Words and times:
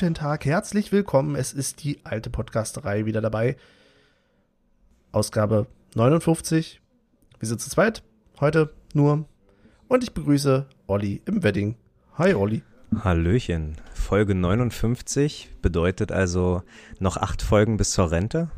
guten 0.00 0.14
Tag, 0.14 0.46
herzlich 0.46 0.92
willkommen. 0.92 1.36
Es 1.36 1.52
ist 1.52 1.84
die 1.84 1.98
alte 2.04 2.30
Podcasterei 2.30 3.04
wieder 3.04 3.20
dabei. 3.20 3.58
Ausgabe 5.12 5.66
59. 5.94 6.80
Wir 7.38 7.46
sind 7.46 7.60
zu 7.60 7.68
zweit. 7.68 8.02
Heute 8.40 8.72
nur. 8.94 9.26
Und 9.88 10.02
ich 10.02 10.14
begrüße 10.14 10.64
Olli 10.86 11.20
im 11.26 11.42
Wedding. 11.42 11.76
Hi, 12.14 12.32
Olli. 12.32 12.62
Hallöchen. 13.04 13.76
Folge 13.92 14.34
59 14.34 15.50
bedeutet 15.60 16.12
also 16.12 16.62
noch 16.98 17.18
acht 17.18 17.42
Folgen 17.42 17.76
bis 17.76 17.90
zur 17.90 18.10
Rente. 18.10 18.48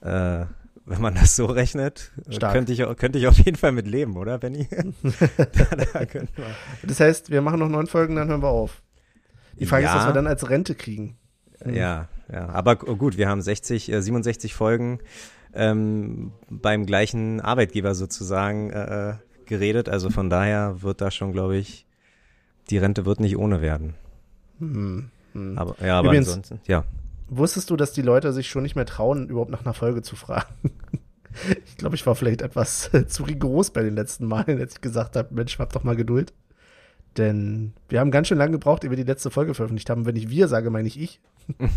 Äh, 0.00 0.46
wenn 0.86 1.00
man 1.00 1.14
das 1.14 1.36
so 1.36 1.46
rechnet, 1.46 2.10
Stark. 2.28 2.52
könnte 2.52 2.72
ich, 2.72 2.80
könnte 2.96 3.20
ich 3.20 3.28
auf 3.28 3.38
jeden 3.38 3.56
Fall 3.56 3.70
mit 3.70 3.86
leben, 3.86 4.16
oder, 4.16 4.38
Benny? 4.38 4.68
da, 5.38 5.76
da. 5.76 6.06
Das 6.82 6.98
heißt, 6.98 7.30
wir 7.30 7.42
machen 7.42 7.60
noch 7.60 7.68
neun 7.68 7.86
Folgen, 7.86 8.16
dann 8.16 8.26
hören 8.26 8.42
wir 8.42 8.48
auf. 8.48 8.82
Die 9.58 9.66
Frage 9.66 9.84
ist, 9.84 9.90
Ja. 9.92 9.96
was 9.98 10.06
wir 10.06 10.12
dann 10.12 10.26
als 10.26 10.48
Rente 10.50 10.74
kriegen. 10.74 11.16
Ja, 11.64 12.08
ja. 12.32 12.48
Aber 12.48 12.76
gut, 12.76 13.16
wir 13.16 13.28
haben 13.28 13.40
60, 13.40 13.90
äh, 13.92 14.00
67 14.02 14.54
Folgen 14.54 14.98
ähm, 15.54 16.32
beim 16.50 16.84
gleichen 16.86 17.40
Arbeitgeber 17.40 17.94
sozusagen 17.94 18.70
äh, 18.70 19.10
äh, 19.10 19.14
geredet. 19.46 19.88
Also 19.88 20.10
von 20.10 20.28
daher 20.30 20.82
wird 20.82 21.00
da 21.00 21.10
schon, 21.10 21.32
glaube 21.32 21.56
ich, 21.56 21.86
die 22.70 22.78
Rente 22.78 23.06
wird 23.06 23.20
nicht 23.20 23.36
ohne 23.36 23.60
werden. 23.60 23.94
Hm. 24.58 25.10
Hm. 25.32 25.58
Aber 25.58 25.76
ja, 25.84 25.98
aber 25.98 26.08
Übrigens- 26.08 26.28
ansonsten, 26.28 26.60
ja. 26.66 26.84
Wusstest 27.28 27.70
du, 27.70 27.76
dass 27.76 27.92
die 27.92 28.02
Leute 28.02 28.32
sich 28.34 28.48
schon 28.48 28.62
nicht 28.62 28.76
mehr 28.76 28.84
trauen, 28.84 29.28
überhaupt 29.28 29.50
nach 29.50 29.64
einer 29.64 29.74
Folge 29.74 30.02
zu 30.02 30.16
fragen? 30.16 30.52
Ich 31.66 31.76
glaube, 31.76 31.96
ich 31.96 32.06
war 32.06 32.14
vielleicht 32.14 32.42
etwas 32.42 32.92
zu 33.08 33.24
rigoros 33.24 33.70
bei 33.70 33.82
den 33.82 33.96
letzten 33.96 34.24
Malen, 34.26 34.60
als 34.60 34.74
ich 34.74 34.80
gesagt 34.80 35.16
habe, 35.16 35.34
Mensch, 35.34 35.58
hab 35.58 35.72
doch 35.72 35.82
mal 35.82 35.96
Geduld. 35.96 36.32
Denn 37.16 37.72
wir 37.88 38.00
haben 38.00 38.10
ganz 38.10 38.28
schön 38.28 38.38
lange 38.38 38.52
gebraucht, 38.52 38.84
ehe 38.84 38.90
wir 38.90 38.96
die 38.96 39.04
letzte 39.04 39.30
Folge 39.30 39.54
veröffentlicht 39.54 39.90
haben. 39.90 40.06
Wenn 40.06 40.16
ich 40.16 40.30
wir 40.30 40.48
sage, 40.48 40.70
meine 40.70 40.88
ich 40.88 41.00
ich. 41.00 41.20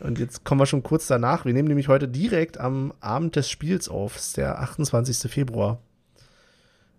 Und 0.00 0.18
jetzt 0.18 0.44
kommen 0.44 0.60
wir 0.60 0.66
schon 0.66 0.82
kurz 0.82 1.06
danach. 1.06 1.44
Wir 1.44 1.52
nehmen 1.52 1.68
nämlich 1.68 1.88
heute 1.88 2.08
direkt 2.08 2.58
am 2.58 2.92
Abend 3.00 3.36
des 3.36 3.48
Spiels 3.48 3.88
auf. 3.88 4.16
Es 4.16 4.26
ist 4.28 4.36
der 4.36 4.60
28. 4.60 5.30
Februar. 5.30 5.78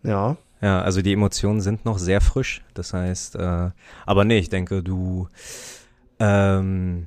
Ja, 0.04 0.38
Ja, 0.62 0.82
also 0.82 1.02
die 1.02 1.14
Emotionen 1.14 1.62
sind 1.62 1.86
noch 1.86 1.98
sehr 1.98 2.22
frisch. 2.22 2.64
Das 2.74 2.94
heißt, 2.94 3.36
äh, 3.36 3.72
aber 4.06 4.24
nee, 4.24 4.38
ich 4.38 4.50
denke, 4.50 4.82
du, 4.82 5.28
ähm, 6.20 7.06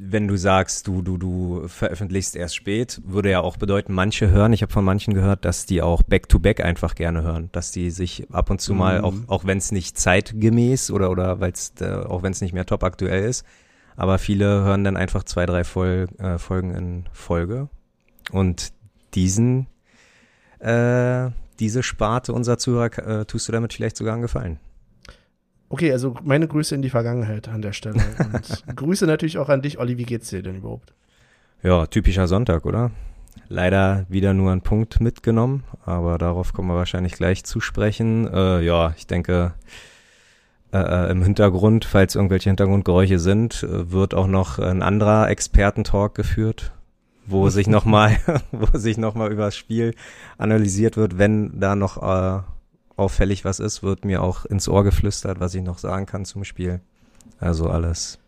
wenn 0.00 0.26
du 0.26 0.36
sagst, 0.36 0.86
du, 0.86 1.02
du, 1.02 1.18
du 1.18 1.68
veröffentlichst 1.68 2.34
erst 2.34 2.56
spät, 2.56 3.00
würde 3.04 3.30
ja 3.30 3.40
auch 3.40 3.56
bedeuten, 3.58 3.92
manche 3.92 4.30
hören, 4.30 4.52
ich 4.52 4.62
habe 4.62 4.72
von 4.72 4.84
manchen 4.84 5.12
gehört, 5.12 5.44
dass 5.44 5.66
die 5.66 5.82
auch 5.82 6.02
Back-to-Back 6.02 6.64
einfach 6.64 6.94
gerne 6.94 7.22
hören, 7.22 7.50
dass 7.52 7.72
die 7.72 7.90
sich 7.90 8.26
ab 8.32 8.48
und 8.50 8.60
zu 8.60 8.72
mal, 8.74 9.00
Mhm. 9.00 9.04
auch, 9.04 9.14
auch 9.28 9.44
wenn 9.44 9.58
es 9.58 9.70
nicht 9.70 9.98
zeitgemäß 9.98 10.90
oder, 10.90 11.10
oder 11.10 11.40
weil 11.40 11.52
es, 11.52 11.74
äh, 11.80 11.90
auch 11.92 12.22
wenn 12.22 12.32
es 12.32 12.40
nicht 12.40 12.54
mehr 12.54 12.64
top 12.64 12.84
aktuell 12.84 13.24
ist, 13.28 13.44
aber 13.96 14.18
viele 14.18 14.46
hören 14.46 14.84
dann 14.84 14.96
einfach 14.96 15.24
zwei, 15.24 15.44
drei 15.44 15.64
Fol 15.64 16.06
äh, 16.18 16.38
Folgen 16.38 16.74
in 16.74 17.04
Folge 17.12 17.68
und 18.30 18.72
diesen, 19.14 19.66
äh, 20.58 21.28
diese 21.58 21.82
Sparte 21.82 22.32
unserer 22.32 22.56
Zuhörer 22.56 23.20
äh, 23.20 23.24
tust 23.26 23.46
du 23.46 23.52
damit 23.52 23.74
vielleicht 23.74 23.96
sogar 23.98 24.14
einen 24.14 24.22
Gefallen. 24.22 24.58
Okay, 25.72 25.90
also 25.90 26.14
meine 26.22 26.46
Grüße 26.46 26.74
in 26.74 26.82
die 26.82 26.90
Vergangenheit 26.90 27.48
an 27.48 27.62
der 27.62 27.72
Stelle. 27.72 28.00
Und 28.32 28.64
Grüße 28.76 29.06
natürlich 29.06 29.38
auch 29.38 29.48
an 29.48 29.62
dich, 29.62 29.78
Olli. 29.78 29.98
Wie 29.98 30.04
geht's 30.04 30.28
dir 30.28 30.42
denn 30.42 30.56
überhaupt? 30.56 30.92
Ja, 31.62 31.86
typischer 31.86 32.28
Sonntag, 32.28 32.66
oder? 32.66 32.90
Leider 33.48 34.04
wieder 34.08 34.34
nur 34.34 34.52
einen 34.52 34.60
Punkt 34.60 35.00
mitgenommen, 35.00 35.64
aber 35.84 36.18
darauf 36.18 36.52
kommen 36.52 36.68
wir 36.68 36.76
wahrscheinlich 36.76 37.14
gleich 37.14 37.44
zu 37.44 37.60
sprechen. 37.60 38.28
Äh, 38.32 38.60
ja, 38.60 38.94
ich 38.96 39.06
denke, 39.06 39.54
äh, 40.72 40.78
äh, 40.78 41.10
im 41.10 41.22
Hintergrund, 41.22 41.84
falls 41.84 42.14
irgendwelche 42.14 42.50
Hintergrundgeräusche 42.50 43.18
sind, 43.18 43.62
äh, 43.62 43.90
wird 43.90 44.14
auch 44.14 44.26
noch 44.26 44.58
ein 44.58 44.82
anderer 44.82 45.28
Expertentalk 45.30 46.14
geführt, 46.14 46.72
wo 47.26 47.48
sich 47.48 47.66
nochmal, 47.66 48.16
wo 48.52 48.78
sich 48.78 48.98
nochmal 48.98 49.32
über 49.32 49.46
das 49.46 49.56
Spiel 49.56 49.94
analysiert 50.36 50.96
wird. 50.96 51.18
Wenn 51.18 51.58
da 51.60 51.76
noch 51.76 52.02
äh, 52.02 52.42
auffällig 52.96 53.44
was 53.44 53.60
ist, 53.60 53.82
wird 53.82 54.04
mir 54.04 54.22
auch 54.22 54.44
ins 54.44 54.68
Ohr 54.68 54.84
geflüstert, 54.84 55.40
was 55.40 55.54
ich 55.54 55.62
noch 55.62 55.78
sagen 55.78 56.06
kann 56.06 56.24
zum 56.24 56.44
Spiel. 56.44 56.80
Also 57.38 57.68
alles. 57.68 58.18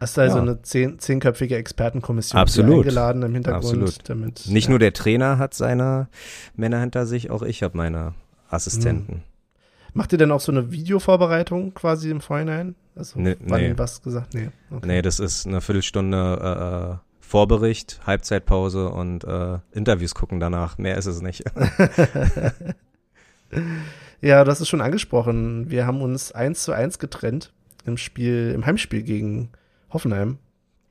Hast 0.00 0.16
du 0.16 0.22
also 0.22 0.36
Ja. 0.36 0.42
eine 0.42 0.62
zehn, 0.62 0.98
zehnköpfige 0.98 1.56
Expertenkommission 1.56 2.40
Absolut. 2.40 2.76
eingeladen 2.78 3.22
im 3.22 3.34
Hintergrund? 3.34 3.64
Absolut. 3.82 4.08
Damit, 4.08 4.46
Nicht 4.48 4.64
ja. 4.64 4.70
nur 4.70 4.78
der 4.78 4.92
Trainer 4.92 5.38
hat 5.38 5.52
seine 5.54 6.08
Männer 6.54 6.80
hinter 6.80 7.06
sich, 7.06 7.30
auch 7.30 7.42
ich 7.42 7.62
habe 7.62 7.76
meine 7.76 8.14
Assistenten. 8.48 9.22
Macht 9.92 10.12
ihr 10.12 10.18
denn 10.18 10.30
auch 10.30 10.40
so 10.40 10.52
eine 10.52 10.70
Videovorbereitung 10.72 11.74
quasi 11.74 12.10
im 12.10 12.20
Vorhinein? 12.20 12.74
Also 12.94 13.18
Nee, 13.18 13.36
wann 13.40 13.60
nee. 13.60 13.74
was 13.76 14.02
gesagt? 14.02 14.34
Nee. 14.34 14.48
Okay. 14.70 14.86
Nee, 14.86 15.02
das 15.02 15.18
ist 15.20 15.46
eine 15.46 15.60
Viertelstunde 15.60 16.38
äh, 16.42 16.92
äh, 16.92 16.96
Vorbericht, 17.20 18.00
Halbzeitpause 18.06 18.88
und 18.90 19.24
äh, 19.24 19.58
Interviews 19.72 20.14
gucken 20.14 20.38
danach. 20.38 20.78
Mehr 20.78 20.96
ist 20.96 21.06
es 21.06 21.20
nicht. 21.22 21.44
Ja, 24.20 24.44
das 24.44 24.60
ist 24.60 24.68
schon 24.68 24.80
angesprochen. 24.80 25.70
Wir 25.70 25.86
haben 25.86 26.00
uns 26.02 26.32
eins 26.32 26.62
zu 26.62 26.72
eins 26.72 26.98
getrennt 26.98 27.52
im 27.84 27.96
Spiel, 27.96 28.52
im 28.54 28.66
Heimspiel 28.66 29.02
gegen 29.02 29.50
Hoffenheim. 29.92 30.38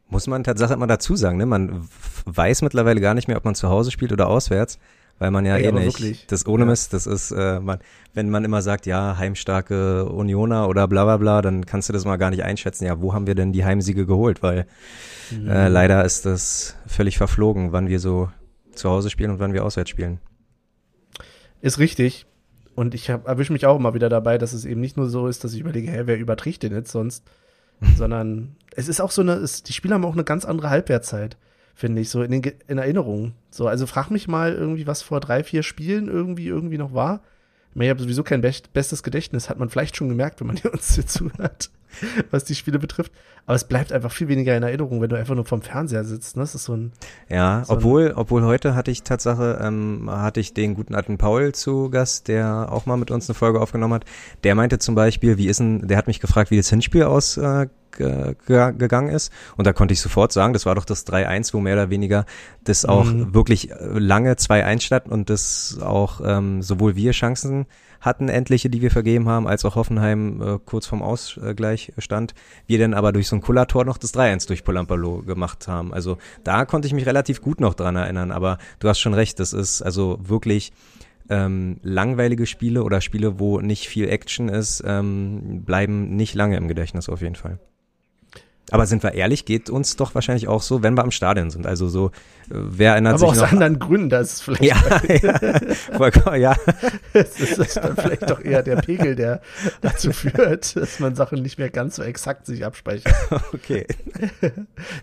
Muss 0.10 0.28
man 0.28 0.44
tatsächlich 0.44 0.78
mal 0.78 0.86
dazu 0.88 1.16
sagen, 1.16 1.38
ne? 1.38 1.46
Man 1.46 1.88
weiß 2.26 2.62
mittlerweile 2.62 3.02
gar 3.02 3.14
nicht 3.16 3.28
mehr, 3.28 3.38
ob 3.38 3.46
man 3.46 3.56
zu 3.56 3.70
Hause 3.70 3.90
spielt 3.92 4.14
oder 4.14 4.28
auswärts, 4.28 4.78
weil 5.18 5.32
man 5.32 5.46
ja 5.46 5.58
Ey, 5.58 5.66
eh 5.68 5.72
nicht. 5.72 5.86
wirklich. 5.86 6.28
Das 6.28 6.46
ohne 6.46 6.64
Ja. 6.64 6.70
Mist, 6.70 6.94
das 6.94 7.08
ist, 7.08 7.32
äh, 7.32 7.60
man, 7.60 7.80
wenn 8.14 8.30
man 8.30 8.46
immer 8.46 8.62
sagt, 8.62 8.86
ja, 8.86 9.18
heimstarke 9.18 10.06
Unioner 10.06 10.70
oder 10.70 10.88
bla 10.88 11.04
bla 11.06 11.18
bla, 11.18 11.42
dann 11.42 11.66
kannst 11.66 11.90
du 11.90 11.94
das 11.94 12.06
mal 12.06 12.18
gar 12.18 12.30
nicht 12.30 12.44
einschätzen. 12.44 12.86
Ja, 12.86 13.02
wo 13.02 13.14
haben 13.14 13.26
wir 13.28 13.36
denn 13.36 13.52
die 13.52 13.66
Heimsiege 13.66 14.06
geholt? 14.06 14.44
Weil 14.44 14.68
Mhm. 15.32 15.50
Äh, 15.50 15.70
leider 15.70 16.06
ist 16.06 16.28
das 16.28 16.76
völlig 16.86 17.18
verflogen, 17.18 17.72
wann 17.72 17.88
wir 17.90 18.00
so 18.00 18.30
zu 18.76 18.92
Hause 18.92 19.10
spielen 19.10 19.32
und 19.32 19.40
wann 19.40 19.54
wir 19.54 19.66
auswärts 19.66 19.90
spielen. 19.90 20.20
Ist 21.62 21.80
richtig. 21.80 22.28
Und 22.76 22.94
ich 22.94 23.08
erwische 23.08 23.54
mich 23.54 23.66
auch 23.66 23.78
immer 23.78 23.94
wieder 23.94 24.10
dabei, 24.10 24.38
dass 24.38 24.52
es 24.52 24.66
eben 24.66 24.82
nicht 24.82 24.98
nur 24.98 25.08
so 25.08 25.28
ist, 25.28 25.44
dass 25.44 25.54
ich 25.54 25.62
überlege, 25.62 25.90
hä, 25.90 26.02
wer 26.06 26.20
überträgt 26.20 26.64
denn 26.64 26.74
jetzt 26.74 26.92
sonst? 26.92 27.24
Sondern 27.98 28.56
es 28.76 28.90
ist 28.90 29.00
auch 29.00 29.12
so 29.12 29.22
eine, 29.22 29.34
es, 29.34 29.64
die 29.64 29.74
Spieler 29.74 29.96
haben 29.96 30.06
auch 30.06 30.14
eine 30.14 30.26
ganz 30.26 30.46
andere 30.46 30.70
Halbwertzeit, 30.70 31.38
finde 31.74 32.02
ich, 32.02 32.10
so 32.10 32.22
in, 32.22 32.32
den, 32.32 32.54
in 32.68 32.78
Erinnerung. 32.78 33.34
So, 33.50 33.68
also 33.68 33.88
frag 33.88 34.10
mich 34.10 34.28
mal 34.28 34.54
irgendwie, 34.54 34.88
was 34.88 35.02
vor 35.02 35.22
drei, 35.22 35.44
vier 35.44 35.64
Spielen 35.64 36.08
irgendwie, 36.08 36.48
irgendwie 36.48 36.78
noch 36.78 36.94
war. 36.94 37.22
Ich 37.70 37.76
meine, 37.76 37.88
Ich 37.88 37.90
habe 37.92 38.04
sowieso 38.04 38.24
kein 38.24 38.42
best, 38.42 38.74
bestes 38.74 39.04
Gedächtnis, 39.04 39.50
hat 39.50 39.58
man 39.58 39.70
vielleicht 39.70 39.96
schon 39.96 40.10
gemerkt, 40.10 40.42
wenn 40.42 40.48
man 40.48 40.58
hier 40.58 40.74
uns 40.74 40.96
hier 40.96 41.08
zuhört, 41.08 41.70
was 42.32 42.44
die 42.44 42.56
Spiele 42.56 42.80
betrifft. 42.80 43.12
Aber 43.46 43.56
es 43.56 43.64
bleibt 43.66 43.92
einfach 43.92 44.12
viel 44.12 44.28
weniger 44.28 44.58
in 44.58 44.64
Erinnerung, 44.64 45.02
wenn 45.02 45.10
du 45.10 45.16
einfach 45.18 45.36
nur 45.36 45.46
vorm 45.46 45.62
Fernseher 45.62 46.04
sitzt. 46.04 46.36
Ne? 46.36 46.44
Das 46.44 46.56
ist 46.56 46.64
so 46.66 46.74
ein, 46.76 46.92
Ja, 47.30 47.64
So 47.66 47.74
ein- 47.74 47.78
obwohl, 47.78 48.14
obwohl 48.16 48.44
heute 48.44 48.74
hatte 48.76 48.90
ich 48.92 49.04
Tatsache, 49.04 49.60
ähm, 49.62 50.10
hatte 50.10 50.40
ich 50.40 50.54
den 50.54 50.74
guten 50.74 50.96
alten 50.96 51.18
Paul 51.18 51.54
zu 51.54 51.90
Gast, 51.90 52.28
der 52.28 52.72
auch 52.72 52.86
mal 52.86 52.98
mit 52.98 53.12
uns 53.12 53.30
eine 53.30 53.36
Folge 53.36 53.62
aufgenommen 53.62 53.94
hat. 53.94 54.06
Der 54.44 54.56
meinte 54.56 54.80
zum 54.80 54.96
Beispiel, 54.96 55.38
wie 55.38 55.48
ist 55.48 55.60
denn, 55.60 55.88
der 55.88 55.98
hat 55.98 56.08
mich 56.08 56.20
gefragt, 56.20 56.50
wie 56.52 56.58
das 56.58 56.70
Hinspiel 56.70 57.04
aus 57.04 57.38
äh, 57.38 57.68
gegangen 57.98 59.08
ist. 59.08 59.32
Und 59.56 59.66
da 59.66 59.72
konnte 59.72 59.94
ich 59.94 60.02
sofort 60.02 60.34
sagen, 60.34 60.52
das 60.52 60.66
war 60.66 60.76
doch 60.76 60.84
das 60.84 61.06
3-1, 61.08 61.54
wo 61.54 61.62
mehr 61.62 61.76
oder 61.76 61.90
weniger 61.90 62.26
das 62.66 62.84
auch 62.84 63.06
Mhm. 63.06 63.34
wirklich 63.34 63.72
äh, 63.72 63.76
lange 63.98 64.34
2-1 64.34 64.82
statt 64.84 65.08
und 65.08 65.30
das 65.30 65.80
auch 65.82 66.20
ähm, 66.26 66.62
sowohl 66.62 66.98
wir 66.98 67.12
Chancen 67.14 67.68
hatten, 68.02 68.30
endliche, 68.30 68.70
die 68.70 68.82
wir 68.82 68.92
vergeben 68.92 69.28
haben, 69.30 69.48
als 69.48 69.66
auch 69.66 69.76
Hoffenheim 69.76 70.42
äh, 70.42 70.60
kurz 70.64 70.86
vorm 70.86 71.02
Ausgleich 71.02 71.94
stand. 71.98 72.34
Wir 72.68 72.80
dann 72.80 72.94
aber 72.94 73.12
durch 73.12 73.28
so 73.28 73.36
ein 73.36 73.42
Kullertor 73.42 73.86
noch 73.86 73.98
das 73.98 74.14
3-1 74.14 74.48
durch 74.48 74.64
Polampalo 74.64 75.22
gemacht 75.24 75.68
haben. 75.68 75.94
Also 75.94 76.18
da 76.44 76.66
konnte 76.66 76.88
ich 76.88 76.94
mich 76.94 77.06
relativ 77.06 77.42
gut 77.42 77.60
noch 77.60 77.74
dran 77.74 77.96
erinnern, 77.96 78.32
aber 78.32 78.58
du 78.80 78.90
hast 78.90 79.00
schon 79.00 79.14
recht, 79.14 79.40
das 79.40 79.54
ist 79.54 79.82
also 79.82 80.20
wirklich 80.22 80.72
ähm, 81.30 81.78
langweilige 81.82 82.46
Spiele 82.46 82.84
oder 82.84 83.02
Spiele, 83.02 83.40
wo 83.40 83.60
nicht 83.60 83.88
viel 83.88 84.10
Action 84.10 84.50
ist, 84.50 84.84
ähm, 84.86 85.64
bleiben 85.66 86.16
nicht 86.16 86.36
lange 86.36 86.58
im 86.58 86.68
Gedächtnis 86.68 87.10
auf 87.10 87.22
jeden 87.22 87.36
Fall. 87.36 87.60
Aber 88.72 88.88
sind 88.88 89.04
wir 89.04 89.14
ehrlich, 89.14 89.46
geht 89.46 89.70
uns 89.70 89.96
doch 89.96 90.16
wahrscheinlich 90.16 90.48
auch 90.48 90.62
so, 90.62 90.82
wenn 90.82 90.96
wir 90.96 91.04
am 91.04 91.12
Stadion 91.12 91.52
sind. 91.52 91.68
Also 91.68 91.88
so, 91.88 92.08
äh, 92.08 92.12
wer 92.50 92.94
erinnert 92.94 93.14
aber 93.14 93.20
sich 93.20 93.30
aus 93.30 93.38
noch? 93.38 93.52
anderen 93.52 93.78
Gründen, 93.78 94.10
das 94.10 94.34
ist 94.34 94.42
vielleicht, 94.42 94.64
ja, 94.64 94.76
ja, 95.22 95.60
vollkommen, 95.96 96.42
ja. 96.42 96.56
das 97.14 97.40
ist 97.40 97.60
das 97.60 97.76
dann 97.76 97.96
vielleicht 97.96 98.28
doch 98.30 98.44
eher 98.44 98.64
der 98.64 98.78
Pegel, 98.78 99.16
der 99.16 99.42
dazu 99.82 100.12
führt, 100.12 100.76
dass 100.76 101.00
man 101.00 101.16
Sachen 101.16 101.44
nicht 101.44 101.60
mehr 101.60 101.70
ganz 101.70 101.98
so 101.98 102.04
exakt 102.04 102.48
sich 102.48 102.66
abspeichert. 102.66 103.14
okay. 103.54 103.86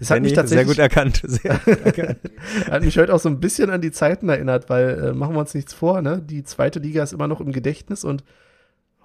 Es 0.01 0.11
hat 0.11 0.23
mich 0.23 0.23
Benny, 0.23 0.29
sehr 0.29 0.35
tatsächlich 0.35 0.67
gut 0.67 0.79
erkannt. 0.79 1.23
Sehr 1.25 1.61
gut 1.65 1.85
erkannt. 1.85 2.19
Hat 2.71 2.83
mich 2.83 2.99
heute 2.99 3.15
auch 3.15 3.21
so 3.21 3.29
ein 3.29 3.41
bisschen 3.41 3.71
an 3.71 3.81
die 3.81 3.93
Zeiten 3.93 4.29
erinnert, 4.29 4.69
weil 4.71 4.99
äh, 4.99 5.13
machen 5.13 5.35
wir 5.35 5.41
uns 5.41 5.55
nichts 5.55 5.73
vor, 5.73 6.03
ne? 6.03 6.21
Die 6.25 6.43
zweite 6.43 6.79
Liga 6.79 7.03
ist 7.03 7.13
immer 7.13 7.29
noch 7.29 7.41
im 7.41 7.53
Gedächtnis 7.53 8.05
und 8.05 8.25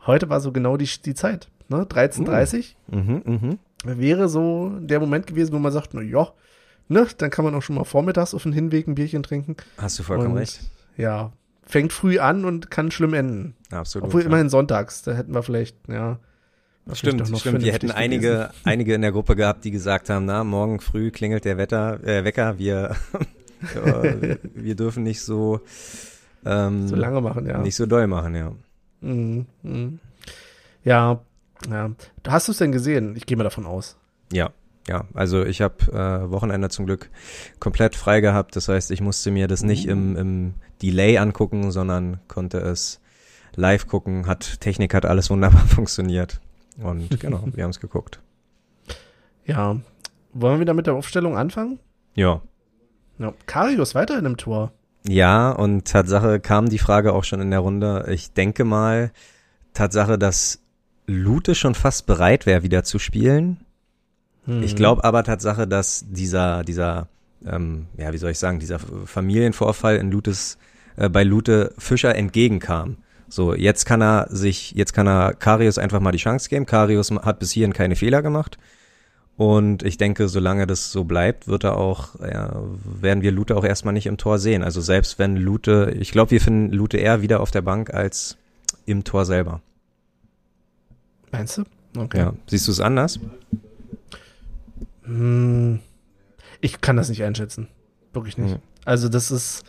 heute 0.05 0.29
war 0.29 0.41
so 0.41 0.51
genau 0.51 0.77
die, 0.77 0.89
die 1.05 1.13
Zeit, 1.13 1.49
ne? 1.69 1.83
13.30 1.83 2.75
mhm, 2.87 3.21
mhm. 3.25 3.59
Wäre 3.83 4.29
so 4.29 4.71
der 4.79 4.99
Moment 4.99 5.27
gewesen, 5.27 5.53
wo 5.53 5.59
man 5.59 5.71
sagt, 5.71 5.93
na 5.93 6.01
ja, 6.01 6.31
ne? 6.87 7.07
Dann 7.17 7.29
kann 7.29 7.45
man 7.45 7.55
auch 7.55 7.61
schon 7.61 7.75
mal 7.75 7.83
vormittags 7.83 8.33
auf 8.33 8.43
den 8.43 8.53
Hinweg 8.53 8.87
ein 8.87 8.95
Bierchen 8.95 9.23
trinken. 9.23 9.55
Hast 9.77 9.99
du 9.99 10.03
vollkommen 10.03 10.31
und, 10.31 10.37
recht. 10.37 10.61
Ja, 10.97 11.31
fängt 11.63 11.93
früh 11.93 12.19
an 12.19 12.45
und 12.45 12.71
kann 12.71 12.91
schlimm 12.91 13.13
enden. 13.13 13.55
Absolut. 13.71 14.07
Obwohl 14.07 14.21
ja. 14.21 14.27
immerhin 14.27 14.49
sonntags, 14.49 15.03
da 15.03 15.13
hätten 15.13 15.33
wir 15.33 15.43
vielleicht, 15.43 15.75
ja, 15.87 16.19
Was 16.85 16.99
Stimmt, 16.99 17.27
stimmt. 17.37 17.61
Wir 17.61 17.73
hätten 17.73 17.91
einige, 17.91 18.27
gewesen. 18.27 18.51
einige 18.63 18.93
in 18.95 19.01
der 19.01 19.11
Gruppe 19.11 19.35
gehabt, 19.35 19.65
die 19.65 19.71
gesagt 19.71 20.09
haben, 20.09 20.25
na, 20.25 20.43
morgen 20.43 20.79
früh 20.79 21.11
klingelt 21.11 21.45
der 21.45 21.57
Wetter, 21.57 22.03
äh, 22.03 22.23
Wecker, 22.23 22.57
wir, 22.57 22.95
äh, 23.75 24.37
wir 24.55 24.75
dürfen 24.75 25.03
nicht 25.03 25.21
so, 25.21 25.59
ähm, 26.45 26.87
so 26.87 26.95
lange 26.95 27.21
machen, 27.21 27.45
ja. 27.45 27.59
nicht 27.59 27.75
so 27.75 27.85
doll 27.85 28.07
machen, 28.07 28.35
ja. 28.35 28.53
Mhm, 29.01 29.45
mhm. 29.61 29.99
Ja, 30.83 31.19
ja. 31.69 31.91
Hast 32.27 32.47
du 32.47 32.51
es 32.51 32.57
denn 32.57 32.71
gesehen? 32.71 33.15
Ich 33.15 33.25
gehe 33.25 33.37
mal 33.37 33.43
davon 33.43 33.65
aus. 33.65 33.97
Ja, 34.31 34.51
ja. 34.87 35.05
Also 35.13 35.43
ich 35.43 35.61
habe 35.61 35.75
äh, 35.91 36.31
Wochenende 36.31 36.69
zum 36.69 36.85
Glück 36.85 37.09
komplett 37.59 37.95
frei 37.95 38.21
gehabt. 38.21 38.55
Das 38.55 38.67
heißt, 38.67 38.91
ich 38.91 39.01
musste 39.01 39.31
mir 39.31 39.47
das 39.47 39.63
nicht 39.63 39.87
im, 39.87 40.15
im 40.15 40.53
Delay 40.81 41.17
angucken, 41.17 41.71
sondern 41.71 42.19
konnte 42.27 42.59
es 42.59 42.99
live 43.55 43.87
gucken. 43.87 44.27
Hat 44.27 44.61
Technik 44.61 44.93
hat 44.93 45.05
alles 45.05 45.29
wunderbar 45.29 45.61
funktioniert. 45.67 46.39
Und 46.81 47.19
genau, 47.19 47.43
wir 47.53 47.63
haben 47.63 47.71
es 47.71 47.79
geguckt. 47.79 48.19
Ja. 49.45 49.77
Wollen 50.33 50.55
wir 50.55 50.59
wieder 50.59 50.73
mit 50.73 50.87
der 50.87 50.93
Aufstellung 50.93 51.37
anfangen? 51.37 51.79
Ja. 52.15 52.41
Ja. 53.17 53.33
Karius 53.45 53.95
weiterhin 53.95 54.25
im 54.25 54.37
Tor. 54.37 54.71
Ja, 55.07 55.51
und 55.51 55.87
Tatsache 55.87 56.39
kam 56.39 56.69
die 56.69 56.79
Frage 56.79 57.13
auch 57.13 57.23
schon 57.23 57.41
in 57.41 57.49
der 57.49 57.61
Runde. 57.61 58.05
Ich 58.09 58.33
denke 58.33 58.65
mal, 58.65 59.11
Tatsache, 59.73 60.17
dass 60.17 60.61
Lute 61.07 61.55
schon 61.55 61.73
fast 61.73 62.05
bereit 62.05 62.45
wäre, 62.45 62.63
wieder 62.63 62.83
zu 62.83 62.99
spielen. 62.99 63.57
Hm. 64.45 64.61
Ich 64.61 64.75
glaube 64.75 65.03
aber 65.03 65.23
Tatsache, 65.23 65.67
dass 65.67 66.05
dieser, 66.07 66.63
dieser, 66.63 67.07
ähm, 67.45 67.87
ja, 67.97 68.13
wie 68.13 68.17
soll 68.17 68.31
ich 68.31 68.39
sagen, 68.39 68.59
dieser 68.59 68.79
Familienvorfall 68.79 69.95
in 69.95 70.11
Lutes, 70.11 70.57
äh, 70.97 71.09
bei 71.09 71.23
Lute 71.23 71.73
Fischer 71.77 72.13
entgegenkam. 72.15 72.97
So, 73.29 73.53
jetzt 73.53 73.85
kann 73.85 74.01
er 74.01 74.27
sich, 74.29 74.71
jetzt 74.71 74.93
kann 74.93 75.07
er 75.07 75.33
Karius 75.33 75.77
einfach 75.77 75.99
mal 75.99 76.11
die 76.11 76.17
Chance 76.17 76.49
geben. 76.49 76.65
Karius 76.65 77.11
hat 77.11 77.39
bis 77.39 77.51
hierhin 77.51 77.73
keine 77.73 77.95
Fehler 77.95 78.21
gemacht. 78.21 78.57
Und 79.35 79.83
ich 79.83 79.97
denke, 79.97 80.29
solange 80.29 80.65
das 80.65 80.91
so 80.91 81.03
bleibt, 81.03 81.47
wird 81.47 81.63
er 81.63 81.77
auch, 81.77 82.19
ja, 82.19 82.59
werden 82.83 83.21
wir 83.21 83.31
Lute 83.31 83.55
auch 83.55 83.63
erstmal 83.63 83.93
nicht 83.93 84.07
im 84.07 84.17
Tor 84.17 84.39
sehen. 84.39 84.63
Also 84.63 84.81
selbst 84.81 85.19
wenn 85.19 85.37
Lute, 85.37 85.95
ich 85.99 86.11
glaube, 86.11 86.31
wir 86.31 86.41
finden 86.41 86.73
Lute 86.73 86.97
eher 86.97 87.21
wieder 87.21 87.39
auf 87.41 87.51
der 87.51 87.61
Bank 87.61 87.93
als 87.93 88.37
im 88.85 89.03
Tor 89.03 89.25
selber. 89.25 89.61
Meinst 91.31 91.57
du? 91.57 91.63
Okay. 91.97 92.19
Ja. 92.19 92.33
Siehst 92.47 92.67
du 92.67 92.71
es 92.71 92.79
anders? 92.79 93.19
Hm. 95.03 95.79
Ich 96.61 96.81
kann 96.81 96.97
das 96.97 97.09
nicht 97.09 97.23
einschätzen. 97.23 97.67
Wirklich 98.13 98.37
nicht. 98.37 98.55
Hm. 98.55 98.61
Also 98.85 99.09
das 99.09 99.31
ist. 99.31 99.63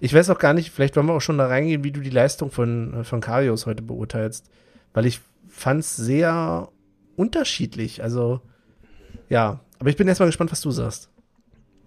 Ich 0.00 0.14
weiß 0.14 0.30
auch 0.30 0.38
gar 0.38 0.54
nicht, 0.54 0.70
vielleicht 0.70 0.94
wollen 0.96 1.06
wir 1.06 1.14
auch 1.14 1.20
schon 1.20 1.38
da 1.38 1.46
reingehen, 1.46 1.82
wie 1.82 1.90
du 1.90 2.00
die 2.00 2.10
Leistung 2.10 2.50
von, 2.50 3.04
von 3.04 3.20
Karius 3.20 3.66
heute 3.66 3.82
beurteilst. 3.82 4.48
Weil 4.92 5.06
ich 5.06 5.20
fand 5.48 5.80
es 5.80 5.96
sehr 5.96 6.68
unterschiedlich. 7.16 8.02
Also, 8.02 8.40
ja. 9.28 9.60
Aber 9.78 9.90
ich 9.90 9.96
bin 9.96 10.06
erstmal 10.06 10.28
gespannt, 10.28 10.52
was 10.52 10.60
du 10.60 10.70
sagst. 10.70 11.10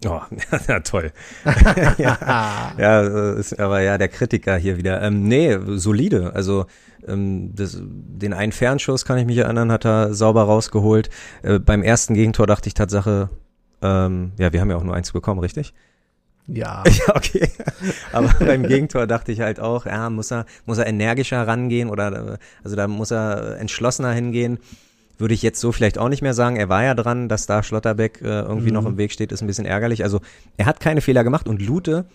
Oh, 0.05 0.21
ja, 0.67 0.79
toll. 0.81 1.11
ja, 1.97 2.73
ja, 2.77 3.31
ist 3.33 3.59
aber 3.59 3.81
ja 3.81 3.97
der 3.97 4.09
Kritiker 4.09 4.55
hier 4.57 4.77
wieder. 4.77 5.01
Ähm, 5.01 5.23
nee, 5.23 5.57
solide. 5.77 6.33
Also 6.35 6.65
ähm, 7.07 7.55
das, 7.55 7.79
den 7.81 8.33
einen 8.33 8.51
Fernschuss, 8.51 9.05
kann 9.05 9.17
ich 9.17 9.25
mich 9.25 9.37
erinnern, 9.37 9.71
hat 9.71 9.85
er 9.85 10.13
sauber 10.13 10.43
rausgeholt. 10.43 11.09
Äh, 11.41 11.59
beim 11.59 11.81
ersten 11.81 12.13
Gegentor 12.13 12.45
dachte 12.47 12.67
ich 12.67 12.73
Tatsache, 12.73 13.29
ähm, 13.81 14.33
ja, 14.37 14.53
wir 14.53 14.61
haben 14.61 14.69
ja 14.69 14.77
auch 14.77 14.83
nur 14.83 14.95
eins 14.95 15.11
bekommen, 15.11 15.39
richtig? 15.39 15.73
Ja. 16.47 16.83
Ja, 17.07 17.15
okay. 17.15 17.49
Aber 18.11 18.33
beim 18.39 18.63
Gegentor 18.63 19.07
dachte 19.07 19.31
ich 19.31 19.41
halt 19.41 19.59
auch, 19.59 19.85
ja, 19.85 20.09
muss 20.09 20.31
er, 20.31 20.45
muss 20.65 20.77
er 20.77 20.87
energischer 20.87 21.45
rangehen 21.45 21.89
oder 21.89 22.33
äh, 22.33 22.37
also 22.63 22.75
da 22.75 22.87
muss 22.87 23.11
er 23.11 23.57
entschlossener 23.59 24.11
hingehen. 24.13 24.59
Würde 25.17 25.33
ich 25.33 25.41
jetzt 25.41 25.59
so 25.59 25.71
vielleicht 25.71 25.97
auch 25.97 26.09
nicht 26.09 26.21
mehr 26.21 26.33
sagen. 26.33 26.55
Er 26.57 26.69
war 26.69 26.83
ja 26.83 26.93
dran, 26.93 27.27
dass 27.27 27.45
da 27.45 27.63
Schlotterbeck 27.63 28.21
äh, 28.21 28.25
irgendwie 28.41 28.67
Mhm. 28.67 28.73
noch 28.73 28.85
im 28.85 28.97
Weg 28.97 29.11
steht, 29.11 29.31
ist 29.31 29.41
ein 29.41 29.47
bisschen 29.47 29.65
ärgerlich. 29.65 30.03
Also 30.03 30.21
er 30.57 30.65
hat 30.67 30.79
keine 30.79 31.01
Fehler 31.01 31.23
gemacht 31.23 31.47
und 31.47 31.61
Lute 31.61 32.05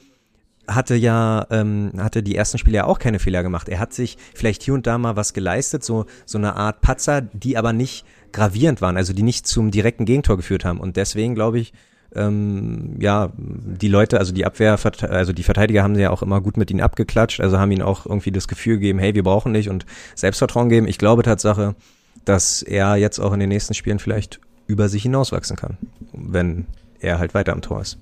hatte 0.69 0.95
ja, 0.95 1.45
ähm, 1.51 1.91
hatte 1.99 2.23
die 2.23 2.37
ersten 2.37 2.57
Spiele 2.59 2.77
ja 2.77 2.85
auch 2.85 3.01
keine 3.01 3.19
Fehler 3.19 3.43
gemacht. 3.43 3.69
Er 3.69 3.81
hat 3.81 3.93
sich 3.93 4.17
vielleicht 4.35 4.63
hier 4.63 4.75
und 4.75 4.87
da 4.87 4.97
mal 4.97 5.17
was 5.17 5.33
geleistet, 5.35 5.83
so, 5.83 6.07
so 6.25 6.39
eine 6.39 6.55
Art 6.55 6.81
Patzer, 6.81 7.21
die 7.21 7.57
aber 7.57 7.73
nicht 7.73 8.05
gravierend 8.31 8.81
waren, 8.81 8.97
also 8.97 9.13
die 9.13 9.25
nicht 9.25 9.47
zum 9.47 9.73
direkten 9.73 10.05
Gegentor 10.05 10.37
geführt 10.37 10.65
haben. 10.65 10.79
Und 10.79 10.97
deswegen 10.97 11.35
glaube 11.35 11.59
ich, 11.59 11.73
ähm, 12.15 12.97
ja, 13.01 13.33
die 13.37 13.89
Leute, 13.89 14.19
also 14.19 14.33
die 14.33 14.45
Abwehr, 14.47 14.79
also 15.09 15.33
die 15.33 15.43
Verteidiger 15.43 15.83
haben 15.83 15.99
ja 15.99 16.11
auch 16.11 16.23
immer 16.23 16.41
gut 16.41 16.57
mit 16.57 16.71
ihnen 16.71 16.81
abgeklatscht, 16.81 17.41
also 17.41 17.59
haben 17.59 17.73
ihnen 17.73 17.83
auch 17.83 18.07
irgendwie 18.07 18.31
das 18.31 18.47
Gefühl 18.47 18.75
gegeben, 18.77 18.99
hey, 19.01 19.15
wir 19.15 19.23
brauchen 19.25 19.55
dich 19.55 19.69
und 19.69 19.85
Selbstvertrauen 20.15 20.69
geben. 20.69 20.87
Ich 20.87 20.99
glaube 20.99 21.23
Tatsache, 21.23 21.75
dass 22.25 22.63
er 22.63 22.97
jetzt 22.97 23.19
auch 23.19 23.33
in 23.33 23.41
den 23.41 23.49
nächsten 23.49 23.75
Spielen 23.75 23.99
vielleicht 23.99 24.41
über 24.67 24.89
sich 24.89 25.03
hinauswachsen 25.03 25.57
kann, 25.57 25.77
wenn 26.13 26.67
er 27.01 27.19
halt 27.19 27.35
weiter 27.35 27.53
am 27.53 27.63
Tor 27.63 27.81
ist. 27.81 27.99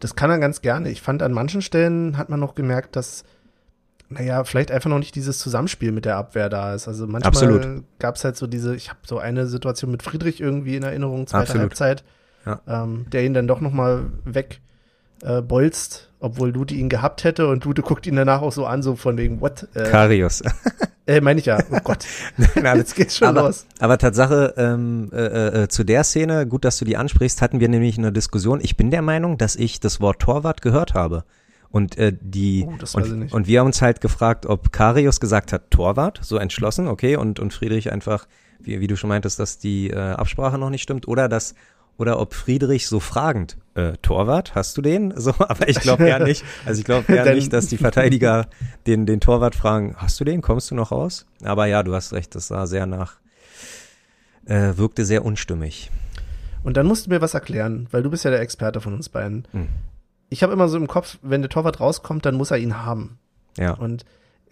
Das 0.00 0.14
kann 0.16 0.30
er 0.30 0.38
ganz 0.38 0.60
gerne. 0.62 0.90
Ich 0.90 1.02
fand, 1.02 1.22
an 1.22 1.32
manchen 1.32 1.62
Stellen 1.62 2.16
hat 2.16 2.28
man 2.28 2.38
noch 2.40 2.54
gemerkt, 2.54 2.96
dass, 2.96 3.24
naja, 4.08 4.44
vielleicht 4.44 4.70
einfach 4.70 4.90
noch 4.90 4.98
nicht 4.98 5.14
dieses 5.14 5.38
Zusammenspiel 5.38 5.92
mit 5.92 6.04
der 6.04 6.16
Abwehr 6.16 6.48
da 6.48 6.74
ist. 6.74 6.88
Also 6.88 7.06
manchmal 7.06 7.82
gab 7.98 8.16
es 8.16 8.24
halt 8.24 8.36
so 8.36 8.46
diese, 8.46 8.76
ich 8.76 8.90
habe 8.90 9.00
so 9.06 9.18
eine 9.18 9.46
Situation 9.46 9.90
mit 9.90 10.02
Friedrich 10.02 10.40
irgendwie 10.40 10.76
in 10.76 10.82
Erinnerung, 10.82 11.26
zweite 11.26 11.42
Absolut. 11.42 11.62
Halbzeit, 11.62 12.04
Ja. 12.46 12.60
ähm, 12.68 13.06
der 13.12 13.24
ihn 13.24 13.34
dann 13.34 13.48
doch 13.48 13.60
noch 13.60 13.72
mal 13.72 14.06
weg 14.24 14.60
äh, 15.24 15.42
bolzt, 15.42 16.10
obwohl 16.20 16.50
Lute 16.50 16.74
ihn 16.74 16.88
gehabt 16.88 17.24
hätte 17.24 17.48
und 17.48 17.64
Lute 17.64 17.82
guckt 17.82 18.06
ihn 18.06 18.16
danach 18.16 18.42
auch 18.42 18.52
so 18.52 18.66
an, 18.66 18.82
so 18.82 18.94
von 18.94 19.16
wegen, 19.18 19.40
what? 19.40 19.66
Äh, 19.74 19.90
Karius. 19.90 20.42
äh, 21.06 21.20
meine 21.20 21.40
ich 21.40 21.46
ja, 21.46 21.58
oh 21.70 21.78
Gott, 21.82 22.04
jetzt 22.76 22.94
geht's 22.94 23.16
schon 23.16 23.28
aber, 23.28 23.42
los. 23.42 23.66
Aber 23.78 23.98
Tatsache, 23.98 24.54
ähm, 24.56 25.10
äh, 25.12 25.62
äh, 25.62 25.68
zu 25.68 25.84
der 25.84 26.04
Szene, 26.04 26.46
gut, 26.46 26.64
dass 26.64 26.78
du 26.78 26.84
die 26.84 26.96
ansprichst, 26.96 27.42
hatten 27.42 27.60
wir 27.60 27.68
nämlich 27.68 27.98
eine 27.98 28.12
Diskussion. 28.12 28.60
Ich 28.62 28.76
bin 28.76 28.90
der 28.90 29.02
Meinung, 29.02 29.38
dass 29.38 29.56
ich 29.56 29.80
das 29.80 30.00
Wort 30.00 30.20
Torwart 30.20 30.62
gehört 30.62 30.94
habe. 30.94 31.24
Und 31.70 31.98
äh, 31.98 32.12
die 32.20 32.64
Oh, 32.68 32.74
das 32.78 32.94
weiß 32.94 33.06
ich 33.06 33.12
und, 33.12 33.18
nicht. 33.18 33.34
und 33.34 33.48
wir 33.48 33.58
haben 33.58 33.66
uns 33.66 33.82
halt 33.82 34.00
gefragt, 34.00 34.46
ob 34.46 34.70
Karius 34.70 35.18
gesagt 35.18 35.52
hat 35.52 35.72
Torwart, 35.72 36.20
so 36.22 36.36
entschlossen, 36.36 36.86
okay, 36.86 37.16
und 37.16 37.40
und 37.40 37.52
Friedrich 37.52 37.90
einfach, 37.90 38.28
wie, 38.60 38.78
wie 38.78 38.86
du 38.86 38.96
schon 38.96 39.08
meintest, 39.08 39.40
dass 39.40 39.58
die 39.58 39.90
äh, 39.90 39.96
Absprache 39.96 40.56
noch 40.56 40.70
nicht 40.70 40.82
stimmt, 40.82 41.08
oder 41.08 41.28
dass 41.28 41.56
oder 41.98 42.18
ob 42.18 42.34
Friedrich 42.34 42.88
so 42.88 43.00
fragend 43.00 43.56
äh, 43.74 43.92
Torwart, 44.02 44.54
hast 44.54 44.76
du 44.76 44.82
den? 44.82 45.12
So, 45.16 45.34
aber 45.38 45.68
ich 45.68 45.80
glaube 45.80 46.06
eher 46.08 46.20
nicht. 46.20 46.44
Also 46.64 46.80
ich 46.80 46.84
glaube 46.84 47.12
eher 47.12 47.34
nicht, 47.34 47.52
dass 47.52 47.66
die 47.66 47.78
Verteidiger 47.78 48.48
den 48.86 49.06
den 49.06 49.20
Torwart 49.20 49.54
fragen, 49.54 49.94
hast 49.96 50.18
du 50.20 50.24
den? 50.24 50.42
Kommst 50.42 50.70
du 50.70 50.74
noch 50.74 50.92
raus? 50.92 51.26
Aber 51.42 51.66
ja, 51.66 51.82
du 51.82 51.94
hast 51.94 52.12
recht, 52.12 52.34
das 52.34 52.48
sah 52.48 52.66
sehr 52.66 52.86
nach 52.86 53.18
äh, 54.46 54.76
wirkte 54.76 55.04
sehr 55.04 55.24
unstimmig. 55.24 55.90
Und 56.62 56.76
dann 56.76 56.86
musst 56.86 57.06
du 57.06 57.10
mir 57.10 57.20
was 57.20 57.34
erklären, 57.34 57.86
weil 57.90 58.02
du 58.02 58.10
bist 58.10 58.24
ja 58.24 58.30
der 58.30 58.40
Experte 58.40 58.80
von 58.80 58.94
uns 58.94 59.08
beiden. 59.08 59.46
Hm. 59.52 59.68
Ich 60.30 60.42
habe 60.42 60.52
immer 60.52 60.68
so 60.68 60.76
im 60.76 60.86
Kopf, 60.86 61.18
wenn 61.22 61.42
der 61.42 61.50
Torwart 61.50 61.80
rauskommt, 61.80 62.24
dann 62.24 62.34
muss 62.34 62.50
er 62.50 62.58
ihn 62.58 62.84
haben. 62.84 63.18
Ja. 63.58 63.74
Und 63.74 64.04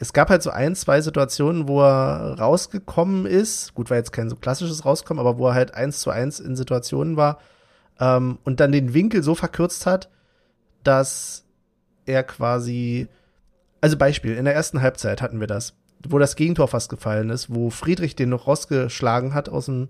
es 0.02 0.12
gab 0.12 0.30
halt 0.30 0.42
so 0.42 0.50
ein, 0.50 0.74
zwei 0.74 1.00
Situationen, 1.00 1.68
wo 1.68 1.80
er 1.80 2.36
rausgekommen 2.36 3.24
ist. 3.24 3.72
Gut, 3.74 3.88
war 3.88 3.98
jetzt 3.98 4.10
kein 4.10 4.28
so 4.28 4.34
klassisches 4.34 4.84
Rauskommen, 4.84 5.20
aber 5.20 5.38
wo 5.38 5.46
er 5.46 5.54
halt 5.54 5.74
eins 5.74 6.00
zu 6.00 6.10
eins 6.10 6.40
in 6.40 6.56
Situationen 6.56 7.16
war 7.16 7.38
ähm, 8.00 8.38
und 8.42 8.58
dann 8.58 8.72
den 8.72 8.94
Winkel 8.94 9.22
so 9.22 9.36
verkürzt 9.36 9.86
hat, 9.86 10.10
dass 10.82 11.44
er 12.04 12.24
quasi, 12.24 13.06
also 13.80 13.96
Beispiel, 13.96 14.36
in 14.36 14.44
der 14.44 14.56
ersten 14.56 14.82
Halbzeit 14.82 15.22
hatten 15.22 15.38
wir 15.38 15.46
das, 15.46 15.74
wo 16.08 16.18
das 16.18 16.34
Gegentor 16.34 16.66
fast 16.66 16.90
gefallen 16.90 17.30
ist, 17.30 17.54
wo 17.54 17.70
Friedrich 17.70 18.16
den 18.16 18.30
noch 18.30 18.48
rausgeschlagen 18.48 19.34
hat 19.34 19.48
aus 19.48 19.66
dem, 19.66 19.86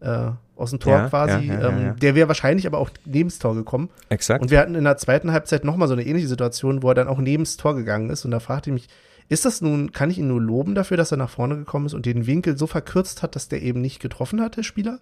äh, 0.00 0.30
aus 0.56 0.70
dem 0.70 0.80
Tor 0.80 0.94
Ja, 0.94 1.08
quasi. 1.10 1.48
ja, 1.48 1.60
ja, 1.60 1.68
ähm. 1.68 1.96
Der 2.00 2.14
wäre 2.14 2.28
wahrscheinlich 2.28 2.66
aber 2.66 2.78
auch 2.78 2.88
neben 3.04 3.28
das 3.28 3.38
Tor 3.38 3.54
gekommen. 3.54 3.90
Exakt. 4.08 4.40
Und 4.40 4.50
wir 4.50 4.58
hatten 4.58 4.74
in 4.74 4.84
der 4.84 4.96
zweiten 4.96 5.32
Halbzeit 5.32 5.64
nochmal 5.64 5.86
so 5.86 5.92
eine 5.92 6.06
ähnliche 6.06 6.28
Situation, 6.28 6.82
wo 6.82 6.88
er 6.88 6.94
dann 6.94 7.08
auch 7.08 7.18
neben 7.18 7.44
das 7.44 7.58
Tor 7.58 7.76
gegangen 7.76 8.08
ist. 8.08 8.24
Und 8.24 8.30
da 8.30 8.40
fragte 8.40 8.70
ich 8.70 8.74
mich, 8.74 8.88
ist 9.30 9.44
das 9.44 9.60
nun, 9.60 9.92
kann 9.92 10.10
ich 10.10 10.18
ihn 10.18 10.26
nur 10.26 10.40
loben 10.40 10.74
dafür, 10.74 10.96
dass 10.96 11.12
er 11.12 11.16
nach 11.16 11.30
vorne 11.30 11.56
gekommen 11.56 11.86
ist 11.86 11.94
und 11.94 12.04
den 12.04 12.26
Winkel 12.26 12.58
so 12.58 12.66
verkürzt 12.66 13.22
hat, 13.22 13.36
dass 13.36 13.48
der 13.48 13.62
eben 13.62 13.80
nicht 13.80 14.00
getroffen 14.00 14.40
hat, 14.40 14.56
der 14.56 14.64
Spieler? 14.64 14.98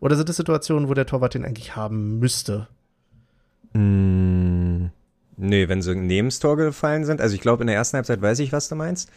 Oder 0.00 0.16
sind 0.16 0.28
es 0.28 0.36
Situationen, 0.36 0.88
wo 0.88 0.94
der 0.94 1.06
Torwart 1.06 1.34
den 1.34 1.44
eigentlich 1.44 1.76
haben 1.76 2.18
müsste? 2.18 2.66
Mm, 3.74 4.86
nee, 5.36 5.68
wenn 5.68 5.80
sie 5.80 5.94
neben 5.94 6.26
das 6.26 6.40
Tor 6.40 6.56
gefallen 6.56 7.04
sind. 7.04 7.20
Also 7.20 7.36
ich 7.36 7.40
glaube, 7.40 7.62
in 7.62 7.68
der 7.68 7.76
ersten 7.76 7.96
Halbzeit 7.96 8.20
weiß 8.20 8.40
ich, 8.40 8.52
was 8.52 8.68
du 8.68 8.74
meinst. 8.74 9.12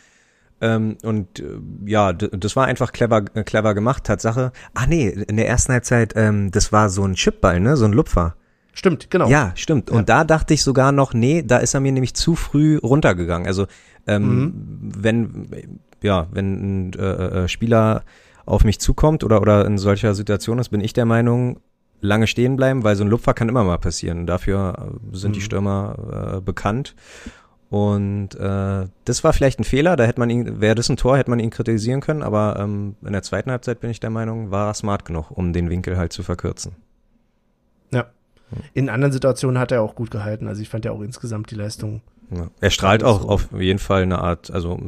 Ähm, 0.61 0.97
und 1.01 1.39
äh, 1.39 1.57
ja, 1.87 2.13
das 2.13 2.55
war 2.55 2.65
einfach 2.65 2.91
clever, 2.91 3.25
äh, 3.33 3.43
clever 3.43 3.73
gemacht. 3.73 4.03
Tatsache. 4.03 4.51
Ah 4.75 4.85
nee, 4.85 5.09
in 5.09 5.37
der 5.37 5.47
ersten 5.47 5.73
Halbzeit, 5.73 6.13
ähm, 6.15 6.51
das 6.51 6.71
war 6.71 6.89
so 6.89 7.03
ein 7.03 7.15
Chipball, 7.15 7.59
ne? 7.59 7.77
So 7.77 7.85
ein 7.85 7.93
Lupfer. 7.93 8.35
Stimmt, 8.73 9.09
genau. 9.09 9.27
Ja, 9.27 9.51
stimmt. 9.55 9.89
Ja. 9.89 9.97
Und 9.97 10.07
da 10.07 10.23
dachte 10.23 10.53
ich 10.53 10.63
sogar 10.63 10.91
noch, 10.91 11.13
nee, 11.13 11.43
da 11.43 11.57
ist 11.57 11.73
er 11.73 11.79
mir 11.79 11.91
nämlich 11.91 12.13
zu 12.13 12.35
früh 12.35 12.77
runtergegangen. 12.77 13.47
Also 13.47 13.67
ähm, 14.07 14.53
wenn 14.81 15.79
ja, 16.03 16.27
wenn 16.31 16.89
ein 16.89 16.93
äh, 16.93 17.43
äh, 17.43 17.47
Spieler 17.47 18.03
auf 18.45 18.63
mich 18.63 18.79
zukommt 18.79 19.23
oder 19.23 19.41
oder 19.41 19.65
in 19.65 19.77
solcher 19.77 20.13
Situation 20.15 20.59
ist, 20.59 20.69
bin 20.69 20.81
ich 20.81 20.93
der 20.93 21.05
Meinung, 21.05 21.59
lange 22.01 22.27
stehen 22.27 22.55
bleiben, 22.55 22.83
weil 22.83 22.95
so 22.95 23.03
ein 23.03 23.09
Lupfer 23.09 23.33
kann 23.33 23.49
immer 23.49 23.63
mal 23.63 23.77
passieren. 23.77 24.25
Dafür 24.25 24.91
äh, 25.13 25.15
sind 25.15 25.35
die 25.35 25.39
Mhm. 25.39 25.43
Stürmer 25.43 26.35
äh, 26.37 26.41
bekannt. 26.41 26.95
Und 27.69 28.35
äh, 28.35 28.87
das 29.05 29.23
war 29.23 29.31
vielleicht 29.31 29.59
ein 29.59 29.63
Fehler, 29.63 29.95
da 29.95 30.03
hätte 30.03 30.19
man 30.19 30.29
ihn, 30.29 30.59
wäre 30.59 30.75
das 30.75 30.89
ein 30.89 30.97
Tor, 30.97 31.17
hätte 31.17 31.29
man 31.29 31.39
ihn 31.39 31.51
kritisieren 31.51 32.01
können, 32.01 32.21
aber 32.21 32.57
ähm, 32.59 32.97
in 33.01 33.13
der 33.13 33.21
zweiten 33.21 33.49
Halbzeit 33.49 33.79
bin 33.79 33.89
ich 33.89 34.01
der 34.01 34.09
Meinung, 34.09 34.51
war 34.51 34.67
er 34.67 34.73
smart 34.73 35.05
genug, 35.05 35.31
um 35.31 35.53
den 35.53 35.69
Winkel 35.69 35.97
halt 35.97 36.11
zu 36.11 36.21
verkürzen. 36.21 36.73
Ja. 37.93 38.07
In 38.73 38.89
anderen 38.89 39.13
Situationen 39.13 39.57
hat 39.57 39.71
er 39.71 39.81
auch 39.83 39.95
gut 39.95 40.11
gehalten. 40.11 40.49
Also 40.49 40.61
ich 40.61 40.67
fand 40.67 40.83
ja 40.83 40.91
auch 40.91 40.99
insgesamt 41.01 41.49
die 41.51 41.55
Leistung. 41.55 42.01
Ja. 42.31 42.49
Er 42.61 42.69
strahlt 42.69 43.03
auch 43.03 43.25
auf 43.25 43.49
jeden 43.57 43.79
Fall 43.79 44.03
eine 44.03 44.19
Art, 44.19 44.51
also 44.51 44.79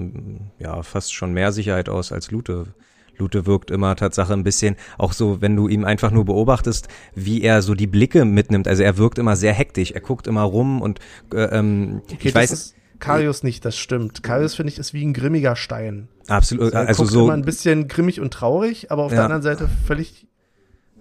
ja, 0.60 0.82
fast 0.82 1.14
schon 1.14 1.34
mehr 1.34 1.52
Sicherheit 1.52 1.90
aus 1.90 2.12
als 2.12 2.32
Lute. 2.32 2.74
Lute 3.18 3.46
wirkt 3.46 3.70
immer 3.70 3.96
Tatsache 3.96 4.34
ein 4.34 4.44
bisschen, 4.44 4.76
auch 4.98 5.14
so, 5.14 5.42
wenn 5.42 5.56
du 5.56 5.68
ihm 5.68 5.86
einfach 5.86 6.12
nur 6.12 6.26
beobachtest, 6.26 6.88
wie 7.14 7.42
er 7.42 7.62
so 7.62 7.76
die 7.76 7.86
Blicke 7.86 8.26
mitnimmt. 8.26 8.68
Also 8.68 8.84
er 8.84 8.98
wirkt 8.98 9.20
immer 9.20 9.36
sehr 9.36 9.54
hektisch, 9.54 9.92
er 9.92 10.02
guckt 10.02 10.26
immer 10.26 10.42
rum 10.42 10.82
und 10.82 11.00
äh, 11.34 11.44
ähm, 11.44 12.02
okay, 12.12 12.30
ich 12.30 12.36
weiß. 12.36 12.76
Karius 13.00 13.44
nicht, 13.44 13.66
das 13.66 13.78
stimmt. 13.78 14.24
Karius, 14.24 14.56
finde 14.56 14.72
ich, 14.72 14.80
ist 14.80 14.94
wie 14.94 15.06
ein 15.06 15.14
grimmiger 15.14 15.58
Stein. 15.58 16.08
Absolut. 16.28 16.74
Also, 16.74 17.04
also 17.04 17.06
so 17.06 17.26
immer 17.26 17.34
ein 17.34 17.44
bisschen 17.44 17.90
grimmig 17.90 18.22
und 18.22 18.32
traurig, 18.32 18.92
aber 18.92 19.04
auf 19.04 19.12
ja. 19.12 19.18
der 19.18 19.26
anderen 19.26 19.42
Seite 19.42 19.70
völlig 19.86 20.28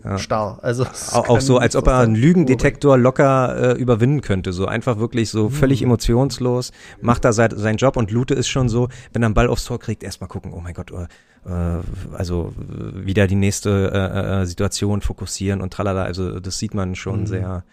ja. 0.04 0.18
starr. 0.18 0.59
Also 0.62 0.85
auch, 1.12 1.28
auch 1.28 1.40
so, 1.40 1.59
als 1.59 1.76
ob 1.76 1.87
er 1.87 1.99
einen 1.99 2.14
Lügendetektor 2.14 2.99
locker 2.99 3.76
äh, 3.76 3.80
überwinden 3.80 4.21
könnte. 4.21 4.52
So 4.52 4.66
einfach 4.66 4.99
wirklich 4.99 5.30
so 5.30 5.44
mhm. 5.44 5.50
völlig 5.50 5.82
emotionslos, 5.82 6.73
macht 7.00 7.25
da 7.25 7.32
sein, 7.32 7.50
seinen 7.56 7.76
Job 7.76 7.97
und 7.97 8.11
Lute 8.11 8.35
ist 8.35 8.49
schon 8.49 8.68
so, 8.68 8.88
wenn 9.12 9.23
er 9.23 9.26
einen 9.26 9.35
Ball 9.35 9.49
aufs 9.49 9.64
Tor 9.64 9.78
kriegt, 9.78 10.02
erstmal 10.02 10.28
gucken, 10.28 10.52
oh 10.52 10.61
mein 10.61 10.75
Gott, 10.75 10.90
äh, 10.90 11.04
äh 11.49 11.80
also 12.12 12.52
wieder 12.56 13.26
die 13.26 13.37
nächste 13.37 13.90
äh, 13.92 14.42
äh, 14.42 14.47
Situation 14.47 15.00
fokussieren 15.00 15.61
und 15.61 15.73
tralala. 15.73 16.04
Also 16.04 16.40
das 16.40 16.59
sieht 16.59 16.75
man 16.75 16.94
schon 16.94 17.21
mhm. 17.21 17.26
sehr. 17.26 17.64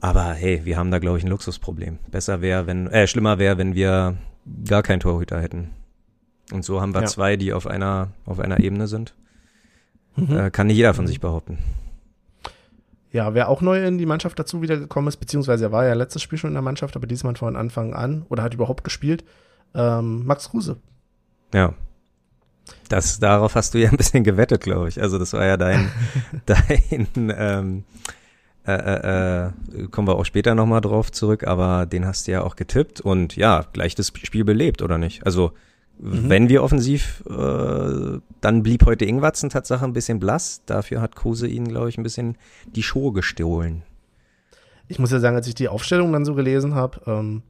Aber 0.00 0.32
hey, 0.32 0.60
wir 0.64 0.76
haben 0.76 0.90
da, 0.90 0.98
glaube 0.98 1.18
ich, 1.18 1.24
ein 1.24 1.30
Luxusproblem. 1.30 1.98
Besser 2.10 2.40
wäre, 2.40 2.66
wenn, 2.66 2.86
äh, 2.88 3.06
schlimmer 3.06 3.38
wäre, 3.38 3.58
wenn 3.58 3.74
wir 3.74 4.16
gar 4.66 4.82
keinen 4.82 5.00
Torhüter 5.00 5.40
hätten. 5.40 5.70
Und 6.52 6.64
so 6.64 6.80
haben 6.80 6.94
wir 6.94 7.02
ja. 7.02 7.06
zwei, 7.06 7.36
die 7.36 7.52
auf 7.52 7.66
einer, 7.66 8.08
auf 8.24 8.38
einer 8.38 8.60
Ebene 8.60 8.86
sind. 8.86 9.14
Mhm. 10.26 10.36
Äh, 10.36 10.50
kann 10.50 10.66
nicht 10.66 10.76
jeder 10.76 10.94
von 10.94 11.06
sich 11.06 11.20
behaupten. 11.20 11.58
Ja, 13.10 13.34
wer 13.34 13.48
auch 13.48 13.62
neu 13.62 13.84
in 13.84 13.98
die 13.98 14.06
Mannschaft 14.06 14.38
dazu 14.38 14.60
wiedergekommen 14.60 15.08
ist, 15.08 15.16
beziehungsweise 15.16 15.64
er 15.64 15.72
war 15.72 15.86
ja 15.86 15.94
letztes 15.94 16.22
Spiel 16.22 16.38
schon 16.38 16.48
in 16.48 16.54
der 16.54 16.62
Mannschaft, 16.62 16.94
aber 16.94 17.06
diesmal 17.06 17.36
von 17.36 17.56
Anfang 17.56 17.94
an 17.94 18.26
oder 18.28 18.42
hat 18.42 18.54
überhaupt 18.54 18.84
gespielt, 18.84 19.24
ähm, 19.74 20.26
Max 20.26 20.50
Kruse. 20.50 20.76
Ja. 21.54 21.72
Das, 22.90 23.18
darauf 23.18 23.54
hast 23.54 23.72
du 23.72 23.78
ja 23.78 23.88
ein 23.88 23.96
bisschen 23.96 24.24
gewettet, 24.24 24.60
glaube 24.62 24.88
ich. 24.88 25.00
Also 25.00 25.18
das 25.18 25.32
war 25.32 25.44
ja 25.46 25.56
dein, 25.56 25.90
dein 26.46 27.08
ähm, 27.16 27.84
äh, 28.66 28.72
äh, 28.72 29.46
äh, 29.46 29.88
kommen 29.90 30.06
wir 30.06 30.16
auch 30.16 30.26
später 30.26 30.54
nochmal 30.54 30.82
drauf 30.82 31.10
zurück, 31.10 31.46
aber 31.46 31.86
den 31.86 32.04
hast 32.04 32.26
du 32.26 32.32
ja 32.32 32.42
auch 32.42 32.54
getippt 32.54 33.00
und 33.00 33.34
ja, 33.34 33.64
gleich 33.72 33.94
das 33.94 34.08
Spiel 34.08 34.44
belebt, 34.44 34.82
oder 34.82 34.98
nicht? 34.98 35.24
Also 35.24 35.52
Mhm. 35.98 36.28
Wenn 36.28 36.48
wir 36.48 36.62
offensiv, 36.62 37.24
äh, 37.28 38.18
dann 38.40 38.62
blieb 38.62 38.86
heute 38.86 39.04
Ingwatzen 39.04 39.50
Tatsache 39.50 39.84
ein 39.84 39.92
bisschen 39.92 40.20
blass. 40.20 40.62
Dafür 40.66 41.00
hat 41.00 41.16
Kruse 41.16 41.48
ihnen, 41.48 41.68
glaube 41.68 41.88
ich, 41.88 41.98
ein 41.98 42.02
bisschen 42.02 42.36
die 42.66 42.82
Show 42.82 43.12
gestohlen. 43.12 43.82
Ich 44.86 44.98
muss 44.98 45.10
ja 45.10 45.20
sagen, 45.20 45.36
als 45.36 45.48
ich 45.48 45.54
die 45.54 45.68
Aufstellung 45.68 46.12
dann 46.12 46.24
so 46.24 46.34
gelesen 46.34 46.74
habe, 46.74 47.00
ähm, 47.06 47.42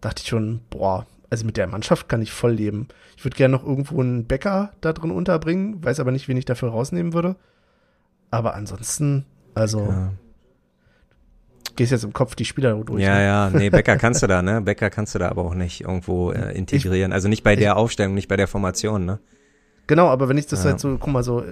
dachte 0.00 0.22
ich 0.22 0.28
schon, 0.28 0.60
boah, 0.70 1.06
also 1.28 1.44
mit 1.44 1.56
der 1.56 1.66
Mannschaft 1.68 2.08
kann 2.08 2.22
ich 2.22 2.32
voll 2.32 2.52
leben. 2.52 2.88
Ich 3.16 3.24
würde 3.24 3.36
gerne 3.36 3.52
noch 3.52 3.64
irgendwo 3.64 4.00
einen 4.00 4.24
Bäcker 4.24 4.72
da 4.80 4.92
drin 4.92 5.10
unterbringen, 5.10 5.84
weiß 5.84 6.00
aber 6.00 6.10
nicht, 6.10 6.26
wen 6.26 6.36
ich 6.36 6.46
dafür 6.46 6.70
rausnehmen 6.70 7.12
würde. 7.12 7.36
Aber 8.30 8.54
ansonsten, 8.54 9.26
also 9.54 9.86
ja 9.86 10.12
gehst 11.76 11.92
jetzt 11.92 12.04
im 12.04 12.12
Kopf 12.12 12.34
die 12.34 12.44
Spieler 12.44 12.74
durch. 12.74 13.02
Ja, 13.02 13.14
ne? 13.14 13.24
ja, 13.24 13.50
nee, 13.50 13.70
Becker 13.70 13.96
kannst 13.96 14.22
du 14.22 14.26
da, 14.26 14.42
ne? 14.42 14.60
Becker 14.60 14.90
kannst 14.90 15.14
du 15.14 15.18
da 15.18 15.28
aber 15.28 15.44
auch 15.44 15.54
nicht 15.54 15.82
irgendwo 15.82 16.32
äh, 16.32 16.56
integrieren. 16.56 17.10
Ich, 17.10 17.14
also 17.14 17.28
nicht 17.28 17.42
bei 17.42 17.56
der 17.56 17.76
Aufstellung, 17.76 18.14
nicht 18.14 18.28
bei 18.28 18.36
der 18.36 18.48
Formation, 18.48 19.04
ne? 19.04 19.20
Genau, 19.86 20.08
aber 20.08 20.28
wenn 20.28 20.38
ich 20.38 20.46
das 20.46 20.64
ja. 20.64 20.70
halt 20.70 20.80
so, 20.80 20.96
guck 20.98 21.12
mal, 21.12 21.22
so 21.22 21.44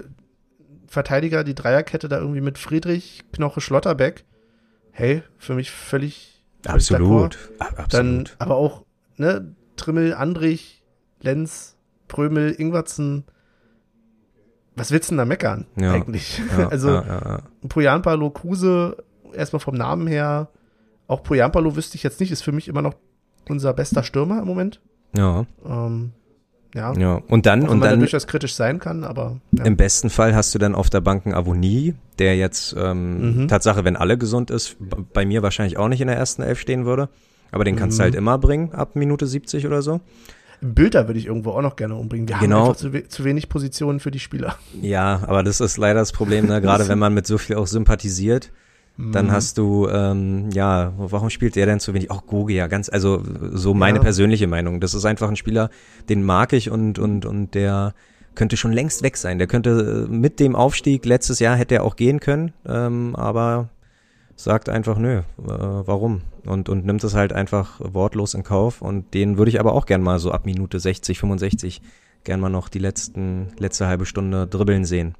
Verteidiger, 0.87 1.43
die 1.43 1.55
Dreierkette 1.55 2.07
da 2.07 2.19
irgendwie 2.19 2.41
mit 2.41 2.57
Friedrich, 2.57 3.23
Knoche, 3.31 3.61
Schlotterbeck, 3.61 4.25
hey, 4.91 5.23
für 5.37 5.55
mich 5.55 5.71
völlig, 5.71 6.43
Absolut. 6.65 7.37
Absolut. 7.59 7.93
Dann 7.93 8.29
aber 8.37 8.55
auch, 8.55 8.85
ne, 9.17 9.55
Trimmel, 9.77 10.13
Andrich, 10.13 10.83
Lenz, 11.21 11.77
Prömel, 12.07 12.51
Ingwertsen, 12.51 13.25
was 14.75 14.91
willst 14.91 15.09
du 15.09 15.13
denn 15.13 15.19
da 15.19 15.25
meckern 15.25 15.67
ja. 15.75 15.93
eigentlich? 15.93 16.41
Ja, 16.57 16.67
also 16.71 16.89
ja, 16.89 17.03
ja. 17.05 17.41
Poyanpalo, 17.67 18.29
Kruse, 18.29 18.97
erstmal 19.33 19.59
vom 19.59 19.75
Namen 19.75 20.07
her, 20.07 20.49
auch 21.07 21.23
Poyampalo 21.23 21.75
wüsste 21.75 21.95
ich 21.95 22.03
jetzt 22.03 22.19
nicht, 22.19 22.31
ist 22.31 22.41
für 22.41 22.51
mich 22.51 22.67
immer 22.67 22.81
noch 22.81 22.95
unser 23.47 23.73
bester 23.73 24.03
Stürmer 24.03 24.39
im 24.39 24.45
Moment. 24.45 24.81
Ja. 25.15 25.45
Ähm, 25.65 26.11
ja. 26.75 26.93
ja. 26.93 27.15
Und 27.27 27.45
dann, 27.45 27.65
auch 27.65 27.71
und 27.71 27.81
dann. 27.81 27.99
durchaus 27.99 28.27
kritisch 28.27 28.53
sein 28.53 28.79
kann, 28.79 29.03
aber. 29.03 29.39
Ja. 29.51 29.65
Im 29.65 29.75
besten 29.75 30.09
Fall 30.09 30.35
hast 30.35 30.53
du 30.53 30.59
dann 30.59 30.75
auf 30.75 30.89
der 30.89 31.01
Bank 31.01 31.25
einen 31.25 31.33
Avonie, 31.33 31.95
der 32.19 32.37
jetzt, 32.37 32.75
ähm, 32.77 33.43
mhm. 33.43 33.47
Tatsache, 33.47 33.83
wenn 33.83 33.95
alle 33.95 34.17
gesund 34.17 34.51
ist, 34.51 34.77
bei 35.13 35.25
mir 35.25 35.41
wahrscheinlich 35.41 35.77
auch 35.77 35.87
nicht 35.87 36.01
in 36.01 36.07
der 36.07 36.17
ersten 36.17 36.43
Elf 36.43 36.59
stehen 36.59 36.85
würde. 36.85 37.09
Aber 37.51 37.63
den 37.63 37.75
kannst 37.75 37.97
mhm. 37.97 37.99
du 37.99 38.03
halt 38.03 38.15
immer 38.15 38.37
bringen, 38.37 38.73
ab 38.73 38.95
Minute 38.95 39.25
70 39.25 39.65
oder 39.65 39.81
so. 39.81 40.01
Bilder 40.61 41.07
würde 41.07 41.19
ich 41.19 41.25
irgendwo 41.25 41.51
auch 41.51 41.61
noch 41.61 41.75
gerne 41.75 41.95
umbringen. 41.95 42.27
Wir 42.27 42.37
genau. 42.37 42.57
haben 42.57 42.67
einfach 42.67 42.75
zu, 42.75 42.93
we 42.93 43.07
zu, 43.07 43.23
wenig 43.23 43.47
Positionen 43.49 43.99
für 43.99 44.11
die 44.11 44.19
Spieler. 44.19 44.57
Ja, 44.81 45.23
aber 45.25 45.41
das 45.41 45.61
ist 45.61 45.77
leider 45.77 46.01
das 46.01 46.11
Problem, 46.11 46.47
ne? 46.47 46.61
gerade 46.61 46.87
wenn 46.89 46.99
man 46.99 47.13
mit 47.13 47.25
so 47.25 47.37
viel 47.37 47.55
auch 47.55 47.67
sympathisiert. 47.67 48.51
Dann 48.99 49.27
mhm. 49.27 49.31
hast 49.31 49.57
du, 49.57 49.87
ähm, 49.87 50.49
ja, 50.51 50.91
warum 50.97 51.29
spielt 51.29 51.55
der 51.55 51.65
denn 51.65 51.79
zu 51.79 51.93
wenig? 51.93 52.11
Auch 52.11 52.25
Gogi, 52.25 52.55
ja, 52.55 52.67
ganz, 52.67 52.89
also 52.89 53.23
so 53.53 53.73
meine 53.73 53.99
ja. 53.99 54.03
persönliche 54.03 54.45
Meinung. 54.45 54.81
Das 54.81 54.93
ist 54.93 55.05
einfach 55.05 55.29
ein 55.29 55.37
Spieler, 55.37 55.69
den 56.09 56.21
mag 56.21 56.51
ich 56.51 56.69
und, 56.69 56.99
und, 56.99 57.25
und 57.25 57.55
der 57.55 57.93
könnte 58.35 58.57
schon 58.57 58.73
längst 58.73 59.01
weg 59.01 59.15
sein. 59.15 59.37
Der 59.37 59.47
könnte 59.47 60.07
äh, 60.09 60.11
mit 60.11 60.41
dem 60.41 60.53
Aufstieg 60.53 61.05
letztes 61.05 61.39
Jahr 61.39 61.55
hätte 61.55 61.75
er 61.75 61.85
auch 61.85 61.95
gehen 61.95 62.19
können, 62.19 62.51
ähm, 62.67 63.15
aber 63.15 63.69
sagt 64.35 64.67
einfach 64.67 64.97
nö, 64.97 65.19
äh, 65.19 65.23
warum? 65.37 66.21
Und, 66.45 66.67
und 66.67 66.85
nimmt 66.85 67.03
es 67.05 67.15
halt 67.15 67.31
einfach 67.31 67.79
wortlos 67.79 68.33
in 68.33 68.43
Kauf. 68.43 68.81
Und 68.81 69.13
den 69.13 69.37
würde 69.37 69.49
ich 69.49 69.61
aber 69.61 69.73
auch 69.73 69.85
gern 69.85 70.01
mal 70.01 70.19
so 70.19 70.31
ab 70.31 70.45
Minute 70.45 70.77
60, 70.77 71.19
65 71.19 71.81
gern 72.25 72.41
mal 72.41 72.49
noch 72.49 72.67
die 72.67 72.79
letzten, 72.79 73.47
letzte 73.57 73.87
halbe 73.87 74.05
Stunde 74.05 74.45
dribbeln 74.45 74.83
sehen. 74.83 75.15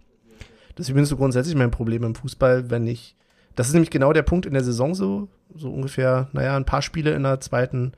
Das 0.75 0.86
ist 0.86 0.89
übrigens 0.89 1.09
so 1.09 1.15
grundsätzlich 1.15 1.55
mein 1.55 1.71
Problem 1.71 2.03
im 2.03 2.15
Fußball, 2.15 2.69
wenn 2.69 2.86
ich 2.88 3.15
das 3.56 3.68
ist 3.68 3.74
nämlich 3.74 3.91
genau 3.91 4.13
der 4.13 4.24
Punkt 4.24 4.46
in 4.46 4.53
der 4.53 4.63
Saison 4.63 4.96
so, 4.96 5.27
so 5.56 5.70
ungefähr, 5.70 6.29
naja, 6.32 6.56
ein 6.56 6.65
paar 6.65 6.82
Spiele 6.82 7.12
in 7.12 7.24
der 7.24 7.39
zweiten 7.39 7.94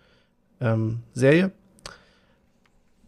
ähm, 0.60 1.00
Serie, 1.13 1.51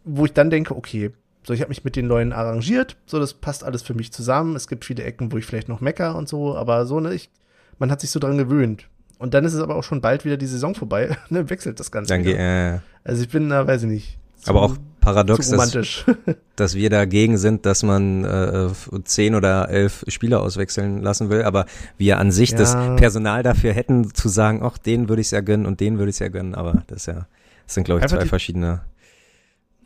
wo 0.04 0.24
ich 0.24 0.32
dann 0.32 0.50
denke, 0.50 0.76
okay, 0.76 1.12
so 1.46 1.52
ich 1.52 1.60
habe 1.60 1.68
mich 1.68 1.84
mit 1.84 1.96
den 1.96 2.06
Leuten 2.06 2.32
arrangiert, 2.32 2.96
so 3.06 3.18
das 3.18 3.34
passt 3.34 3.64
alles 3.64 3.82
für 3.82 3.94
mich 3.94 4.12
zusammen. 4.12 4.56
Es 4.56 4.66
gibt 4.68 4.84
viele 4.84 5.02
Ecken, 5.04 5.30
wo 5.32 5.36
ich 5.36 5.44
vielleicht 5.44 5.68
noch 5.68 5.80
mecker 5.80 6.16
und 6.16 6.28
so, 6.28 6.56
aber 6.56 6.86
so 6.86 7.00
ne, 7.00 7.14
ich, 7.14 7.30
man 7.78 7.90
hat 7.90 8.00
sich 8.00 8.10
so 8.10 8.18
dran 8.18 8.38
gewöhnt. 8.38 8.88
Und 9.18 9.34
dann 9.34 9.44
ist 9.44 9.54
es 9.54 9.60
aber 9.60 9.76
auch 9.76 9.84
schon 9.84 10.00
bald 10.00 10.24
wieder 10.24 10.36
die 10.36 10.46
Saison 10.46 10.74
vorbei, 10.74 11.16
ne, 11.28 11.48
wechselt 11.50 11.80
das 11.80 11.90
Ganze. 11.90 12.08
Danke, 12.08 12.36
äh, 12.36 12.80
also 13.04 13.22
ich 13.22 13.28
bin 13.28 13.48
da, 13.48 13.66
weiß 13.66 13.82
ich 13.82 13.88
nicht. 13.88 14.18
aber 14.46 14.62
auch 14.62 14.76
paradox, 15.04 15.50
dass, 15.50 16.04
dass 16.56 16.74
wir 16.74 16.90
dagegen 16.90 17.36
sind, 17.36 17.66
dass 17.66 17.82
man 17.82 18.24
äh, 18.24 18.68
zehn 19.04 19.34
oder 19.34 19.68
elf 19.68 20.04
Spieler 20.08 20.40
auswechseln 20.40 21.02
lassen 21.02 21.30
will, 21.30 21.42
aber 21.42 21.66
wir 21.98 22.18
an 22.18 22.30
sich 22.30 22.50
ja. 22.50 22.58
das 22.58 22.74
Personal 22.96 23.42
dafür 23.42 23.72
hätten, 23.72 24.14
zu 24.14 24.28
sagen, 24.28 24.60
ach, 24.62 24.78
den 24.78 25.08
würde 25.08 25.22
ich 25.22 25.30
ja 25.30 25.40
gönnen 25.40 25.66
und 25.66 25.80
den 25.80 25.98
würde 25.98 26.10
ich 26.10 26.18
ja 26.18 26.28
gönnen, 26.28 26.54
aber 26.54 26.82
das 26.86 26.98
ist 26.98 27.06
ja, 27.06 27.26
das 27.66 27.74
sind, 27.74 27.84
glaube 27.84 28.00
ich, 28.00 28.04
Einfach 28.04 28.18
zwei 28.18 28.26
verschiedene 28.26 28.80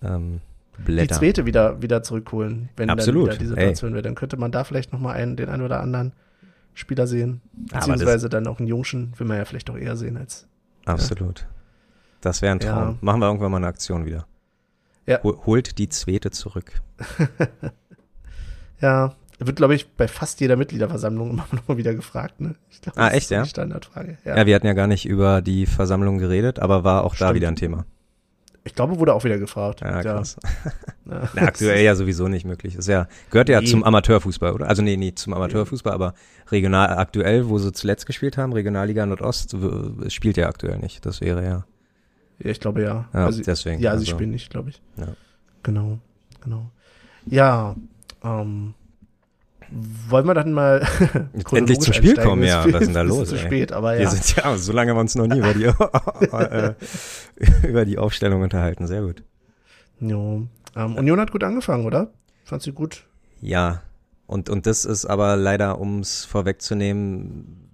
ähm, 0.02 0.40
Blätter. 0.84 1.14
Die 1.14 1.20
zweite 1.20 1.46
wieder, 1.46 1.82
wieder 1.82 2.02
zurückholen, 2.02 2.68
wenn 2.76 2.90
Absolut. 2.90 3.28
dann 3.28 3.34
wieder 3.34 3.38
die 3.38 3.48
Situation 3.48 3.92
wäre. 3.92 4.02
Dann 4.02 4.14
könnte 4.14 4.36
man 4.36 4.52
da 4.52 4.64
vielleicht 4.64 4.92
nochmal 4.92 5.16
einen, 5.16 5.36
den 5.36 5.48
einen 5.48 5.62
oder 5.62 5.80
anderen 5.80 6.12
Spieler 6.74 7.06
sehen. 7.06 7.40
Beziehungsweise 7.52 8.28
dann 8.28 8.46
auch 8.46 8.58
einen 8.58 8.68
Jungschen, 8.68 9.12
will 9.16 9.26
man 9.26 9.36
ja 9.36 9.44
vielleicht 9.44 9.68
auch 9.70 9.76
eher 9.76 9.96
sehen 9.96 10.16
als. 10.16 10.46
Absolut. 10.84 11.40
Ja. 11.40 11.46
Das 12.20 12.42
wäre 12.42 12.52
ein 12.52 12.60
Traum. 12.60 12.88
Ja. 12.88 12.98
Machen 13.00 13.20
wir 13.20 13.26
irgendwann 13.26 13.50
mal 13.50 13.56
eine 13.58 13.66
Aktion 13.66 14.06
wieder. 14.06 14.26
Ja. 15.08 15.22
Holt 15.22 15.78
die 15.78 15.88
Zwete 15.88 16.30
zurück. 16.30 16.82
ja, 18.80 19.14
wird, 19.38 19.56
glaube 19.56 19.74
ich, 19.74 19.88
bei 19.88 20.06
fast 20.06 20.40
jeder 20.40 20.56
Mitgliederversammlung 20.56 21.30
immer 21.30 21.46
noch 21.52 21.66
mal 21.66 21.76
wieder 21.78 21.94
gefragt. 21.94 22.40
Ne? 22.40 22.56
Glaub, 22.82 22.98
ah, 22.98 23.08
echt, 23.10 23.30
ja? 23.30 23.44
Standardfrage. 23.44 24.18
Ja. 24.24 24.36
ja. 24.36 24.46
wir 24.46 24.54
hatten 24.54 24.66
ja 24.66 24.74
gar 24.74 24.86
nicht 24.86 25.06
über 25.06 25.40
die 25.40 25.64
Versammlung 25.66 26.18
geredet, 26.18 26.58
aber 26.58 26.84
war 26.84 27.04
auch 27.04 27.14
Stimmt. 27.14 27.30
da 27.30 27.34
wieder 27.34 27.48
ein 27.48 27.56
Thema. 27.56 27.86
Ich 28.64 28.74
glaube, 28.74 28.98
wurde 28.98 29.14
auch 29.14 29.24
wieder 29.24 29.38
gefragt. 29.38 29.80
Ja, 29.80 30.02
krass. 30.02 30.36
Ja. 31.10 31.22
Na, 31.32 31.42
aktuell 31.46 31.82
ja 31.82 31.94
sowieso 31.94 32.28
nicht 32.28 32.44
möglich. 32.44 32.74
Ist 32.74 32.86
ja, 32.86 33.08
gehört 33.30 33.48
ja 33.48 33.62
nee. 33.62 33.66
zum 33.66 33.82
Amateurfußball, 33.82 34.52
oder? 34.52 34.68
Also 34.68 34.82
nee, 34.82 34.98
nicht 34.98 35.18
zum 35.18 35.32
Amateurfußball, 35.32 35.94
aber 35.94 36.12
regional 36.50 36.98
aktuell, 36.98 37.48
wo 37.48 37.56
sie 37.56 37.72
zuletzt 37.72 38.04
gespielt 38.04 38.36
haben, 38.36 38.52
Regionalliga 38.52 39.06
Nordost, 39.06 39.56
spielt 40.08 40.36
ja 40.36 40.50
aktuell 40.50 40.76
nicht. 40.76 41.06
Das 41.06 41.22
wäre 41.22 41.42
ja. 41.42 41.64
Ja, 42.38 42.50
ich 42.50 42.60
glaube 42.60 42.82
ja. 42.82 43.08
Ja, 43.12 43.26
also, 43.26 43.42
deswegen. 43.42 43.80
Ja, 43.80 43.92
also, 43.92 44.04
sie 44.04 44.10
spielen 44.10 44.30
nicht, 44.30 44.50
glaube 44.50 44.70
ich. 44.70 44.80
Ja. 44.96 45.08
Genau, 45.62 45.98
genau. 46.40 46.70
Ja, 47.26 47.74
ähm, 48.22 48.74
wollen 49.70 50.26
wir 50.26 50.34
dann 50.34 50.52
mal 50.52 50.86
endlich 51.52 51.80
zum 51.80 51.92
Spiel 51.92 52.16
kommen, 52.16 52.42
ja. 52.42 52.64
Was 52.64 52.80
ist 52.80 52.86
denn 52.86 52.94
da 52.94 53.02
los? 53.02 53.28
Zu 53.28 53.38
spät, 53.38 53.72
aber 53.72 53.94
ja. 53.94 54.00
Wir 54.00 54.08
sind 54.10 54.36
ja, 54.36 54.56
so 54.56 54.72
lange 54.72 54.90
haben 54.90 54.96
wir 54.96 55.02
uns 55.02 55.14
noch 55.14 55.26
nie 55.26 55.38
über 55.38 55.54
die, 55.54 55.64
äh, 55.64 56.74
über 57.68 57.84
die 57.84 57.98
Aufstellung 57.98 58.42
unterhalten. 58.42 58.86
Sehr 58.86 59.02
gut. 59.02 59.22
Jo. 60.00 60.46
Ähm, 60.76 60.96
Union 60.96 61.20
hat 61.20 61.32
gut 61.32 61.44
angefangen, 61.44 61.84
oder? 61.86 62.10
Fand 62.44 62.62
sie 62.62 62.72
gut? 62.72 63.04
Ja. 63.40 63.82
Und, 64.26 64.48
und 64.48 64.66
das 64.66 64.84
ist 64.84 65.06
aber 65.06 65.36
leider, 65.36 65.80
um 65.80 66.00
es 66.00 66.24
vorwegzunehmen, 66.24 67.67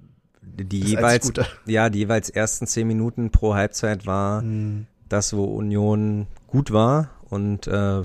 die 0.45 0.81
Das 0.81 0.91
jeweils, 0.91 1.33
ja, 1.67 1.91
die 1.91 2.01
jeweils 2.01 2.31
ersten 2.31 2.67
zehn 2.67 2.87
Minuten 2.87 3.31
pro 3.31 3.55
Halbzeit 3.55 4.07
war 4.07 4.43
Hm. 4.43 4.87
das, 5.09 5.35
wo 5.37 5.45
Union 5.45 6.27
gut 6.47 6.73
war 6.73 7.11
und 7.31 7.67
äh, 7.67 8.03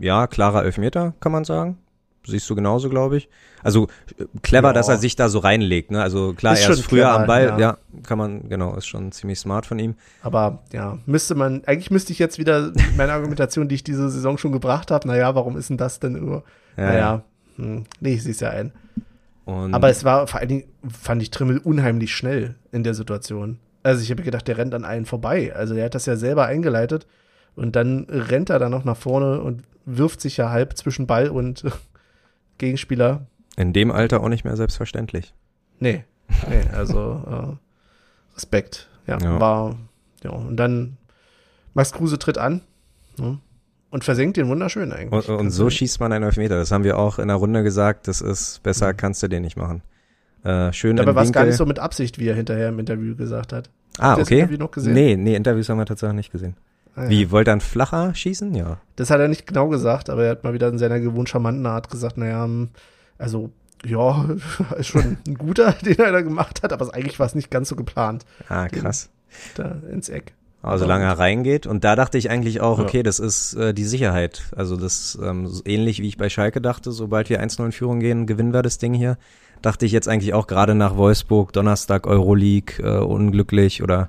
ja, 0.00 0.26
klarer 0.26 0.64
Elfmeter, 0.64 1.14
kann 1.20 1.32
man 1.32 1.44
sagen. 1.44 1.78
Siehst 2.26 2.48
du 2.48 2.54
genauso, 2.54 2.88
glaube 2.88 3.18
ich. 3.18 3.28
Also 3.62 3.86
clever, 4.42 4.68
Ja. 4.68 4.72
dass 4.72 4.88
er 4.88 4.96
sich 4.96 5.14
da 5.14 5.28
so 5.28 5.40
reinlegt. 5.40 5.90
Ne? 5.90 6.02
Also 6.02 6.32
klar, 6.32 6.54
Ist 6.54 6.62
er 6.64 6.70
ist 6.70 6.80
früher 6.82 7.02
clever, 7.04 7.20
am 7.20 7.26
Ball. 7.26 7.46
Ja. 7.48 7.58
ja. 7.58 7.78
kann 8.02 8.16
man, 8.16 8.48
genau, 8.48 8.74
ist 8.76 8.86
schon 8.86 9.12
ziemlich 9.12 9.38
smart 9.38 9.66
von 9.66 9.78
ihm. 9.78 9.94
Aber 10.22 10.62
ja, 10.72 10.98
müsste 11.04 11.34
man, 11.34 11.62
eigentlich 11.66 11.90
müsste 11.90 12.12
ich 12.12 12.18
jetzt 12.18 12.38
wieder 12.38 12.72
meine 12.96 13.12
Argumentation, 13.12 13.68
die 13.68 13.74
ich 13.74 13.84
diese 13.84 14.08
Saison 14.08 14.38
schon 14.38 14.52
gebracht 14.52 14.90
habe, 14.90 15.06
naja, 15.06 15.34
warum 15.34 15.58
ist 15.58 15.68
denn 15.68 15.76
das 15.76 16.00
denn 16.00 16.14
nur? 16.14 16.44
Ja, 16.78 16.84
naja, 16.86 17.22
hm, 17.56 17.84
nee, 18.00 18.14
ich 18.14 18.22
sehe 18.22 18.32
es 18.32 18.40
ja 18.40 18.50
ein. 18.50 18.72
Und 19.44 19.74
Aber 19.74 19.88
es 19.90 20.04
war 20.04 20.26
vor 20.26 20.40
allen 20.40 20.48
Dingen, 20.48 20.64
fand 20.88 21.20
ich 21.22 21.30
Trimmel 21.30 21.58
unheimlich 21.58 22.14
schnell 22.14 22.54
in 22.72 22.82
der 22.82 22.94
Situation. 22.94 23.58
Also 23.82 24.02
ich 24.02 24.10
habe 24.10 24.22
gedacht, 24.22 24.48
der 24.48 24.56
rennt 24.56 24.74
an 24.74 24.84
allen 24.84 25.04
vorbei. 25.04 25.54
Also 25.54 25.74
er 25.74 25.84
hat 25.86 25.94
das 25.94 26.06
ja 26.06 26.16
selber 26.16 26.46
eingeleitet 26.46 27.06
und 27.54 27.76
dann 27.76 28.04
rennt 28.08 28.48
er 28.50 28.58
da 28.58 28.68
noch 28.70 28.84
nach 28.84 28.96
vorne 28.96 29.40
und 29.42 29.62
wirft 29.84 30.20
sich 30.22 30.38
ja 30.38 30.48
halb 30.50 30.76
zwischen 30.78 31.06
Ball 31.06 31.28
und 31.28 31.64
Gegenspieler. 32.58 33.26
in 33.56 33.72
dem 33.72 33.90
Alter 33.90 34.20
auch 34.22 34.28
nicht 34.28 34.44
mehr 34.44 34.56
selbstverständlich. 34.56 35.34
Nee, 35.78 36.04
nee, 36.48 36.62
also 36.72 37.58
äh, 37.60 38.34
Respekt. 38.36 38.88
Ja, 39.06 39.18
Ja. 39.20 39.40
war, 39.40 39.76
ja, 40.22 40.30
und 40.30 40.56
dann 40.56 40.96
Max 41.74 41.92
Kruse 41.92 42.18
tritt 42.18 42.38
an 42.38 42.62
ne, 43.18 43.38
und 43.94 44.02
versenkt 44.04 44.36
den 44.36 44.48
wunderschön 44.48 44.92
eigentlich. 44.92 45.28
Und, 45.28 45.36
und 45.38 45.50
so 45.52 45.70
schießt 45.70 46.00
man 46.00 46.12
einen 46.12 46.24
Elfmeter. 46.24 46.56
Das 46.56 46.72
haben 46.72 46.82
wir 46.82 46.98
auch 46.98 47.20
in 47.20 47.28
der 47.28 47.36
Runde 47.36 47.62
gesagt. 47.62 48.08
Das 48.08 48.20
ist 48.20 48.60
besser, 48.64 48.88
Mhm. 48.92 48.96
kannst 48.96 49.22
du 49.22 49.28
den 49.28 49.42
nicht 49.42 49.56
machen. 49.56 49.82
Äh, 50.42 50.72
schön 50.72 50.96
Dabei 50.96 51.14
war 51.14 51.22
es 51.22 51.32
gar 51.32 51.44
nicht 51.44 51.56
so 51.56 51.64
mit 51.64 51.78
Absicht, 51.78 52.18
wie 52.18 52.26
er 52.28 52.34
hinterher 52.34 52.68
im 52.70 52.78
Interview 52.80 53.14
gesagt 53.16 53.52
hat. 53.52 53.70
Ah, 53.98 54.08
Habt 54.10 54.18
ihr 54.18 54.20
das 54.22 54.28
okay. 54.28 54.38
Interview 54.40 54.58
noch 54.58 54.70
gesehen? 54.72 54.92
Nee, 54.94 55.16
nee, 55.16 55.36
Interviews 55.36 55.68
haben 55.68 55.78
wir 55.78 55.86
tatsächlich 55.86 56.16
nicht 56.16 56.32
gesehen. 56.32 56.56
Ah, 56.96 57.04
ja. 57.04 57.10
Wie, 57.10 57.30
wollte 57.30 57.50
er 57.50 57.52
einen 57.52 57.60
flacher 57.60 58.14
schießen? 58.14 58.52
Ja. 58.54 58.78
Das 58.96 59.10
hat 59.10 59.20
er 59.20 59.28
nicht 59.28 59.46
genau 59.46 59.68
gesagt, 59.68 60.10
aber 60.10 60.24
er 60.24 60.30
hat 60.32 60.44
mal 60.44 60.52
wieder 60.54 60.68
in 60.68 60.78
seiner 60.78 60.98
gewohnt 61.00 61.28
charmanten 61.28 61.64
Art 61.66 61.88
gesagt, 61.88 62.18
naja, 62.18 62.44
hm, 62.44 62.70
also, 63.16 63.50
ja, 63.84 64.26
ist 64.76 64.88
schon 64.88 65.18
ein 65.26 65.34
guter, 65.36 65.72
den 65.84 65.98
er 65.98 66.10
da 66.12 66.20
gemacht 66.20 66.62
hat, 66.64 66.72
aber 66.72 66.92
eigentlich 66.92 67.18
war 67.20 67.26
es 67.26 67.34
nicht 67.36 67.50
ganz 67.50 67.68
so 67.68 67.76
geplant, 67.76 68.26
Ah, 68.48 68.66
krass. 68.68 69.08
da 69.54 69.76
ins 69.90 70.08
Eck. 70.08 70.32
Also 70.64 70.84
solange 70.84 71.04
er 71.04 71.18
reingeht. 71.18 71.66
Und 71.66 71.84
da 71.84 71.94
dachte 71.96 72.18
ich 72.18 72.30
eigentlich 72.30 72.60
auch, 72.60 72.78
okay, 72.78 73.02
das 73.02 73.18
ist 73.18 73.54
äh, 73.54 73.74
die 73.74 73.84
Sicherheit. 73.84 74.42
Also 74.56 74.76
das 74.76 75.18
ähm, 75.22 75.46
so 75.46 75.62
ähnlich 75.64 76.00
wie 76.00 76.08
ich 76.08 76.16
bei 76.16 76.28
Schalke 76.28 76.60
dachte, 76.60 76.90
sobald 76.92 77.28
wir 77.30 77.42
1-0 77.42 77.64
in 77.66 77.72
Führung 77.72 78.00
gehen, 78.00 78.26
gewinnen 78.26 78.52
wir 78.52 78.62
das 78.62 78.78
Ding 78.78 78.94
hier. 78.94 79.18
Dachte 79.62 79.86
ich 79.86 79.92
jetzt 79.92 80.08
eigentlich 80.08 80.34
auch 80.34 80.46
gerade 80.46 80.74
nach 80.74 80.96
Wolfsburg, 80.96 81.52
Donnerstag 81.52 82.06
Euroleague, 82.06 82.82
äh, 82.82 82.98
unglücklich 82.98 83.82
oder 83.82 84.08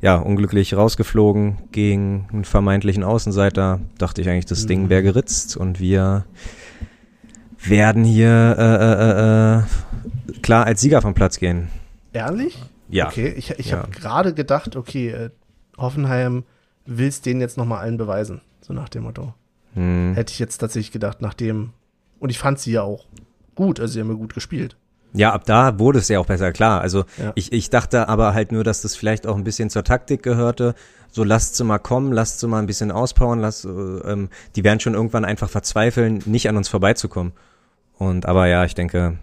ja, 0.00 0.16
unglücklich 0.16 0.74
rausgeflogen 0.76 1.58
gegen 1.72 2.28
einen 2.32 2.44
vermeintlichen 2.44 3.02
Außenseiter. 3.02 3.80
Dachte 3.98 4.20
ich 4.20 4.28
eigentlich, 4.28 4.46
das 4.46 4.64
Mhm. 4.64 4.68
Ding 4.68 4.88
wäre 4.90 5.02
geritzt 5.02 5.56
und 5.56 5.80
wir 5.80 6.24
werden 7.66 8.04
hier 8.04 8.56
äh, 8.58 8.62
äh, 8.62 9.58
äh, 9.58 10.36
äh, 10.38 10.40
klar 10.42 10.66
als 10.66 10.80
Sieger 10.80 11.00
vom 11.02 11.14
Platz 11.14 11.38
gehen. 11.38 11.68
Ehrlich? 12.12 12.62
Ja. 12.88 13.08
Okay, 13.08 13.32
ich, 13.36 13.50
ich 13.58 13.70
Ja. 13.70 13.78
habe 13.78 13.90
gerade 13.90 14.34
gedacht, 14.34 14.76
okay, 14.76 15.08
äh, 15.10 15.30
Hoffenheim 15.78 16.44
will's 16.86 17.20
denen 17.22 17.40
jetzt 17.40 17.56
nochmal 17.56 17.78
allen 17.80 17.96
beweisen, 17.96 18.40
so 18.60 18.72
nach 18.72 18.88
dem 18.88 19.04
Motto. 19.04 19.34
Hm. 19.74 20.12
Hätte 20.14 20.32
ich 20.32 20.38
jetzt 20.38 20.58
tatsächlich 20.58 20.92
gedacht, 20.92 21.20
nachdem, 21.20 21.70
und 22.20 22.30
ich 22.30 22.38
fand 22.38 22.58
sie 22.58 22.72
ja 22.72 22.82
auch 22.82 23.06
gut, 23.54 23.80
also 23.80 23.92
sie 23.94 24.00
haben 24.00 24.08
ja 24.08 24.14
gut 24.14 24.34
gespielt. 24.34 24.76
Ja, 25.16 25.32
ab 25.32 25.44
da 25.46 25.78
wurde 25.78 26.00
es 26.00 26.08
ja 26.08 26.18
auch 26.18 26.26
besser, 26.26 26.50
klar. 26.52 26.80
Also 26.80 27.04
Ja. 27.22 27.32
ich, 27.36 27.52
ich 27.52 27.70
dachte 27.70 28.08
aber 28.08 28.34
halt 28.34 28.50
nur, 28.50 28.64
dass 28.64 28.82
das 28.82 28.96
vielleicht 28.96 29.26
auch 29.28 29.36
ein 29.36 29.44
bisschen 29.44 29.70
zur 29.70 29.84
Taktik 29.84 30.22
gehörte. 30.24 30.74
So 31.12 31.22
lasst 31.22 31.54
sie 31.54 31.62
mal 31.62 31.78
kommen, 31.78 32.12
lasst 32.12 32.40
sie 32.40 32.48
mal 32.48 32.58
ein 32.58 32.66
bisschen 32.66 32.90
auspowern, 32.90 33.38
lasst, 33.38 33.64
äh, 33.64 33.68
ähm, 33.68 34.28
die 34.56 34.64
werden 34.64 34.80
schon 34.80 34.94
irgendwann 34.94 35.24
einfach 35.24 35.48
verzweifeln, 35.48 36.20
nicht 36.26 36.48
an 36.48 36.56
uns 36.56 36.68
vorbeizukommen. 36.68 37.32
Und 37.96 38.26
aber 38.26 38.48
ja, 38.48 38.64
ich 38.64 38.74
denke, 38.74 39.18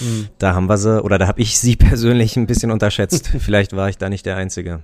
Hm. 0.00 0.26
da 0.38 0.54
haben 0.54 0.68
wir 0.68 0.76
sie, 0.76 1.00
oder 1.02 1.18
da 1.18 1.28
habe 1.28 1.40
ich 1.40 1.56
sie 1.58 1.76
persönlich 1.76 2.36
ein 2.36 2.46
bisschen 2.48 2.72
unterschätzt. 2.72 3.28
vielleicht 3.38 3.76
war 3.76 3.88
ich 3.88 3.98
da 3.98 4.08
nicht 4.08 4.26
der 4.26 4.36
Einzige. 4.36 4.80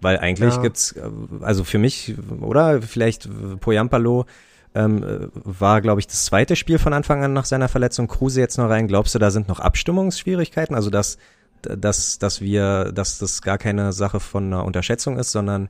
Weil 0.00 0.18
eigentlich 0.18 0.54
Ja. 0.54 0.62
gibt's, 0.62 0.92
äh, 0.92 1.02
also 1.40 1.64
für 1.64 1.78
mich, 1.78 2.14
oder 2.40 2.82
vielleicht 2.82 3.26
äh, 3.26 3.56
Poyampalo 3.58 4.26
ähm, 4.74 5.02
äh, 5.02 5.28
war, 5.44 5.80
glaube 5.80 6.00
ich, 6.00 6.06
das 6.06 6.24
zweite 6.24 6.56
Spiel 6.56 6.78
von 6.78 6.92
Anfang 6.92 7.22
an 7.24 7.32
nach 7.32 7.44
seiner 7.44 7.68
Verletzung. 7.68 8.08
Kruse 8.08 8.40
jetzt 8.40 8.58
noch 8.58 8.68
rein. 8.68 8.88
Glaubst 8.88 9.14
du, 9.14 9.18
da 9.18 9.30
sind 9.30 9.48
noch 9.48 9.60
Abstimmungsschwierigkeiten? 9.60 10.74
Also 10.74 10.90
dass, 10.90 11.16
dass, 11.62 12.18
dass 12.18 12.40
wir, 12.40 12.92
dass 12.92 13.18
das 13.18 13.40
gar 13.40 13.56
keine 13.56 13.92
Sache 13.92 14.20
von 14.20 14.46
einer 14.46 14.64
Unterschätzung 14.64 15.16
ist, 15.18 15.30
sondern 15.32 15.68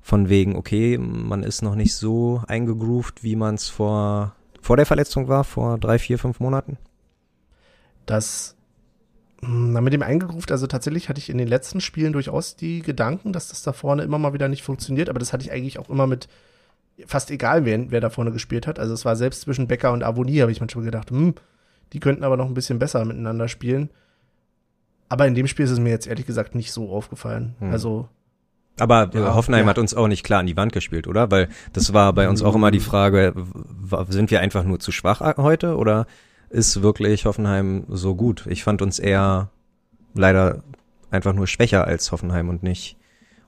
von 0.00 0.28
wegen, 0.28 0.56
okay, 0.56 0.98
man 0.98 1.42
ist 1.42 1.62
noch 1.62 1.74
nicht 1.74 1.94
so 1.94 2.42
eingegroovt, 2.48 3.22
wie 3.22 3.36
man 3.36 3.56
es 3.56 3.68
vor, 3.68 4.34
vor 4.62 4.76
der 4.76 4.86
Verletzung 4.86 5.28
war, 5.28 5.44
vor 5.44 5.78
drei, 5.78 5.98
vier, 5.98 6.18
fünf 6.18 6.40
Monaten? 6.40 6.78
Das, 8.06 8.55
na, 9.42 9.80
mit 9.80 9.92
dem 9.92 10.02
eingegruft, 10.02 10.50
also 10.50 10.66
tatsächlich 10.66 11.08
hatte 11.08 11.18
ich 11.18 11.28
in 11.30 11.38
den 11.38 11.48
letzten 11.48 11.80
Spielen 11.80 12.12
durchaus 12.12 12.56
die 12.56 12.80
Gedanken, 12.80 13.32
dass 13.32 13.48
das 13.48 13.62
da 13.62 13.72
vorne 13.72 14.02
immer 14.02 14.18
mal 14.18 14.32
wieder 14.32 14.48
nicht 14.48 14.62
funktioniert, 14.62 15.08
aber 15.08 15.18
das 15.18 15.32
hatte 15.32 15.44
ich 15.44 15.52
eigentlich 15.52 15.78
auch 15.78 15.90
immer 15.90 16.06
mit 16.06 16.28
fast 17.06 17.30
egal, 17.30 17.64
wer, 17.66 17.90
wer 17.90 18.00
da 18.00 18.08
vorne 18.08 18.32
gespielt 18.32 18.66
hat. 18.66 18.78
Also 18.78 18.94
es 18.94 19.04
war 19.04 19.16
selbst 19.16 19.42
zwischen 19.42 19.68
Becker 19.68 19.92
und 19.92 20.02
Avonie, 20.02 20.40
habe 20.40 20.52
ich 20.52 20.60
manchmal 20.60 20.84
gedacht, 20.86 21.10
hm, 21.10 21.34
die 21.92 22.00
könnten 22.00 22.24
aber 22.24 22.36
noch 22.38 22.46
ein 22.46 22.54
bisschen 22.54 22.78
besser 22.78 23.04
miteinander 23.04 23.48
spielen. 23.48 23.90
Aber 25.08 25.26
in 25.26 25.34
dem 25.34 25.46
Spiel 25.46 25.66
ist 25.66 25.70
es 25.72 25.78
mir 25.78 25.90
jetzt 25.90 26.06
ehrlich 26.06 26.26
gesagt 26.26 26.54
nicht 26.54 26.72
so 26.72 26.90
aufgefallen. 26.90 27.54
Hm. 27.60 27.70
Also, 27.70 28.08
Aber 28.78 29.10
Ja, 29.12 29.34
Hoffenheim 29.34 29.64
ja. 29.66 29.70
hat 29.70 29.78
uns 29.78 29.94
auch 29.94 30.08
nicht 30.08 30.24
klar 30.24 30.40
an 30.40 30.46
die 30.46 30.56
Wand 30.56 30.72
gespielt, 30.72 31.06
oder? 31.06 31.30
Weil 31.30 31.48
das 31.74 31.92
war 31.92 32.12
bei 32.12 32.28
uns 32.28 32.42
auch 32.42 32.54
immer 32.54 32.70
die 32.70 32.80
Frage, 32.80 33.32
w- 33.36 34.04
sind 34.08 34.30
wir 34.30 34.40
einfach 34.40 34.64
nur 34.64 34.80
zu 34.80 34.90
schwach 34.90 35.20
heute 35.36 35.76
oder 35.76 36.06
ist 36.50 36.82
wirklich 36.82 37.26
Hoffenheim 37.26 37.84
so 37.88 38.14
gut? 38.14 38.46
Ich 38.48 38.62
fand 38.64 38.82
uns 38.82 38.98
eher 38.98 39.50
leider 40.14 40.62
einfach 41.10 41.32
nur 41.32 41.46
schwächer 41.46 41.86
als 41.86 42.12
Hoffenheim 42.12 42.48
und 42.48 42.62
nicht, 42.62 42.96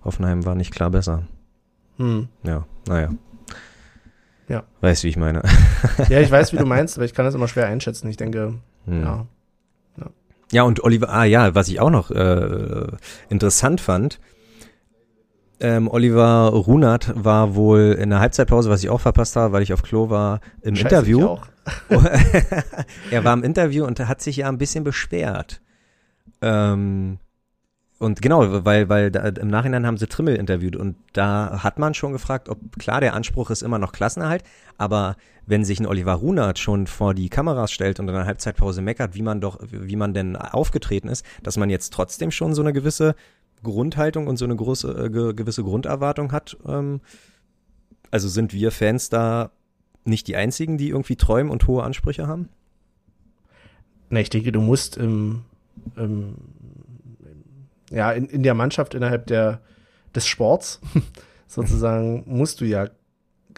Hoffenheim 0.04 0.44
war 0.44 0.54
nicht 0.54 0.72
klar 0.72 0.90
besser. 0.90 1.24
hm. 1.96 2.28
Ja, 2.42 2.66
naja. 2.86 3.10
Ja. 4.48 4.64
Weißt, 4.80 5.04
wie 5.04 5.08
ich 5.08 5.16
meine. 5.16 5.42
Ja, 6.08 6.20
ich 6.20 6.30
weiß, 6.30 6.52
wie 6.52 6.56
du 6.56 6.64
meinst, 6.66 6.96
aber 6.96 7.04
ich 7.04 7.12
kann 7.14 7.24
das 7.26 7.34
immer 7.34 7.48
schwer 7.48 7.66
einschätzen. 7.66 8.08
Ich 8.08 8.16
denke, 8.16 8.54
Hm. 8.86 9.02
ja. 9.02 9.26
Ja, 10.50 10.62
und 10.62 10.82
Oliver, 10.82 11.10
ah 11.10 11.24
ja, 11.24 11.54
was 11.54 11.68
ich 11.68 11.78
auch 11.78 11.90
noch 11.90 12.10
äh, 12.10 12.86
interessant 13.28 13.82
fand, 13.82 14.18
ähm, 15.60 15.88
Oliver 15.88 16.50
Runert 16.50 17.12
war 17.14 17.54
wohl 17.54 17.96
in 17.98 18.10
der 18.10 18.20
Halbzeitpause, 18.20 18.70
was 18.70 18.82
ich 18.82 18.90
auch 18.90 19.00
verpasst 19.00 19.36
habe, 19.36 19.52
weil 19.52 19.62
ich 19.62 19.72
auf 19.72 19.82
Klo 19.82 20.08
war, 20.10 20.40
im 20.62 20.76
Scheiße, 20.76 20.88
Interview. 20.88 21.18
ich 21.18 21.24
auch. 21.24 21.46
er 23.10 23.24
war 23.24 23.34
im 23.34 23.42
Interview 23.42 23.84
und 23.84 24.00
hat 24.00 24.20
sich 24.20 24.36
ja 24.36 24.48
ein 24.48 24.58
bisschen 24.58 24.84
beschwert. 24.84 25.60
Ähm, 26.40 27.18
und 27.98 28.22
genau, 28.22 28.64
weil, 28.64 28.88
weil 28.88 29.10
da, 29.10 29.26
im 29.26 29.48
Nachhinein 29.48 29.84
haben 29.84 29.96
sie 29.96 30.06
Trimmel 30.06 30.36
interviewt 30.36 30.76
und 30.76 30.96
da 31.12 31.64
hat 31.64 31.80
man 31.80 31.94
schon 31.94 32.12
gefragt, 32.12 32.48
ob 32.48 32.78
klar 32.78 33.00
der 33.00 33.14
Anspruch 33.14 33.50
ist 33.50 33.62
immer 33.62 33.78
noch 33.78 33.90
Klassenerhalt, 33.90 34.44
aber 34.76 35.16
wenn 35.46 35.64
sich 35.64 35.80
ein 35.80 35.86
Oliver 35.86 36.12
Runert 36.12 36.60
schon 36.60 36.86
vor 36.86 37.12
die 37.12 37.28
Kameras 37.28 37.72
stellt 37.72 37.98
und 37.98 38.06
in 38.06 38.14
der 38.14 38.26
Halbzeitpause 38.26 38.82
meckert, 38.82 39.14
wie 39.14 39.22
man 39.22 39.40
doch, 39.40 39.58
wie 39.70 39.96
man 39.96 40.14
denn 40.14 40.36
aufgetreten 40.36 41.08
ist, 41.08 41.24
dass 41.42 41.56
man 41.56 41.70
jetzt 41.70 41.92
trotzdem 41.92 42.30
schon 42.30 42.54
so 42.54 42.62
eine 42.62 42.72
gewisse 42.72 43.16
Grundhaltung 43.62 44.26
und 44.26 44.36
so 44.36 44.44
eine 44.44 44.56
große, 44.56 45.06
äh, 45.06 45.10
ge 45.10 45.34
gewisse 45.34 45.62
Grunderwartung 45.62 46.32
hat. 46.32 46.56
Ähm, 46.66 47.00
also 48.10 48.28
sind 48.28 48.52
wir 48.52 48.70
Fans 48.70 49.08
da 49.08 49.50
nicht 50.04 50.26
die 50.28 50.36
einzigen, 50.36 50.78
die 50.78 50.88
irgendwie 50.88 51.16
träumen 51.16 51.50
und 51.50 51.66
hohe 51.66 51.82
Ansprüche 51.82 52.26
haben? 52.26 52.48
Na, 54.10 54.20
ich 54.20 54.30
denke, 54.30 54.52
du 54.52 54.60
musst 54.60 54.96
im, 54.96 55.42
im, 55.96 56.34
ja, 57.90 58.12
in, 58.12 58.26
in 58.26 58.42
der 58.42 58.54
Mannschaft 58.54 58.94
innerhalb 58.94 59.26
der, 59.26 59.60
des 60.14 60.26
Sports 60.26 60.80
sozusagen 61.46 62.24
musst 62.26 62.60
du 62.60 62.64
ja 62.64 62.88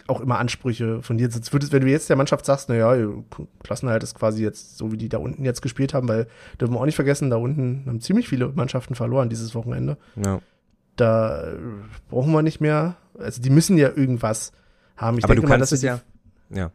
auch 0.07 0.21
immer 0.21 0.39
Ansprüche 0.39 1.01
von 1.01 1.17
dir. 1.17 1.29
Sonst 1.29 1.53
würdest, 1.53 1.71
wenn 1.71 1.81
du 1.81 1.89
jetzt 1.89 2.09
der 2.09 2.15
Mannschaft 2.15 2.45
sagst, 2.45 2.69
naja, 2.69 2.95
Klassenhalt 3.63 4.03
ist 4.03 4.15
quasi 4.15 4.43
jetzt 4.43 4.77
so, 4.77 4.91
wie 4.91 4.97
die 4.97 5.09
da 5.09 5.17
unten 5.17 5.45
jetzt 5.45 5.61
gespielt 5.61 5.93
haben, 5.93 6.07
weil 6.07 6.27
dürfen 6.59 6.73
wir 6.73 6.79
auch 6.79 6.85
nicht 6.85 6.95
vergessen, 6.95 7.29
da 7.29 7.37
unten 7.37 7.83
haben 7.87 8.01
ziemlich 8.01 8.27
viele 8.27 8.49
Mannschaften 8.49 8.95
verloren 8.95 9.29
dieses 9.29 9.55
Wochenende. 9.55 9.97
Ja. 10.15 10.39
Da 10.95 11.53
brauchen 12.09 12.31
wir 12.31 12.41
nicht 12.41 12.61
mehr, 12.61 12.95
also 13.17 13.41
die 13.41 13.49
müssen 13.49 13.77
ja 13.77 13.89
irgendwas 13.89 14.51
haben. 14.97 15.17
Ich 15.17 15.23
Aber 15.23 15.33
denke 15.33 15.47
du 15.47 15.49
mal, 15.49 15.57
kannst 15.57 15.71
dass 15.71 15.77
es 15.77 15.81
sie 15.81 15.87
ja, 15.87 16.01
ja. 16.49 16.71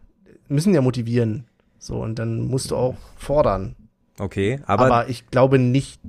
müssen 0.48 0.74
ja 0.74 0.80
motivieren. 0.80 1.44
So, 1.78 2.02
und 2.02 2.18
dann 2.18 2.40
musst 2.40 2.70
du 2.70 2.76
auch 2.76 2.96
fordern. 3.16 3.76
Okay, 4.18 4.60
aber, 4.66 4.86
Aber 4.86 5.08
ich 5.08 5.28
glaube 5.30 5.58
nicht. 5.58 6.00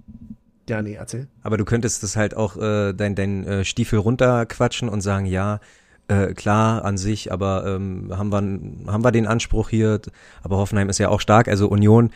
Ja, 0.70 0.82
nee, 0.82 0.93
erzähl. 0.93 1.28
aber 1.43 1.58
du 1.58 1.63
könntest 1.63 2.04
das 2.04 2.17
halt 2.17 2.36
auch 2.36 2.58
äh, 2.58 2.93
dein, 2.93 3.15
dein 3.15 3.46
äh, 3.46 3.63
Stiefel 3.63 4.00
runterquatschen 4.00 4.89
und 4.89 5.00
sagen, 5.00 5.26
ja, 5.26 5.62
äh, 6.08 6.34
klar 6.34 6.86
an 6.86 6.98
sich, 6.98 7.32
aber 7.32 7.65
ähm, 7.67 8.12
haben 8.15 8.30
wir 8.30 8.91
haben 8.91 9.04
wir 9.04 9.12
den 9.12 9.28
Anspruch 9.28 9.70
hier, 9.70 10.00
aber 10.43 10.58
Hoffenheim 10.58 10.89
ist 10.89 10.98
ja 11.00 11.10
auch 11.10 11.22
stark, 11.22 11.48
also 11.48 11.67
Union 11.67 12.12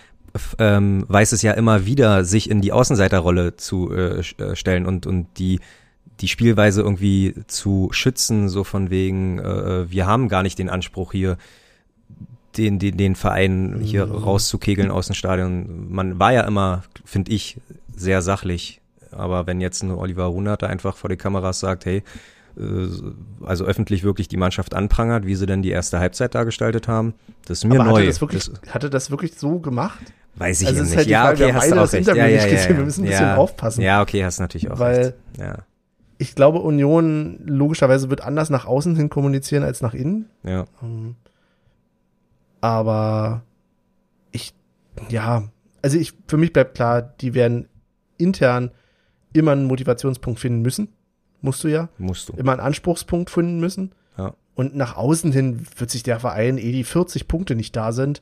ähm, 0.59 1.05
weiß 1.09 1.33
es 1.33 1.41
ja 1.41 1.51
immer 1.53 1.85
wieder, 1.85 2.23
sich 2.23 2.49
in 2.49 2.61
die 2.61 2.71
Außenseiterrolle 2.71 3.57
zu 3.57 3.91
äh, 3.93 4.19
äh, 4.19 4.55
stellen 4.55 4.85
und 4.85 5.05
und 5.05 5.27
die 5.37 5.59
die 6.21 6.27
Spielweise 6.27 6.81
irgendwie 6.81 7.33
zu 7.47 7.89
schützen, 7.91 8.47
so 8.47 8.63
von 8.63 8.89
wegen, 8.91 9.39
äh, 9.39 9.89
wir 9.89 10.05
haben 10.05 10.29
gar 10.29 10.43
nicht 10.43 10.59
den 10.59 10.69
Anspruch 10.69 11.11
hier, 11.11 11.37
den, 12.57 12.79
den, 12.79 12.97
den 12.97 13.15
Verein 13.15 13.79
hier 13.81 14.05
Mhm. 14.05 14.11
rauszukegeln 14.11 14.91
aus 14.91 15.07
dem 15.07 15.15
Stadion. 15.15 15.91
Man 15.91 16.19
war 16.19 16.31
ja 16.31 16.41
immer, 16.41 16.83
finde 17.05 17.31
ich, 17.31 17.57
sehr 17.95 18.21
sachlich. 18.21 18.81
Aber 19.11 19.47
wenn 19.47 19.61
jetzt 19.61 19.83
ein 19.83 19.91
Oliver 19.91 20.25
Runert 20.25 20.63
einfach 20.63 20.95
vor 20.95 21.09
die 21.09 21.17
Kameras 21.17 21.59
sagt, 21.59 21.85
hey, 21.85 21.97
äh, 21.97 22.03
also 22.55 23.65
öffentlich 23.65 24.03
wirklich 24.03 24.27
die 24.27 24.37
Mannschaft 24.37 24.73
anprangert, 24.75 25.25
wie 25.25 25.35
sie 25.35 25.45
denn 25.45 25.61
die 25.61 25.69
erste 25.69 25.99
Halbzeit 25.99 26.35
da 26.35 26.43
gestaltet 26.43 26.87
haben, 26.87 27.13
das 27.45 27.59
ist 27.59 27.65
mir 27.65 27.79
Aber 27.79 27.91
neu. 27.91 27.97
hatte 27.99 28.07
das, 28.07 28.21
wirklich, 28.21 28.49
das 28.49 28.73
hatte 28.73 28.89
das 28.89 29.11
wirklich 29.11 29.35
so 29.35 29.59
gemacht? 29.59 29.99
weiß 30.35 30.61
ich 30.61 30.67
also 30.67 30.83
nicht. 30.83 30.95
halt 30.95 31.07
ja, 31.07 31.23
Frage, 31.25 31.43
okay, 31.45 31.53
hast 31.53 31.71
du 31.71 31.75
auch 31.75 31.81
recht. 31.83 31.93
Interview 31.93 32.21
ja, 32.21 32.27
ja, 32.27 32.45
ja, 32.47 32.53
ja. 32.61 32.69
wir 32.77 32.85
müssen 32.85 33.03
ein 33.03 33.09
bisschen 33.09 33.29
aufpassen. 33.31 33.81
Ja, 33.81 34.01
okay, 34.01 34.23
hast 34.23 34.39
natürlich 34.39 34.71
auch 34.71 34.79
Weil- 34.79 34.97
recht. 34.97 35.13
Ja, 35.37 35.57
Ich 36.17 36.35
glaube, 36.35 36.59
Union 36.59 37.39
logischerweise 37.45 38.09
wird 38.09 38.21
anders 38.21 38.49
nach 38.49 38.65
außen 38.65 38.95
hin 38.95 39.09
kommunizieren 39.09 39.63
als 39.63 39.81
nach 39.81 39.93
innen. 39.93 40.29
ja. 40.43 40.65
Ähm, 40.81 41.15
Aber 42.61 43.43
ich, 44.31 44.53
ja, 45.09 45.43
also 45.81 45.97
ich, 45.97 46.13
für 46.27 46.37
mich 46.37 46.53
bleibt 46.53 46.75
klar, 46.75 47.01
die 47.01 47.33
werden 47.33 47.67
intern 48.17 48.71
immer 49.33 49.51
einen 49.53 49.65
Motivationspunkt 49.65 50.39
finden 50.39 50.61
müssen. 50.61 50.89
Musst 51.41 51.63
du 51.63 51.67
ja. 51.67 51.89
Musst 51.97 52.29
du. 52.29 52.33
Immer 52.33 52.53
einen 52.53 52.61
Anspruchspunkt 52.61 53.29
finden 53.29 53.59
müssen. 53.59 53.91
Ja. 54.17 54.33
Und 54.55 54.75
nach 54.75 54.95
außen 54.95 55.31
hin 55.31 55.65
wird 55.77 55.89
sich 55.89 56.03
der 56.03 56.19
Verein, 56.19 56.57
eh 56.57 56.71
die 56.71 56.83
40 56.83 57.27
Punkte 57.27 57.55
nicht 57.55 57.75
da 57.75 57.91
sind, 57.91 58.21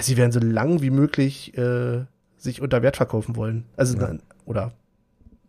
sie 0.00 0.16
werden 0.16 0.32
so 0.32 0.40
lang 0.40 0.82
wie 0.82 0.90
möglich 0.90 1.56
äh, 1.56 2.04
sich 2.36 2.60
unter 2.60 2.82
Wert 2.82 2.96
verkaufen 2.96 3.36
wollen. 3.36 3.64
Also, 3.76 3.98
Ja. 3.98 4.14
oder 4.44 4.72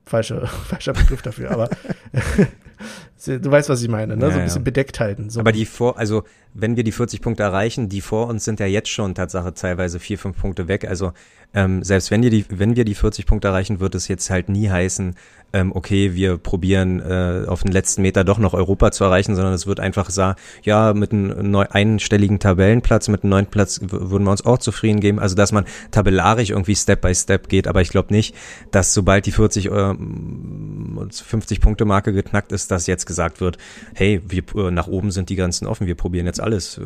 falscher, 0.05 0.47
falscher 0.67 0.93
Begriff 0.93 1.21
dafür, 1.21 1.51
aber 1.51 1.69
du 3.25 3.51
weißt, 3.51 3.69
was 3.69 3.81
ich 3.81 3.89
meine, 3.89 4.15
ne? 4.15 4.25
Ja, 4.25 4.29
so 4.29 4.33
ein 4.35 4.39
ja. 4.39 4.45
bisschen 4.45 4.63
bedeckt 4.63 4.99
halten. 4.99 5.29
So 5.29 5.39
Aber 5.39 5.51
die 5.51 5.65
vor, 5.65 5.97
also 5.97 6.23
wenn 6.53 6.75
wir 6.75 6.83
die 6.83 6.91
40 6.91 7.21
Punkte 7.21 7.43
erreichen, 7.43 7.89
die 7.89 8.01
vor 8.01 8.27
uns 8.27 8.45
sind 8.45 8.59
ja 8.59 8.65
jetzt 8.65 8.89
schon 8.89 9.15
Tatsache 9.15 9.53
teilweise 9.53 9.99
vier, 9.99 10.17
fünf 10.17 10.39
Punkte 10.39 10.67
weg. 10.67 10.87
Also 10.87 11.13
ähm, 11.53 11.83
selbst 11.83 12.11
wenn 12.11 12.21
wir 12.21 12.29
die, 12.29 12.45
wenn 12.49 12.75
wir 12.75 12.85
die 12.85 12.95
40 12.95 13.25
Punkte 13.25 13.47
erreichen, 13.49 13.79
wird 13.79 13.95
es 13.95 14.07
jetzt 14.07 14.29
halt 14.29 14.49
nie 14.49 14.69
heißen, 14.69 15.15
ähm, 15.55 15.71
okay, 15.73 16.13
wir 16.13 16.37
probieren 16.37 16.99
äh, 16.99 17.45
auf 17.47 17.63
den 17.63 17.71
letzten 17.71 18.01
Meter 18.01 18.25
doch 18.25 18.39
noch 18.39 18.53
Europa 18.53 18.91
zu 18.91 19.05
erreichen, 19.05 19.35
sondern 19.35 19.53
es 19.53 19.65
wird 19.65 19.79
einfach 19.79 20.09
sagen, 20.09 20.37
ja, 20.63 20.93
mit 20.93 21.13
einem 21.13 21.49
neu 21.49 21.65
einstelligen 21.69 22.39
Tabellenplatz, 22.39 23.07
mit 23.07 23.23
einem 23.23 23.29
neuen 23.29 23.45
Platz 23.45 23.79
würden 23.81 24.25
wir 24.25 24.31
uns 24.31 24.45
auch 24.45 24.57
zufrieden 24.57 24.99
geben. 24.99 25.17
Also 25.17 25.35
dass 25.35 25.53
man 25.53 25.63
tabellarisch 25.91 26.49
irgendwie 26.49 26.75
Step 26.75 27.01
by 27.01 27.15
Step 27.15 27.47
geht, 27.47 27.67
aber 27.69 27.81
ich 27.81 27.89
glaube 27.89 28.13
nicht, 28.13 28.35
dass 28.71 28.93
sobald 28.93 29.25
die 29.25 29.31
40 29.31 29.67
ähm, 29.71 31.09
50 31.09 31.61
Punkte 31.61 31.85
Marke 31.85 32.11
geknackt 32.11 32.51
ist, 32.51 32.69
dass 32.71 32.85
jetzt 32.85 33.05
gesagt 33.05 33.39
wird, 33.39 33.57
hey, 33.93 34.21
wir 34.27 34.43
äh, 34.55 34.71
nach 34.71 34.87
oben 34.87 35.11
sind 35.11 35.29
die 35.29 35.37
Grenzen 35.37 35.67
offen, 35.67 35.87
wir 35.87 35.95
probieren 35.95 36.25
jetzt 36.25 36.41
alles. 36.41 36.77
Äh, 36.77 36.83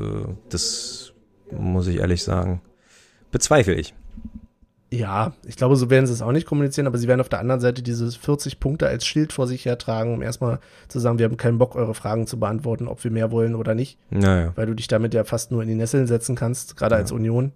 das 0.49 1.13
muss 1.51 1.87
ich 1.87 1.97
ehrlich 1.97 2.21
sagen, 2.21 2.61
bezweifle 3.31 3.73
ich. 3.73 3.95
Ja, 4.91 5.33
ich 5.45 5.55
glaube, 5.55 5.75
so 5.75 5.91
werden 5.91 6.07
sie 6.07 6.13
es 6.13 6.23
auch 6.23 6.31
nicht 6.31 6.47
kommunizieren, 6.47 6.87
aber 6.87 6.97
sie 6.97 7.07
werden 7.07 7.21
auf 7.21 7.29
der 7.29 7.39
anderen 7.39 7.61
Seite 7.61 7.83
diese 7.83 8.11
40 8.11 8.59
Punkte 8.59 8.87
als 8.87 9.05
Schild 9.05 9.31
vor 9.33 9.45
sich 9.45 9.65
hertragen, 9.65 10.13
um 10.15 10.23
erstmal 10.23 10.59
zu 10.87 10.99
sagen, 10.99 11.19
wir 11.19 11.25
haben 11.25 11.37
keinen 11.37 11.59
Bock, 11.59 11.75
eure 11.75 11.93
Fragen 11.93 12.25
zu 12.25 12.39
beantworten, 12.39 12.87
ob 12.87 13.03
wir 13.03 13.11
mehr 13.11 13.29
wollen 13.31 13.53
oder 13.53 13.75
nicht, 13.75 13.99
Naja. 14.09 14.51
weil 14.55 14.65
du 14.65 14.73
dich 14.73 14.87
damit 14.87 15.13
ja 15.13 15.23
fast 15.25 15.51
nur 15.51 15.61
in 15.61 15.67
die 15.67 15.75
Nesseln 15.75 16.07
setzen 16.07 16.35
kannst, 16.35 16.75
gerade 16.75 16.95
Ja. 16.95 17.01
als 17.01 17.11
Union. 17.11 17.51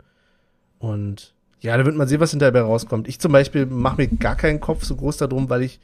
Und 0.79 1.33
ja, 1.61 1.75
da 1.77 1.85
wird 1.85 1.95
man 1.95 2.07
sehen, 2.07 2.19
was 2.19 2.31
hinterher 2.31 2.61
rauskommt. 2.61 3.07
Ich 3.07 3.19
zum 3.19 3.31
Beispiel 3.31 3.65
mache 3.65 3.97
mir 3.97 4.07
gar 4.09 4.35
keinen 4.35 4.59
Kopf 4.59 4.83
so 4.83 4.95
groß 4.95 5.17
darum, 5.17 5.49
weil 5.49 5.63
ich 5.63 5.79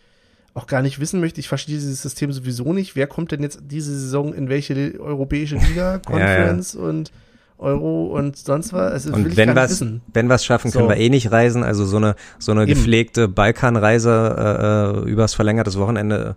auch 0.53 0.67
gar 0.67 0.81
nicht 0.81 0.99
wissen 0.99 1.19
möchte, 1.19 1.39
ich 1.39 1.47
verstehe 1.47 1.75
dieses 1.75 2.01
System 2.01 2.31
sowieso 2.31 2.73
nicht. 2.73 2.95
Wer 2.95 3.07
kommt 3.07 3.31
denn 3.31 3.41
jetzt 3.41 3.59
diese 3.65 3.97
Saison 3.97 4.33
in 4.33 4.49
welche 4.49 4.99
europäische 4.99 5.55
Liga, 5.55 5.99
Conference 5.99 6.75
und 6.75 7.11
Euro 7.59 8.07
und 8.07 8.37
sonst 8.37 8.73
was? 8.73 8.91
Also, 8.91 9.13
Und 9.13 9.35
wenn 9.37 9.55
was, 9.55 9.71
wissen. 9.71 10.01
wenn 10.13 10.29
was 10.29 10.45
schaffen, 10.45 10.71
können 10.71 10.85
So. 10.85 10.89
wir 10.89 10.97
eh 10.97 11.09
nicht 11.09 11.31
reisen. 11.31 11.63
Also 11.63 11.85
so 11.85 11.97
eine 11.97 12.15
so 12.37 12.51
eine 12.51 12.63
Eben. 12.63 12.69
gepflegte 12.73 13.27
Balkanreise 13.27 14.95
äh, 15.03 15.07
äh, 15.07 15.09
übers 15.11 15.33
verlängertes 15.33 15.77
Wochenende 15.77 16.35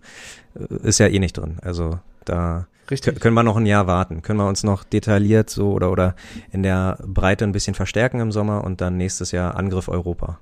äh, 0.59 0.89
ist 0.89 0.99
ja 0.99 1.07
eh 1.07 1.19
nicht 1.19 1.37
drin. 1.37 1.59
Also 1.63 1.99
da 2.25 2.67
Richtig. 2.91 3.17
Kö- 3.17 3.21
können 3.21 3.35
wir 3.35 3.43
noch 3.45 3.57
ein 3.57 3.67
Jahr 3.67 3.87
warten. 3.87 4.23
Können 4.23 4.39
wir 4.41 4.49
uns 4.49 4.65
noch 4.65 4.85
detailliert 4.85 5.49
so 5.51 5.73
oder 5.73 5.91
oder 5.93 6.15
in 6.51 6.63
der 6.63 6.99
Breite 7.07 7.45
ein 7.45 7.53
bisschen 7.53 7.75
verstärken 7.75 8.21
im 8.21 8.33
Sommer 8.33 8.65
und 8.65 8.81
dann 8.81 8.97
nächstes 8.97 9.31
Jahr 9.33 9.57
Angriff 9.57 9.89
Europa. 9.89 10.39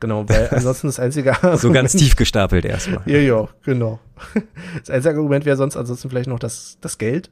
Genau, 0.00 0.28
weil 0.28 0.48
ansonsten 0.52 0.86
das 0.86 1.00
einzige 1.00 1.34
So 1.56 1.72
ganz 1.72 1.92
tief 1.92 2.14
gestapelt 2.14 2.64
erstmal. 2.64 3.02
Ja, 3.06 3.18
ja, 3.18 3.48
genau. 3.64 3.98
Das 4.80 4.90
einzige 4.90 5.16
Argument 5.16 5.44
wäre 5.44 5.56
sonst 5.56 5.76
ansonsten 5.76 6.08
vielleicht 6.08 6.28
noch 6.28 6.38
das, 6.38 6.78
das 6.80 6.98
Geld, 6.98 7.30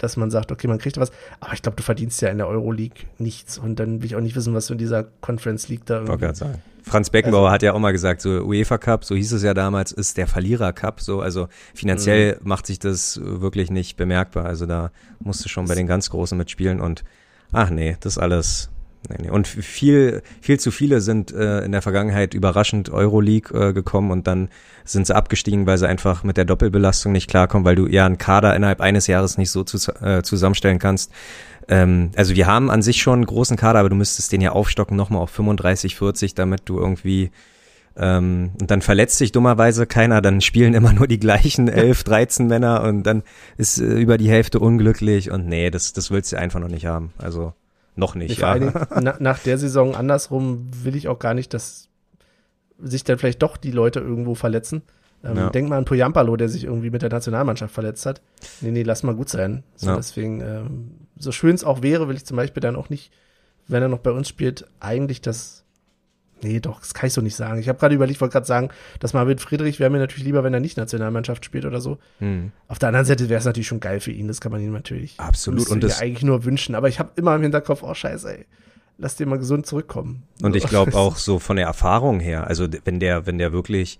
dass 0.00 0.16
man 0.16 0.30
sagt, 0.30 0.52
okay, 0.52 0.68
man 0.68 0.78
kriegt 0.78 0.98
was, 0.98 1.10
aber 1.40 1.52
ich 1.54 1.62
glaube, 1.62 1.76
du 1.76 1.82
verdienst 1.82 2.20
ja 2.22 2.28
in 2.28 2.38
der 2.38 2.48
Euroleague 2.48 3.04
nichts. 3.18 3.58
Und 3.58 3.78
dann 3.78 4.00
will 4.00 4.06
ich 4.06 4.16
auch 4.16 4.20
nicht 4.20 4.36
wissen, 4.36 4.54
was 4.54 4.66
du 4.66 4.74
in 4.74 4.78
dieser 4.78 5.04
Conference 5.20 5.68
League 5.68 5.86
da 5.86 6.00
irgendwie. 6.00 6.34
sagen. 6.34 6.62
Franz 6.82 7.10
Beckenbauer 7.10 7.50
hat 7.50 7.64
ja 7.64 7.72
auch 7.72 7.78
mal 7.80 7.90
gesagt, 7.90 8.20
so 8.20 8.30
UEFA 8.30 8.78
Cup, 8.78 9.04
so 9.04 9.16
hieß 9.16 9.32
es 9.32 9.42
ja 9.42 9.54
damals, 9.54 9.90
ist 9.90 10.16
der 10.16 10.28
Verlierer 10.28 10.72
Cup, 10.72 11.00
so, 11.00 11.20
also 11.20 11.48
finanziell 11.74 12.38
macht 12.44 12.66
sich 12.66 12.78
das 12.78 13.20
wirklich 13.20 13.72
nicht 13.72 13.96
bemerkbar, 13.96 14.44
also 14.44 14.66
da 14.66 14.92
musst 15.18 15.44
du 15.44 15.48
schon 15.48 15.66
bei 15.66 15.74
den 15.74 15.88
ganz 15.88 16.10
Großen 16.10 16.38
mitspielen. 16.38 16.80
Und, 16.80 17.02
ach 17.50 17.70
nee, 17.70 17.96
das 17.98 18.18
alles, 18.18 18.70
nee, 19.08 19.16
nee. 19.22 19.30
Und 19.30 19.46
viel, 19.46 20.22
viel 20.40 20.58
zu 20.60 20.70
viele 20.70 21.00
sind 21.00 21.32
äh, 21.32 21.64
in 21.64 21.72
der 21.72 21.82
Vergangenheit 21.82 22.34
überraschend 22.34 22.90
Euroleague 22.90 23.68
äh, 23.68 23.72
gekommen 23.72 24.10
und 24.10 24.26
dann 24.26 24.48
sind 24.84 25.06
sie 25.06 25.14
abgestiegen, 25.14 25.66
weil 25.66 25.78
sie 25.78 25.88
einfach 25.88 26.24
mit 26.24 26.36
der 26.36 26.44
Doppelbelastung 26.44 27.12
nicht 27.12 27.28
klarkommen, 27.28 27.64
weil 27.64 27.76
du 27.76 27.86
ja 27.86 28.06
einen 28.06 28.18
Kader 28.18 28.54
innerhalb 28.54 28.80
eines 28.80 29.06
Jahres 29.06 29.38
nicht 29.38 29.50
so 29.50 29.64
zu, 29.64 29.78
äh, 30.02 30.22
zusammenstellen 30.22 30.78
kannst, 30.78 31.12
ähm, 31.68 32.10
also 32.16 32.34
wir 32.34 32.46
haben 32.46 32.70
an 32.70 32.82
sich 32.82 33.02
schon 33.02 33.14
einen 33.14 33.26
großen 33.26 33.56
Kader, 33.56 33.80
aber 33.80 33.88
du 33.88 33.96
müsstest 33.96 34.32
den 34.32 34.40
ja 34.40 34.52
aufstocken 34.52 34.96
nochmal 34.96 35.22
auf 35.22 35.30
35, 35.30 35.96
40, 35.96 36.34
damit 36.34 36.62
du 36.66 36.78
irgendwie 36.78 37.30
ähm, 37.96 38.50
und 38.60 38.70
dann 38.70 38.82
verletzt 38.82 39.16
sich 39.18 39.32
dummerweise 39.32 39.86
keiner, 39.86 40.20
dann 40.20 40.40
spielen 40.40 40.74
immer 40.74 40.92
nur 40.92 41.06
die 41.06 41.18
gleichen 41.18 41.68
11, 41.68 42.04
13 42.04 42.46
Männer 42.46 42.82
und 42.82 43.04
dann 43.04 43.22
ist 43.56 43.78
äh, 43.78 43.84
über 43.84 44.18
die 44.18 44.28
Hälfte 44.28 44.60
unglücklich 44.60 45.30
und 45.30 45.46
nee, 45.46 45.70
das, 45.70 45.92
das 45.92 46.10
willst 46.10 46.32
du 46.32 46.38
einfach 46.38 46.60
noch 46.60 46.68
nicht 46.68 46.86
haben. 46.86 47.12
Also 47.18 47.54
noch 47.96 48.14
nicht. 48.14 48.38
Ja. 48.38 48.54
Dingen, 48.54 48.72
na, 49.00 49.16
nach 49.18 49.38
der 49.40 49.58
Saison 49.58 49.94
andersrum 49.94 50.68
will 50.84 50.94
ich 50.96 51.08
auch 51.08 51.18
gar 51.18 51.34
nicht, 51.34 51.52
dass 51.54 51.88
sich 52.78 53.04
dann 53.04 53.18
vielleicht 53.18 53.42
doch 53.42 53.56
die 53.56 53.70
Leute 53.70 54.00
irgendwo 54.00 54.34
verletzen. 54.34 54.82
Ähm, 55.24 55.36
Ja. 55.36 55.50
Denk 55.50 55.68
mal 55.68 55.78
an 55.78 55.84
Poyampalo, 55.86 56.36
der 56.36 56.48
sich 56.48 56.64
irgendwie 56.64 56.90
mit 56.90 57.02
der 57.02 57.08
Nationalmannschaft 57.10 57.72
verletzt 57.72 58.04
hat. 58.06 58.20
Nee, 58.60 58.70
nee, 58.70 58.82
lass 58.82 59.02
mal 59.02 59.14
gut 59.14 59.28
sein. 59.30 59.62
So, 59.74 59.88
Ja. 59.88 59.96
deswegen, 59.96 60.40
ähm, 60.42 60.90
so 61.18 61.32
schön 61.32 61.54
es 61.54 61.64
auch 61.64 61.82
wäre, 61.82 62.06
will 62.08 62.16
ich 62.16 62.26
zum 62.26 62.36
Beispiel 62.36 62.60
dann 62.60 62.76
auch 62.76 62.90
nicht, 62.90 63.12
wenn 63.66 63.82
er 63.82 63.88
noch 63.88 63.98
bei 64.00 64.10
uns 64.12 64.28
spielt, 64.28 64.66
eigentlich 64.80 65.20
das. 65.22 65.64
Nee, 66.42 66.60
doch, 66.60 66.80
das 66.80 66.92
kann 66.92 67.06
ich 67.06 67.14
so 67.14 67.22
nicht 67.22 67.34
sagen. 67.34 67.58
Ich 67.58 67.68
habe 67.68 67.78
gerade 67.78 67.94
überlegt, 67.94 68.20
wollte 68.20 68.32
gerade 68.32 68.46
sagen, 68.46 68.68
dass 69.00 69.14
Marvin 69.14 69.38
Friedrich 69.38 69.80
wäre 69.80 69.90
mir 69.90 69.98
natürlich 69.98 70.24
lieber, 70.24 70.44
wenn 70.44 70.52
er 70.52 70.60
nicht 70.60 70.76
Nationalmannschaft 70.76 71.44
spielt 71.44 71.64
oder 71.64 71.80
so. 71.80 71.98
Hm. 72.18 72.52
Auf 72.68 72.78
der 72.78 72.88
anderen 72.88 73.06
Seite 73.06 73.28
wäre 73.28 73.38
es 73.38 73.46
natürlich 73.46 73.66
schon 73.66 73.80
geil 73.80 74.00
für 74.00 74.12
ihn, 74.12 74.28
das 74.28 74.40
kann 74.40 74.52
man 74.52 74.60
ihm 74.60 74.72
natürlich 74.72 75.18
Absolut. 75.18 75.68
Und 75.68 75.82
ich 75.82 75.90
das, 75.90 76.00
eigentlich 76.00 76.24
nur 76.24 76.44
wünschen. 76.44 76.74
Aber 76.74 76.88
ich 76.88 76.98
habe 76.98 77.10
immer 77.16 77.34
im 77.34 77.42
Hinterkopf, 77.42 77.82
oh 77.82 77.94
scheiße, 77.94 78.38
ey, 78.38 78.46
lass 78.98 79.16
den 79.16 79.30
mal 79.30 79.38
gesund 79.38 79.66
zurückkommen. 79.66 80.24
Und 80.42 80.56
ich 80.56 80.64
glaube 80.64 80.94
auch 80.94 81.16
so 81.16 81.38
von 81.38 81.56
der 81.56 81.66
Erfahrung 81.66 82.20
her, 82.20 82.46
also 82.46 82.66
wenn 82.84 83.00
der, 83.00 83.26
wenn 83.26 83.38
der 83.38 83.52
wirklich 83.52 83.98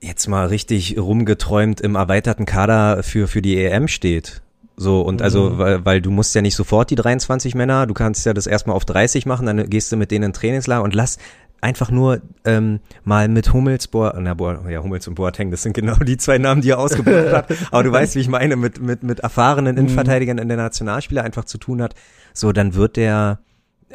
jetzt 0.00 0.26
mal 0.28 0.46
richtig 0.46 0.98
rumgeträumt 0.98 1.80
im 1.80 1.96
erweiterten 1.96 2.46
Kader 2.46 3.02
für, 3.02 3.26
für 3.26 3.42
die 3.42 3.62
EM 3.62 3.88
steht. 3.88 4.42
So, 4.76 5.02
und 5.02 5.22
also, 5.22 5.50
Mhm. 5.50 5.58
weil, 5.58 5.84
weil 5.84 6.00
du 6.02 6.10
musst 6.10 6.34
ja 6.34 6.42
nicht 6.42 6.56
sofort 6.56 6.90
die 6.90 6.96
23 6.96 7.54
Männer, 7.54 7.86
du 7.86 7.94
kannst 7.94 8.26
ja 8.26 8.34
das 8.34 8.46
erstmal 8.46 8.74
auf 8.76 8.84
30 8.84 9.24
machen, 9.26 9.46
dann 9.46 9.70
gehst 9.70 9.92
du 9.92 9.96
mit 9.96 10.10
denen 10.10 10.24
in 10.26 10.32
Trainingslager 10.32 10.82
und 10.82 10.94
lass 10.94 11.18
einfach 11.60 11.90
nur 11.90 12.20
ähm, 12.44 12.80
mal 13.04 13.28
mit 13.28 13.52
Hummels, 13.52 13.88
Boa, 13.88 14.14
na, 14.20 14.34
Boa, 14.34 14.68
ja, 14.68 14.82
Hummels 14.82 15.08
und 15.08 15.14
Boateng, 15.14 15.50
das 15.50 15.62
sind 15.62 15.72
genau 15.74 15.94
die 15.96 16.16
zwei 16.18 16.36
Namen, 16.38 16.60
die 16.60 16.70
er 16.70 16.78
ausgebildet 16.78 17.32
hat. 17.32 17.50
Aber 17.70 17.82
du 17.84 17.90
weißt, 17.92 18.16
wie 18.16 18.20
ich 18.20 18.28
meine, 18.28 18.56
mit, 18.56 18.82
mit, 18.82 19.02
mit 19.02 19.20
erfahrenen 19.20 19.76
Innenverteidigern 19.78 20.36
in 20.38 20.48
der 20.48 20.56
Nationalspieler 20.58 21.22
einfach 21.22 21.44
zu 21.46 21.56
tun 21.56 21.80
hat. 21.80 21.94
So, 22.34 22.52
dann 22.52 22.74
wird 22.74 22.96
der, 22.96 23.38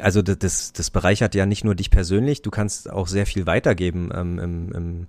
also 0.00 0.22
das- 0.22 0.38
das, 0.38 0.72
das 0.72 0.90
bereichert 0.90 1.34
ja 1.36 1.46
nicht 1.46 1.62
nur 1.64 1.74
dich 1.76 1.90
persönlich, 1.90 2.42
du 2.42 2.50
kannst 2.50 2.90
auch 2.90 3.06
sehr 3.06 3.26
viel 3.26 3.46
weitergeben 3.46 4.10
ähm, 4.14 4.38
im, 4.40 4.72
im, 4.72 5.06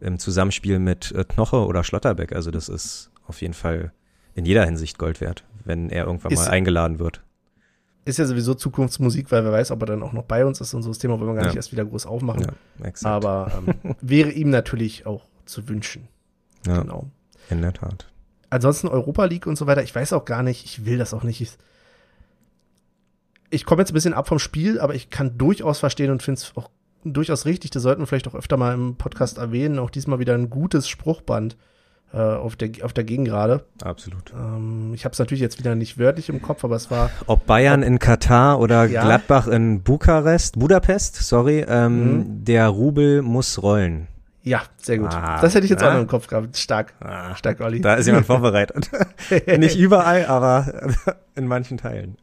im 0.00 0.18
Zusammenspiel 0.18 0.80
mit 0.80 1.12
äh, 1.12 1.24
Knoche 1.24 1.64
oder 1.64 1.82
Schlotterbeck. 1.84 2.34
Also 2.34 2.50
das 2.50 2.68
ist 2.68 3.10
auf 3.26 3.40
jeden 3.40 3.54
Fall 3.54 3.92
in 4.34 4.44
jeder 4.44 4.64
Hinsicht 4.64 4.98
Gold 4.98 5.20
wert, 5.20 5.44
wenn 5.64 5.90
er 5.90 6.06
irgendwann 6.06 6.32
Ist- 6.32 6.40
mal 6.46 6.48
eingeladen 6.50 6.98
wird. 6.98 7.22
ist 8.04 8.18
ja 8.18 8.24
sowieso 8.24 8.54
Zukunftsmusik, 8.54 9.30
weil 9.30 9.44
wer 9.44 9.52
weiß, 9.52 9.70
ob 9.70 9.80
er 9.82 9.86
dann 9.86 10.02
auch 10.02 10.12
noch 10.12 10.24
bei 10.24 10.44
uns 10.44 10.60
ist 10.60 10.74
und 10.74 10.82
so. 10.82 10.88
Das 10.90 10.98
Thema 10.98 11.18
wollen 11.20 11.28
wir 11.30 11.34
gar 11.34 11.42
Ja. 11.44 11.48
nicht 11.50 11.56
erst 11.56 11.70
wieder 11.72 11.84
groß 11.84 12.06
aufmachen. 12.06 12.46
Ja. 12.82 12.92
Aber 13.04 13.52
ähm, 13.84 13.94
wäre 14.00 14.30
ihm 14.30 14.50
natürlich 14.50 15.06
auch 15.06 15.24
zu 15.44 15.68
wünschen. 15.68 16.08
ja, 16.66 16.80
Genau. 16.82 17.06
in 17.50 17.62
der 17.62 17.72
Tat. 17.72 18.08
Ansonsten 18.50 18.88
Europa 18.88 19.24
League 19.26 19.46
und 19.46 19.56
so 19.56 19.66
weiter, 19.66 19.82
ich 19.82 19.94
weiß 19.94 20.12
auch 20.12 20.24
gar 20.24 20.42
nicht, 20.42 20.64
ich 20.64 20.84
will 20.84 20.98
das 20.98 21.14
auch 21.14 21.22
nicht. 21.22 21.40
Ich, 21.40 21.52
ich 23.50 23.64
komme 23.64 23.82
jetzt 23.82 23.90
ein 23.90 23.94
bisschen 23.94 24.14
ab 24.14 24.28
vom 24.28 24.38
Spiel, 24.38 24.80
aber 24.80 24.94
ich 24.94 25.10
kann 25.10 25.36
durchaus 25.38 25.78
verstehen 25.78 26.10
und 26.10 26.22
finde 26.22 26.40
es 26.40 26.52
auch 26.56 26.70
durchaus 27.04 27.46
richtig, 27.46 27.70
das 27.70 27.82
sollten 27.82 28.00
wir 28.02 28.06
vielleicht 28.06 28.28
auch 28.28 28.34
öfter 28.34 28.56
mal 28.56 28.74
im 28.74 28.96
Podcast 28.96 29.38
erwähnen, 29.38 29.78
auch 29.78 29.90
diesmal 29.90 30.18
wieder 30.18 30.34
ein 30.34 30.50
gutes 30.50 30.88
Spruchband 30.88 31.56
äh, 32.12 32.18
auf, 32.18 32.56
der, 32.56 32.70
auf 32.82 32.92
der 32.92 33.04
Gegengrade. 33.04 33.64
Absolut. 33.82 34.32
Ähm, 34.34 34.92
ich 34.94 35.04
habe 35.04 35.12
es 35.12 35.18
natürlich 35.18 35.40
jetzt 35.40 35.58
wieder 35.58 35.74
nicht 35.74 35.98
wörtlich 35.98 36.28
im 36.28 36.42
Kopf, 36.42 36.64
aber 36.64 36.76
es 36.76 36.90
war 36.90 37.10
Ob 37.26 37.46
Bayern 37.46 37.82
in 37.82 37.98
Katar 37.98 38.60
oder 38.60 38.84
Ja. 38.84 39.02
Gladbach 39.02 39.46
in 39.48 39.82
Bukarest, 39.82 40.58
Budapest, 40.58 41.16
sorry, 41.16 41.64
ähm, 41.68 42.16
Mhm. 42.16 42.44
der 42.44 42.68
Rubel 42.68 43.22
muss 43.22 43.62
rollen. 43.62 44.08
Ja, 44.44 44.62
sehr 44.76 44.98
gut. 44.98 45.14
Ah, 45.14 45.40
das 45.40 45.54
hätte 45.54 45.64
ich 45.64 45.70
jetzt 45.70 45.82
auch 45.84 45.86
ja. 45.88 45.94
noch 45.94 46.00
im 46.02 46.08
Kopf 46.08 46.26
gehabt. 46.26 46.56
Stark. 46.56 46.94
Ah, 47.00 47.34
Stark, 47.36 47.60
Olli. 47.60 47.80
da 47.80 47.94
ist 47.94 48.06
jemand 48.06 48.26
vorbereitet. 48.26 48.90
Nicht 49.58 49.78
überall, 49.78 50.26
aber 50.26 50.90
in 51.36 51.46
manchen 51.46 51.78
Teilen. 51.78 52.16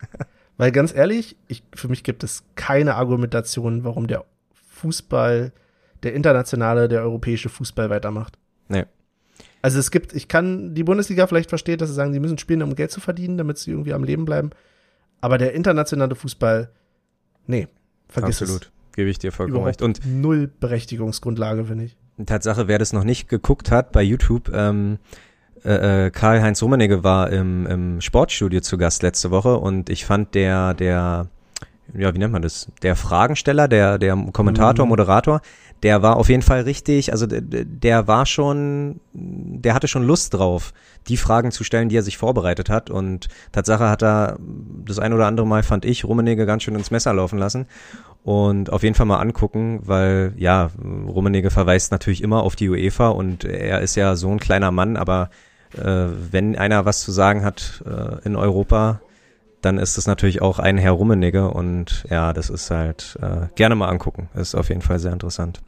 Weil 0.58 0.74
ganz 0.74 0.94
ehrlich, 0.94 1.38
ich, 1.48 1.64
für 1.74 1.88
mich 1.88 2.04
gibt 2.04 2.26
es 2.26 2.44
keine 2.56 2.96
Argumentation, 2.96 3.86
warum 3.86 4.08
der 4.08 4.26
Fußball, 4.72 5.54
der 6.04 6.14
internationale, 6.14 6.90
der 6.90 7.02
europäische 7.02 7.48
Fußball 7.50 7.90
weitermacht. 7.90 8.38
Nee. 8.68 8.84
Also 9.62 9.80
es 9.80 9.92
gibt, 9.92 10.14
ich 10.14 10.28
kann 10.28 10.74
die 10.74 10.84
Bundesliga 10.84 11.28
vielleicht 11.28 11.50
verstehen, 11.50 11.78
dass 11.78 11.90
sie 11.90 11.96
sagen, 11.96 12.14
sie 12.14 12.20
müssen 12.20 12.38
spielen, 12.38 12.62
um 12.62 12.76
Geld 12.76 12.92
zu 12.92 13.02
verdienen, 13.02 13.38
damit 13.38 13.58
sie 13.58 13.72
irgendwie 13.72 13.94
am 13.94 14.04
Leben 14.04 14.26
bleiben. 14.26 14.52
Aber 15.22 15.38
der 15.38 15.54
internationale 15.54 16.16
Fußball, 16.16 16.70
nee, 17.48 17.68
vergiss 18.08 18.42
Absolut. 18.42 18.72
Gebe 18.96 19.10
ich 19.10 19.20
dir 19.20 19.30
es. 19.30 19.36
vollkommen 19.36 19.66
recht. 19.66 19.82
Und 19.82 20.02
null 20.06 20.50
Berechtigungsgrundlage, 20.60 21.66
finde 21.66 21.86
ich. 21.86 21.98
Tatsache, 22.26 22.68
wer 22.68 22.80
das 22.80 22.94
noch 22.94 23.04
nicht 23.04 23.30
geguckt 23.30 23.72
hat 23.72 23.92
bei 23.92 24.02
YouTube, 24.02 24.52
ähm, 24.54 24.98
äh, 25.64 26.06
äh, 26.06 26.12
Karl-Heinz 26.12 26.62
Rummenigge 26.62 27.04
war 27.04 27.30
im, 27.32 27.66
im 27.66 28.02
Sportstudio 28.02 28.62
zu 28.62 28.78
Gast 28.78 29.04
letzte 29.04 29.32
Woche 29.32 29.58
und 29.58 29.90
ich 29.90 30.06
fand 30.06 30.36
der, 30.36 30.74
der, 30.74 31.28
ja, 31.98 32.14
wie 32.14 32.18
nennt 32.18 32.34
man 32.34 32.42
das? 32.42 32.68
Der 32.82 32.96
Fragensteller, 32.96 33.68
der, 33.68 33.98
der 33.98 34.16
Kommentator, 34.32 34.86
Mhm. 34.86 34.90
Moderator, 34.90 35.42
der 35.84 36.02
war 36.02 36.18
auf 36.18 36.28
jeden 36.30 36.42
Fall 36.42 36.62
richtig, 36.62 37.12
also 37.12 37.26
der, 37.26 37.42
der 37.42 38.08
war 38.08 38.26
schon, 38.26 39.00
der 39.14 39.74
hatte 39.74 39.88
schon 39.88 40.04
Lust 40.04 40.34
drauf, 40.34 40.74
die 41.08 41.18
Fragen 41.18 41.52
zu 41.52 41.64
stellen, 41.64 41.90
die 41.90 41.96
er 41.98 42.04
sich 42.04 42.18
vorbereitet 42.18 42.70
hat 42.70 42.90
und 42.90 43.28
Tatsache 43.54 43.90
hat 43.90 44.04
er 44.04 44.38
das 44.86 45.00
ein 45.00 45.14
oder 45.14 45.28
andere 45.28 45.48
Mal, 45.48 45.64
fand 45.64 45.86
ich, 45.86 46.04
Rummenigge 46.04 46.46
ganz 46.46 46.64
schön 46.64 46.76
ins 46.76 46.92
Messer 46.92 47.14
laufen 47.14 47.40
lassen 47.40 47.66
und 48.24 48.72
auf 48.74 48.84
jeden 48.84 48.96
Fall 48.96 49.06
mal 49.06 49.20
angucken, 49.20 49.80
weil 49.84 50.34
ja, 50.38 50.70
Rummenigge 51.08 51.50
verweist 51.50 51.92
natürlich 51.94 52.22
immer 52.22 52.44
auf 52.44 52.56
die 52.58 52.70
UEFA 52.70 53.10
und 53.10 53.46
er 53.46 53.80
ist 53.80 53.96
ja 53.96 54.16
so 54.18 54.30
ein 54.30 54.40
kleiner 54.40 54.72
Mann, 54.72 54.98
aber 54.98 55.30
äh, 55.78 56.08
wenn 56.32 56.58
einer 56.58 56.84
was 56.86 57.00
zu 57.02 57.12
sagen 57.14 57.46
hat 57.46 57.84
äh, 57.86 58.26
in 58.26 58.36
Europa, 58.36 59.00
dann 59.62 59.78
ist 59.78 59.98
es 59.98 60.08
natürlich 60.08 60.42
auch 60.42 60.60
ein 60.60 60.78
Herr 60.78 60.92
Rummenigge 60.94 61.50
und 61.50 62.06
ja, 62.10 62.34
das 62.34 62.50
ist 62.50 62.70
halt 62.72 63.18
äh, 63.22 63.48
gerne 63.56 63.76
mal 63.76 63.88
angucken. 63.90 64.30
Ist 64.36 64.56
auf 64.56 64.70
jeden 64.70 64.82
Fall 64.82 65.00
sehr 65.00 65.14
interessant. 65.14 65.60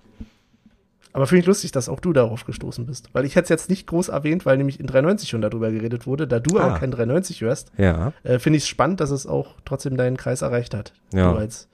Aber 1.14 1.28
finde 1.28 1.42
ich 1.42 1.46
lustig, 1.48 1.74
dass 1.74 1.90
auch 1.90 2.00
du 2.00 2.14
darauf 2.14 2.46
gestoßen 2.46 2.86
bist. 2.86 3.10
Weil 3.14 3.26
ich 3.26 3.36
hätte 3.36 3.44
es 3.44 3.50
jetzt 3.50 3.70
nicht 3.70 3.86
groß 3.88 4.08
erwähnt, 4.08 4.46
weil 4.46 4.56
nämlich 4.58 4.80
in 4.80 4.88
390 4.88 5.28
schon 5.28 5.42
darüber 5.42 5.70
geredet 5.70 6.08
wurde. 6.08 6.26
Da 6.26 6.40
du 6.40 6.58
Ah. 6.58 6.64
aber 6.68 6.80
kein 6.80 6.92
390 6.92 7.42
hörst, 7.42 7.72
Ja, 7.78 8.14
äh, 8.24 8.40
finde 8.40 8.58
ich 8.58 8.64
es 8.64 8.70
spannend, 8.70 9.02
dass 9.02 9.10
es 9.12 9.28
auch 9.28 9.56
trotzdem 9.66 9.98
deinen 9.98 10.16
Kreis 10.16 10.42
erreicht 10.42 10.74
hat. 10.74 10.94
Ja. 11.14 11.34
Du 11.34 11.38
als 11.38 11.68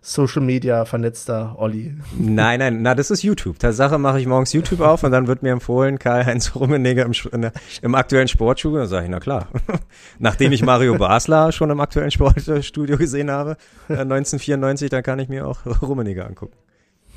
Social 0.00 0.42
Media 0.42 0.84
vernetzter 0.84 1.56
Olli. 1.58 1.94
nein, 2.18 2.60
nein, 2.60 2.82
na, 2.82 2.94
das 2.94 3.10
ist 3.10 3.22
YouTube. 3.22 3.58
Tatsache 3.58 3.98
mache 3.98 4.20
ich 4.20 4.26
morgens 4.26 4.52
YouTube 4.52 4.80
auf 4.80 5.02
und 5.02 5.10
dann 5.10 5.26
wird 5.26 5.42
mir 5.42 5.52
empfohlen, 5.52 5.98
Karl-Heinz 5.98 6.54
Rummenigge 6.54 7.02
im, 7.02 7.40
der, 7.40 7.52
im 7.82 7.94
aktuellen 7.94 8.28
Sportstudio. 8.28 8.78
Dann 8.78 8.88
sage 8.88 9.04
ich, 9.04 9.10
na 9.10 9.20
klar. 9.20 9.48
Nachdem 10.18 10.52
ich 10.52 10.62
Mario 10.62 10.96
Basler 10.96 11.52
schon 11.52 11.70
im 11.70 11.80
aktuellen 11.80 12.10
Sportstudio 12.10 12.96
gesehen 12.96 13.30
habe, 13.30 13.56
äh, 13.88 13.94
1994, 13.94 14.90
dann 14.90 15.02
kann 15.02 15.18
ich 15.18 15.28
mir 15.28 15.46
auch 15.46 15.58
Rummenigge 15.82 16.24
angucken. 16.24 16.56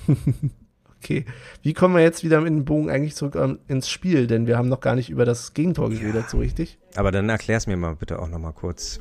Okay. 1.03 1.25
Wie 1.63 1.73
kommen 1.73 1.95
wir 1.95 2.03
jetzt 2.03 2.23
wieder 2.23 2.41
mit 2.41 2.49
dem 2.49 2.63
Bogen 2.63 2.91
eigentlich 2.91 3.15
zurück 3.15 3.35
ähm, 3.35 3.57
ins 3.67 3.89
Spiel? 3.89 4.27
Denn 4.27 4.45
wir 4.45 4.55
haben 4.55 4.69
noch 4.69 4.81
gar 4.81 4.95
nicht 4.95 5.09
über 5.09 5.25
das 5.25 5.55
Gegentor 5.55 5.89
geredet, 5.89 6.29
so 6.29 6.37
richtig. 6.37 6.77
Aber 6.95 7.11
dann 7.11 7.27
erklär's 7.27 7.65
mir 7.65 7.75
mal 7.75 7.95
bitte 7.95 8.19
auch 8.19 8.27
nochmal 8.27 8.53
kurz. 8.53 8.99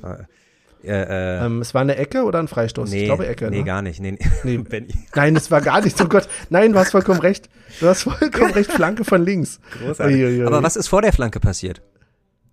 Äh, 0.84 1.02
äh, 1.40 1.44
Ähm, 1.46 1.60
es 1.60 1.74
war 1.74 1.80
eine 1.82 1.96
Ecke 1.96 2.24
oder 2.24 2.38
ein 2.38 2.48
Freistoß? 2.48 2.90
nee, 2.90 3.00
ich 3.00 3.04
glaube 3.06 3.26
Ecke. 3.26 3.50
nee, 3.50 3.58
ne? 3.58 3.64
gar 3.64 3.82
nicht. 3.82 4.00
Nee, 4.00 4.18
Nee. 4.44 4.58
Benny. 4.58 4.88
Nein, 5.14 5.36
es 5.36 5.50
war 5.50 5.60
gar 5.60 5.80
nicht. 5.82 6.00
Oh 6.00 6.06
Gott. 6.08 6.28
Nein, 6.48 6.72
du 6.72 6.78
hast 6.78 6.90
vollkommen 6.92 7.20
recht. 7.20 7.48
Du 7.80 7.86
hast 7.86 8.02
vollkommen 8.04 8.52
recht. 8.52 8.70
Flanke 8.72 9.04
von 9.04 9.24
links. 9.24 9.60
Großartig. 9.78 10.16
Uiuiui. 10.16 10.46
Aber 10.46 10.62
was 10.62 10.76
ist 10.76 10.88
vor 10.88 11.02
der 11.02 11.12
Flanke 11.12 11.38
passiert? 11.40 11.82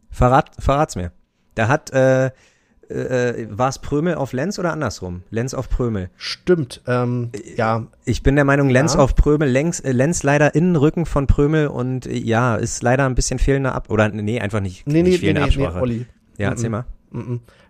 Verrat, 0.10 0.52
verrat's 0.60 0.96
mir. 0.96 1.12
Da 1.56 1.68
hat, 1.68 1.92
äh, 1.92 2.32
äh, 2.90 3.48
war 3.50 3.68
es 3.70 3.80
Prömel 3.80 4.16
auf 4.16 4.32
Lenz 4.34 4.58
oder 4.60 4.72
andersrum? 4.72 5.24
Lenz 5.30 5.54
auf 5.54 5.70
Prömel. 5.70 6.10
Stimmt. 6.16 6.82
Ähm, 6.88 7.32
ja, 7.56 7.88
Ich 8.06 8.24
bin 8.24 8.36
der 8.36 8.46
Meinung, 8.46 8.70
Lenz 8.70 8.94
Ja. 8.94 9.00
auf 9.00 9.16
Prömel, 9.16 9.50
Lenz, 9.50 9.80
äh, 9.82 9.92
Lenz 9.92 10.24
leider 10.24 10.56
in 10.56 10.70
den 10.70 10.76
Rücken 10.78 11.06
von 11.06 11.28
Prömel 11.28 11.68
und 11.68 12.06
äh, 12.08 12.14
ja, 12.18 12.56
ist 12.56 12.84
leider 12.84 13.06
ein 13.06 13.16
bisschen 13.16 13.40
fehlender 13.40 13.76
Ab, 13.76 13.90
oder 13.90 14.08
nee, 14.10 14.40
einfach 14.40 14.62
nicht, 14.62 14.88
nee, 14.88 14.94
nee, 14.94 15.04
nicht 15.04 15.12
nee, 15.14 15.18
fehlende 15.20 15.42
nee, 15.42 15.48
nee, 15.58 15.66
Absprache. 15.66 15.82
Olli. 15.82 16.06
ja, 16.38 16.48
Mhm. 16.48 16.54
erzähl 16.54 16.70
mal. 16.70 16.86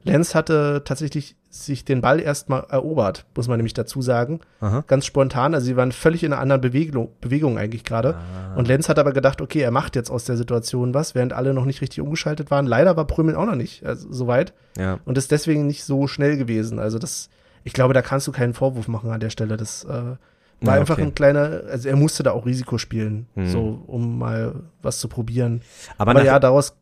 Lenz 0.04 0.36
hatte 0.36 0.82
tatsächlich 0.86 1.36
sich 1.50 1.86
den 1.86 2.02
Ball 2.02 2.20
erstmal 2.20 2.66
erobert, 2.70 3.26
muss 3.36 3.48
man 3.48 3.58
nämlich 3.58 3.74
dazu 3.74 4.02
sagen. 4.02 4.42
Aha. 4.60 4.84
Ganz 4.88 5.06
spontan. 5.06 5.54
Also 5.54 5.66
sie 5.66 5.76
waren 5.78 5.92
völlig 5.92 6.24
in 6.24 6.34
einer 6.34 6.42
anderen 6.42 6.62
Bewegung, 6.62 7.10
Bewegung 7.22 7.58
eigentlich 7.58 7.84
gerade. 7.84 8.16
Ah. 8.16 8.56
Und 8.56 8.68
Lenz 8.68 8.90
hat 8.90 9.00
aber 9.00 9.12
gedacht, 9.12 9.42
okay, 9.42 9.62
er 9.62 9.72
macht 9.72 9.96
jetzt 9.96 10.10
aus 10.12 10.26
der 10.26 10.38
Situation 10.38 10.94
was, 10.94 11.16
während 11.16 11.34
alle 11.34 11.54
noch 11.54 11.66
nicht 11.66 11.82
richtig 11.82 12.02
umgeschaltet 12.02 12.52
waren. 12.52 12.68
Leider 12.68 12.96
war 12.98 13.06
Prömel 13.06 13.36
auch 13.36 13.46
noch 13.46 13.56
nicht 13.56 13.86
also, 13.86 14.12
so 14.12 14.28
weit 14.28 14.54
Ja, 14.78 15.00
und 15.06 15.18
ist 15.18 15.32
deswegen 15.32 15.66
nicht 15.68 15.84
so 15.84 16.08
schnell 16.08 16.38
gewesen. 16.38 16.80
Also 16.80 17.00
das, 17.00 17.30
ich 17.64 17.74
glaube, 17.74 17.94
da 17.94 18.02
kannst 18.02 18.28
du 18.28 18.32
keinen 18.32 18.54
Vorwurf 18.54 18.88
machen 18.88 19.10
an 19.10 19.20
der 19.20 19.30
Stelle. 19.32 19.58
Das 19.58 19.84
äh, 19.86 19.88
war 19.90 20.18
Ja, 20.62 20.72
einfach 20.74 20.96
okay. 20.96 21.04
ein 21.04 21.16
kleiner, 21.16 21.62
also 21.72 21.88
er 21.90 21.96
musste 21.96 22.24
da 22.24 22.32
auch 22.32 22.46
Risiko 22.46 22.78
spielen, 22.78 23.28
Mhm. 23.36 23.48
so 23.48 23.84
um 23.88 24.20
mal 24.20 24.54
was 24.82 25.00
zu 25.00 25.08
probieren. 25.08 25.62
aber, 25.98 26.12
Aber 26.12 26.24
ja, 26.24 26.40
daraus, 26.40 26.76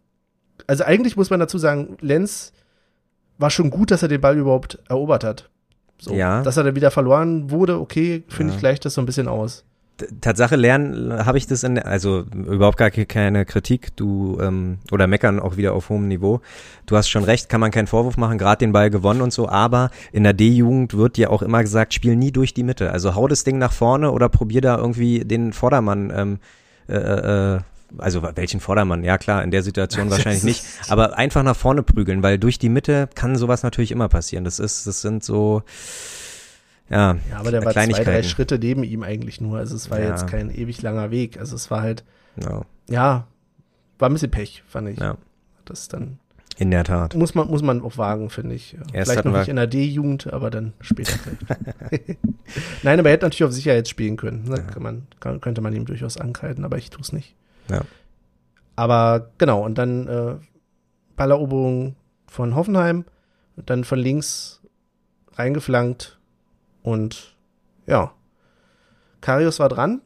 also 0.68 0.84
eigentlich 0.84 1.16
muss 1.18 1.30
man 1.30 1.40
dazu 1.40 1.58
sagen, 1.58 1.98
Lenz 2.02 2.54
war 3.38 3.50
schon 3.50 3.70
gut, 3.70 3.92
dass 3.92 4.02
er 4.02 4.08
den 4.08 4.22
Ball 4.22 4.38
überhaupt 4.38 4.80
erobert 4.90 5.24
hat. 5.24 5.50
So, 5.98 6.14
Ja. 6.14 6.42
Dass 6.44 6.58
er 6.58 6.64
dann 6.64 6.76
wieder 6.76 6.92
verloren 6.92 7.52
wurde, 7.52 7.80
okay, 7.80 8.24
finde 8.28 8.52
Ja. 8.52 8.56
ich 8.56 8.60
gleicht 8.60 8.86
das 8.86 8.94
so 8.96 9.02
ein 9.02 9.06
bisschen 9.06 9.28
aus. 9.28 9.64
Tatsache 10.20 10.58
lernen 10.58 11.26
habe 11.26 11.38
ich 11.38 11.48
das 11.48 11.64
in, 11.64 11.80
also 11.80 12.26
überhaupt 12.34 12.76
gar 12.78 12.92
ke- 12.92 13.06
keine 13.06 13.46
Kritik, 13.46 13.96
du 13.96 14.38
ähm, 14.42 14.80
oder 14.92 15.08
meckern 15.08 15.40
auch 15.40 15.56
wieder 15.56 15.72
auf 15.74 15.88
hohem 15.88 16.10
Niveau. 16.10 16.42
Du 16.86 16.98
hast 16.98 17.08
schon 17.08 17.24
recht, 17.24 17.48
kann 17.48 17.62
man 17.62 17.72
keinen 17.72 17.88
Vorwurf 17.88 18.18
machen, 18.18 18.38
gerade 18.38 18.58
den 18.60 18.74
Ball 18.74 18.90
gewonnen 18.90 19.22
und 19.22 19.32
so, 19.32 19.48
aber 19.48 19.92
in 20.12 20.24
der 20.24 20.34
D-Jugend 20.34 20.98
wird 20.98 21.16
dir 21.16 21.32
auch 21.32 21.42
immer 21.42 21.62
gesagt, 21.62 21.94
spiel 21.94 22.18
nie 22.18 22.34
durch 22.34 22.54
die 22.54 22.64
Mitte. 22.64 22.92
Also 22.92 23.16
hau 23.16 23.30
das 23.30 23.46
Ding 23.46 23.58
nach 23.58 23.72
vorne 23.72 24.12
oder 24.12 24.28
probier 24.28 24.60
da 24.60 24.78
irgendwie 24.78 25.20
den 25.24 25.54
Vordermann, 25.54 26.12
ähm, 26.14 26.40
äh, 26.90 26.96
äh, 27.56 27.60
also 27.98 28.22
welchen 28.36 28.60
Vordermann? 28.60 29.04
Ja 29.04 29.18
klar, 29.18 29.44
in 29.44 29.52
der 29.52 29.64
Situation 29.64 30.10
wahrscheinlich 30.12 30.44
nicht, 30.44 30.64
aber 30.90 31.18
einfach 31.18 31.44
nach 31.44 31.56
vorne 31.56 31.84
prügeln, 31.84 32.24
weil 32.24 32.38
durch 32.40 32.60
die 32.60 32.70
Mitte 32.70 33.10
kann 33.16 33.36
sowas 33.38 33.64
natürlich 33.64 33.92
immer 33.92 34.10
passieren. 34.10 34.44
Das 34.44 34.60
ist, 34.60 34.86
das 34.88 35.02
sind 35.02 35.24
so, 35.24 35.64
ja, 36.90 37.16
Ja, 37.32 37.38
aber 37.40 37.52
der 37.52 37.66
war 37.66 37.74
zwei, 37.74 37.88
drei 38.04 38.24
Schritte 38.24 38.60
neben 38.60 38.84
ihm 38.84 39.04
eigentlich 39.04 39.42
nur. 39.42 39.58
Also 39.58 39.76
es 39.76 39.90
war 39.90 40.00
Ja. 40.00 40.10
jetzt 40.10 40.28
kein 40.28 40.50
ewig 40.54 40.82
langer 40.82 41.12
Weg. 41.12 41.40
Also 41.40 41.56
es 41.56 41.72
war 41.72 41.82
halt, 41.82 42.04
ja, 42.42 42.62
ja, 42.90 43.28
war 43.98 44.10
ein 44.10 44.14
bisschen 44.14 44.32
Pech, 44.32 44.64
fand 44.68 44.90
ich. 44.90 45.00
ja, 45.00 45.18
Das 45.66 45.88
dann 45.88 46.20
in 46.58 46.72
der 46.72 46.86
Tat. 46.86 47.16
muss 47.16 47.36
man, 47.36 47.50
muss 47.50 47.62
man 47.64 47.82
auch 47.82 47.98
wagen, 47.98 48.30
finde 48.30 48.56
ich. 48.56 48.78
Erst 48.94 49.12
Vielleicht 49.12 49.26
noch 49.26 49.38
nicht 49.38 49.50
in 49.50 49.58
der 49.58 49.68
D-Jugend, 49.68 50.32
aber 50.32 50.50
dann 50.50 50.72
später 50.80 51.12
vielleicht. 51.18 52.18
Nein, 52.84 53.00
aber 53.00 53.10
er 53.10 53.14
hätte 53.14 53.26
natürlich 53.26 53.44
auf 53.44 53.52
Sicherheit 53.52 53.90
spielen 53.90 54.16
können. 54.16 54.44
Ne? 54.48 54.58
Ja. 54.58 54.64
Kann 54.64 54.82
man, 54.84 55.08
kann, 55.20 55.42
könnte 55.42 55.60
man 55.62 55.74
ihm 55.74 55.86
durchaus 55.86 56.16
ankreiden, 56.18 56.64
aber 56.64 56.78
ich 56.78 56.90
tue 56.92 57.02
es 57.02 57.12
nicht. 57.12 57.36
Ja. 57.70 57.82
Aber 58.76 59.32
genau, 59.38 59.64
und 59.64 59.78
dann 59.78 60.08
äh, 60.08 60.36
Balleroberung 61.16 61.96
von 62.28 62.56
Hoffenheim, 62.56 63.06
und 63.56 63.70
dann 63.70 63.86
von 63.86 63.98
links 64.00 64.62
reingeflankt 65.34 66.20
und 66.84 67.36
ja, 67.88 68.12
Karius 69.22 69.60
war 69.60 69.70
dran, 69.70 70.02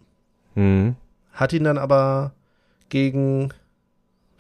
Mhm. 0.55 0.95
hat 1.31 1.53
ihn 1.53 1.63
dann 1.63 1.77
aber 1.77 2.33
gegen, 2.89 3.49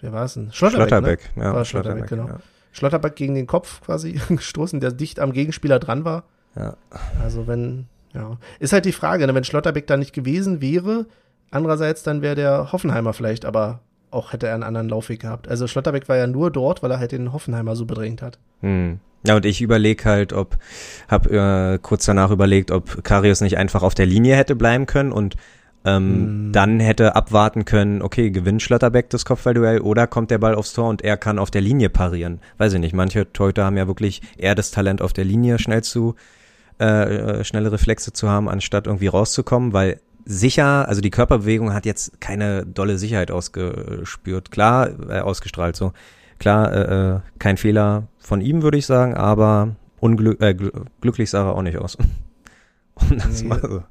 wer 0.01 0.11
war 0.13 0.25
es 0.25 0.33
denn? 0.35 0.51
Schlotterbeck. 0.51 0.89
Schlotterbeck, 0.89 1.35
Ne? 1.37 1.43
ja. 1.43 1.53
War 1.53 1.65
Schlotterbeck, 1.65 2.07
genau. 2.07 2.27
Ja. 2.27 2.39
Schlotterbeck 2.71 3.15
gegen 3.15 3.35
den 3.35 3.47
Kopf 3.47 3.81
quasi 3.81 4.13
gestoßen, 4.29 4.79
der 4.79 4.91
dicht 4.91 5.19
am 5.19 5.31
Gegenspieler 5.33 5.79
dran 5.79 6.05
war. 6.05 6.23
Ja. 6.55 6.75
Also 7.21 7.47
wenn, 7.47 7.87
ja, 8.13 8.37
ist 8.59 8.73
halt 8.73 8.85
die 8.85 8.91
Frage, 8.91 9.25
ne? 9.27 9.33
wenn 9.35 9.43
Schlotterbeck 9.43 9.87
da 9.87 9.97
nicht 9.97 10.13
gewesen 10.13 10.61
wäre, 10.61 11.05
andererseits 11.51 12.03
dann 12.03 12.21
wäre 12.21 12.35
der 12.35 12.71
Hoffenheimer 12.71 13.13
vielleicht, 13.13 13.45
aber 13.45 13.79
auch 14.11 14.33
hätte 14.33 14.47
er 14.47 14.55
einen 14.55 14.63
anderen 14.63 14.89
Laufweg 14.89 15.21
gehabt. 15.21 15.47
Also 15.47 15.67
Schlotterbeck 15.67 16.09
war 16.09 16.17
ja 16.17 16.27
nur 16.27 16.51
dort, 16.51 16.81
weil 16.81 16.91
er 16.91 16.99
halt 16.99 17.11
den 17.11 17.31
Hoffenheimer 17.31 17.75
so 17.75 17.85
bedrängt 17.85 18.21
hat. 18.21 18.39
Hm. 18.61 18.99
Ja, 19.25 19.35
und 19.35 19.45
ich 19.45 19.61
überlege 19.61 20.05
halt, 20.05 20.33
ob, 20.33 20.57
hab 21.09 21.27
äh, 21.27 21.77
kurz 21.81 22.05
danach 22.05 22.31
überlegt, 22.31 22.71
ob 22.71 23.03
Karius 23.03 23.41
nicht 23.41 23.57
einfach 23.57 23.83
auf 23.83 23.93
der 23.93 24.05
Linie 24.05 24.35
hätte 24.35 24.55
bleiben 24.55 24.85
können 24.85 25.11
und 25.11 25.35
ähm, 25.85 26.49
mm. 26.49 26.51
dann 26.51 26.79
hätte 26.79 27.15
abwarten 27.15 27.65
können, 27.65 28.01
okay, 28.01 28.31
gewinnt 28.31 28.61
Schlotterbeck 28.61 29.09
das 29.09 29.25
Kopfballduell 29.25 29.79
oder 29.79 30.07
kommt 30.07 30.31
der 30.31 30.37
Ball 30.37 30.55
aufs 30.55 30.73
Tor 30.73 30.89
und 30.89 31.03
er 31.03 31.17
kann 31.17 31.39
auf 31.39 31.51
der 31.51 31.61
Linie 31.61 31.89
parieren. 31.89 32.39
Weiß 32.57 32.73
ich 32.73 32.79
nicht, 32.79 32.93
manche 32.93 33.31
Torhüter 33.31 33.65
haben 33.65 33.77
ja 33.77 33.87
wirklich 33.87 34.21
eher 34.37 34.55
das 34.55 34.71
Talent 34.71 35.01
auf 35.01 35.13
der 35.13 35.25
Linie 35.25 35.57
schnell 35.59 35.83
zu, 35.83 36.15
äh, 36.79 37.39
äh, 37.39 37.43
schnelle 37.43 37.71
Reflexe 37.71 38.13
zu 38.13 38.29
haben, 38.29 38.49
anstatt 38.49 38.87
irgendwie 38.87 39.07
rauszukommen, 39.07 39.73
weil 39.73 39.99
sicher, 40.29 40.87
also 40.87 41.01
die 41.01 41.09
Körperbewegung 41.09 41.73
hat 41.73 41.85
jetzt 41.85 42.21
keine 42.21 42.65
dolle 42.65 42.99
Sicherheit 42.99 43.31
ausgespürt, 43.31 44.51
klar, 44.51 44.89
äh, 45.09 45.19
ausgestrahlt 45.21 45.75
so. 45.75 45.91
Klar, 46.37 46.71
äh, 46.71 47.15
äh 47.15 47.19
kein 47.39 47.57
Fehler 47.57 48.07
von 48.19 48.39
ihm, 48.39 48.61
würde 48.61 48.77
ich 48.77 48.85
sagen, 48.85 49.15
aber 49.15 49.75
unglück, 49.99 50.39
äh, 50.39 50.55
glücklich 51.01 51.31
sah 51.31 51.47
er 51.47 51.55
auch 51.55 51.63
nicht 51.63 51.79
aus. 51.79 51.97
Und 52.93 53.17
das 53.25 53.41
nee. 53.41 53.49
war 53.49 53.59
so. 53.59 53.83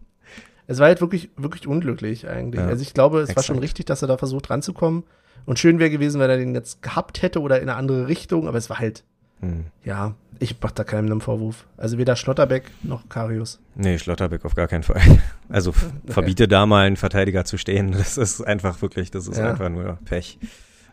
Es 0.68 0.78
war 0.78 0.86
halt 0.86 1.00
wirklich, 1.00 1.30
wirklich 1.36 1.66
unglücklich 1.66 2.28
eigentlich. 2.28 2.60
Ja, 2.60 2.68
also 2.68 2.82
ich 2.82 2.94
glaube, 2.94 3.18
es 3.18 3.30
exakt. 3.30 3.36
war 3.36 3.42
schon 3.54 3.58
richtig, 3.58 3.86
dass 3.86 4.02
er 4.02 4.08
da 4.08 4.16
versucht 4.16 4.48
ranzukommen. 4.48 5.04
Und 5.44 5.58
schön 5.58 5.78
wäre 5.78 5.90
gewesen, 5.90 6.20
wenn 6.20 6.30
er 6.30 6.36
den 6.36 6.54
jetzt 6.54 6.82
gehabt 6.82 7.22
hätte 7.22 7.40
oder 7.40 7.56
in 7.60 7.68
eine 7.68 7.76
andere 7.76 8.06
Richtung, 8.06 8.46
aber 8.46 8.58
es 8.58 8.70
war 8.70 8.78
halt, 8.78 9.02
hm. 9.40 9.66
ja, 9.84 10.14
ich 10.40 10.56
mach 10.60 10.70
da 10.70 10.84
keinem 10.84 11.10
einen 11.10 11.20
Vorwurf. 11.20 11.66
Also 11.76 11.98
weder 11.98 12.16
Schlotterbeck 12.16 12.70
noch 12.82 13.08
Karius. 13.08 13.60
Nee, 13.74 13.98
Schlotterbeck 13.98 14.44
auf 14.44 14.54
gar 14.54 14.68
keinen 14.68 14.82
Fall. 14.82 15.00
Also 15.50 15.70
okay. 16.04 16.12
verbiete 16.12 16.46
da 16.46 16.66
mal 16.66 16.86
einen 16.86 16.96
Verteidiger 16.96 17.46
zu 17.46 17.56
stehen. 17.56 17.92
Das 17.92 18.18
ist 18.18 18.42
einfach 18.42 18.82
wirklich, 18.82 19.10
das 19.10 19.26
ist 19.26 19.38
ja. 19.38 19.48
einfach 19.48 19.70
nur 19.70 19.98
Pech. 20.04 20.38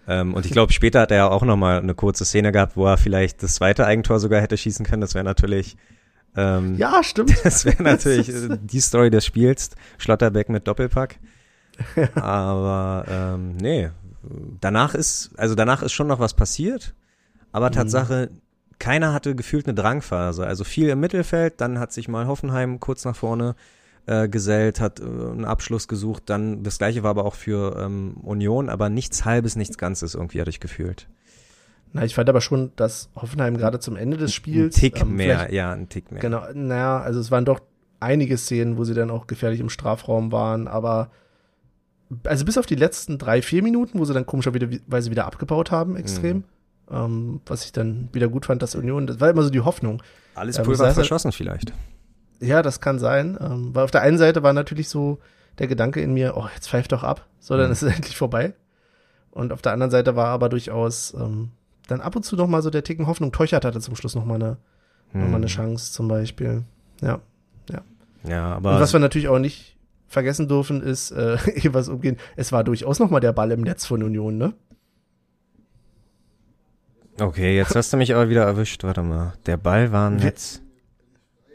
Ähm, 0.08 0.34
und 0.34 0.46
ich 0.46 0.54
glaube, 0.54 0.72
später 0.72 1.02
hat 1.02 1.12
er 1.12 1.18
ja 1.18 1.28
auch 1.28 1.44
noch 1.44 1.58
mal 1.58 1.80
eine 1.80 1.94
kurze 1.94 2.24
Szene 2.24 2.54
gehabt, 2.54 2.78
wo 2.78 2.86
er 2.86 2.96
vielleicht 2.96 3.44
das 3.44 3.56
zweite 3.56 3.86
Eigentor 3.86 4.22
sogar 4.22 4.40
hätte 4.40 4.56
schießen 4.56 4.86
können. 4.86 5.02
Das 5.02 5.14
wäre 5.14 5.26
natürlich 5.26 5.76
ähm, 6.38 6.76
ja, 6.78 7.04
stimmt. 7.04 7.36
Das 7.44 7.66
wäre 7.66 7.82
natürlich 7.82 8.32
die 8.32 8.80
Story 8.80 9.10
des 9.10 9.26
Spiels. 9.26 9.72
Schlotterbeck 9.98 10.50
mit 10.50 10.68
Doppelpack. 10.68 11.20
Aber 12.16 13.06
ähm, 13.10 13.58
nee, 13.58 13.90
danach 14.62 14.96
ist, 14.96 15.32
also 15.38 15.56
danach 15.56 15.82
ist 15.82 15.92
schon 15.92 16.08
noch 16.08 16.20
was 16.20 16.34
passiert. 16.34 16.94
Aber 17.56 17.70
mhm. 17.70 17.72
Tatsache, 17.72 18.32
keiner 18.80 19.14
hatte 19.14 19.34
gefühlt 19.34 19.66
eine 19.66 19.76
Drangphase. 19.76 20.46
Also 20.46 20.66
viel 20.66 20.90
im 20.90 21.00
Mittelfeld, 21.00 21.62
dann 21.62 21.80
hat 21.80 21.94
sich 21.94 22.10
mal 22.10 22.28
Hoffenheim 22.28 22.82
kurz 22.82 23.06
nach 23.06 23.16
vorne 23.16 23.56
äh, 24.08 24.28
gesellt, 24.28 24.82
hat 24.82 25.00
äh, 25.00 25.04
einen 25.04 25.46
Abschluss 25.46 25.88
gesucht. 25.88 26.24
Dann 26.26 26.64
das 26.64 26.80
gleiche 26.80 27.02
war 27.04 27.12
aber 27.12 27.24
auch 27.24 27.36
für 27.36 27.80
ähm, 27.80 28.18
Union, 28.24 28.68
aber 28.68 28.90
nichts 28.90 29.24
halbes, 29.24 29.56
nichts 29.56 29.78
Ganzes 29.78 30.16
irgendwie 30.16 30.42
hatte 30.42 30.50
ich 30.50 30.60
gefühlt. 30.60 31.08
Na, 31.94 32.04
ich 32.04 32.14
fand 32.14 32.28
aber 32.28 32.42
schon, 32.42 32.74
dass 32.76 33.08
Hoffenheim 33.16 33.56
gerade 33.56 33.80
zum 33.80 33.96
Ende 33.96 34.18
des 34.18 34.34
Spiels. 34.34 34.76
Ein 34.76 34.80
Tick 34.82 35.00
ähm, 35.00 35.16
mehr, 35.16 35.54
ja, 35.54 35.72
ein 35.72 35.88
Tick 35.88 36.12
mehr. 36.12 36.20
Genau, 36.20 36.44
naja, 36.54 37.00
also 37.00 37.22
es 37.22 37.32
waren 37.32 37.46
doch 37.46 37.62
einige 38.02 38.38
Szenen, 38.38 38.78
wo 38.78 38.84
sie 38.84 38.96
dann 38.96 39.10
auch 39.10 39.28
gefährlich 39.28 39.62
im 39.62 39.70
Strafraum 39.70 40.34
waren, 40.34 40.68
aber 40.68 41.10
also 42.26 42.44
bis 42.44 42.58
auf 42.58 42.66
die 42.66 42.76
letzten 42.76 43.18
drei, 43.18 43.42
vier 43.42 43.64
Minuten, 43.64 43.98
wo 43.98 44.04
sie 44.04 44.14
dann 44.14 44.26
komischerweise 44.26 45.10
wieder 45.10 45.26
abgebaut 45.26 45.72
haben, 45.72 45.96
extrem. 45.96 46.38
Mhm. 46.40 46.44
Ähm, 46.92 47.42
was 47.46 47.66
ich 47.66 47.72
dann 47.72 48.10
wieder 48.12 48.28
gut 48.28 48.46
fand, 48.46 48.62
dass 48.62 48.76
Union, 48.76 49.08
das 49.08 49.20
war 49.20 49.30
immer 49.30 49.44
so 49.44 49.50
die 49.50 49.62
Hoffnung. 49.62 50.04
Alles 50.36 50.58
ähm, 50.58 50.66
Pulver 50.66 50.88
ähm, 50.88 50.94
verschossen 50.94 51.32
vielleicht. 51.32 51.74
Ja, 52.40 52.62
das 52.62 52.82
kann 52.82 53.00
sein. 53.00 53.38
Ähm, 53.42 53.74
weil 53.74 53.84
auf 53.84 53.92
der 53.92 54.02
einen 54.02 54.18
Seite 54.18 54.44
war 54.44 54.54
natürlich 54.54 54.90
so 54.90 55.20
der 55.58 55.68
Gedanke 55.68 56.02
in 56.02 56.14
mir, 56.14 56.36
oh, 56.38 56.48
jetzt 56.54 56.70
pfeift 56.70 56.92
doch 56.92 57.04
ab, 57.04 57.28
so, 57.40 57.58
dann 57.58 57.68
mhm. 57.68 57.72
ist 57.72 57.82
es 57.82 57.94
endlich 57.96 58.18
vorbei. 58.18 58.54
Und 59.32 59.52
auf 59.52 59.62
der 59.62 59.74
anderen 59.74 59.92
Seite 59.92 60.16
war 60.16 60.28
aber 60.28 60.50
durchaus 60.50 61.14
ähm, 61.14 61.52
dann 61.88 62.02
ab 62.02 62.16
und 62.16 62.24
zu 62.24 62.36
noch 62.36 62.48
mal 62.48 62.62
so 62.62 62.70
der 62.70 62.84
Ticken 62.84 63.08
Hoffnung. 63.08 63.32
Teuchert 63.32 63.66
hatte 63.66 63.80
zum 63.80 63.96
Schluss 63.96 64.16
noch 64.16 64.26
mal 64.26 64.36
eine, 64.36 64.58
hm. 65.12 65.22
noch 65.22 65.28
mal 65.28 65.38
eine 65.38 65.48
hm. 65.48 65.54
Chance 65.54 65.92
zum 65.92 66.08
Beispiel. 66.08 66.64
Ja, 67.02 67.20
ja. 67.70 67.82
Ja, 68.28 68.56
aber. 68.56 68.76
Und 68.76 68.80
was 68.80 68.94
wir 68.94 69.00
natürlich 69.00 69.28
auch 69.28 69.40
nicht 69.40 69.78
vergessen 70.08 70.48
dürfen, 70.48 70.82
ist, 70.82 71.12
äh, 71.12 71.38
was 71.74 71.90
umgehen. 71.90 72.18
Es 72.36 72.52
war 72.52 72.64
durchaus 72.64 73.00
noch 73.00 73.10
mal 73.10 73.20
der 73.20 73.34
Ball 73.34 73.52
im 73.52 73.62
Netz 73.62 73.86
von 73.86 74.02
Union, 74.04 74.38
ne? 74.38 74.54
Okay, 77.20 77.56
jetzt 77.56 77.76
hast 77.76 77.94
du 77.94 77.98
mich 77.98 78.14
aber 78.14 78.30
wieder 78.30 78.44
erwischt. 78.44 78.84
Warte 78.84 79.02
mal. 79.02 79.34
Der 79.46 79.58
Ball 79.58 79.92
war 79.92 80.10
ein 80.10 80.18
Netz. 80.18 80.62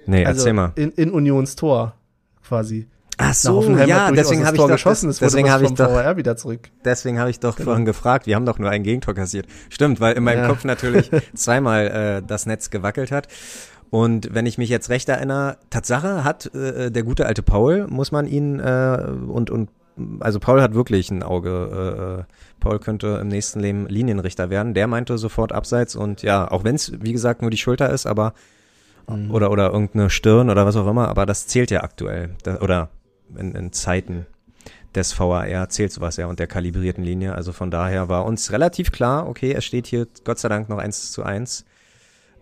Nee, 0.06 0.24
also 0.24 0.40
erzähl 0.40 0.52
mal. 0.54 0.72
In, 0.76 0.90
in 0.92 1.10
Unions 1.10 1.56
Tor 1.56 1.94
quasi. 2.42 2.88
Ach 3.22 3.34
so, 3.34 3.62
ja, 3.62 4.10
deswegen 4.12 4.46
habe 4.46 4.56
ich 4.56 4.62
doch, 4.62 4.68
geschossen. 4.68 5.08
Das, 5.08 5.18
deswegen 5.18 5.50
habe 5.50 5.64
ich 5.64 5.74
doch, 5.74 5.90
VR 5.90 6.16
wieder 6.16 6.38
zurück. 6.38 6.70
Deswegen 6.86 7.18
habe 7.18 7.28
ich 7.28 7.38
doch 7.38 7.54
genau. 7.54 7.66
vorhin 7.66 7.84
gefragt. 7.84 8.26
Wir 8.26 8.34
haben 8.34 8.46
doch 8.46 8.58
nur 8.58 8.70
ein 8.70 8.82
Gegentor 8.82 9.14
kassiert. 9.14 9.46
Stimmt, 9.68 10.00
weil 10.00 10.16
in 10.16 10.24
meinem 10.24 10.44
ja. 10.44 10.48
Kopf 10.48 10.64
natürlich 10.64 11.10
zweimal 11.34 11.86
äh, 11.88 12.26
das 12.26 12.46
Netz 12.46 12.70
gewackelt 12.70 13.12
hat. 13.12 13.28
Und 13.90 14.32
wenn 14.32 14.46
ich 14.46 14.56
mich 14.56 14.70
jetzt 14.70 14.88
recht 14.88 15.08
erinnere, 15.10 15.58
Tatsache 15.68 16.24
hat 16.24 16.54
äh, 16.54 16.90
der 16.90 17.02
gute 17.02 17.26
alte 17.26 17.42
Paul, 17.42 17.86
muss 17.88 18.10
man 18.10 18.26
ihn 18.26 18.58
äh, 18.58 19.04
und 19.28 19.50
und 19.50 19.68
also 20.20 20.38
Paul 20.40 20.62
hat 20.62 20.74
wirklich 20.74 21.10
ein 21.10 21.22
Auge. 21.22 22.26
Äh, 22.28 22.32
Paul 22.60 22.78
könnte 22.78 23.18
im 23.20 23.28
nächsten 23.28 23.60
Leben 23.60 23.86
Linienrichter 23.86 24.50
werden. 24.50 24.74
Der 24.74 24.86
meinte 24.86 25.18
sofort 25.18 25.52
abseits 25.52 25.96
und 25.96 26.22
ja, 26.22 26.50
auch 26.50 26.64
wenn 26.64 26.74
es 26.74 26.92
wie 27.02 27.12
gesagt 27.12 27.42
nur 27.42 27.50
die 27.50 27.56
Schulter 27.56 27.90
ist, 27.90 28.06
aber 28.06 28.34
mhm. 29.08 29.30
oder 29.30 29.50
oder 29.50 29.72
irgendeine 29.72 30.10
Stirn 30.10 30.50
oder 30.50 30.66
was 30.66 30.76
auch 30.76 30.86
immer, 30.86 31.08
aber 31.08 31.26
das 31.26 31.46
zählt 31.46 31.70
ja 31.70 31.82
aktuell 31.82 32.30
da, 32.42 32.60
oder 32.60 32.90
in, 33.36 33.54
in 33.54 33.72
Zeiten 33.72 34.26
des 34.94 35.18
VAR 35.18 35.68
zählt 35.68 35.92
sowas 35.92 36.16
ja 36.16 36.26
und 36.26 36.38
der 36.38 36.46
kalibrierten 36.46 37.04
Linie. 37.04 37.34
Also 37.34 37.52
von 37.52 37.70
daher 37.70 38.08
war 38.08 38.24
uns 38.24 38.52
relativ 38.52 38.92
klar, 38.92 39.28
okay, 39.28 39.52
es 39.52 39.64
steht 39.64 39.86
hier 39.86 40.06
Gott 40.24 40.38
sei 40.38 40.48
Dank 40.48 40.68
noch 40.68 40.78
eins 40.78 41.12
zu 41.12 41.22
eins, 41.22 41.64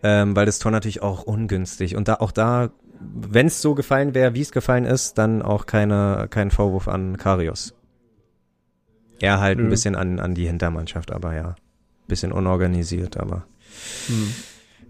ähm, 0.02 0.34
weil 0.34 0.46
das 0.46 0.58
Tor 0.58 0.72
natürlich 0.72 1.02
auch 1.02 1.22
ungünstig 1.22 1.96
und 1.96 2.08
da 2.08 2.14
auch 2.14 2.32
da, 2.32 2.70
wenn 3.00 3.46
es 3.46 3.62
so 3.62 3.74
gefallen 3.74 4.14
wäre, 4.14 4.34
wie 4.34 4.40
es 4.40 4.52
gefallen 4.52 4.84
ist, 4.84 5.18
dann 5.18 5.42
auch 5.42 5.66
keine 5.66 6.26
kein 6.30 6.50
Vorwurf 6.50 6.88
an 6.88 7.16
Karius. 7.16 7.74
Er 9.20 9.40
halt 9.40 9.58
mhm. 9.58 9.66
ein 9.66 9.70
bisschen 9.70 9.94
an 9.94 10.20
an 10.20 10.34
die 10.34 10.46
Hintermannschaft, 10.46 11.10
aber 11.12 11.34
ja, 11.34 11.54
bisschen 12.06 12.32
unorganisiert, 12.32 13.16
aber. 13.16 13.46
Mhm. 14.08 14.34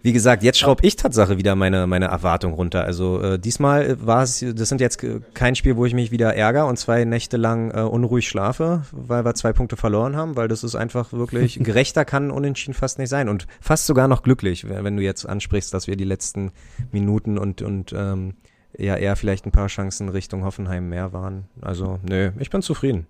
Wie 0.03 0.13
gesagt, 0.13 0.43
jetzt 0.43 0.59
schraube 0.59 0.87
ich 0.87 0.97
Tatsache 0.97 1.39
wieder 1.39 1.57
meine, 1.57 1.87
meine 1.87 2.07
Erwartung 2.07 2.53
runter. 2.53 2.85
Also 2.85 3.21
äh, 3.21 3.39
diesmal 3.39 3.97
war 4.05 4.23
es, 4.23 4.45
das 4.55 4.69
sind 4.69 4.81
jetzt 4.81 5.05
kein 5.35 5.55
Spiel, 5.57 5.77
wo 5.77 5.87
ich 5.87 5.95
mich 5.95 6.11
wieder 6.11 6.35
ärgere 6.35 6.67
und 6.67 6.79
zwei 6.79 7.05
Nächte 7.05 7.37
lang 7.37 7.71
äh, 7.73 7.81
unruhig 7.81 8.29
schlafe, 8.29 8.83
weil 8.93 9.25
wir 9.25 9.35
zwei 9.35 9.53
Punkte 9.53 9.77
verloren 9.77 10.17
haben, 10.17 10.37
weil 10.37 10.49
das 10.49 10.63
ist 10.63 10.77
einfach 10.77 11.13
wirklich, 11.13 11.59
gerechter 11.63 12.05
kann 12.05 12.31
unentschieden 12.31 12.75
fast 12.75 12.99
nicht 12.99 13.09
sein 13.09 13.29
und 13.29 13.47
fast 13.61 13.87
sogar 13.87 14.09
noch 14.09 14.23
glücklich, 14.23 14.69
wenn 14.69 14.97
du 14.97 15.03
jetzt 15.03 15.27
ansprichst, 15.27 15.75
dass 15.75 15.87
wir 15.87 15.97
die 15.97 16.05
letzten 16.05 16.53
Minuten 16.93 17.37
und, 17.37 17.63
und 17.63 17.93
ähm, 17.93 18.35
ja 18.77 18.97
eher 18.97 19.17
vielleicht 19.17 19.47
ein 19.47 19.53
paar 19.53 19.69
Chancen 19.69 20.09
Richtung 20.09 20.45
Hoffenheim 20.45 20.89
mehr 20.89 21.13
waren. 21.13 21.49
Also, 21.61 21.99
nö, 22.09 22.31
ich 22.39 22.51
bin 22.51 22.63
zufrieden. 22.63 23.07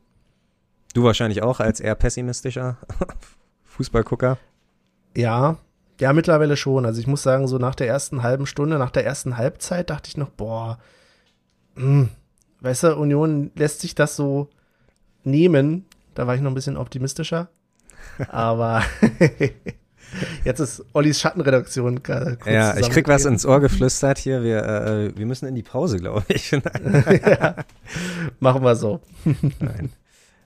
Du 0.95 1.05
wahrscheinlich 1.05 1.43
auch 1.43 1.61
als 1.61 1.81
eher 1.81 1.95
pessimistischer 1.95 2.79
Fußballgucker. 3.65 4.39
Ja, 5.17 5.59
ja, 6.01 6.13
mittlerweile 6.13 6.57
schon. 6.57 6.87
Also 6.87 7.01
ich 7.01 7.07
muss 7.07 7.23
sagen, 7.23 7.49
so 7.49 7.59
nach 7.59 7.75
der 7.75 7.89
ersten 7.89 8.23
halben 8.23 8.47
Stunde, 8.47 8.79
nach 8.79 8.91
der 8.91 9.05
ersten 9.05 9.37
Halbzeit 9.37 9.91
dachte 9.91 10.09
ich 10.09 10.17
noch, 10.17 10.31
boah, 10.31 10.79
mh, 11.75 11.83
hm, 11.83 12.09
weißt 12.61 12.85
du, 12.85 12.97
Union 12.97 13.51
lässt 13.55 13.81
sich 13.81 13.95
das 13.95 14.17
so 14.17 14.49
nehmen. 15.25 15.87
Da 16.15 16.27
war 16.27 16.35
ich 16.35 16.41
noch 16.41 16.51
ein 16.51 16.55
bisschen 16.55 16.77
optimistischer. 16.77 17.49
Aber 18.29 18.83
jetzt 20.45 20.61
ist 20.61 20.85
Ollis 20.93 21.21
Schattenredaktion 21.21 22.03
gerade 22.03 22.39
Ja, 22.47 22.77
ich 22.77 22.91
krieg 22.91 23.09
was 23.09 23.25
ins 23.25 23.45
Ohr 23.45 23.61
geflüstert 23.61 24.19
hier. 24.19 24.43
Wir, 24.43 24.65
äh, 24.65 25.17
wir 25.17 25.27
müssen 25.27 25.47
in 25.47 25.55
die 25.55 25.63
Pause, 25.63 25.99
glaube 25.99 26.25
ich. 26.29 26.51
ja, 26.51 27.57
machen 28.41 28.63
wir 28.63 28.77
so. 28.77 29.01
Nein. 29.59 29.93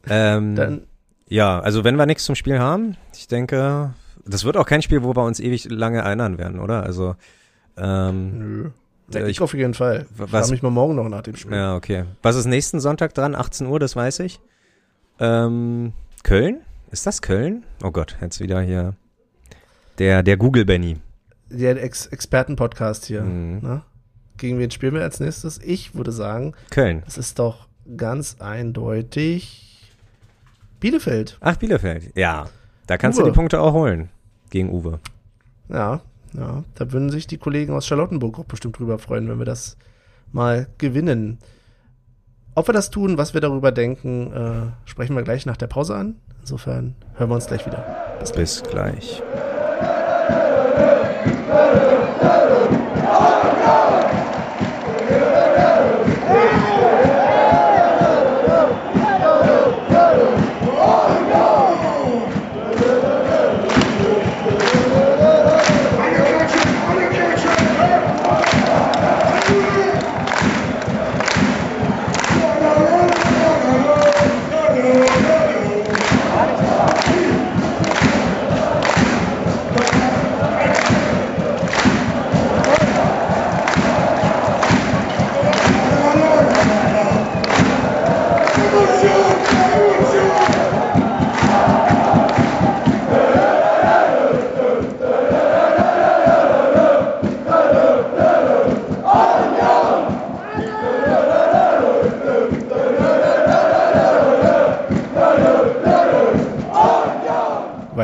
Ähm, 0.09 0.57
Dann, 0.57 0.87
ja, 1.29 1.61
also 1.61 1.85
wenn 1.85 1.97
wir 1.97 2.07
nichts 2.07 2.25
zum 2.25 2.35
Spiel 2.35 2.59
haben, 2.59 2.97
ich 3.15 3.29
denke, 3.29 3.95
das 4.25 4.45
wird 4.45 4.57
auch 4.57 4.67
kein 4.67 4.83
Spiel, 4.83 5.03
wo 5.03 5.15
wir 5.15 5.25
uns 5.25 5.41
ewig 5.41 5.69
lange 5.71 5.99
erinnern 5.99 6.39
werden, 6.39 6.61
oder? 6.61 6.83
Also, 6.83 7.17
ähm, 7.77 8.39
Nö. 8.39 8.71
Der 9.13 9.27
ich 9.27 9.41
auf 9.41 9.53
jeden 9.53 9.75
Fall. 9.75 10.07
Ich 10.15 10.33
was, 10.33 10.51
mich 10.51 10.63
mal 10.63 10.71
morgen 10.71 10.95
noch 10.95 11.09
nach 11.09 11.23
dem 11.23 11.37
Spiel. 11.37 11.55
Ja, 11.55 11.77
okay. 11.77 12.05
Was 12.23 12.37
ist 12.37 12.47
nächsten 12.47 12.81
Sonntag 12.81 13.15
dran? 13.15 13.35
18 13.35 13.67
Uhr, 13.67 13.79
das 13.79 13.95
weiß 13.95 14.21
ich. 14.21 14.41
Ähm, 15.19 15.93
Köln? 16.23 16.61
Ist 16.91 17.07
das 17.07 17.21
Köln? 17.21 17.65
Oh 17.83 17.91
Gott, 17.91 18.17
jetzt 18.21 18.41
wieder 18.41 18.61
hier. 18.61 18.95
Der, 19.99 20.23
der 20.23 20.37
Google 20.37 20.65
Benny. 20.65 20.99
Der 21.51 21.83
Ex 21.83 22.07
Experten-Podcast 22.07 23.07
hier. 23.07 23.23
Mhm. 23.23 23.59
Ne? 23.61 23.83
Gegen 24.39 24.59
wen 24.59 24.71
spielen 24.71 24.95
wir 24.95 25.03
als 25.03 25.21
nächstes? 25.21 25.59
Ich 25.59 25.95
würde 25.95 26.13
sagen. 26.13 26.55
Köln. 26.71 27.03
Das 27.05 27.19
ist 27.19 27.39
doch 27.39 27.69
ganz 27.97 28.37
eindeutig 28.41 29.93
Bielefeld. 30.81 31.39
Ach, 31.41 31.57
Bielefeld. 31.57 32.17
Ja. 32.17 32.49
Da 32.93 32.99
kannst 32.99 33.19
Uwe. 33.19 33.25
du 33.25 33.31
die 33.31 33.35
Punkte 33.35 33.59
auch 33.59 33.73
holen 33.73 34.11
gegen 34.51 34.71
Uwe. 34.71 35.01
Ja, 35.71 36.03
ja. 36.35 36.63
Da 36.75 36.93
würden 36.93 37.09
sich 37.09 37.27
die 37.27 37.39
Kollegen 37.39 37.73
aus 37.73 37.87
Charlottenburg 37.87 38.39
auch 38.39 38.45
bestimmt 38.45 38.79
drüber 38.79 38.99
freuen, 38.99 39.31
wenn 39.31 39.39
wir 39.39 39.47
das 39.47 39.79
mal 40.31 40.67
gewinnen. 40.77 41.39
Ob 42.55 42.69
wir 42.69 42.75
das 42.75 42.91
tun, 42.91 43.17
was 43.17 43.33
wir 43.33 43.41
darüber 43.41 43.73
denken, 43.73 44.31
äh, 44.31 44.73
sprechen 44.85 45.17
wir 45.17 45.23
gleich 45.23 45.47
nach 45.47 45.57
der 45.57 45.69
Pause 45.69 45.97
an. 45.97 46.17
Insofern 46.41 46.95
hören 47.15 47.31
wir 47.31 47.37
uns 47.37 47.47
gleich 47.47 47.65
wieder. 47.65 47.83
Bis, 48.21 48.33
Bis 48.33 48.63
gleich. 48.63 49.23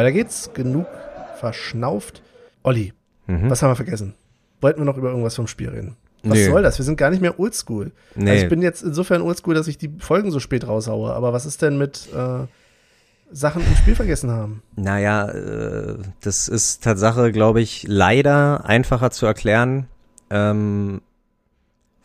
Weiter 0.08 0.12
geht's. 0.12 0.50
Genug 0.54 0.86
verschnauft. 1.38 2.22
Olli, 2.62 2.92
mhm. 3.26 3.50
was 3.50 3.62
haben 3.62 3.70
wir 3.70 3.76
vergessen? 3.76 4.14
Wollten 4.60 4.80
wir 4.80 4.84
noch 4.84 4.96
über 4.96 5.10
irgendwas 5.10 5.36
vom 5.36 5.46
Spiel 5.46 5.68
reden? 5.68 5.96
Was 6.22 6.38
nee. 6.38 6.46
soll 6.46 6.62
das? 6.62 6.78
Wir 6.78 6.84
sind 6.84 6.96
gar 6.96 7.10
nicht 7.10 7.20
mehr 7.20 7.38
oldschool. 7.38 7.92
Nee. 8.16 8.30
Also 8.30 8.42
ich 8.44 8.48
bin 8.48 8.60
jetzt 8.60 8.82
insofern 8.82 9.22
oldschool, 9.22 9.54
dass 9.54 9.68
ich 9.68 9.78
die 9.78 9.90
Folgen 9.98 10.30
so 10.30 10.40
spät 10.40 10.66
raushaue. 10.66 11.12
Aber 11.12 11.32
was 11.32 11.46
ist 11.46 11.62
denn 11.62 11.78
mit 11.78 12.08
äh, 12.12 12.46
Sachen 13.30 13.62
im 13.64 13.76
Spiel 13.76 13.94
vergessen 13.94 14.30
haben? 14.30 14.62
Naja, 14.74 15.28
äh, 15.28 15.98
das 16.22 16.48
ist 16.48 16.82
Tatsache, 16.82 17.30
glaube 17.30 17.60
ich, 17.60 17.84
leider 17.86 18.64
einfacher 18.64 19.10
zu 19.10 19.26
erklären, 19.26 19.86
ähm, 20.30 21.02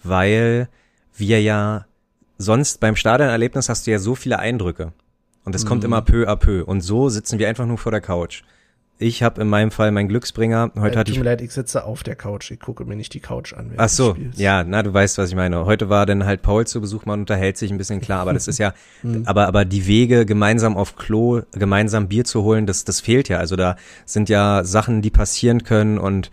weil 0.03 0.67
wir 1.15 1.41
ja 1.41 1.85
sonst 2.37 2.79
beim 2.81 2.95
Stadionerlebnis 2.95 3.69
hast 3.69 3.87
du 3.87 3.91
ja 3.91 3.99
so 3.99 4.13
viele 4.13 4.37
Eindrücke. 4.37 4.91
Und 5.45 5.55
es 5.55 5.63
mhm. 5.63 5.69
kommt 5.69 5.83
immer 5.83 6.01
peu 6.01 6.27
à 6.27 6.35
peu. 6.35 6.63
Und 6.63 6.81
so 6.81 7.09
sitzen 7.09 7.39
wir 7.39 7.49
einfach 7.49 7.65
nur 7.65 7.77
vor 7.77 7.91
der 7.91 8.01
Couch. 8.01 8.43
Ich 8.99 9.23
habe 9.23 9.41
in 9.41 9.49
meinem 9.49 9.71
Fall 9.71 9.91
meinen 9.91 10.07
Glücksbringer. 10.07 10.71
Heute 10.77 10.95
äh, 10.95 10.99
hatte 10.99 11.11
tut 11.11 11.15
ich. 11.15 11.17
mir 11.19 11.25
leid, 11.25 11.41
ich 11.41 11.51
sitze 11.51 11.83
auf 11.83 12.03
der 12.03 12.15
Couch. 12.15 12.51
Ich 12.51 12.59
gucke 12.59 12.85
mir 12.85 12.95
nicht 12.95 13.13
die 13.13 13.19
Couch 13.19 13.53
an. 13.53 13.71
Ach 13.75 13.89
so, 13.89 14.15
ja, 14.35 14.63
na, 14.63 14.83
du 14.83 14.93
weißt, 14.93 15.17
was 15.17 15.29
ich 15.29 15.35
meine. 15.35 15.65
Heute 15.65 15.89
war 15.89 16.05
dann 16.05 16.25
halt 16.25 16.41
Paul 16.41 16.65
zu 16.67 16.79
Besuch, 16.79 17.05
man 17.05 17.21
unterhält 17.21 17.57
sich 17.57 17.71
ein 17.71 17.77
bisschen 17.77 18.01
klar, 18.01 18.21
aber 18.21 18.33
das 18.33 18.47
ist 18.47 18.59
ja, 18.59 18.73
mhm. 19.03 19.23
aber, 19.25 19.47
aber 19.47 19.65
die 19.65 19.87
Wege, 19.87 20.25
gemeinsam 20.25 20.77
auf 20.77 20.95
Klo, 20.95 21.41
gemeinsam 21.51 22.07
Bier 22.07 22.23
zu 22.23 22.43
holen, 22.43 22.65
das, 22.65 22.85
das 22.85 23.01
fehlt 23.01 23.29
ja. 23.29 23.39
Also 23.39 23.55
da 23.55 23.75
sind 24.05 24.29
ja 24.29 24.63
Sachen, 24.63 25.01
die 25.01 25.09
passieren 25.09 25.63
können 25.63 25.97
und 25.97 26.29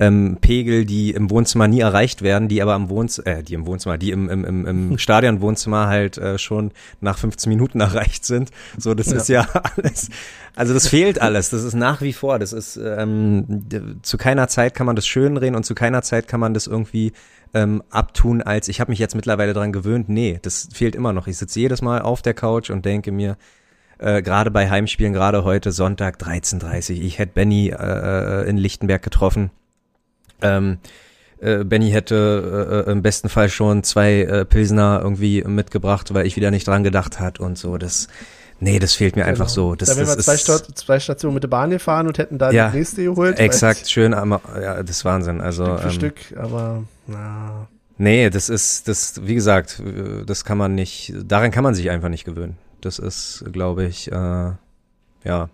ähm, 0.00 0.38
Pegel, 0.40 0.84
die 0.84 1.12
im 1.12 1.30
Wohnzimmer 1.30 1.68
nie 1.68 1.80
erreicht 1.80 2.22
werden, 2.22 2.48
die 2.48 2.60
aber 2.62 2.74
im 2.74 2.88
Wohnzimmer, 2.88 3.26
äh, 3.28 3.42
die 3.42 3.54
im 3.54 3.66
Wohnzimmer, 3.66 3.96
die 3.96 4.10
im, 4.10 4.28
im, 4.28 4.44
im, 4.44 4.66
im 4.66 4.98
Stadionwohnzimmer 4.98 5.86
halt 5.86 6.18
äh, 6.18 6.38
schon 6.38 6.72
nach 7.00 7.18
15 7.18 7.48
Minuten 7.48 7.80
erreicht 7.80 8.24
sind. 8.24 8.50
So, 8.76 8.94
das 8.94 9.06
ja. 9.06 9.16
ist 9.16 9.28
ja 9.28 9.48
alles. 9.76 10.10
Also 10.56 10.74
das 10.74 10.88
fehlt 10.88 11.20
alles. 11.20 11.50
Das 11.50 11.62
ist 11.62 11.74
nach 11.74 12.00
wie 12.00 12.12
vor. 12.12 12.38
Das 12.38 12.52
ist 12.52 12.76
ähm, 12.76 13.66
zu 14.02 14.18
keiner 14.18 14.48
Zeit 14.48 14.74
kann 14.74 14.86
man 14.86 14.96
das 14.96 15.06
schönreden 15.06 15.54
und 15.54 15.64
zu 15.64 15.74
keiner 15.74 16.02
Zeit 16.02 16.26
kann 16.26 16.40
man 16.40 16.54
das 16.54 16.66
irgendwie 16.66 17.12
ähm, 17.54 17.82
abtun, 17.90 18.42
als 18.42 18.66
ich 18.66 18.80
habe 18.80 18.90
mich 18.90 18.98
jetzt 18.98 19.14
mittlerweile 19.14 19.52
dran 19.52 19.72
gewöhnt. 19.72 20.08
Nee, 20.08 20.40
das 20.42 20.68
fehlt 20.72 20.96
immer 20.96 21.12
noch. 21.12 21.28
Ich 21.28 21.38
sitze 21.38 21.60
jedes 21.60 21.82
Mal 21.82 22.02
auf 22.02 22.20
der 22.20 22.34
Couch 22.34 22.70
und 22.70 22.84
denke 22.84 23.12
mir, 23.12 23.36
äh, 23.98 24.22
gerade 24.22 24.50
bei 24.50 24.68
Heimspielen, 24.68 25.12
gerade 25.12 25.44
heute 25.44 25.70
Sonntag 25.70 26.20
13.30 26.20 27.00
ich 27.00 27.20
hätte 27.20 27.32
Benny 27.34 27.68
äh, 27.68 28.42
äh, 28.42 28.48
in 28.48 28.56
Lichtenberg 28.56 29.02
getroffen 29.02 29.52
ähm, 30.44 30.78
äh, 31.40 31.64
Benny 31.64 31.90
hätte 31.90 32.84
äh, 32.86 32.90
im 32.90 33.02
besten 33.02 33.28
Fall 33.28 33.48
schon 33.48 33.82
zwei 33.82 34.22
äh, 34.22 34.44
Pilsner 34.44 35.00
irgendwie 35.02 35.42
mitgebracht, 35.42 36.14
weil 36.14 36.26
ich 36.26 36.36
wieder 36.36 36.50
nicht 36.50 36.66
dran 36.66 36.84
gedacht 36.84 37.20
hat 37.20 37.38
und 37.38 37.58
so. 37.58 37.76
Das, 37.76 38.08
nee, 38.60 38.78
das 38.78 38.94
fehlt 38.94 39.16
mir 39.16 39.22
genau. 39.22 39.30
einfach 39.30 39.48
so. 39.48 39.74
Das, 39.74 39.90
da 39.90 39.96
wären 39.96 40.08
wir 40.08 40.18
zwei, 40.18 40.36
St 40.36 40.78
zwei 40.78 41.00
Stationen 41.00 41.34
mit 41.34 41.42
der 41.42 41.48
Bahn 41.48 41.70
gefahren 41.70 42.06
und 42.06 42.16
hätten 42.16 42.38
da 42.38 42.50
ja, 42.50 42.70
die 42.70 42.78
nächste 42.78 43.04
geholt. 43.04 43.38
Exakt, 43.38 43.90
schön, 43.90 44.14
aber, 44.14 44.40
ja, 44.60 44.82
das 44.82 44.98
ist 44.98 45.04
Wahnsinn. 45.04 45.40
Also, 45.40 45.64
Stück 45.64 45.80
für 45.80 45.86
ähm, 45.86 45.92
Stück, 45.92 46.16
aber 46.38 46.84
na. 47.06 47.68
Nee, 47.96 48.30
das 48.30 48.48
ist, 48.48 48.88
das, 48.88 49.20
wie 49.24 49.34
gesagt, 49.34 49.80
das 50.26 50.44
kann 50.44 50.58
man 50.58 50.74
nicht, 50.74 51.12
daran 51.26 51.50
kann 51.50 51.62
man 51.62 51.74
sich 51.74 51.90
einfach 51.90 52.08
nicht 52.08 52.24
gewöhnen. 52.24 52.56
Das 52.80 52.98
ist, 52.98 53.44
glaube 53.52 53.84
ich, 53.84 54.10
äh, 54.10 54.52
ja, 55.24 55.48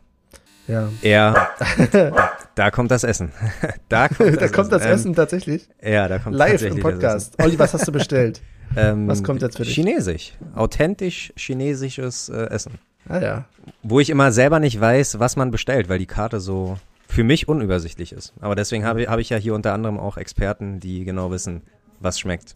ja. 0.71 0.89
Er, 1.03 1.51
da 2.55 2.71
kommt 2.71 2.91
das 2.91 3.05
Essen. 3.05 3.33
da 3.89 4.09
kommt 4.09 4.21
das, 4.21 4.37
da 4.37 4.49
kommt 4.49 4.73
das 4.73 4.85
Essen 4.85 5.09
ähm, 5.09 5.15
tatsächlich. 5.15 5.69
Ja, 5.83 6.09
da 6.09 6.19
kommt 6.19 6.37
Live 6.37 6.63
im 6.63 6.81
Podcast. 6.81 7.35
Olli, 7.43 7.59
was 7.59 7.75
hast 7.75 7.87
du 7.89 7.93
bestellt? 7.93 8.41
Ähm, 8.77 9.09
was 9.09 9.25
kommt 9.25 9.43
jetzt 9.43 9.57
für 9.57 9.65
dich? 9.65 9.75
Chinesisch. 9.75 10.35
Authentisch 10.55 11.33
chinesisches 11.35 12.29
äh, 12.29 12.45
Essen. 12.51 12.75
Ah 13.09 13.19
ja. 13.19 13.45
Wo 13.83 13.99
ich 13.99 14.11
immer 14.11 14.31
selber 14.31 14.61
nicht 14.61 14.81
weiß, 14.81 15.19
was 15.19 15.35
man 15.35 15.51
bestellt, 15.51 15.89
weil 15.89 15.99
die 15.99 16.07
Karte 16.07 16.39
so 16.39 16.79
für 17.09 17.25
mich 17.25 17.49
unübersichtlich 17.49 18.13
ist. 18.13 18.33
Aber 18.41 18.55
deswegen 18.55 18.85
habe 18.85 19.09
hab 19.09 19.19
ich 19.19 19.31
ja 19.31 19.39
hier 19.39 19.55
unter 19.55 19.73
anderem 19.73 19.99
auch 19.99 20.17
Experten, 20.17 20.79
die 20.79 21.05
genau 21.05 21.33
wissen, 21.33 21.63
was 21.99 22.21
schmeckt. 22.21 22.55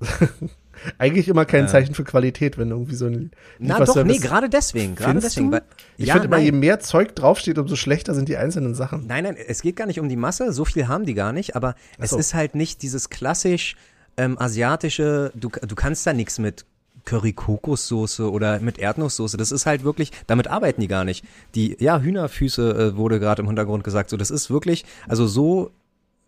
Eigentlich 0.98 1.28
immer 1.28 1.44
kein 1.44 1.68
Zeichen 1.68 1.94
für 1.94 2.04
Qualität, 2.04 2.58
wenn 2.58 2.70
irgendwie 2.70 2.94
so 2.94 3.06
ein 3.06 3.30
Na 3.58 3.84
doch, 3.84 4.04
nee, 4.04 4.18
gerade 4.18 4.48
deswegen, 4.48 4.94
gerade 4.94 5.20
deswegen. 5.20 5.52
Weil, 5.52 5.62
ich 5.96 6.06
ja, 6.06 6.14
finde 6.14 6.28
immer, 6.28 6.38
je 6.38 6.52
mehr 6.52 6.80
Zeug 6.80 7.14
draufsteht, 7.14 7.58
umso 7.58 7.76
schlechter 7.76 8.14
sind 8.14 8.28
die 8.28 8.36
einzelnen 8.36 8.74
Sachen. 8.74 9.06
Nein, 9.06 9.24
nein, 9.24 9.36
es 9.36 9.62
geht 9.62 9.76
gar 9.76 9.86
nicht 9.86 10.00
um 10.00 10.08
die 10.08 10.16
Masse, 10.16 10.52
so 10.52 10.64
viel 10.64 10.88
haben 10.88 11.06
die 11.06 11.14
gar 11.14 11.32
nicht, 11.32 11.56
aber 11.56 11.74
so. 11.98 12.04
es 12.04 12.12
ist 12.12 12.34
halt 12.34 12.54
nicht 12.54 12.82
dieses 12.82 13.10
klassisch 13.10 13.76
ähm, 14.16 14.38
asiatische, 14.38 15.32
du, 15.34 15.48
du 15.48 15.74
kannst 15.74 16.06
da 16.06 16.12
nichts 16.12 16.38
mit 16.38 16.64
Curry-Kokossoße 17.04 18.30
oder 18.30 18.60
mit 18.60 18.78
Erdnusssoße. 18.78 19.36
Das 19.36 19.52
ist 19.52 19.66
halt 19.66 19.84
wirklich, 19.84 20.10
damit 20.26 20.48
arbeiten 20.48 20.80
die 20.80 20.88
gar 20.88 21.04
nicht. 21.04 21.24
Die, 21.54 21.76
ja, 21.78 22.00
Hühnerfüße 22.00 22.70
äh, 22.70 22.96
wurde 22.96 23.20
gerade 23.20 23.42
im 23.42 23.46
Hintergrund 23.48 23.84
gesagt. 23.84 24.10
So, 24.10 24.16
das 24.16 24.30
ist 24.30 24.50
wirklich, 24.50 24.84
also 25.06 25.26
so 25.26 25.70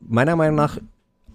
meiner 0.01 0.37
Meinung 0.37 0.57
nach 0.57 0.79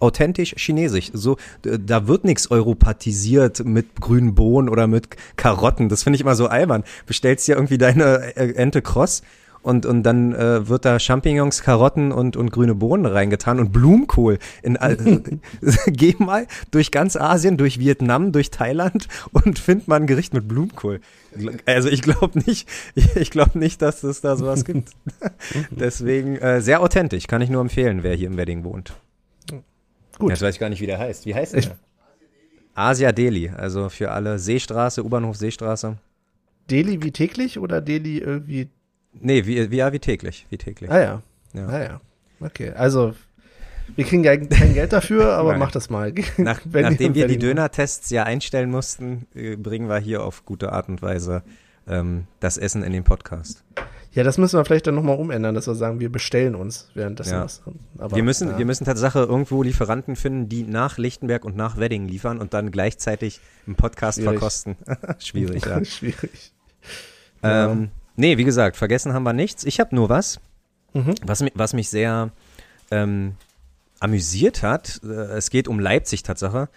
authentisch 0.01 0.55
chinesisch. 0.57 1.11
So, 1.13 1.37
da 1.61 2.07
wird 2.07 2.23
nichts 2.23 2.49
europathisiert 2.51 3.63
mit 3.65 4.01
grünen 4.01 4.35
Bohnen 4.35 4.69
oder 4.69 4.87
mit 4.87 5.09
Karotten. 5.35 5.89
Das 5.89 6.03
finde 6.03 6.15
ich 6.15 6.21
immer 6.21 6.35
so 6.35 6.47
albern. 6.47 6.83
Bestellst 7.05 7.47
dir 7.47 7.55
irgendwie 7.55 7.77
deine 7.77 8.35
äh, 8.35 8.53
Ente 8.55 8.81
Cross 8.81 9.21
und, 9.63 9.85
und 9.85 10.03
dann 10.03 10.33
äh, 10.33 10.67
wird 10.67 10.85
da 10.85 10.99
Champignons, 10.99 11.61
Karotten 11.61 12.11
und, 12.11 12.35
und 12.35 12.51
grüne 12.51 12.75
Bohnen 12.75 13.05
reingetan 13.05 13.59
und 13.59 13.71
Blumenkohl. 13.71 14.39
In, 14.63 14.77
all, 14.77 14.97
geh 15.87 16.15
mal 16.17 16.47
durch 16.71 16.91
ganz 16.91 17.15
Asien, 17.15 17.57
durch 17.57 17.79
Vietnam, 17.79 18.31
durch 18.31 18.49
Thailand 18.49 19.07
und 19.31 19.59
find 19.59 19.87
mal 19.87 19.97
ein 19.97 20.07
Gericht 20.07 20.33
mit 20.33 20.47
Blumenkohl. 20.47 20.99
Also 21.65 21.89
ich 21.89 22.01
glaube 22.01 22.39
nicht, 22.39 22.67
ich 23.15 23.31
glaube 23.31 23.57
nicht, 23.57 23.81
dass 23.81 24.03
es 24.03 24.21
da 24.21 24.35
sowas 24.35 24.65
gibt. 24.65 24.91
Deswegen 25.71 26.37
äh, 26.37 26.61
sehr 26.61 26.81
authentisch, 26.81 27.27
kann 27.27 27.41
ich 27.41 27.49
nur 27.49 27.61
empfehlen, 27.61 28.03
wer 28.03 28.15
hier 28.15 28.27
im 28.27 28.37
Wedding 28.37 28.63
wohnt. 28.63 28.93
Gut. 30.21 30.29
Jetzt 30.29 30.43
weiß 30.43 30.53
ich 30.53 30.59
gar 30.59 30.69
nicht, 30.69 30.81
wie 30.81 30.85
der 30.85 30.99
heißt. 30.99 31.25
Wie 31.25 31.33
heißt 31.33 31.55
der? 31.55 31.79
Asia 32.75 33.11
Delhi, 33.11 33.49
also 33.49 33.89
für 33.89 34.11
alle 34.11 34.37
Seestraße, 34.37 35.03
U-Bahnhof 35.03 35.35
Seestraße. 35.35 35.97
Delhi 36.69 37.01
wie 37.01 37.11
täglich 37.11 37.57
oder 37.57 37.81
Delhi 37.81 38.19
irgendwie? 38.19 38.69
Nee, 39.19 39.47
wie, 39.47 39.71
wie, 39.71 39.77
ja, 39.77 39.91
wie 39.91 39.97
täglich, 39.97 40.45
wie 40.51 40.59
täglich. 40.59 40.91
Ah 40.91 41.01
ja. 41.01 41.21
ja. 41.53 41.67
Ah 41.67 41.83
ja. 41.83 42.01
Okay, 42.39 42.69
also 42.69 43.15
wir 43.95 44.05
kriegen 44.05 44.23
ja 44.23 44.37
kein 44.37 44.75
Geld 44.75 44.93
dafür, 44.93 45.33
aber 45.37 45.57
mach 45.57 45.71
das 45.71 45.89
mal. 45.89 46.13
Nach, 46.37 46.61
nachdem 46.71 47.15
wir 47.15 47.27
die 47.27 47.39
Döner-Tests 47.39 48.11
ja 48.11 48.23
einstellen 48.23 48.69
mussten, 48.69 49.25
äh, 49.33 49.55
bringen 49.55 49.89
wir 49.89 49.97
hier 49.97 50.23
auf 50.23 50.45
gute 50.45 50.71
Art 50.71 50.87
und 50.87 51.01
Weise 51.01 51.41
ähm, 51.87 52.27
das 52.39 52.59
Essen 52.59 52.83
in 52.83 52.93
den 52.93 53.03
Podcast. 53.03 53.63
Ja, 54.13 54.23
das 54.23 54.37
müssen 54.37 54.59
wir 54.59 54.65
vielleicht 54.65 54.87
dann 54.87 54.95
nochmal 54.95 55.17
umändern, 55.17 55.55
dass 55.55 55.67
wir 55.67 55.75
sagen, 55.75 56.01
wir 56.01 56.11
bestellen 56.11 56.53
uns 56.55 56.89
währenddessen 56.93 57.33
ja. 57.33 57.43
was. 57.43 57.61
Aber, 57.97 58.15
wir 58.15 58.23
müssen, 58.23 58.49
ja. 58.49 58.57
wir 58.57 58.65
müssen 58.65 58.83
Tatsache 58.83 59.19
irgendwo 59.19 59.63
Lieferanten 59.63 60.17
finden, 60.17 60.49
die 60.49 60.63
nach 60.63 60.97
Lichtenberg 60.97 61.45
und 61.45 61.55
nach 61.55 61.77
Wedding 61.77 62.07
liefern 62.07 62.39
und 62.39 62.53
dann 62.53 62.71
gleichzeitig 62.71 63.39
im 63.65 63.75
Podcast 63.75 64.17
Schwierig. 64.17 64.31
verkosten. 64.31 64.75
Schwierig, 65.19 65.65
ja. 65.65 65.85
Schwierig. 65.85 66.51
Ähm, 67.41 67.89
nee, 68.17 68.37
wie 68.37 68.43
gesagt, 68.43 68.75
vergessen 68.75 69.13
haben 69.13 69.23
wir 69.23 69.33
nichts. 69.33 69.63
Ich 69.63 69.79
habe 69.79 69.95
nur 69.95 70.09
was, 70.09 70.41
mhm. 70.93 71.15
was, 71.23 71.45
was 71.53 71.73
mich 71.73 71.89
sehr 71.89 72.31
ähm, 72.91 73.35
amüsiert 74.01 74.61
hat. 74.61 74.99
Äh, 75.05 75.37
es 75.37 75.49
geht 75.49 75.69
um 75.69 75.79
Leipzig 75.79 76.23
Tatsache. 76.23 76.67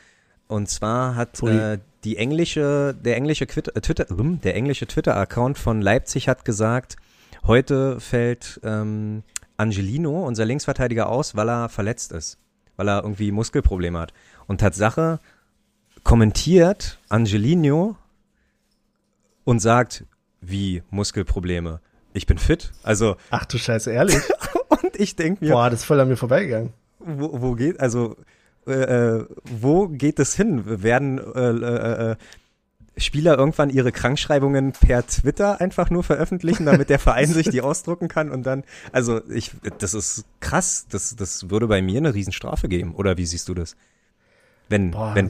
Und 0.47 0.69
zwar 0.69 1.17
hat 1.17 1.43
äh, 1.43 1.79
die 2.05 2.17
englische, 2.17 2.95
der 2.95 3.17
englische 3.17 3.47
Twitter, 3.49 3.75
äh, 3.75 3.81
Twitter 3.81 4.07
der 4.09 4.55
englische 4.55 4.87
Twitter-Account 4.87 5.59
von 5.59 5.81
Leipzig 5.81 6.29
hat 6.29 6.45
gesagt, 6.45 6.97
Heute 7.47 8.01
fällt 8.01 8.59
ähm, 8.65 9.23
Angelino, 9.59 10.27
unser 10.27 10.47
Linksverteidiger, 10.47 11.11
aus, 11.11 11.37
weil 11.37 11.51
er 11.51 11.69
verletzt 11.69 12.11
ist. 12.13 12.39
Weil 12.77 12.89
er 12.89 13.03
irgendwie 13.03 13.33
Muskelprobleme 13.33 13.99
hat. 13.99 14.15
Und 14.47 14.63
Tatsache 14.63 15.21
kommentiert 16.05 16.99
Angelino 17.11 17.97
und 19.45 19.61
sagt, 19.61 20.07
wie 20.41 20.83
Muskelprobleme? 20.91 21.81
Ich 22.15 22.27
bin 22.27 22.39
fit. 22.39 22.73
Also. 22.83 23.17
Ach 23.31 23.45
du 23.45 23.59
Scheiße, 23.59 23.93
ehrlich? 23.93 24.17
und 24.69 24.97
ich 24.97 25.15
denke 25.15 25.45
mir. 25.45 25.53
Boah, 25.53 25.69
das 25.69 25.81
ist 25.81 25.85
voll 25.85 26.01
an 26.01 26.09
mir 26.09 26.17
vorbeigegangen. 26.17 26.73
Wo, 26.99 27.43
wo 27.43 27.55
geht, 27.55 27.79
also, 27.79 28.17
äh, 28.67 28.73
äh 28.73 29.27
wo 29.45 29.89
geht 29.89 30.19
es 30.19 30.35
hin? 30.35 30.83
Werden 30.83 31.19
äh, 31.19 31.51
äh, 31.51 32.13
äh, 32.13 32.17
Spieler 32.97 33.37
irgendwann 33.37 33.71
ihre 33.71 33.91
Krankschreibungen 33.91 34.73
per 34.73 35.07
Twitter 35.07 35.61
einfach 35.61 35.91
nur 35.91 36.05
veröffentlichen, 36.05 36.65
damit 36.65 36.91
der 36.91 36.99
Verein 36.99 37.27
sich 37.27 37.49
die 37.49 37.61
ausdrucken 37.61 38.09
kann 38.09 38.31
und 38.31 38.45
dann, 38.45 38.63
also 38.93 39.21
ich, 39.31 39.51
das 39.79 39.95
ist 39.95 40.25
krass, 40.41 40.87
das, 40.89 41.17
das 41.17 41.51
würde 41.51 41.67
bei 41.67 41.83
mir 41.83 41.99
eine 41.99 42.15
Riesenstrafe 42.15 42.69
geben. 42.69 42.95
Oder 42.95 43.17
wie 43.17 43.27
siehst 43.27 43.49
du 43.49 43.55
das? 43.55 43.77
Wenn, 44.69 44.93
Boah, 44.93 45.15
wenn, 45.15 45.29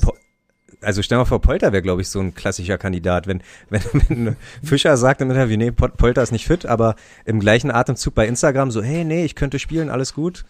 also 0.82 1.02
stell 1.02 1.18
mal 1.18 1.24
vor, 1.24 1.40
Polter 1.40 1.72
wäre, 1.72 1.82
glaube 1.82 2.02
ich, 2.02 2.08
so 2.08 2.20
ein 2.20 2.34
klassischer 2.34 2.78
Kandidat. 2.78 3.26
Wenn, 3.26 3.42
wenn, 3.70 3.82
wenn 4.08 4.36
Fischer 4.62 4.96
sagt 4.96 5.20
im 5.20 5.30
Interview, 5.30 5.56
nee, 5.56 5.70
Polter 5.70 6.22
ist 6.22 6.32
nicht 6.32 6.46
fit, 6.46 6.66
aber 6.66 6.96
im 7.24 7.40
gleichen 7.40 7.70
Atemzug 7.70 8.14
bei 8.14 8.26
Instagram 8.26 8.70
so, 8.70 8.82
hey, 8.82 9.04
nee, 9.04 9.24
ich 9.24 9.34
könnte 9.34 9.58
spielen, 9.58 9.88
alles 9.88 10.14
gut. 10.14 10.44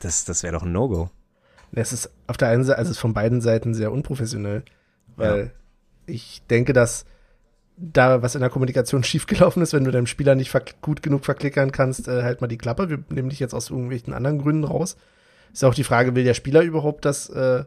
Das, 0.00 0.24
das 0.24 0.42
wäre 0.42 0.54
doch 0.54 0.62
ein 0.62 0.72
No-Go. 0.72 1.10
Es 1.72 1.92
ist 1.92 2.10
auf 2.26 2.36
der 2.36 2.48
einen 2.48 2.64
Seite, 2.64 2.78
also 2.78 2.90
es 2.90 2.96
ist 2.96 3.00
von 3.00 3.14
beiden 3.14 3.40
Seiten 3.40 3.74
sehr 3.74 3.92
unprofessionell, 3.92 4.64
weil 5.16 5.38
ja. 5.38 5.50
Ich 6.10 6.42
denke, 6.48 6.72
dass 6.72 7.04
da 7.76 8.22
was 8.22 8.34
in 8.34 8.40
der 8.40 8.50
Kommunikation 8.50 9.02
schiefgelaufen 9.04 9.62
ist, 9.62 9.72
wenn 9.72 9.84
du 9.84 9.90
deinem 9.90 10.06
Spieler 10.06 10.34
nicht 10.34 10.52
gut 10.82 11.02
genug 11.02 11.24
verklickern 11.24 11.72
kannst, 11.72 12.08
äh, 12.08 12.22
halt 12.22 12.40
mal 12.40 12.48
die 12.48 12.58
Klappe. 12.58 12.90
Wir 12.90 13.02
nehmen 13.08 13.30
dich 13.30 13.40
jetzt 13.40 13.54
aus 13.54 13.70
irgendwelchen 13.70 14.12
anderen 14.12 14.38
Gründen 14.38 14.64
raus. 14.64 14.96
Ist 15.52 15.64
auch 15.64 15.74
die 15.74 15.84
Frage, 15.84 16.14
will 16.14 16.24
der 16.24 16.34
Spieler 16.34 16.62
überhaupt 16.62 17.04
das 17.04 17.28
äh, 17.30 17.64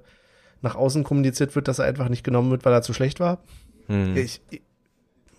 nach 0.62 0.76
außen 0.76 1.04
kommuniziert 1.04 1.56
wird, 1.56 1.68
dass 1.68 1.80
er 1.80 1.86
einfach 1.86 2.08
nicht 2.08 2.24
genommen 2.24 2.52
wird, 2.52 2.64
weil 2.64 2.74
er 2.74 2.82
zu 2.82 2.94
schlecht 2.94 3.20
war. 3.20 3.40
Hm. 3.88 4.16
Ich, 4.16 4.42
ich, 4.50 4.62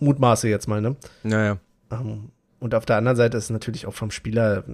mutmaße 0.00 0.48
jetzt 0.48 0.68
mal, 0.68 0.80
ne? 0.80 0.96
Naja. 1.22 1.58
Ähm, 1.90 2.30
und 2.60 2.74
auf 2.74 2.84
der 2.84 2.96
anderen 2.96 3.16
Seite 3.16 3.36
ist 3.36 3.44
es 3.44 3.50
natürlich 3.50 3.86
auch 3.86 3.94
vom 3.94 4.10
Spieler, 4.10 4.64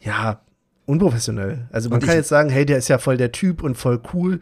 ja, 0.00 0.42
unprofessionell. 0.86 1.68
Also 1.72 1.88
man 1.88 2.00
und 2.00 2.06
kann 2.06 2.16
jetzt 2.16 2.28
sagen, 2.28 2.50
hey, 2.50 2.66
der 2.66 2.78
ist 2.78 2.88
ja 2.88 2.98
voll 2.98 3.16
der 3.16 3.32
Typ 3.32 3.62
und 3.62 3.76
voll 3.76 4.00
cool, 4.12 4.40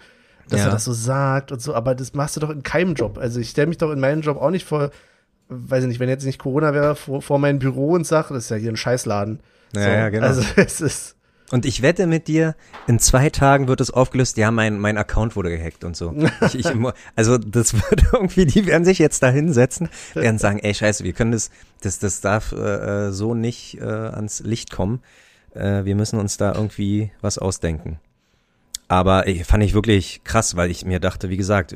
dass 0.49 0.61
ja. 0.61 0.67
er 0.67 0.73
das 0.73 0.85
so 0.85 0.93
sagt 0.93 1.53
und 1.53 1.61
so, 1.61 1.75
aber 1.75 1.95
das 1.95 2.15
machst 2.15 2.37
du 2.37 2.41
doch 2.41 2.51
in 2.51 2.63
keinem 2.63 2.95
Job. 2.95 3.19
Also 3.19 3.41
ich 3.41 3.51
stelle 3.51 3.67
mich 3.67 3.79
doch 3.79 3.91
in 3.91 4.01
meinem 4.01 4.23
Job 4.23 4.41
auch 4.41 4.51
nicht 4.51 4.67
vor, 4.67 4.91
weiß 5.49 5.85
ich 5.85 5.89
nicht, 5.89 6.01
wenn 6.01 6.09
jetzt 6.09 6.25
nicht 6.25 6.39
Corona 6.39 6.75
wäre, 6.75 6.97
vor, 6.97 7.23
vor 7.23 7.39
mein 7.39 7.59
Büro 7.59 7.93
und 7.93 8.07
sage, 8.07 8.35
das 8.35 8.45
ist 8.45 8.51
ja 8.51 8.57
hier 8.57 8.73
ein 8.73 8.77
Scheißladen. 8.77 9.41
Ja, 9.75 9.83
so, 9.83 9.89
ja 9.89 10.09
genau. 10.09 10.27
Also 10.27 10.43
es 10.57 10.81
ist 10.81 11.19
und 11.51 11.65
ich 11.65 11.81
wette 11.81 12.07
mit 12.07 12.29
dir, 12.29 12.55
in 12.87 12.99
zwei 12.99 13.31
Tagen 13.31 13.69
wird 13.69 13.81
es 13.81 13.91
aufgelöst, 13.91 14.37
ja, 14.37 14.51
mein, 14.51 14.79
mein 14.79 14.99
Account 14.99 15.35
wurde 15.35 15.49
gehackt 15.49 15.83
und 15.83 15.97
so. 15.97 16.15
Ich, 16.43 16.55
ich, 16.57 16.67
also 17.17 17.39
das 17.39 17.73
wird 17.91 18.05
irgendwie, 18.13 18.45
die 18.45 18.67
werden 18.67 18.85
sich 18.85 18.99
jetzt 18.99 19.23
da 19.23 19.31
hinsetzen, 19.31 19.89
werden 20.15 20.39
sagen, 20.39 20.59
ey 20.59 20.75
scheiße, 20.75 21.05
wir 21.05 21.15
können 21.15 21.33
das, 21.33 21.51
das, 21.81 21.99
das 21.99 22.21
darf 22.21 22.53
äh, 22.53 23.13
so 23.13 23.35
nicht 23.35 23.81
äh, 23.81 23.85
ans 23.85 24.41
Licht 24.41 24.71
kommen. 24.71 25.01
Äh, 25.55 25.87
wir 25.87 25.95
müssen 25.95 26.19
uns 26.19 26.37
da 26.37 26.55
irgendwie 26.55 27.13
was 27.23 27.39
ausdenken. 27.39 27.99
Aber 28.89 29.27
ey, 29.27 29.45
fand 29.45 29.63
ich 29.63 29.75
wirklich 29.75 30.23
krass, 30.25 30.57
weil 30.57 30.71
ich 30.71 30.85
mir 30.85 30.99
dachte, 30.99 31.29
wie 31.29 31.37
gesagt, 31.37 31.75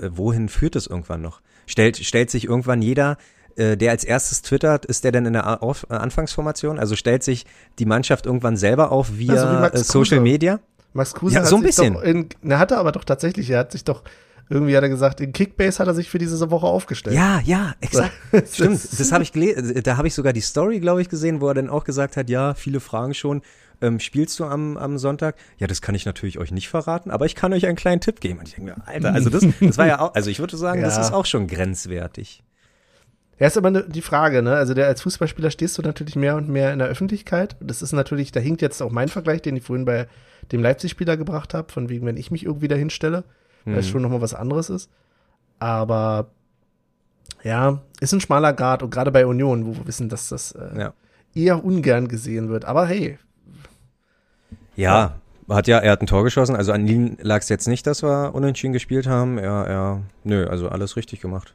wohin 0.00 0.48
führt 0.48 0.76
es 0.76 0.86
irgendwann 0.86 1.22
noch? 1.22 1.40
Stellt, 1.66 1.96
stellt 1.96 2.30
sich 2.30 2.44
irgendwann 2.44 2.82
jeder 2.82 3.16
äh, 3.56 3.76
der 3.76 3.92
als 3.92 4.02
erstes 4.04 4.42
twittert, 4.42 4.84
ist 4.84 5.04
der 5.04 5.12
denn 5.12 5.26
in 5.26 5.34
der 5.34 5.62
auf 5.62 5.86
äh, 5.88 5.94
Anfangsformation? 5.94 6.78
Also 6.78 6.96
stellt 6.96 7.22
sich 7.22 7.46
die 7.78 7.86
Mannschaft 7.86 8.26
irgendwann 8.26 8.56
selber 8.56 8.90
auf 8.90 9.16
via 9.16 9.62
also 9.62 9.78
äh, 9.78 9.84
Social 9.84 10.20
Media? 10.20 10.60
Max 10.92 11.14
Kruse 11.14 11.36
ja, 11.36 11.44
so 11.44 11.56
ein 11.56 11.62
bisschen. 11.62 12.00
In, 12.02 12.28
na, 12.42 12.58
hat 12.58 12.72
er 12.72 12.78
aber 12.78 12.92
doch 12.92 13.04
tatsächlich, 13.04 13.50
er 13.50 13.60
hat 13.60 13.72
sich 13.72 13.84
doch 13.84 14.02
irgendwie 14.50 14.76
hat 14.76 14.82
er 14.82 14.90
gesagt, 14.90 15.20
in 15.20 15.32
Kickbase 15.32 15.78
hat 15.78 15.86
er 15.86 15.94
sich 15.94 16.10
für 16.10 16.18
diese 16.18 16.50
Woche 16.50 16.66
aufgestellt. 16.66 17.16
Ja, 17.16 17.40
ja, 17.44 17.74
exakt. 17.80 18.12
Stimmt, 18.52 18.80
das 18.98 19.10
habe 19.10 19.22
ich 19.22 19.32
gelesen, 19.32 19.82
da 19.82 19.96
habe 19.96 20.06
ich 20.06 20.14
sogar 20.14 20.32
die 20.32 20.42
Story, 20.42 20.80
glaube 20.80 21.00
ich, 21.00 21.08
gesehen, 21.08 21.40
wo 21.40 21.48
er 21.48 21.54
dann 21.54 21.70
auch 21.70 21.84
gesagt 21.84 22.16
hat, 22.16 22.28
ja, 22.28 22.54
viele 22.54 22.80
fragen 22.80 23.14
schon, 23.14 23.40
ähm, 23.80 24.00
spielst 24.00 24.38
du 24.40 24.44
am, 24.44 24.76
am 24.76 24.98
Sonntag? 24.98 25.36
Ja, 25.58 25.66
das 25.66 25.82
kann 25.82 25.94
ich 25.94 26.06
natürlich 26.06 26.38
euch 26.38 26.52
nicht 26.52 26.68
verraten, 26.68 27.10
aber 27.10 27.26
ich 27.26 27.34
kann 27.34 27.52
euch 27.52 27.66
einen 27.66 27.76
kleinen 27.76 28.00
Tipp 28.00 28.20
geben. 28.20 28.38
Und 28.38 28.48
ich 28.48 28.54
denke 28.54 28.72
mir, 28.72 28.86
Alter, 28.88 29.12
also 29.12 29.30
das, 29.30 29.46
das 29.60 29.78
war 29.78 29.86
ja 29.86 30.00
auch, 30.00 30.14
also 30.14 30.30
ich 30.30 30.38
würde 30.38 30.56
sagen, 30.56 30.80
ja. 30.80 30.86
das 30.86 30.98
ist 30.98 31.12
auch 31.12 31.26
schon 31.26 31.46
grenzwertig. 31.46 32.42
Ja, 33.38 33.48
ist 33.48 33.58
aber 33.58 33.70
ne, 33.70 33.84
die 33.88 34.02
Frage, 34.02 34.42
ne? 34.42 34.54
Also 34.54 34.74
der 34.74 34.86
als 34.86 35.02
Fußballspieler 35.02 35.50
stehst 35.50 35.76
du 35.76 35.82
natürlich 35.82 36.14
mehr 36.14 36.36
und 36.36 36.48
mehr 36.48 36.72
in 36.72 36.78
der 36.78 36.88
Öffentlichkeit. 36.88 37.56
Das 37.60 37.82
ist 37.82 37.92
natürlich, 37.92 38.30
da 38.30 38.40
hinkt 38.40 38.62
jetzt 38.62 38.80
auch 38.80 38.92
mein 38.92 39.08
Vergleich, 39.08 39.42
den 39.42 39.56
ich 39.56 39.64
vorhin 39.64 39.84
bei 39.84 40.06
dem 40.52 40.62
Leipzig-Spieler 40.62 41.16
gebracht 41.16 41.54
habe, 41.54 41.72
von 41.72 41.88
wegen, 41.88 42.06
wenn 42.06 42.16
ich 42.16 42.30
mich 42.30 42.44
irgendwie 42.44 42.68
dahin 42.68 42.90
stelle, 42.90 43.24
mhm. 43.64 43.72
weil 43.72 43.78
es 43.80 43.86
mhm. 43.86 43.90
schon 43.90 44.02
nochmal 44.02 44.20
was 44.20 44.34
anderes 44.34 44.70
ist. 44.70 44.88
Aber 45.58 46.30
ja, 47.42 47.82
ist 48.00 48.12
ein 48.12 48.20
schmaler 48.20 48.52
Grad 48.52 48.82
und 48.82 48.90
gerade 48.90 49.10
bei 49.10 49.26
Union, 49.26 49.66
wo 49.66 49.76
wir 49.76 49.86
wissen, 49.86 50.08
dass 50.08 50.28
das 50.28 50.52
äh, 50.52 50.78
ja. 50.78 50.94
eher 51.34 51.64
ungern 51.64 52.08
gesehen 52.08 52.48
wird. 52.48 52.64
Aber 52.64 52.86
hey. 52.86 53.18
Ja, 54.76 55.16
hat 55.48 55.66
ja, 55.66 55.78
er 55.78 55.92
hat 55.92 56.00
ein 56.00 56.06
Tor 56.06 56.24
geschossen. 56.24 56.56
Also 56.56 56.72
an 56.72 56.86
ihm 56.86 57.16
lag 57.20 57.40
es 57.40 57.48
jetzt 57.48 57.68
nicht, 57.68 57.86
dass 57.86 58.02
wir 58.02 58.34
unentschieden 58.34 58.72
gespielt 58.72 59.06
haben. 59.06 59.38
Er, 59.38 59.66
er, 59.66 60.02
nö, 60.24 60.46
also 60.46 60.68
alles 60.68 60.96
richtig 60.96 61.20
gemacht. 61.20 61.54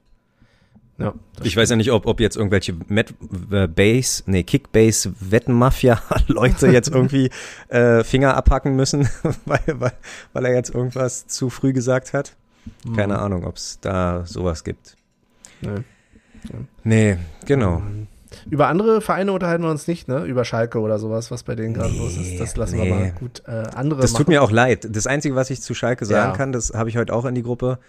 Ja, 0.99 1.13
ich 1.43 1.55
weiß 1.55 1.69
ja 1.69 1.77
nicht, 1.77 1.91
ob, 1.91 2.05
ob 2.05 2.19
jetzt 2.19 2.35
irgendwelche 2.35 2.75
Met 2.89 3.13
äh, 3.51 3.67
Base, 3.67 4.23
nee, 4.25 4.43
Kickbase 4.43 5.13
Wettenmafia 5.19 6.01
Leute 6.27 6.67
jetzt 6.67 6.89
irgendwie 6.89 7.29
äh, 7.69 8.03
Finger 8.03 8.35
abhacken 8.35 8.75
müssen, 8.75 9.07
weil, 9.45 9.61
weil, 9.67 9.93
weil 10.33 10.45
er 10.45 10.53
jetzt 10.53 10.75
irgendwas 10.75 11.25
zu 11.27 11.49
früh 11.49 11.71
gesagt 11.71 12.13
hat. 12.13 12.35
Keine 12.95 13.13
mhm. 13.13 13.19
Ahnung, 13.19 13.45
ob 13.45 13.55
es 13.55 13.79
da 13.79 14.25
sowas 14.25 14.65
gibt. 14.65 14.97
Nee. 15.61 15.69
Ja. 15.69 16.59
Nee, 16.83 17.17
genau. 17.45 17.77
Ähm, 17.77 18.07
über 18.49 18.67
andere 18.67 19.01
Vereine 19.01 19.31
unterhalten 19.31 19.63
wir 19.63 19.71
uns 19.71 19.87
nicht, 19.87 20.07
ne? 20.07 20.23
Über 20.25 20.45
Schalke 20.45 20.79
oder 20.79 20.99
sowas, 20.99 21.31
was 21.31 21.43
bei 21.43 21.55
denen 21.55 21.73
gerade 21.73 21.91
nee, 21.91 21.99
los 21.99 22.17
ist. 22.17 22.39
Das 22.39 22.55
lassen 22.55 22.77
nee. 22.77 22.85
wir 22.85 22.95
mal 22.95 23.11
gut. 23.11 23.43
Äh, 23.47 23.63
andere. 23.75 24.01
Das 24.01 24.11
machen. 24.11 24.25
tut 24.25 24.27
mir 24.29 24.43
auch 24.43 24.51
leid. 24.51 24.87
Das 24.89 25.07
Einzige, 25.07 25.35
was 25.35 25.49
ich 25.49 25.61
zu 25.61 25.73
Schalke 25.73 26.05
sagen 26.05 26.31
ja. 26.31 26.37
kann, 26.37 26.51
das 26.51 26.73
habe 26.73 26.89
ich 26.89 26.97
heute 26.97 27.13
auch 27.13 27.25
in 27.25 27.35
die 27.35 27.43
Gruppe. 27.43 27.79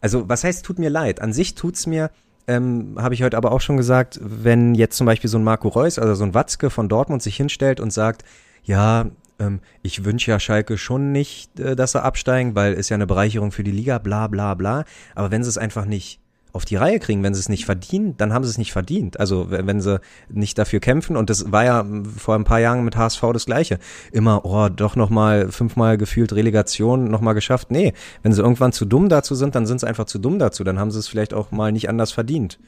Also, 0.00 0.28
was 0.28 0.44
heißt, 0.44 0.64
tut 0.64 0.78
mir 0.78 0.90
leid? 0.90 1.20
An 1.20 1.32
sich 1.32 1.54
tut's 1.54 1.86
mir 1.86 2.10
ähm, 2.50 2.96
habe 2.98 3.14
ich 3.14 3.22
heute 3.22 3.36
aber 3.36 3.52
auch 3.52 3.60
schon 3.60 3.76
gesagt, 3.76 4.18
wenn 4.22 4.74
jetzt 4.74 4.96
zum 4.96 5.06
Beispiel 5.06 5.30
so 5.30 5.38
ein 5.38 5.44
Marco 5.44 5.68
Reus, 5.68 5.98
also 6.00 6.14
so 6.14 6.24
ein 6.24 6.34
Watzke 6.34 6.70
von 6.70 6.88
Dortmund 6.88 7.22
sich 7.22 7.36
hinstellt 7.36 7.78
und 7.78 7.92
sagt, 7.92 8.24
ja, 8.64 9.06
ähm, 9.38 9.60
ich 9.82 10.04
wünsche 10.04 10.32
ja 10.32 10.40
Schalke 10.40 10.76
schon 10.76 11.12
nicht, 11.12 11.60
äh, 11.60 11.76
dass 11.76 11.94
er 11.94 12.04
absteigen, 12.04 12.56
weil 12.56 12.74
ist 12.74 12.88
ja 12.88 12.96
eine 12.96 13.06
Bereicherung 13.06 13.52
für 13.52 13.62
die 13.62 13.70
Liga, 13.70 13.98
bla 13.98 14.26
bla 14.26 14.54
bla. 14.54 14.84
Aber 15.14 15.30
wenn 15.30 15.44
sie 15.44 15.48
es 15.48 15.58
einfach 15.58 15.84
nicht 15.84 16.20
auf 16.52 16.64
die 16.64 16.76
Reihe 16.76 16.98
kriegen. 16.98 17.22
Wenn 17.22 17.34
sie 17.34 17.40
es 17.40 17.48
nicht 17.48 17.64
verdienen, 17.64 18.16
dann 18.16 18.32
haben 18.32 18.44
sie 18.44 18.50
es 18.50 18.58
nicht 18.58 18.72
verdient. 18.72 19.18
Also 19.20 19.46
wenn 19.50 19.80
sie 19.80 20.00
nicht 20.28 20.58
dafür 20.58 20.80
kämpfen 20.80 21.16
und 21.16 21.30
das 21.30 21.50
war 21.52 21.64
ja 21.64 21.86
vor 22.16 22.34
ein 22.34 22.44
paar 22.44 22.60
Jahren 22.60 22.84
mit 22.84 22.96
HSV 22.96 23.22
das 23.32 23.46
Gleiche. 23.46 23.78
Immer, 24.12 24.44
oh, 24.44 24.68
doch 24.68 24.96
nochmal 24.96 25.50
fünfmal 25.50 25.98
gefühlt 25.98 26.32
Relegation 26.32 27.10
nochmal 27.10 27.34
geschafft. 27.34 27.70
Nee, 27.70 27.92
wenn 28.22 28.32
sie 28.32 28.42
irgendwann 28.42 28.72
zu 28.72 28.84
dumm 28.84 29.08
dazu 29.08 29.34
sind, 29.34 29.54
dann 29.54 29.66
sind 29.66 29.80
sie 29.80 29.86
einfach 29.86 30.06
zu 30.06 30.18
dumm 30.18 30.38
dazu. 30.38 30.64
Dann 30.64 30.78
haben 30.78 30.90
sie 30.90 30.98
es 30.98 31.08
vielleicht 31.08 31.34
auch 31.34 31.50
mal 31.50 31.72
nicht 31.72 31.88
anders 31.88 32.12
verdient. 32.12 32.58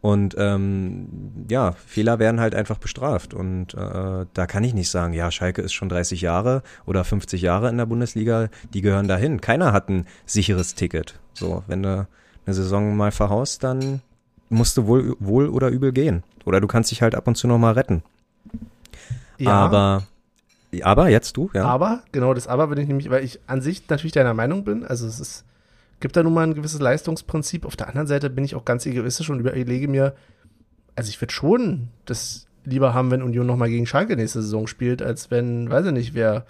Und 0.00 0.36
ähm, 0.38 1.46
ja, 1.50 1.72
Fehler 1.72 2.18
werden 2.18 2.38
halt 2.38 2.54
einfach 2.54 2.78
bestraft. 2.78 3.34
Und 3.34 3.74
äh, 3.74 4.26
da 4.32 4.46
kann 4.46 4.62
ich 4.62 4.74
nicht 4.74 4.90
sagen, 4.90 5.14
ja, 5.14 5.30
Schalke 5.30 5.62
ist 5.62 5.72
schon 5.72 5.88
30 5.88 6.20
Jahre 6.20 6.62
oder 6.84 7.02
50 7.02 7.42
Jahre 7.42 7.68
in 7.68 7.78
der 7.78 7.86
Bundesliga, 7.86 8.48
die 8.72 8.82
gehören 8.82 9.08
dahin. 9.08 9.40
Keiner 9.40 9.72
hat 9.72 9.88
ein 9.88 10.06
sicheres 10.24 10.74
Ticket. 10.74 11.18
So, 11.32 11.64
wenn 11.66 11.82
du 11.82 12.06
eine 12.46 12.54
Saison 12.54 12.96
mal 12.96 13.10
verhaust, 13.10 13.64
dann 13.64 14.00
musst 14.48 14.76
du 14.76 14.86
wohl, 14.86 15.16
wohl 15.18 15.48
oder 15.48 15.68
übel 15.68 15.92
gehen. 15.92 16.22
Oder 16.44 16.60
du 16.60 16.68
kannst 16.68 16.90
dich 16.90 17.02
halt 17.02 17.14
ab 17.14 17.26
und 17.26 17.34
zu 17.36 17.48
noch 17.48 17.58
mal 17.58 17.72
retten. 17.72 18.02
Ja. 19.38 19.52
Aber, 19.52 20.04
aber 20.82 21.08
jetzt 21.08 21.36
du, 21.36 21.50
ja. 21.52 21.64
Aber, 21.64 22.02
genau 22.12 22.32
das 22.32 22.46
Aber 22.46 22.68
bin 22.68 22.78
ich 22.78 22.88
nämlich, 22.88 23.10
weil 23.10 23.24
ich 23.24 23.40
an 23.46 23.60
sich 23.60 23.88
natürlich 23.88 24.12
deiner 24.12 24.34
Meinung 24.34 24.64
bin. 24.64 24.84
Also 24.84 25.06
es 25.06 25.18
ist, 25.18 25.44
gibt 26.00 26.16
da 26.16 26.22
nun 26.22 26.34
mal 26.34 26.46
ein 26.46 26.54
gewisses 26.54 26.80
Leistungsprinzip. 26.80 27.66
Auf 27.66 27.76
der 27.76 27.88
anderen 27.88 28.06
Seite 28.06 28.30
bin 28.30 28.44
ich 28.44 28.54
auch 28.54 28.64
ganz 28.64 28.86
egoistisch 28.86 29.28
und 29.28 29.40
überlege 29.40 29.88
mir, 29.88 30.14
also 30.94 31.10
ich 31.10 31.20
würde 31.20 31.34
schon 31.34 31.88
das 32.04 32.46
lieber 32.64 32.94
haben, 32.94 33.10
wenn 33.10 33.22
Union 33.22 33.46
noch 33.46 33.56
mal 33.56 33.68
gegen 33.68 33.86
Schalke 33.86 34.16
nächste 34.16 34.42
Saison 34.42 34.66
spielt, 34.66 35.02
als 35.02 35.30
wenn, 35.30 35.70
weiß 35.70 35.86
ich 35.86 35.92
nicht, 35.92 36.14
wer 36.14 36.46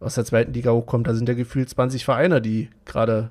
aus 0.00 0.14
der 0.14 0.24
zweiten 0.24 0.52
Liga 0.52 0.72
hochkommt. 0.72 1.06
Da 1.06 1.14
sind 1.14 1.28
ja 1.28 1.34
gefühlt 1.34 1.68
20 1.68 2.04
Vereine, 2.04 2.42
die 2.42 2.68
gerade 2.84 3.30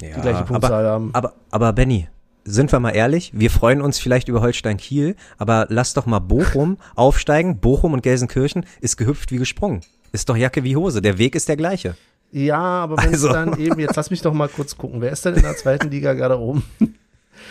ja, 0.00 0.14
die 0.14 0.20
gleiche 0.20 0.44
Punktzahl 0.44 0.84
aber, 0.84 0.90
haben. 0.90 1.10
Aber, 1.12 1.32
aber 1.50 1.72
Benny, 1.72 2.08
sind 2.44 2.72
wir 2.72 2.80
mal 2.80 2.90
ehrlich, 2.90 3.32
wir 3.34 3.50
freuen 3.50 3.80
uns 3.80 3.98
vielleicht 3.98 4.28
über 4.28 4.40
Holstein 4.40 4.76
Kiel, 4.76 5.16
aber 5.38 5.66
lass 5.68 5.94
doch 5.94 6.06
mal 6.06 6.20
Bochum 6.20 6.78
aufsteigen. 6.94 7.58
Bochum 7.58 7.92
und 7.92 8.02
Gelsenkirchen 8.02 8.64
ist 8.80 8.96
gehüpft 8.96 9.32
wie 9.32 9.38
gesprungen. 9.38 9.80
Ist 10.12 10.28
doch 10.28 10.36
Jacke 10.36 10.64
wie 10.64 10.76
Hose. 10.76 11.02
Der 11.02 11.18
Weg 11.18 11.34
ist 11.34 11.48
der 11.48 11.56
gleiche. 11.56 11.96
Ja, 12.32 12.58
aber 12.58 12.98
wenn 12.98 13.10
also. 13.10 13.28
es 13.28 13.32
dann 13.32 13.58
eben, 13.58 13.78
jetzt 13.80 13.96
lass 13.96 14.10
mich 14.10 14.22
doch 14.22 14.32
mal 14.32 14.48
kurz 14.48 14.76
gucken, 14.76 15.00
wer 15.00 15.10
ist 15.10 15.24
denn 15.24 15.34
in 15.34 15.42
der 15.42 15.56
zweiten 15.56 15.88
Liga 15.90 16.12
gerade 16.14 16.38
oben? 16.38 16.64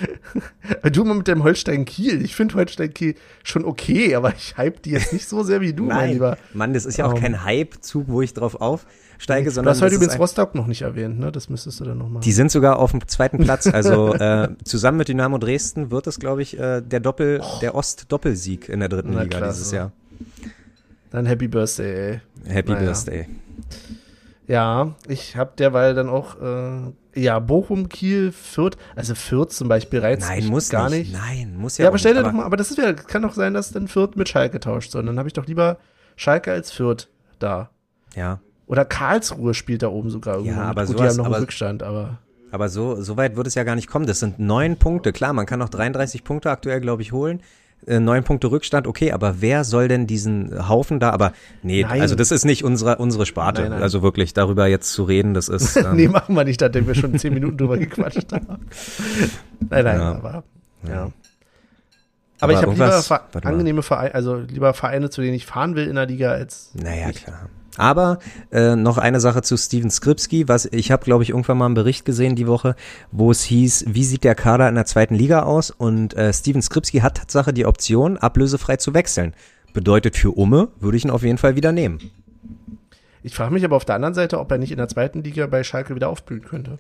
du 0.92 1.04
mal 1.06 1.14
mit 1.16 1.28
dem 1.28 1.44
Holstein 1.44 1.86
Kiel. 1.86 2.24
Ich 2.24 2.36
finde 2.36 2.56
Holstein 2.56 2.94
Kiel 2.94 3.16
schon 3.44 3.66
okay, 3.66 4.16
aber 4.16 4.34
ich 4.36 4.56
hype 4.58 4.82
die 4.84 4.92
jetzt 4.92 5.14
nicht 5.14 5.28
so 5.28 5.44
sehr 5.44 5.62
wie 5.62 5.74
du, 5.74 5.86
Nein. 5.86 5.98
mein 5.98 6.12
Lieber. 6.14 6.38
Mann, 6.54 6.74
das 6.74 6.86
ist 6.86 6.98
ja 6.98 7.06
auch 7.06 7.14
Um, 7.14 7.20
kein 7.20 7.44
Hype-Zug, 7.44 8.06
wo 8.08 8.22
ich 8.22 8.34
drauf 8.34 8.56
aufsteige, 8.62 9.46
Du 9.50 9.52
sondern 9.52 9.74
hast 9.74 9.82
heute 9.82 9.96
übrigens 9.96 10.20
Rostock 10.20 10.56
noch 10.56 10.68
nicht 10.68 10.82
erwähnt, 10.82 11.20
ne? 11.20 11.32
Das 11.32 11.50
müsstest 11.50 11.80
du 11.80 11.86
dann 11.86 11.98
noch 11.98 12.10
machen. 12.10 12.22
die 12.24 12.32
sind 12.32 12.52
sogar 12.52 12.80
auf 12.80 12.92
dem 12.92 13.08
zweiten 13.08 13.38
Platz. 13.44 13.68
Also 13.68 14.14
äh, 14.16 14.50
zusammen 14.64 14.98
mit 14.98 15.08
Dynamo 15.08 15.38
Dresden 15.38 15.92
wird 15.92 16.08
es, 16.08 16.20
glaube 16.20 16.42
ich, 16.42 16.58
äh, 16.60 16.82
der 16.82 17.00
Doppel, 17.00 17.42
der 17.62 17.76
Ost-Doppelsieg 17.76 18.70
in 18.70 18.80
der 18.82 18.90
dritten 18.90 19.12
Na, 19.14 19.24
Liga 19.24 19.38
klasse. 19.38 19.58
dieses 19.60 19.72
Jahr. 19.72 19.92
Dann 21.12 21.26
Happy 21.26 21.48
Birthday, 21.48 22.12
ey. 22.12 22.22
Happy 22.52 22.72
Naja. 22.74 22.86
Birthday. 22.86 23.28
Ja, 24.48 24.94
ich 25.08 25.36
habe 25.36 25.52
derweil 25.58 25.94
dann 25.96 26.08
auch, 26.10 26.40
äh, 26.42 26.92
ja, 27.20 27.40
Bochum, 27.40 27.90
Kiel, 27.90 28.32
Fürth, 28.32 28.78
also 28.96 29.16
Fürth 29.16 29.52
zum 29.52 29.68
Beispiel 29.68 30.00
reizt 30.00 30.28
Nein, 30.28 30.46
muss 30.48 30.70
gar 30.70 30.90
nicht. 30.90 31.12
nicht. 31.12 31.14
Nein, 31.14 31.56
muss 31.58 31.78
ja, 31.78 31.84
Ja, 31.84 31.90
aber 31.90 31.98
stell 31.98 32.14
dir 32.14 32.24
doch 32.24 32.32
mal, 32.32 32.44
aber 32.44 32.58
das 32.58 32.70
ist 32.72 32.78
ja, 32.78 32.94
kann 32.94 33.22
doch 33.22 33.34
sein, 33.34 33.54
dass 33.54 33.72
dann 33.72 33.88
Fürth 33.88 34.16
mit 34.16 34.30
Schalke 34.30 34.60
tauscht, 34.60 34.92
sondern 34.92 35.16
dann 35.16 35.20
habe 35.20 35.30
ich 35.30 35.34
doch 35.34 35.48
lieber 35.48 35.78
Schalke 36.16 36.52
als 36.52 36.72
Fürth 36.72 37.08
da. 37.40 37.70
Ja, 38.16 38.40
Oder 38.68 38.84
Karlsruhe 38.86 39.54
spielt 39.54 39.84
da 39.84 39.88
oben 39.90 40.10
sogar 40.10 40.36
irgendwo. 40.38 40.56
Ja, 40.60 40.64
aber 40.70 40.86
Gut, 40.86 40.96
die 40.96 40.98
sowas- 41.00 41.10
haben 41.12 41.18
noch 41.18 41.26
aber- 41.26 41.36
einen 41.36 41.44
Rückstand, 41.46 41.84
aber 41.84 42.18
aber 42.52 42.70
so, 42.70 43.02
so 43.02 43.18
weit 43.18 43.36
wird 43.36 43.48
es 43.48 43.56
ja 43.56 43.64
gar 43.64 43.76
nicht 43.76 43.88
kommen. 43.90 44.06
Das 44.08 44.20
sind 44.22 44.40
neun 44.40 44.78
Punkte. 44.78 45.12
Klar, 45.12 45.34
man 45.34 45.46
kann 45.46 45.60
noch 45.60 45.68
33 45.70 46.24
Punkte 46.24 46.50
aktuell, 46.52 46.80
glaube 46.80 47.02
ich, 47.02 47.12
holen. 47.12 47.42
Äh, 47.88 48.00
Neun 48.00 48.24
Punkte 48.24 48.50
Rückstand, 48.52 48.88
okay, 48.88 49.12
aber 49.12 49.42
wer 49.42 49.64
soll 49.64 49.88
denn 49.88 50.08
diesen 50.08 50.68
Haufen 50.70 51.00
da, 51.00 51.12
aber 51.12 51.34
nee, 51.62 51.84
Nein. 51.84 52.02
also 52.02 52.16
das 52.16 52.32
ist 52.32 52.46
nicht 52.46 52.64
unsere, 52.64 52.98
unsere 52.98 53.26
Sparte. 53.26 53.62
Nein, 53.62 53.72
nein. 53.72 53.82
Also 53.84 54.02
wirklich, 54.02 54.34
darüber 54.34 54.68
jetzt 54.68 54.92
zu 54.92 55.04
reden, 55.04 55.34
das 55.34 55.50
ist, 55.50 55.76
ähm, 55.78 55.96
nee, 55.96 56.08
machen 56.08 56.36
wir 56.36 56.44
nicht, 56.44 56.62
nachdem 56.62 56.88
wir 56.88 56.96
schon 56.96 57.18
zehn 57.20 57.34
Minuten 57.34 57.58
drüber 57.58 57.78
gequatscht 57.78 58.32
haben. 58.32 58.48
Nein, 59.70 59.84
nein, 59.86 60.00
Ja. 60.00 60.12
aber 60.12 60.44
ja. 60.88 60.94
Ja. 60.94 61.02
Aber, 61.02 61.12
Aber 62.42 62.52
ich 62.54 62.58
habe 62.60 62.72
lieber 62.74 63.02
Ver 63.02 63.22
angenehme 63.44 63.82
Vereine, 63.82 64.14
also 64.14 64.36
lieber 64.36 64.74
Vereine, 64.74 65.10
zu 65.10 65.22
denen 65.22 65.34
ich 65.36 65.46
fahren 65.46 65.76
will 65.76 65.88
in 65.88 65.96
der 65.96 66.06
Liga, 66.06 66.32
als 66.32 66.72
Naja, 66.74 67.12
klar. 67.12 67.50
Aber 67.78 68.20
äh, 68.52 68.76
noch 68.76 68.98
eine 68.98 69.20
Sache 69.20 69.42
zu 69.42 69.58
Steven 69.58 69.90
Skripski, 69.90 70.48
was 70.48 70.66
ich 70.66 70.92
habe, 70.92 71.04
glaube 71.04 71.24
ich, 71.24 71.30
irgendwann 71.30 71.58
mal 71.58 71.66
einen 71.66 71.76
Bericht 71.76 72.06
gesehen 72.06 72.36
die 72.36 72.48
Woche, 72.48 72.76
wo 73.12 73.32
es 73.32 73.44
hieß, 73.44 73.86
wie 73.88 74.04
sieht 74.04 74.24
der 74.24 74.36
Kader 74.36 74.70
in 74.70 74.76
der 74.76 74.86
zweiten 74.86 75.16
Liga 75.16 75.44
aus? 75.44 75.72
Und 75.72 76.14
äh, 76.16 76.32
Steven 76.34 76.62
Skripski 76.62 77.00
hat 77.00 77.18
Tatsache 77.18 77.54
die 77.54 77.66
Option, 77.66 78.18
ablösefrei 78.18 78.78
zu 78.78 78.94
wechseln. 78.94 79.34
Bedeutet 79.74 80.16
für 80.16 80.32
Umme, 80.32 80.70
würde 80.80 80.98
ich 80.98 81.04
ihn 81.04 81.12
auf 81.12 81.24
jeden 81.24 81.38
Fall 81.38 81.56
wieder 81.56 81.72
nehmen. 81.72 82.00
ich 83.24 83.36
frage 83.36 83.54
mich 83.54 83.66
aber 83.66 83.76
auf 83.76 83.86
der 83.86 83.96
anderen 83.96 84.14
Seite, 84.14 84.40
ob 84.40 84.50
er 84.52 84.58
nicht 84.58 84.72
in 84.72 84.78
der 84.78 84.88
zweiten 84.88 85.22
Liga 85.22 85.48
bei 85.48 85.64
Schalke 85.64 85.96
wieder 85.96 86.10
aufblühen 86.10 86.46
könnte. 86.46 86.80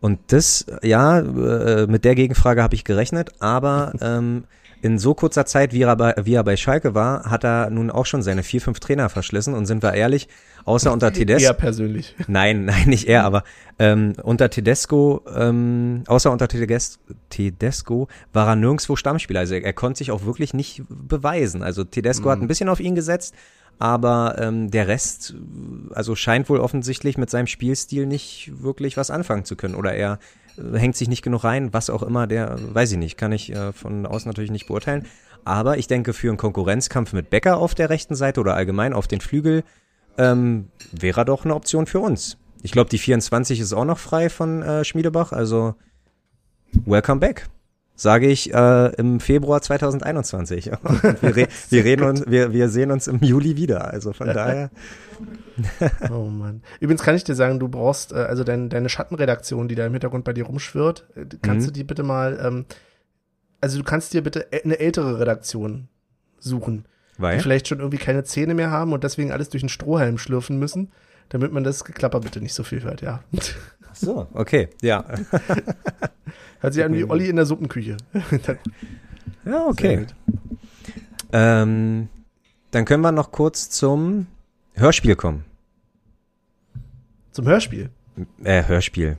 Und 0.00 0.20
das, 0.28 0.66
ja, 0.82 1.18
äh, 1.18 1.86
mit 1.86 2.04
der 2.04 2.14
Gegenfrage 2.14 2.62
habe 2.62 2.74
ich 2.74 2.84
gerechnet, 2.84 3.30
aber 3.40 3.92
ähm, 4.00 4.44
in 4.86 4.98
so 4.98 5.14
kurzer 5.14 5.44
Zeit, 5.46 5.72
wie 5.72 5.82
er, 5.82 5.96
bei, 5.96 6.14
wie 6.22 6.34
er 6.34 6.44
bei 6.44 6.56
Schalke 6.56 6.94
war, 6.94 7.24
hat 7.24 7.44
er 7.44 7.70
nun 7.70 7.90
auch 7.90 8.06
schon 8.06 8.22
seine 8.22 8.44
vier, 8.44 8.60
fünf 8.60 8.78
Trainer 8.78 9.08
verschlissen 9.08 9.52
und 9.52 9.66
sind 9.66 9.82
wir 9.82 9.94
ehrlich, 9.94 10.28
außer 10.64 10.92
unter 10.92 11.12
Tedesco. 11.12 11.48
Eher 11.48 11.54
persönlich. 11.54 12.14
Nein, 12.28 12.64
nein, 12.66 12.88
nicht 12.88 13.08
er, 13.08 13.24
aber 13.24 13.42
ähm, 13.80 14.14
unter 14.22 14.48
Tedesco, 14.48 15.22
ähm, 15.34 16.04
außer 16.06 16.30
unter 16.30 16.46
Tedes 16.46 17.00
Tedesco 17.30 18.06
war 18.32 18.48
er 18.48 18.56
nirgendwo 18.56 18.94
Stammspieler. 18.94 19.40
Also 19.40 19.54
er, 19.54 19.64
er 19.64 19.72
konnte 19.72 19.98
sich 19.98 20.12
auch 20.12 20.24
wirklich 20.24 20.54
nicht 20.54 20.82
beweisen. 20.88 21.64
Also 21.64 21.82
Tedesco 21.82 22.30
hat 22.30 22.40
ein 22.40 22.48
bisschen 22.48 22.68
auf 22.68 22.78
ihn 22.78 22.94
gesetzt, 22.94 23.34
aber 23.78 24.36
ähm, 24.38 24.70
der 24.70 24.86
Rest, 24.86 25.34
also 25.92 26.14
scheint 26.14 26.48
wohl 26.48 26.60
offensichtlich 26.60 27.18
mit 27.18 27.28
seinem 27.28 27.48
Spielstil 27.48 28.06
nicht 28.06 28.52
wirklich 28.62 28.96
was 28.96 29.10
anfangen 29.10 29.44
zu 29.44 29.56
können. 29.56 29.74
Oder 29.74 29.94
er 29.94 30.20
hängt 30.72 30.96
sich 30.96 31.08
nicht 31.08 31.22
genug 31.22 31.44
rein, 31.44 31.72
was 31.72 31.90
auch 31.90 32.02
immer, 32.02 32.26
der, 32.26 32.56
weiß 32.74 32.92
ich 32.92 32.98
nicht, 32.98 33.16
kann 33.16 33.32
ich 33.32 33.52
äh, 33.52 33.72
von 33.72 34.06
außen 34.06 34.28
natürlich 34.28 34.50
nicht 34.50 34.66
beurteilen. 34.66 35.06
Aber 35.44 35.78
ich 35.78 35.86
denke, 35.86 36.12
für 36.12 36.28
einen 36.28 36.38
Konkurrenzkampf 36.38 37.12
mit 37.12 37.30
Becker 37.30 37.58
auf 37.58 37.74
der 37.74 37.90
rechten 37.90 38.14
Seite 38.14 38.40
oder 38.40 38.54
allgemein 38.54 38.92
auf 38.92 39.06
den 39.06 39.20
Flügel 39.20 39.62
ähm, 40.18 40.68
wäre 40.92 41.24
doch 41.24 41.44
eine 41.44 41.54
Option 41.54 41.86
für 41.86 42.00
uns. 42.00 42.38
Ich 42.62 42.72
glaube, 42.72 42.90
die 42.90 42.98
24 42.98 43.60
ist 43.60 43.72
auch 43.72 43.84
noch 43.84 43.98
frei 43.98 44.28
von 44.28 44.62
äh, 44.62 44.84
Schmiedebach, 44.84 45.32
also 45.32 45.74
welcome 46.84 47.20
back. 47.20 47.48
Sage 47.98 48.26
ich 48.28 48.52
äh, 48.52 48.88
im 48.96 49.20
Februar 49.20 49.62
2021. 49.62 50.70
Und 50.70 51.02
wir, 51.22 51.34
re 51.36 51.48
wir 51.70 51.84
reden 51.84 52.04
uns, 52.04 52.24
wir, 52.26 52.52
wir 52.52 52.68
sehen 52.68 52.90
uns 52.90 53.06
im 53.08 53.20
Juli 53.20 53.56
wieder. 53.56 53.90
Also 53.90 54.12
von 54.12 54.26
daher. 54.34 54.70
Oh 56.10 56.24
Mann. 56.26 56.62
Übrigens 56.80 57.02
kann 57.02 57.14
ich 57.16 57.24
dir 57.24 57.34
sagen, 57.34 57.58
du 57.58 57.68
brauchst, 57.68 58.12
äh, 58.12 58.16
also 58.16 58.44
dein, 58.44 58.68
deine 58.68 58.88
Schattenredaktion, 58.90 59.66
die 59.68 59.74
da 59.74 59.86
im 59.86 59.92
Hintergrund 59.92 60.24
bei 60.24 60.34
dir 60.34 60.44
rumschwirrt, 60.44 61.06
äh, 61.16 61.24
kannst 61.40 61.62
Mhm. 61.66 61.72
du 61.72 61.72
die 61.72 61.84
bitte 61.84 62.02
mal, 62.02 62.38
ähm, 62.44 62.66
also 63.62 63.78
du 63.78 63.84
kannst 63.84 64.12
dir 64.12 64.22
bitte 64.22 64.46
eine 64.64 64.78
ältere 64.78 65.18
Redaktion 65.18 65.88
suchen, 66.38 66.84
die 67.16 67.22
Weil? 67.22 67.40
vielleicht 67.40 67.66
schon 67.68 67.78
irgendwie 67.78 67.96
keine 67.98 68.22
Zähne 68.24 68.52
mehr 68.52 68.70
haben 68.70 68.92
und 68.92 69.02
deswegen 69.04 69.32
alles 69.32 69.48
durch 69.48 69.62
einen 69.62 69.70
Strohhalm 69.70 70.18
schlürfen 70.18 70.58
müssen, 70.58 70.92
damit 71.30 71.50
man 71.52 71.64
das 71.64 71.84
Geklapper 71.84 72.20
bitte 72.20 72.40
nicht 72.40 72.52
so 72.52 72.62
viel 72.62 72.82
hört, 72.82 73.00
ja. 73.00 73.24
Ach 73.90 73.94
so, 73.96 74.28
okay, 74.34 74.68
ja. 74.82 75.06
Hört 76.60 76.74
sich 76.74 76.84
an 76.84 76.94
wie 76.94 77.04
Olli 77.04 77.28
in 77.28 77.36
der 77.36 77.46
Suppenküche. 77.46 77.96
Ja, 79.44 79.64
okay. 79.68 80.06
Ähm, 81.32 82.08
dann 82.72 82.84
können 82.84 83.02
wir 83.02 83.12
noch 83.12 83.30
kurz 83.30 83.70
zum 83.70 84.26
Hörspiel 84.74 85.14
kommen. 85.14 85.44
Zum 87.30 87.46
Hörspiel. 87.46 87.90
Äh, 88.42 88.64
Hörspiel. 88.64 89.18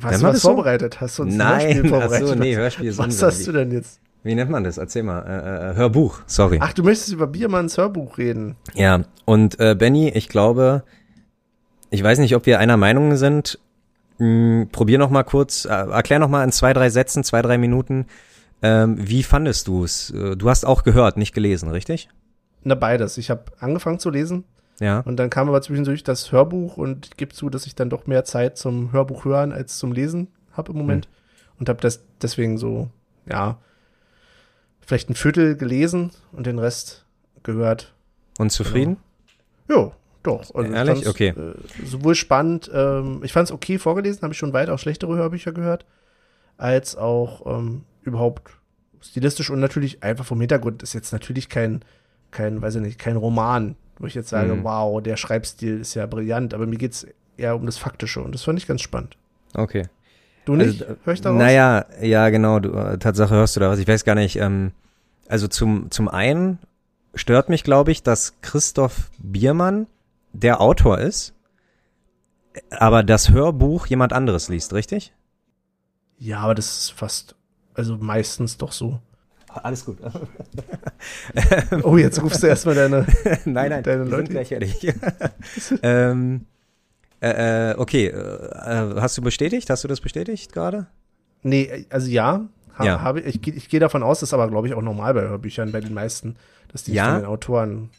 Hast 0.00 0.22
du 0.22 0.26
was 0.26 0.42
so? 0.42 0.48
vorbereitet? 0.48 1.00
Hast 1.00 1.18
du 1.18 1.24
uns 1.24 1.34
ein 1.34 1.40
Hörspiel 1.40 1.82
Nein, 1.82 1.88
vorbereitet? 1.88 2.28
so, 2.28 2.34
nee, 2.34 2.54
Hörspiel 2.54 2.86
ist 2.86 2.98
Was 2.98 3.22
hast 3.22 3.46
du 3.46 3.52
denn 3.52 3.72
jetzt? 3.72 4.00
Wie 4.22 4.34
nennt 4.34 4.50
man 4.50 4.64
das? 4.64 4.78
Erzähl 4.78 5.02
mal. 5.02 5.20
Äh, 5.20 5.72
äh, 5.72 5.76
Hörbuch, 5.76 6.20
sorry. 6.26 6.58
Ach, 6.60 6.72
du 6.72 6.82
möchtest 6.82 7.12
über 7.12 7.26
Biermanns 7.26 7.76
Hörbuch 7.76 8.16
reden. 8.18 8.56
Ja, 8.74 9.02
und 9.24 9.58
äh, 9.60 9.74
Benny, 9.74 10.08
ich 10.08 10.28
glaube, 10.28 10.82
ich 11.90 12.02
weiß 12.02 12.18
nicht, 12.20 12.34
ob 12.34 12.46
wir 12.46 12.58
einer 12.58 12.76
Meinung 12.76 13.16
sind. 13.16 13.58
Hm, 14.18 14.68
probier 14.70 14.98
noch 14.98 15.10
mal 15.10 15.24
kurz, 15.24 15.64
äh, 15.64 15.68
erklär 15.70 16.18
noch 16.18 16.28
mal 16.28 16.44
in 16.44 16.52
zwei, 16.52 16.72
drei 16.72 16.88
Sätzen, 16.90 17.24
zwei, 17.24 17.42
drei 17.42 17.58
Minuten, 17.58 18.06
ähm, 18.62 18.96
wie 18.98 19.22
fandest 19.22 19.66
du 19.68 19.84
es? 19.84 20.10
Äh, 20.10 20.36
Du 20.36 20.48
hast 20.48 20.64
auch 20.64 20.84
gehört, 20.84 21.16
nicht 21.16 21.34
gelesen, 21.34 21.68
richtig? 21.70 22.08
Na, 22.62 22.74
beides. 22.74 23.18
Ich 23.18 23.28
habe 23.30 23.44
angefangen 23.58 23.98
zu 23.98 24.10
lesen 24.10 24.44
Ja. 24.80 25.00
und 25.00 25.16
dann 25.16 25.30
kam 25.30 25.48
aber 25.48 25.60
zwischendurch 25.62 26.02
das 26.04 26.32
Hörbuch 26.32 26.76
und 26.78 27.06
ich 27.06 27.16
gebe 27.16 27.32
zu, 27.34 27.50
dass 27.50 27.66
ich 27.66 27.74
dann 27.74 27.90
doch 27.90 28.06
mehr 28.06 28.24
Zeit 28.24 28.56
zum 28.56 28.92
Hörbuch 28.92 29.24
hören 29.24 29.52
als 29.52 29.78
zum 29.78 29.92
Lesen 29.92 30.28
habe 30.52 30.72
im 30.72 30.78
Moment. 30.78 31.08
Und 31.58 31.68
habe 31.68 31.80
das 31.80 32.02
deswegen 32.22 32.56
so, 32.58 32.88
ja, 33.28 33.58
vielleicht 34.80 35.10
ein 35.10 35.14
Viertel 35.14 35.56
gelesen 35.56 36.10
und 36.32 36.46
den 36.46 36.58
Rest 36.58 37.04
gehört. 37.42 37.92
Und 38.38 38.50
zufrieden? 38.50 38.96
Ja, 39.68 39.92
doch. 40.24 40.54
Also 40.54 40.70
ich 40.70 40.76
Ehrlich? 40.76 41.08
Okay. 41.08 41.28
Äh, 41.28 41.54
sowohl 41.84 42.14
spannend, 42.14 42.70
ähm, 42.74 43.20
ich 43.22 43.32
fand 43.32 43.48
es 43.48 43.52
okay 43.52 43.78
vorgelesen, 43.78 44.22
habe 44.22 44.32
ich 44.32 44.38
schon 44.38 44.52
weit 44.52 44.68
auch 44.70 44.78
schlechtere 44.78 45.14
Hörbücher 45.14 45.52
gehört, 45.52 45.86
als 46.56 46.96
auch 46.96 47.58
ähm, 47.58 47.82
überhaupt 48.02 48.50
stilistisch 49.00 49.50
und 49.50 49.60
natürlich 49.60 50.02
einfach 50.02 50.24
vom 50.24 50.40
Hintergrund 50.40 50.82
ist 50.82 50.94
jetzt 50.94 51.12
natürlich 51.12 51.48
kein, 51.48 51.82
kein, 52.30 52.60
weiß 52.62 52.76
ich 52.76 52.82
nicht, 52.82 52.98
kein 52.98 53.16
Roman, 53.16 53.76
wo 53.98 54.06
ich 54.06 54.14
jetzt 54.14 54.30
sage, 54.30 54.54
Mhm. 54.54 54.64
wow, 54.64 55.02
der 55.02 55.16
Schreibstil 55.16 55.80
ist 55.80 55.94
ja 55.94 56.06
brillant, 56.06 56.54
aber 56.54 56.66
mir 56.66 56.78
geht's 56.78 57.06
eher 57.36 57.54
um 57.56 57.66
das 57.66 57.76
Faktische 57.78 58.20
und 58.22 58.34
das 58.34 58.42
fand 58.42 58.58
ich 58.58 58.66
ganz 58.66 58.80
spannend. 58.80 59.16
Okay. 59.54 59.88
Du 60.44 60.56
nicht? 60.56 60.82
Also, 60.82 60.96
Hör 61.04 61.12
ich 61.14 61.20
da 61.20 61.30
raus? 61.30 61.38
Naja, 61.38 61.86
ja, 62.02 62.28
genau, 62.30 62.60
du, 62.60 62.70
äh, 62.72 62.98
Tatsache 62.98 63.34
hörst 63.34 63.56
du 63.56 63.60
da 63.60 63.70
was. 63.70 63.78
Ich 63.78 63.88
weiß 63.88 64.04
gar 64.04 64.14
nicht, 64.14 64.36
ähm, 64.36 64.72
also 65.28 65.48
zum, 65.48 65.90
zum 65.90 66.08
einen 66.08 66.58
stört 67.14 67.48
mich, 67.48 67.64
glaube 67.64 67.92
ich, 67.92 68.02
dass 68.02 68.34
Christoph 68.42 69.10
Biermann 69.18 69.86
der 70.34 70.60
Autor 70.60 70.98
ist, 70.98 71.32
aber 72.70 73.02
das 73.02 73.30
Hörbuch 73.30 73.86
jemand 73.86 74.12
anderes 74.12 74.48
liest, 74.48 74.72
richtig? 74.74 75.12
Ja, 76.18 76.40
aber 76.40 76.54
das 76.54 76.78
ist 76.78 76.90
fast, 76.92 77.34
also 77.74 77.96
meistens 77.96 78.56
doch 78.58 78.72
so. 78.72 79.00
Alles 79.48 79.84
gut. 79.84 79.98
Oh, 81.82 81.96
jetzt 81.96 82.22
rufst 82.22 82.42
du 82.42 82.46
erstmal 82.46 82.74
deine. 82.74 83.06
nein, 83.44 83.70
nein, 83.70 83.82
Deine 83.82 84.04
Leute- 84.04 84.30
gleich 84.30 84.48
fertig. 84.48 84.92
ähm, 85.82 86.46
äh, 87.20 87.70
äh, 87.72 87.74
okay, 87.78 88.06
äh, 88.08 89.00
hast 89.00 89.16
du 89.18 89.22
bestätigt? 89.22 89.68
Hast 89.70 89.84
du 89.84 89.88
das 89.88 90.00
bestätigt 90.00 90.52
gerade? 90.52 90.86
Nee, 91.42 91.86
also 91.90 92.08
ja, 92.08 92.46
ha, 92.78 92.84
Ja. 92.84 93.00
habe 93.00 93.20
ich, 93.20 93.46
ich, 93.46 93.68
gehe- 93.68 93.80
davon 93.80 94.02
aus, 94.02 94.20
das 94.20 94.30
ist 94.30 94.34
aber, 94.34 94.48
glaube 94.48 94.66
ich, 94.68 94.74
auch 94.74 94.82
normal 94.82 95.14
bei 95.14 95.22
Hörbüchern, 95.22 95.72
bei 95.72 95.80
den 95.80 95.94
meisten, 95.94 96.36
dass 96.72 96.84
die 96.84 96.92
Ja. 96.94 97.12
von 97.12 97.20
den 97.22 97.26
Autoren. 97.26 97.90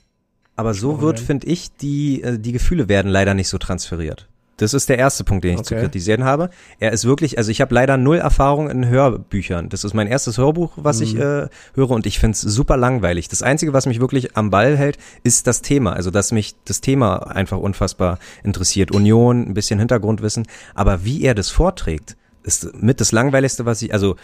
Aber 0.55 0.73
so 0.73 1.01
wird, 1.01 1.19
finde 1.19 1.47
ich, 1.47 1.75
die, 1.75 2.21
äh, 2.23 2.39
die 2.39 2.51
Gefühle 2.53 2.87
werden 2.89 3.11
leider 3.11 3.33
nicht 3.33 3.49
so 3.49 3.57
transferiert. 3.57 4.27
Das 4.57 4.73
ist 4.73 4.87
der 4.87 4.97
erste 4.97 5.25
Punkt, 5.25 5.43
den 5.43 5.55
ich 5.55 5.63
zu 5.63 5.73
Okay. 5.75 5.83
kritisieren 5.83 6.23
habe. 6.23 6.49
Er 6.79 6.93
ist 6.93 7.03
wirklich, 7.03 7.37
also 7.37 7.51
ich 7.51 7.59
habe 7.59 7.75
leider 7.75 7.97
null 7.97 8.19
Erfahrung 8.19 8.69
in 8.69 8.87
Hörbüchern. 8.87 9.67
Das 9.67 9.83
ist 9.83 9.93
mein 9.93 10.07
erstes 10.07 10.37
Hörbuch, 10.37 10.71
was 10.77 11.01
ich 11.01 11.15
Mhm. 11.15 11.21
äh, 11.21 11.47
höre 11.73 11.91
und 11.91 12.05
ich 12.05 12.19
finde 12.19 12.35
es 12.35 12.41
super 12.41 12.77
langweilig. 12.77 13.27
Das 13.27 13.43
Einzige, 13.43 13.73
was 13.73 13.85
mich 13.85 13.99
wirklich 13.99 14.37
am 14.37 14.51
Ball 14.51 14.77
hält, 14.77 14.97
ist 15.23 15.47
das 15.47 15.61
Thema. 15.61 15.91
Also 15.91 16.09
dass 16.09 16.31
mich 16.31 16.55
das 16.63 16.79
Thema 16.79 17.17
einfach 17.35 17.57
unfassbar 17.57 18.17
interessiert. 18.45 18.91
Union, 18.91 19.45
ein 19.45 19.53
bisschen 19.55 19.77
Hintergrundwissen. 19.77 20.47
Aber 20.73 21.03
wie 21.03 21.21
er 21.23 21.35
das 21.35 21.49
vorträgt, 21.49 22.15
ist 22.45 22.81
mit 22.81 23.01
das 23.01 23.11
langweiligste, 23.11 23.65
was 23.65 23.81
ich, 23.81 23.93
also, 23.93 24.15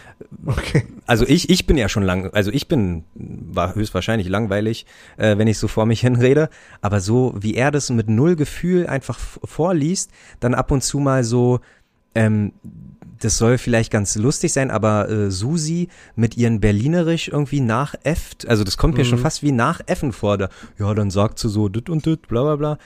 okay. 0.46 0.84
also 1.06 1.26
ich, 1.26 1.50
ich 1.50 1.66
bin 1.66 1.76
ja 1.76 1.88
schon 1.88 2.02
lang, 2.02 2.30
also 2.32 2.50
ich 2.50 2.68
bin, 2.68 3.04
war 3.14 3.74
höchstwahrscheinlich 3.74 4.28
langweilig, 4.28 4.86
äh, 5.16 5.36
wenn 5.38 5.48
ich 5.48 5.58
so 5.58 5.68
vor 5.68 5.86
mich 5.86 6.00
hinrede, 6.02 6.48
aber 6.80 7.00
so 7.00 7.34
wie 7.38 7.54
er 7.54 7.70
das 7.70 7.90
mit 7.90 8.08
null 8.08 8.36
Gefühl 8.36 8.86
einfach 8.86 9.18
vorliest, 9.18 10.10
dann 10.40 10.54
ab 10.54 10.70
und 10.70 10.82
zu 10.82 10.98
mal 10.98 11.24
so, 11.24 11.60
ähm, 12.14 12.52
das 13.18 13.38
soll 13.38 13.58
vielleicht 13.58 13.92
ganz 13.92 14.16
lustig 14.16 14.52
sein, 14.52 14.70
aber 14.70 15.08
äh, 15.08 15.30
Susi 15.30 15.88
mit 16.16 16.36
ihren 16.36 16.60
Berlinerisch 16.60 17.28
irgendwie 17.28 17.60
nachäfft, 17.60 18.48
also 18.48 18.64
das 18.64 18.76
kommt 18.76 18.96
mir 18.96 19.04
schon 19.04 19.18
mhm. 19.18 19.22
fast 19.22 19.42
wie 19.42 19.52
nachäffen 19.52 20.12
vor, 20.12 20.38
da, 20.38 20.48
ja, 20.78 20.92
dann 20.94 21.10
sagt 21.10 21.38
sie 21.38 21.48
so 21.48 21.68
dit 21.68 21.90
und 21.90 22.06
dit, 22.06 22.28
bla 22.28 22.42
bla 22.42 22.56
bla. 22.56 22.78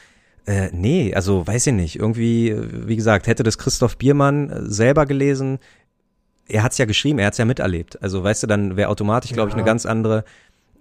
Äh, 0.47 0.70
nee, 0.72 1.12
also 1.12 1.47
weiß 1.47 1.66
ich 1.66 1.72
nicht. 1.72 1.97
Irgendwie, 1.97 2.57
wie 2.57 2.97
gesagt, 2.97 3.26
hätte 3.26 3.42
das 3.42 3.59
Christoph 3.59 3.97
Biermann 3.97 4.51
äh, 4.51 4.62
selber 4.64 5.05
gelesen, 5.05 5.59
er 6.49 6.62
hat's 6.62 6.78
ja 6.78 6.84
geschrieben, 6.84 7.18
er 7.18 7.26
hat's 7.26 7.38
ja 7.38 7.44
miterlebt. 7.44 8.01
Also 8.01 8.22
weißt 8.22 8.44
du, 8.44 8.47
dann 8.47 8.76
wäre 8.76 8.88
automatisch, 8.88 9.32
glaube 9.32 9.51
ja. 9.51 9.55
ich, 9.57 9.59
eine 9.59 9.66
ganz 9.66 9.86
andere. 9.86 10.24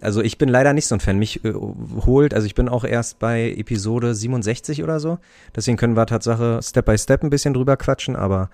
Also 0.00 0.22
ich 0.22 0.38
bin 0.38 0.48
leider 0.48 0.72
nicht 0.72 0.86
so 0.86 0.94
ein 0.94 1.00
Fan. 1.00 1.18
Mich 1.18 1.44
äh, 1.44 1.52
holt, 1.52 2.32
also 2.32 2.46
ich 2.46 2.54
bin 2.54 2.68
auch 2.68 2.84
erst 2.84 3.18
bei 3.18 3.50
Episode 3.56 4.14
67 4.14 4.84
oder 4.84 5.00
so. 5.00 5.18
Deswegen 5.54 5.76
können 5.76 5.96
wir 5.96 6.06
Tatsache 6.06 6.60
Step 6.62 6.86
by 6.86 6.96
Step 6.96 7.24
ein 7.24 7.30
bisschen 7.30 7.54
drüber 7.54 7.76
quatschen, 7.76 8.14
aber 8.14 8.50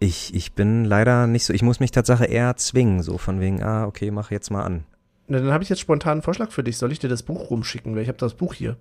ich, 0.00 0.34
ich 0.34 0.54
bin 0.54 0.84
leider 0.84 1.28
nicht 1.28 1.44
so. 1.44 1.52
Ich 1.52 1.62
muss 1.62 1.78
mich 1.78 1.92
Tatsache 1.92 2.24
eher 2.24 2.56
zwingen, 2.56 3.02
so 3.02 3.16
von 3.18 3.40
wegen, 3.40 3.62
ah, 3.62 3.86
okay, 3.86 4.10
mach 4.10 4.32
jetzt 4.32 4.50
mal 4.50 4.62
an. 4.62 4.84
Na, 5.28 5.38
dann 5.38 5.52
habe 5.52 5.62
ich 5.62 5.68
jetzt 5.70 5.80
spontan 5.80 6.12
einen 6.12 6.22
Vorschlag 6.22 6.50
für 6.50 6.64
dich. 6.64 6.78
Soll 6.78 6.90
ich 6.90 6.98
dir 6.98 7.08
das 7.08 7.22
Buch 7.22 7.50
rumschicken? 7.50 7.94
Weil 7.94 8.02
ich 8.02 8.08
habe 8.08 8.18
das 8.18 8.34
Buch 8.34 8.54
hier. 8.54 8.76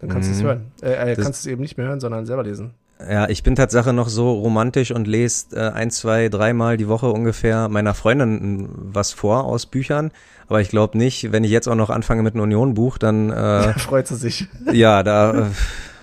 Dann 0.00 0.10
kannst 0.10 0.28
du 0.28 0.32
es 0.32 0.42
mhm. 0.42 0.46
hören. 0.46 0.72
Äh, 0.82 1.12
äh, 1.12 1.16
kannst 1.16 1.40
es 1.40 1.46
eben 1.46 1.60
nicht 1.60 1.76
mehr 1.76 1.86
hören, 1.86 2.00
sondern 2.00 2.26
selber 2.26 2.44
lesen. 2.44 2.72
Ja, 3.00 3.28
ich 3.28 3.44
bin 3.44 3.54
Tatsache 3.54 3.92
noch 3.92 4.08
so 4.08 4.32
romantisch 4.32 4.90
und 4.90 5.06
lese 5.06 5.56
äh, 5.56 5.70
ein, 5.70 5.90
zwei, 5.90 6.28
dreimal 6.28 6.76
die 6.76 6.88
Woche 6.88 7.10
ungefähr 7.10 7.68
meiner 7.68 7.94
Freundin 7.94 8.68
was 8.74 9.12
vor 9.12 9.44
aus 9.44 9.66
Büchern. 9.66 10.10
Aber 10.48 10.60
ich 10.60 10.68
glaube 10.68 10.98
nicht, 10.98 11.30
wenn 11.30 11.44
ich 11.44 11.50
jetzt 11.50 11.68
auch 11.68 11.76
noch 11.76 11.90
anfange 11.90 12.22
mit 12.22 12.34
einem 12.34 12.42
Union-Buch, 12.44 12.98
dann 12.98 13.30
äh, 13.30 13.72
freut 13.78 14.08
sie 14.08 14.16
sich. 14.16 14.48
Ja, 14.72 15.02
da 15.02 15.50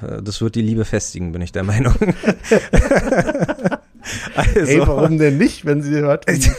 äh, 0.01 0.21
das 0.21 0.41
wird 0.41 0.55
die 0.55 0.61
Liebe 0.61 0.85
festigen, 0.85 1.31
bin 1.31 1.41
ich 1.41 1.51
der 1.51 1.63
Meinung. 1.63 1.95
also, 4.35 4.59
Ey, 4.59 4.79
warum 4.79 5.17
denn 5.17 5.37
nicht, 5.37 5.65
wenn 5.65 5.81
sie 5.81 5.95
hört, 5.95 6.27
wie, 6.27 6.51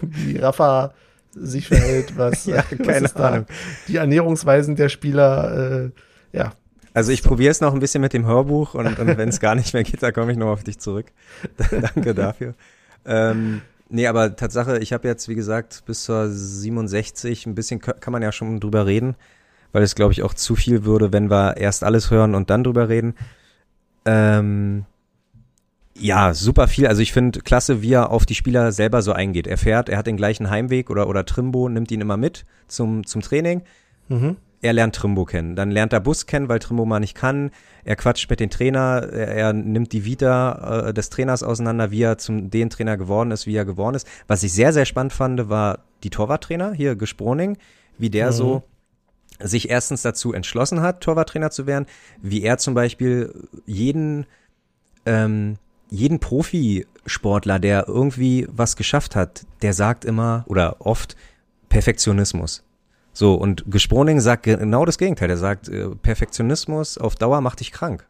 wie 0.00 0.36
Rafa 0.38 0.92
sich 1.32 1.68
verhält, 1.68 2.16
was, 2.16 2.46
ja, 2.46 2.62
keine 2.62 3.04
was 3.04 3.16
Ahnung. 3.16 3.46
die 3.86 3.96
Ernährungsweisen 3.96 4.76
der 4.76 4.88
Spieler 4.88 5.84
äh, 5.84 5.90
ja. 6.38 6.52
Also 6.94 7.12
ich 7.12 7.22
probiere 7.22 7.50
es 7.50 7.60
noch 7.60 7.74
ein 7.74 7.80
bisschen 7.80 8.00
mit 8.00 8.12
dem 8.12 8.26
Hörbuch 8.26 8.74
und, 8.74 8.98
und 8.98 9.16
wenn 9.16 9.28
es 9.28 9.40
gar 9.40 9.54
nicht 9.54 9.72
mehr 9.72 9.84
geht, 9.84 10.02
da 10.02 10.10
komme 10.10 10.32
ich 10.32 10.38
noch 10.38 10.48
auf 10.48 10.64
dich 10.64 10.78
zurück. 10.78 11.06
Danke 11.70 12.14
dafür. 12.14 12.54
Ähm, 13.04 13.60
nee, 13.88 14.06
aber 14.06 14.34
Tatsache, 14.34 14.78
ich 14.78 14.92
habe 14.92 15.06
jetzt, 15.06 15.28
wie 15.28 15.34
gesagt, 15.34 15.84
bis 15.86 16.04
zur 16.04 16.28
67 16.28 17.46
ein 17.46 17.54
bisschen 17.54 17.80
kann 17.80 18.12
man 18.12 18.22
ja 18.22 18.32
schon 18.32 18.58
drüber 18.58 18.86
reden, 18.86 19.14
weil 19.72 19.82
es, 19.82 19.94
glaube 19.94 20.12
ich, 20.12 20.22
auch 20.22 20.34
zu 20.34 20.56
viel 20.56 20.84
würde, 20.84 21.12
wenn 21.12 21.30
wir 21.30 21.56
erst 21.56 21.84
alles 21.84 22.10
hören 22.10 22.34
und 22.34 22.50
dann 22.50 22.64
drüber 22.64 22.88
reden. 22.88 23.14
Ähm, 24.04 24.84
ja, 25.94 26.32
super 26.32 26.68
viel. 26.68 26.86
Also 26.86 27.02
ich 27.02 27.12
finde 27.12 27.42
klasse, 27.42 27.82
wie 27.82 27.92
er 27.92 28.10
auf 28.10 28.24
die 28.24 28.34
Spieler 28.34 28.72
selber 28.72 29.02
so 29.02 29.12
eingeht. 29.12 29.46
Er 29.46 29.58
fährt, 29.58 29.88
er 29.88 29.98
hat 29.98 30.06
den 30.06 30.16
gleichen 30.16 30.50
Heimweg 30.50 30.90
oder, 30.90 31.08
oder 31.08 31.24
Trimbo 31.24 31.68
nimmt 31.68 31.90
ihn 31.90 32.00
immer 32.00 32.16
mit 32.16 32.44
zum, 32.66 33.06
zum 33.06 33.20
Training. 33.20 33.62
Mhm 34.08 34.36
er 34.60 34.72
lernt 34.72 34.94
Trimbo 34.94 35.24
kennen. 35.24 35.56
Dann 35.56 35.70
lernt 35.70 35.92
er 35.92 36.00
Bus 36.00 36.26
kennen, 36.26 36.48
weil 36.48 36.58
Trimbo 36.58 36.84
mal 36.84 37.00
nicht 37.00 37.14
kann. 37.14 37.50
Er 37.84 37.96
quatscht 37.96 38.28
mit 38.28 38.40
dem 38.40 38.50
Trainer, 38.50 39.08
er, 39.12 39.28
er 39.28 39.52
nimmt 39.52 39.92
die 39.92 40.04
Vita 40.04 40.88
äh, 40.88 40.94
des 40.94 41.10
Trainers 41.10 41.42
auseinander, 41.42 41.90
wie 41.90 42.02
er 42.02 42.18
zum 42.18 42.50
den 42.50 42.70
Trainer 42.70 42.96
geworden 42.96 43.30
ist, 43.30 43.46
wie 43.46 43.54
er 43.54 43.64
geworden 43.64 43.94
ist. 43.94 44.06
Was 44.26 44.42
ich 44.42 44.52
sehr, 44.52 44.72
sehr 44.72 44.84
spannend 44.84 45.12
fand, 45.12 45.48
war 45.48 45.80
die 46.02 46.10
Torwarttrainer, 46.10 46.72
hier 46.72 46.96
Gesproning, 46.96 47.56
wie 47.98 48.10
der 48.10 48.28
mhm. 48.28 48.32
so 48.32 48.62
sich 49.40 49.70
erstens 49.70 50.02
dazu 50.02 50.32
entschlossen 50.32 50.80
hat, 50.80 51.00
Torwarttrainer 51.00 51.50
zu 51.50 51.66
werden, 51.66 51.86
wie 52.20 52.42
er 52.42 52.58
zum 52.58 52.74
Beispiel 52.74 53.32
jeden, 53.66 54.26
ähm, 55.06 55.56
jeden 55.90 56.18
Profisportler, 56.18 57.60
der 57.60 57.86
irgendwie 57.86 58.48
was 58.50 58.74
geschafft 58.74 59.14
hat, 59.14 59.46
der 59.62 59.72
sagt 59.72 60.04
immer 60.04 60.44
oder 60.48 60.80
oft 60.80 61.16
Perfektionismus. 61.68 62.64
So, 63.18 63.34
und 63.34 63.64
Gesproning 63.66 64.20
sagt 64.20 64.44
genau 64.44 64.84
das 64.84 64.96
Gegenteil. 64.96 65.28
Er 65.28 65.36
sagt, 65.36 65.68
äh, 65.68 65.88
Perfektionismus 65.88 66.98
auf 66.98 67.16
Dauer 67.16 67.40
macht 67.40 67.58
dich 67.58 67.72
krank. 67.72 68.06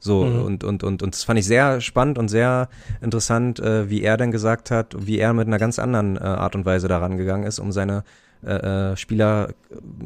So, 0.00 0.24
mhm. 0.24 0.42
und, 0.42 0.64
und, 0.64 0.82
und, 0.82 1.00
und 1.04 1.14
das 1.14 1.22
fand 1.22 1.38
ich 1.38 1.46
sehr 1.46 1.80
spannend 1.80 2.18
und 2.18 2.26
sehr 2.26 2.68
interessant, 3.00 3.60
äh, 3.60 3.88
wie 3.88 4.02
er 4.02 4.16
dann 4.16 4.32
gesagt 4.32 4.72
hat, 4.72 4.96
wie 4.98 5.20
er 5.20 5.32
mit 5.32 5.46
einer 5.46 5.60
ganz 5.60 5.78
anderen 5.78 6.16
äh, 6.16 6.22
Art 6.22 6.56
und 6.56 6.64
Weise 6.64 6.88
daran 6.88 7.18
gegangen 7.18 7.44
ist, 7.44 7.60
um 7.60 7.70
seine 7.70 8.02
äh, 8.44 8.92
äh 8.92 8.96
Spieler 8.96 9.50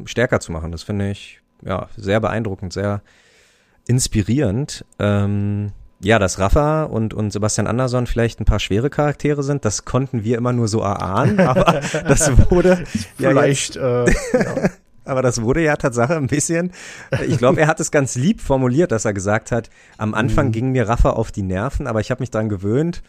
stärker 0.05 0.39
zu 0.39 0.51
machen. 0.51 0.71
Das 0.71 0.83
finde 0.83 1.09
ich, 1.09 1.41
ja, 1.65 1.89
sehr 1.97 2.19
beeindruckend, 2.19 2.73
sehr 2.73 3.01
inspirierend. 3.87 4.85
Ähm, 4.99 5.71
ja, 5.99 6.19
dass 6.19 6.37
Rafa 6.37 6.83
und, 6.83 7.13
und 7.13 7.31
Sebastian 7.31 7.67
Andersson 7.67 8.05
vielleicht 8.05 8.39
ein 8.39 8.45
paar 8.45 8.59
schwere 8.59 8.89
Charaktere 8.89 9.41
sind, 9.41 9.65
das 9.65 9.85
konnten 9.85 10.23
wir 10.23 10.37
immer 10.37 10.53
nur 10.53 10.67
so 10.67 10.81
erahnen, 10.81 11.39
aber 11.47 11.81
das 12.07 12.51
wurde 12.51 12.83
vielleicht, 13.15 13.75
ja 13.75 14.03
jetzt, 14.05 14.15
äh, 14.33 14.43
ja. 14.43 14.69
aber 15.05 15.21
das 15.21 15.41
wurde 15.41 15.63
ja 15.63 15.75
Tatsache 15.75 16.15
ein 16.15 16.27
bisschen, 16.27 16.71
ich 17.25 17.37
glaube, 17.37 17.61
er 17.61 17.67
hat 17.67 17.79
es 17.79 17.89
ganz 17.89 18.15
lieb 18.15 18.41
formuliert, 18.41 18.91
dass 18.91 19.05
er 19.05 19.13
gesagt 19.13 19.51
hat, 19.51 19.69
am 19.97 20.13
Anfang 20.13 20.47
mhm. 20.47 20.51
ging 20.51 20.71
mir 20.71 20.87
Rafa 20.87 21.11
auf 21.11 21.31
die 21.31 21.43
Nerven, 21.43 21.87
aber 21.87 21.99
ich 21.99 22.11
habe 22.11 22.21
mich 22.21 22.31
dran 22.31 22.49
gewöhnt. 22.49 23.01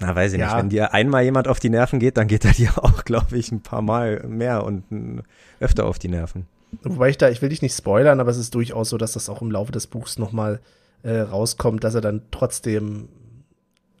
Na, 0.00 0.14
weiß 0.14 0.32
ich 0.32 0.38
ja. 0.38 0.46
nicht, 0.46 0.56
wenn 0.56 0.68
dir 0.68 0.94
einmal 0.94 1.24
jemand 1.24 1.48
auf 1.48 1.58
die 1.58 1.70
Nerven 1.70 1.98
geht, 1.98 2.16
dann 2.16 2.28
geht 2.28 2.44
er 2.44 2.52
dir 2.54 2.70
auch, 2.76 3.04
glaube 3.04 3.36
ich, 3.36 3.52
ein 3.52 3.60
paar 3.60 3.82
Mal 3.82 4.24
mehr 4.26 4.64
und 4.64 5.24
öfter 5.60 5.84
auf 5.86 5.98
die 5.98 6.08
Nerven. 6.08 6.46
Wobei 6.82 7.08
ich 7.08 7.18
da, 7.18 7.30
ich 7.30 7.42
will 7.42 7.48
dich 7.48 7.62
nicht 7.62 7.76
spoilern, 7.76 8.20
aber 8.20 8.30
es 8.30 8.36
ist 8.36 8.54
durchaus 8.54 8.90
so, 8.90 8.98
dass 8.98 9.12
das 9.12 9.28
auch 9.28 9.42
im 9.42 9.50
Laufe 9.50 9.72
des 9.72 9.86
Buchs 9.86 10.18
nochmal 10.18 10.52
mal 10.52 10.60
äh, 11.02 11.20
rauskommt, 11.20 11.84
dass 11.84 11.94
er 11.94 12.00
dann 12.00 12.22
trotzdem 12.30 13.08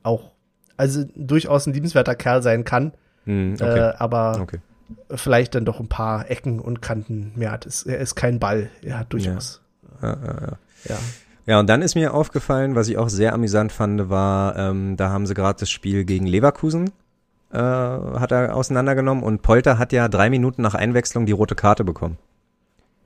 auch, 0.02 0.32
also 0.76 1.04
durchaus 1.14 1.66
ein 1.66 1.72
liebenswerter 1.72 2.14
Kerl 2.14 2.42
sein 2.42 2.64
kann, 2.64 2.92
mm, 3.24 3.54
okay. 3.54 3.78
äh, 3.78 3.92
aber 3.98 4.40
okay. 4.40 4.58
vielleicht 5.14 5.54
dann 5.54 5.64
doch 5.64 5.80
ein 5.80 5.88
paar 5.88 6.30
Ecken 6.30 6.60
und 6.60 6.82
Kanten 6.82 7.32
mehr 7.36 7.52
hat. 7.52 7.66
Er 7.86 7.98
ist 7.98 8.14
kein 8.14 8.38
Ball, 8.38 8.70
er 8.82 8.98
hat 8.98 9.12
durchaus. 9.12 9.62
Ja, 10.02 10.08
ja, 10.08 10.16
ja. 10.24 10.58
ja. 10.84 10.98
Ja, 11.46 11.58
und 11.58 11.66
dann 11.66 11.80
ist 11.80 11.94
mir 11.94 12.12
aufgefallen, 12.12 12.74
was 12.74 12.88
ich 12.88 12.98
auch 12.98 13.08
sehr 13.08 13.32
amüsant 13.32 13.72
fand, 13.72 14.10
war, 14.10 14.54
ähm, 14.56 14.98
da 14.98 15.08
haben 15.08 15.26
sie 15.26 15.32
gerade 15.32 15.58
das 15.58 15.70
Spiel 15.70 16.04
gegen 16.04 16.26
Leverkusen 16.26 16.92
äh, 17.50 17.58
hat 17.58 18.32
er 18.32 18.54
auseinandergenommen 18.54 19.24
und 19.24 19.42
Polter 19.42 19.78
hat 19.78 19.92
ja 19.92 20.08
drei 20.08 20.30
Minuten 20.30 20.62
nach 20.62 20.74
Einwechslung 20.74 21.26
die 21.26 21.32
rote 21.32 21.54
Karte 21.54 21.84
bekommen. 21.84 22.18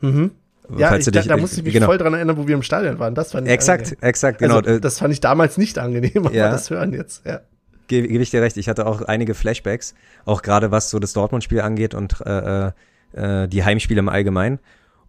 Mhm. 0.00 0.32
Ja, 0.76 0.96
ich, 0.96 1.04
dich, 1.04 1.12
da, 1.12 1.22
da 1.22 1.36
musste 1.36 1.58
ich 1.58 1.64
mich 1.64 1.74
genau. 1.74 1.86
voll 1.86 1.98
dran 1.98 2.14
erinnern, 2.14 2.36
wo 2.36 2.46
wir 2.46 2.54
im 2.54 2.62
Stadion 2.62 2.98
waren. 2.98 3.14
Das 3.14 3.32
fand 3.32 3.46
ich 3.46 3.52
Exakt, 3.52 3.84
angenehm. 3.84 4.08
exakt, 4.08 4.38
genau. 4.38 4.58
Also, 4.58 4.78
das 4.78 4.98
fand 4.98 5.12
ich 5.12 5.20
damals 5.20 5.58
nicht 5.58 5.78
angenehm, 5.78 6.26
aber 6.26 6.34
ja. 6.34 6.50
das 6.50 6.70
hören 6.70 6.92
jetzt, 6.92 7.26
ja. 7.26 7.40
Gebe 7.88 8.08
geb 8.08 8.22
ich 8.22 8.30
dir 8.30 8.40
recht, 8.40 8.56
ich 8.56 8.68
hatte 8.68 8.86
auch 8.86 9.02
einige 9.02 9.34
Flashbacks, 9.34 9.94
auch 10.24 10.42
gerade 10.42 10.70
was 10.70 10.88
so 10.88 10.98
das 10.98 11.12
Dortmund-Spiel 11.12 11.60
angeht 11.60 11.94
und 11.94 12.20
äh, 12.24 12.70
äh, 13.12 13.48
die 13.48 13.64
Heimspiele 13.64 13.98
im 13.98 14.08
Allgemeinen. 14.08 14.60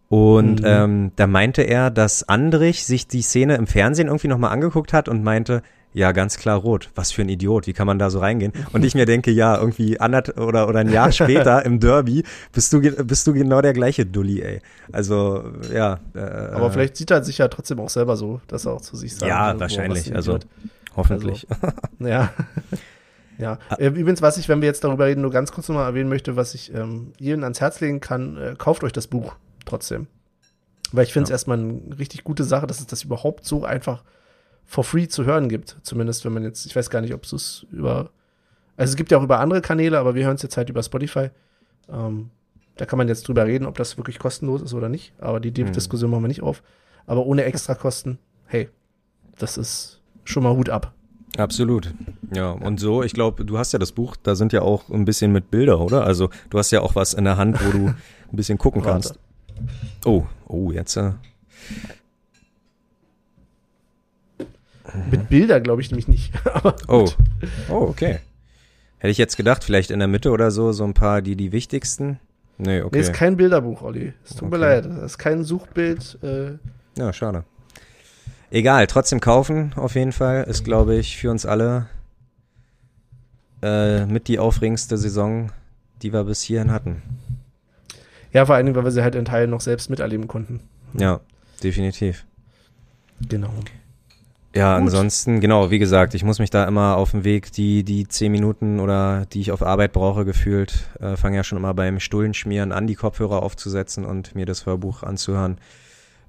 Und 0.08 0.60
mhm. 0.60 0.66
ähm, 0.66 1.12
da 1.16 1.26
meinte 1.26 1.62
er, 1.62 1.90
dass 1.90 2.28
Andrich 2.28 2.84
sich 2.84 3.08
die 3.08 3.22
Szene 3.22 3.54
im 3.54 3.66
Fernsehen 3.66 4.08
irgendwie 4.08 4.28
nochmal 4.28 4.50
angeguckt 4.50 4.92
hat 4.92 5.08
und 5.08 5.24
meinte, 5.24 5.62
ja, 5.94 6.10
ganz 6.10 6.38
klar 6.38 6.58
rot. 6.58 6.90
Was 6.96 7.12
für 7.12 7.22
ein 7.22 7.28
Idiot. 7.28 7.68
Wie 7.68 7.72
kann 7.72 7.86
man 7.86 8.00
da 8.00 8.10
so 8.10 8.18
reingehen? 8.18 8.52
Und 8.72 8.84
ich 8.84 8.96
mir 8.96 9.06
denke, 9.06 9.30
ja, 9.30 9.56
irgendwie 9.56 10.00
anderth 10.00 10.36
oder, 10.38 10.68
oder 10.68 10.80
ein 10.80 10.90
Jahr 10.90 11.12
später 11.12 11.64
im 11.64 11.78
Derby 11.78 12.24
bist 12.52 12.72
du, 12.72 12.80
bist 12.80 13.26
du 13.28 13.32
genau 13.32 13.62
der 13.62 13.72
gleiche 13.72 14.04
Dulli, 14.04 14.42
ey. 14.42 14.60
Also, 14.90 15.44
ja. 15.72 16.00
Äh, 16.14 16.18
Aber 16.18 16.72
vielleicht 16.72 16.96
sieht 16.96 17.12
er 17.12 17.22
sich 17.22 17.38
ja 17.38 17.46
trotzdem 17.46 17.78
auch 17.78 17.90
selber 17.90 18.16
so, 18.16 18.40
dass 18.48 18.66
er 18.66 18.72
auch 18.72 18.80
zu 18.80 18.96
sich 18.96 19.14
sagt. 19.14 19.30
Ja, 19.30 19.58
wahrscheinlich. 19.58 20.12
Also, 20.12 20.40
hoffentlich. 20.96 21.46
Also, 21.48 21.74
ja. 22.00 22.32
Ja, 23.36 23.58
ah. 23.68 23.74
äh, 23.80 23.88
übrigens, 23.88 24.22
was 24.22 24.36
ich, 24.36 24.48
wenn 24.48 24.60
wir 24.60 24.68
jetzt 24.68 24.84
darüber 24.84 25.06
reden, 25.06 25.22
nur 25.22 25.32
ganz 25.32 25.50
kurz 25.50 25.68
nochmal 25.68 25.86
erwähnen 25.86 26.08
möchte, 26.08 26.36
was 26.36 26.54
ich 26.54 26.72
ähm, 26.72 27.14
Ihnen 27.18 27.42
ans 27.42 27.60
Herz 27.60 27.80
legen 27.80 28.00
kann, 28.00 28.36
äh, 28.36 28.54
kauft 28.56 28.84
euch 28.84 28.92
das 28.92 29.08
Buch 29.08 29.34
trotzdem. 29.64 30.06
Weil 30.92 31.02
ich 31.02 31.12
finde 31.12 31.24
es 31.24 31.30
ja. 31.30 31.34
erstmal 31.34 31.58
eine 31.58 31.98
richtig 31.98 32.22
gute 32.22 32.44
Sache, 32.44 32.68
dass 32.68 32.78
es 32.78 32.86
das 32.86 33.02
überhaupt 33.02 33.44
so 33.44 33.64
einfach 33.64 34.04
for 34.66 34.84
free 34.84 35.08
zu 35.08 35.24
hören 35.24 35.48
gibt. 35.48 35.76
Zumindest 35.82 36.24
wenn 36.24 36.32
man 36.32 36.42
jetzt, 36.42 36.66
ich 36.66 36.74
weiß 36.74 36.90
gar 36.90 37.00
nicht, 37.00 37.14
ob 37.14 37.24
es 37.24 37.66
über, 37.70 38.10
also 38.76 38.90
es 38.90 38.96
gibt 38.96 39.10
ja 39.10 39.18
auch 39.18 39.22
über 39.22 39.40
andere 39.40 39.60
Kanäle, 39.60 39.98
aber 39.98 40.14
wir 40.14 40.24
hören 40.24 40.36
es 40.36 40.42
jetzt 40.42 40.56
halt 40.56 40.70
über 40.70 40.82
Spotify. 40.82 41.30
Ähm, 41.88 42.30
da 42.76 42.86
kann 42.86 42.96
man 42.96 43.08
jetzt 43.08 43.28
drüber 43.28 43.46
reden, 43.46 43.66
ob 43.66 43.76
das 43.76 43.96
wirklich 43.96 44.18
kostenlos 44.18 44.62
ist 44.62 44.74
oder 44.74 44.88
nicht. 44.88 45.12
Aber 45.18 45.40
die 45.40 45.50
mhm. 45.50 45.72
Diskussion 45.72 46.10
machen 46.10 46.24
wir 46.24 46.28
nicht 46.28 46.42
auf. 46.42 46.62
Aber 47.06 47.26
ohne 47.26 47.44
Extrakosten, 47.44 48.18
hey, 48.46 48.68
das 49.38 49.56
ist 49.58 50.00
schon 50.24 50.42
mal 50.42 50.56
Hut 50.56 50.70
ab. 50.70 50.92
Absolut. 51.36 51.92
Ja, 52.32 52.50
und 52.50 52.78
so, 52.78 53.02
ich 53.02 53.12
glaube, 53.12 53.44
du 53.44 53.58
hast 53.58 53.72
ja 53.72 53.78
das 53.78 53.92
Buch, 53.92 54.16
da 54.22 54.36
sind 54.36 54.52
ja 54.52 54.62
auch 54.62 54.88
ein 54.88 55.04
bisschen 55.04 55.32
mit 55.32 55.50
Bilder, 55.50 55.80
oder? 55.80 56.04
Also 56.04 56.30
du 56.50 56.58
hast 56.58 56.70
ja 56.70 56.80
auch 56.80 56.94
was 56.94 57.12
in 57.12 57.24
der 57.24 57.36
Hand, 57.36 57.64
wo 57.64 57.72
du 57.72 57.86
ein 57.88 57.96
bisschen 58.36 58.56
gucken 58.56 58.82
kannst. 58.82 59.18
Oh, 60.04 60.24
oh, 60.46 60.70
jetzt. 60.70 60.96
Äh, 60.96 61.12
Mit 65.10 65.28
Bilder 65.28 65.60
glaube 65.60 65.82
ich 65.82 65.90
nämlich 65.90 66.08
nicht. 66.08 66.32
Aber 66.54 66.76
Oh. 66.88 67.08
Oh, 67.68 67.86
okay. 67.88 68.18
Hätte 68.98 69.10
ich 69.10 69.18
jetzt 69.18 69.36
gedacht, 69.36 69.64
vielleicht 69.64 69.90
in 69.90 69.98
der 69.98 70.08
Mitte 70.08 70.30
oder 70.30 70.50
so, 70.50 70.72
so 70.72 70.84
ein 70.84 70.94
paar, 70.94 71.20
die 71.22 71.36
die 71.36 71.52
wichtigsten. 71.52 72.18
Nee, 72.56 72.78
Nee, 72.78 72.82
okay. 72.82 73.00
ist 73.00 73.12
kein 73.12 73.36
Bilderbuch, 73.36 73.82
Olli. 73.82 74.12
Es 74.24 74.30
tut 74.36 74.48
mir 74.50 74.56
Okay. 74.56 74.64
leid. 74.64 74.84
Das 74.86 75.02
ist 75.12 75.18
kein 75.18 75.42
Suchbild. 75.44 76.18
Äh, 76.22 76.52
Ja, 76.96 77.12
schade. 77.12 77.44
Egal, 78.50 78.86
trotzdem 78.86 79.18
kaufen 79.20 79.72
auf 79.74 79.96
jeden 79.96 80.12
Fall. 80.12 80.44
Ist, 80.44 80.64
glaube 80.64 80.94
ich, 80.94 81.16
für 81.16 81.30
uns 81.32 81.44
alle 81.44 81.86
äh, 83.62 84.06
mit 84.06 84.28
die 84.28 84.38
aufregendste 84.38 84.96
Saison, 84.96 85.50
die 86.02 86.12
wir 86.12 86.24
bis 86.24 86.42
hierhin 86.42 86.70
hatten. 86.70 87.02
ja, 88.32 88.46
vor 88.46 88.54
allen 88.54 88.66
Dingen, 88.66 88.76
weil 88.76 88.84
wir 88.84 88.90
sie 88.92 89.02
halt 89.02 89.14
in 89.16 89.24
Teilen 89.24 89.50
noch 89.50 89.60
selbst 89.60 89.90
miterleben 89.90 90.28
konnten. 90.28 90.60
Ja, 90.96 91.20
definitiv. 91.62 92.24
Genau. 93.28 93.52
Ja, 94.54 94.78
Gut. 94.78 94.84
ansonsten, 94.86 95.40
genau, 95.40 95.72
wie 95.72 95.80
gesagt, 95.80 96.14
ich 96.14 96.22
muss 96.22 96.38
mich 96.38 96.50
da 96.50 96.64
immer 96.64 96.96
auf 96.96 97.10
dem 97.10 97.24
Weg, 97.24 97.50
die, 97.52 97.82
die 97.82 98.06
zehn 98.06 98.30
Minuten 98.30 98.78
oder 98.78 99.26
die 99.26 99.40
ich 99.40 99.50
auf 99.50 99.62
Arbeit 99.62 99.92
brauche, 99.92 100.24
gefühlt, 100.24 100.88
äh, 101.00 101.16
fange 101.16 101.36
ja 101.36 101.42
schon 101.44 101.58
immer 101.58 101.74
beim 101.74 101.98
Stullenschmieren 101.98 102.70
an, 102.70 102.86
die 102.86 102.94
Kopfhörer 102.94 103.42
aufzusetzen 103.42 104.04
und 104.04 104.36
mir 104.36 104.46
das 104.46 104.64
Hörbuch 104.64 105.02
anzuhören. 105.02 105.58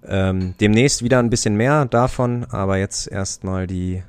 Ähm, 0.08 0.56
demnächst 0.60 1.04
wieder 1.04 1.20
ein 1.20 1.30
bisschen 1.30 1.56
mehr 1.56 1.86
davon, 1.86 2.46
aber 2.50 2.78
jetzt 2.78 3.08
erstmal 3.12 3.68
die 3.68 4.02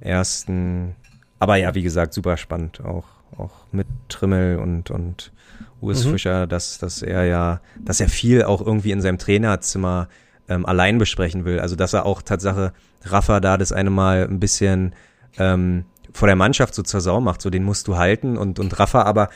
ersten, 0.00 0.94
aber 1.38 1.56
ja, 1.56 1.74
wie 1.74 1.82
gesagt, 1.82 2.12
super 2.12 2.36
spannend, 2.36 2.84
auch, 2.84 3.04
auch 3.38 3.52
mit 3.72 3.86
Trimmel 4.08 4.58
und, 4.58 4.90
und 4.90 5.32
Urs 5.80 6.04
Mhm. 6.04 6.10
Fischer, 6.10 6.46
dass, 6.46 6.78
dass 6.78 7.02
er 7.02 7.24
ja, 7.24 7.60
dass 7.80 8.00
er 8.00 8.08
viel 8.08 8.44
auch 8.44 8.60
irgendwie 8.64 8.92
in 8.92 9.00
seinem 9.00 9.18
Trainerzimmer 9.18 10.08
ähm, 10.48 10.66
allein 10.66 10.98
besprechen 10.98 11.44
will. 11.44 11.60
Also 11.60 11.76
dass 11.76 11.92
er 11.92 12.06
auch 12.06 12.22
Tatsache 12.22 12.72
Rafa 13.04 13.40
da 13.40 13.56
das 13.56 13.72
eine 13.72 13.90
Mal 13.90 14.26
ein 14.28 14.40
bisschen 14.40 14.94
ähm, 15.38 15.84
vor 16.12 16.26
der 16.26 16.36
Mannschaft 16.36 16.74
so 16.74 16.82
zur 16.82 17.00
Sau 17.00 17.20
macht, 17.20 17.40
so 17.42 17.48
den 17.50 17.64
musst 17.64 17.88
du 17.88 17.96
halten 17.96 18.36
und, 18.36 18.58
und 18.58 18.78
Rafa 18.78 19.02
aber 19.02 19.30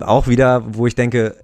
auch 0.00 0.26
wieder, 0.28 0.62
wo 0.74 0.86
ich 0.86 0.94
denke, 0.94 1.34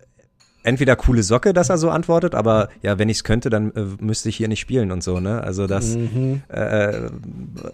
entweder 0.62 0.96
coole 0.96 1.22
Socke, 1.22 1.54
dass 1.54 1.70
er 1.70 1.78
so 1.78 1.90
antwortet, 1.90 2.34
aber 2.34 2.68
ja, 2.82 2.98
wenn 2.98 3.08
ich 3.08 3.18
es 3.18 3.24
könnte, 3.24 3.50
dann 3.50 3.70
äh, 3.72 3.84
müsste 4.00 4.28
ich 4.28 4.36
hier 4.36 4.48
nicht 4.48 4.58
spielen 4.60 4.90
und 4.90 5.02
so, 5.02 5.20
ne? 5.20 5.40
Also 5.42 5.66
das 5.68 5.96
Mhm. 5.96 6.42
äh, 6.48 7.08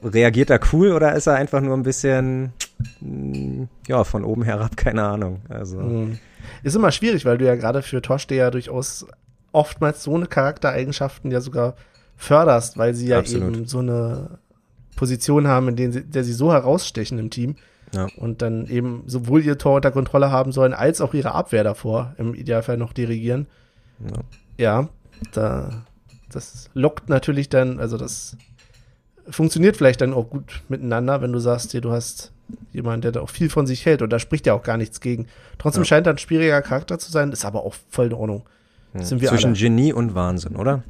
reagiert 0.05 0.51
er 0.51 0.61
cool 0.73 0.93
oder 0.93 1.15
ist 1.15 1.27
er 1.27 1.35
einfach 1.35 1.61
nur 1.63 1.75
ein 1.77 1.83
bisschen 1.83 2.53
mh, 3.01 3.67
ja, 3.89 4.05
von 4.05 4.25
oben 4.25 4.43
herab, 4.43 4.77
keine 4.77 5.03
Ahnung. 5.05 5.41
Also 5.49 5.79
Mhm. 5.79 6.19
Ist 6.65 6.77
immer 6.77 6.91
schwierig, 6.93 7.25
weil 7.25 7.39
du 7.39 7.47
ja 7.47 7.55
gerade 7.55 7.83
für 7.83 8.03
Torsteher 8.03 8.51
durchaus 8.51 9.07
oftmals 9.53 10.03
so 10.03 10.15
eine 10.15 10.27
Charaktereigenschaften 10.27 11.31
ja 11.31 11.41
sogar 11.41 11.75
förderst, 12.17 12.79
weil 12.79 12.95
sie 12.95 13.09
ja 13.09 13.19
Absolut. 13.19 13.57
eben 13.57 13.67
so 13.67 13.79
eine 13.79 14.39
Position 14.97 15.47
haben, 15.49 15.69
in 15.69 15.77
der 15.77 15.93
sie, 15.93 16.05
der 16.05 16.25
sie 16.25 16.33
so 16.33 16.53
herausstechen 16.53 17.19
im 17.19 17.31
Team 17.31 17.57
Ja. 17.93 18.07
und 18.17 18.43
dann 18.43 18.67
eben 18.67 19.05
sowohl 19.07 19.43
ihr 19.43 19.59
Tor 19.59 19.77
unter 19.77 19.91
Kontrolle 19.91 20.31
haben 20.31 20.53
sollen, 20.53 20.75
als 20.75 21.01
auch 21.01 21.15
ihre 21.15 21.33
Abwehr 21.33 21.65
davor 21.65 22.15
im 22.19 22.35
Idealfall 22.35 22.77
noch 22.77 22.93
dirigieren. 22.93 23.47
ja. 24.05 24.19
Ja, 24.59 24.89
da, 25.33 25.85
das 26.31 26.69
lockt 26.75 27.09
natürlich 27.09 27.49
dann, 27.49 27.81
also 27.81 27.97
das 27.97 28.37
funktioniert 29.29 29.77
vielleicht 29.77 30.01
dann 30.03 30.13
auch 30.13 30.29
gut 30.29 30.63
miteinander, 30.69 31.23
wenn 31.23 31.33
du 31.33 31.39
sagst, 31.39 31.73
hier, 31.73 31.81
du 31.81 31.91
hast 31.91 32.33
jemanden, 32.73 33.01
der 33.01 33.13
da 33.13 33.21
auch 33.21 33.31
viel 33.31 33.49
von 33.49 33.67
sich 33.67 33.87
hält 33.87 34.03
und 34.03 34.11
da 34.11 34.19
spricht 34.19 34.47
ja 34.47 34.53
auch 34.53 34.63
gar 34.63 34.77
nichts 34.77 35.01
gegen. 35.01 35.27
Trotzdem 35.59 35.83
Ja. 35.83 35.87
scheint 35.87 36.07
er 36.07 36.13
ein 36.13 36.19
schwieriger 36.19 36.61
Charakter 36.61 36.99
zu 36.99 37.11
sein, 37.11 37.33
ist 37.33 37.45
aber 37.47 37.65
auch 37.65 37.75
voll 37.89 38.07
in 38.07 38.13
Ordnung. 38.13 38.45
Ja. 38.95 39.03
Sind 39.03 39.21
wir 39.21 39.29
Zwischen 39.29 39.51
alle. 39.51 39.59
Genie 39.59 39.93
und 39.93 40.15
Wahnsinn, 40.15 40.57
oder? 40.57 40.83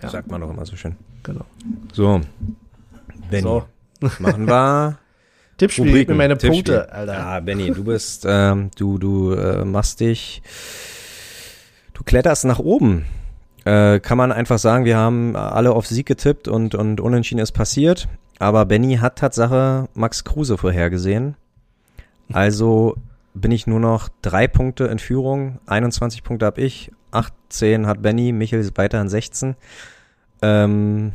Ja. 0.00 0.08
Sagt 0.08 0.30
man 0.30 0.40
doch 0.40 0.50
immer 0.50 0.64
so 0.64 0.76
schön. 0.76 0.96
Genau. 1.22 1.44
So. 1.92 2.20
Benny. 3.30 3.42
So. 3.42 3.64
Machen 4.18 4.46
wir 4.46 4.98
Tippspiel, 5.58 5.92
gib 5.92 6.08
mir 6.08 6.14
meine 6.14 6.36
Tippspiel. 6.36 6.64
Punkte, 6.64 6.92
Alter. 6.92 7.12
Ja, 7.12 7.40
Benny, 7.40 7.70
du 7.70 7.84
bist, 7.84 8.26
ähm, 8.28 8.70
du, 8.76 8.98
du 8.98 9.32
äh, 9.32 9.64
machst 9.64 10.00
dich, 10.00 10.42
du 11.94 12.02
kletterst 12.02 12.44
nach 12.44 12.58
oben. 12.58 13.04
Äh, 13.64 14.00
kann 14.00 14.18
man 14.18 14.32
einfach 14.32 14.58
sagen, 14.58 14.84
wir 14.84 14.96
haben 14.96 15.36
alle 15.36 15.72
auf 15.72 15.86
Sieg 15.86 16.06
getippt 16.06 16.48
und, 16.48 16.74
und 16.74 17.00
unentschieden 17.00 17.40
ist 17.40 17.52
passiert. 17.52 18.08
Aber 18.40 18.64
Benny 18.64 18.96
hat 18.96 19.16
Tatsache 19.16 19.88
Max 19.94 20.24
Kruse 20.24 20.58
vorhergesehen. 20.58 21.36
Also 22.32 22.96
bin 23.34 23.52
ich 23.52 23.68
nur 23.68 23.78
noch 23.78 24.08
drei 24.20 24.48
Punkte 24.48 24.84
in 24.86 24.98
Führung. 24.98 25.60
21 25.66 26.24
Punkte 26.24 26.46
habe 26.46 26.60
ich, 26.60 26.90
18 27.12 27.86
hat 27.86 28.02
Benny, 28.02 28.32
Michel 28.32 28.60
ist 28.60 28.76
weiterhin 28.76 29.08
16. 29.08 29.54
Ähm, 30.42 31.12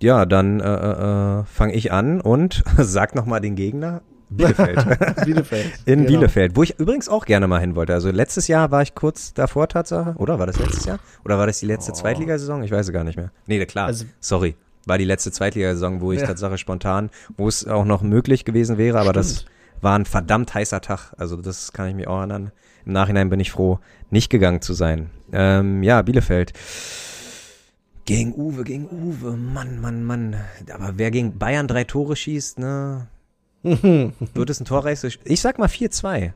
ja, 0.00 0.24
dann 0.26 0.60
äh, 0.60 0.64
äh, 0.64 1.40
äh, 1.40 1.44
fange 1.44 1.74
ich 1.74 1.92
an 1.92 2.20
und 2.20 2.64
sag 2.78 3.14
noch 3.14 3.26
mal 3.26 3.40
den 3.40 3.54
Gegner. 3.56 4.02
Bielefeld. 4.30 4.78
Bielefeld. 5.26 5.72
In 5.84 5.98
Genau. 6.00 6.08
Bielefeld, 6.08 6.56
wo 6.56 6.62
ich 6.62 6.78
übrigens 6.80 7.08
auch 7.10 7.26
gerne 7.26 7.46
mal 7.46 7.60
hin 7.60 7.76
wollte. 7.76 7.92
Also 7.92 8.10
letztes 8.10 8.48
Jahr 8.48 8.70
war 8.70 8.80
ich 8.80 8.94
kurz 8.94 9.34
davor 9.34 9.68
Tatsache, 9.68 10.14
oder 10.16 10.38
war 10.38 10.46
das 10.46 10.58
letztes 10.58 10.86
Jahr? 10.86 10.98
Oder 11.24 11.36
war 11.36 11.46
das 11.46 11.58
die 11.60 11.66
letzte 11.66 11.92
Oh. 11.92 11.96
Zweitligasaison? 11.96 12.62
Ich 12.62 12.70
weiß 12.70 12.86
es 12.86 12.92
gar 12.94 13.04
nicht 13.04 13.16
mehr. 13.16 13.30
Nee, 13.46 13.64
klar. 13.66 13.86
Also- 13.88 14.06
Sorry. 14.20 14.56
War 14.86 14.96
die 14.98 15.04
letzte 15.04 15.30
Zweitligasaison, 15.30 16.00
wo 16.00 16.10
ich 16.12 16.20
Ja. 16.22 16.26
Tatsache 16.28 16.56
spontan, 16.58 17.10
wo 17.36 17.46
es 17.46 17.68
auch 17.68 17.84
noch 17.84 18.02
möglich 18.02 18.44
gewesen 18.44 18.78
wäre, 18.78 18.98
aber 18.98 19.12
das 19.12 19.32
Stimmt. 19.42 19.50
war 19.82 19.96
ein 19.98 20.06
verdammt 20.06 20.54
heißer 20.54 20.80
Tag. 20.80 21.12
Also 21.18 21.36
das 21.36 21.72
kann 21.72 21.88
ich 21.88 21.94
mir 21.94 22.08
auch 22.10 22.18
erinnern. 22.18 22.50
Im 22.84 22.92
Nachhinein 22.92 23.30
bin 23.30 23.40
ich 23.40 23.50
froh, 23.50 23.78
nicht 24.10 24.30
gegangen 24.30 24.60
zu 24.60 24.72
sein. 24.74 25.10
Ähm, 25.32 25.82
ja, 25.82 26.02
Bielefeld. 26.02 26.52
Gegen 28.04 28.34
Uwe, 28.34 28.64
gegen 28.64 28.88
Uwe. 28.90 29.36
Mann, 29.36 29.80
Mann, 29.80 30.04
Mann. 30.04 30.36
Aber 30.72 30.94
wer 30.96 31.10
gegen 31.10 31.38
Bayern 31.38 31.68
drei 31.68 31.84
Tore 31.84 32.16
schießt, 32.16 32.58
ne? 32.58 33.06
Wird 33.62 34.50
es 34.50 34.60
ein 34.60 34.64
torreiches? 34.64 35.18
Ich 35.24 35.40
sag 35.40 35.58
mal 35.58 35.68
4-2. 35.68 36.32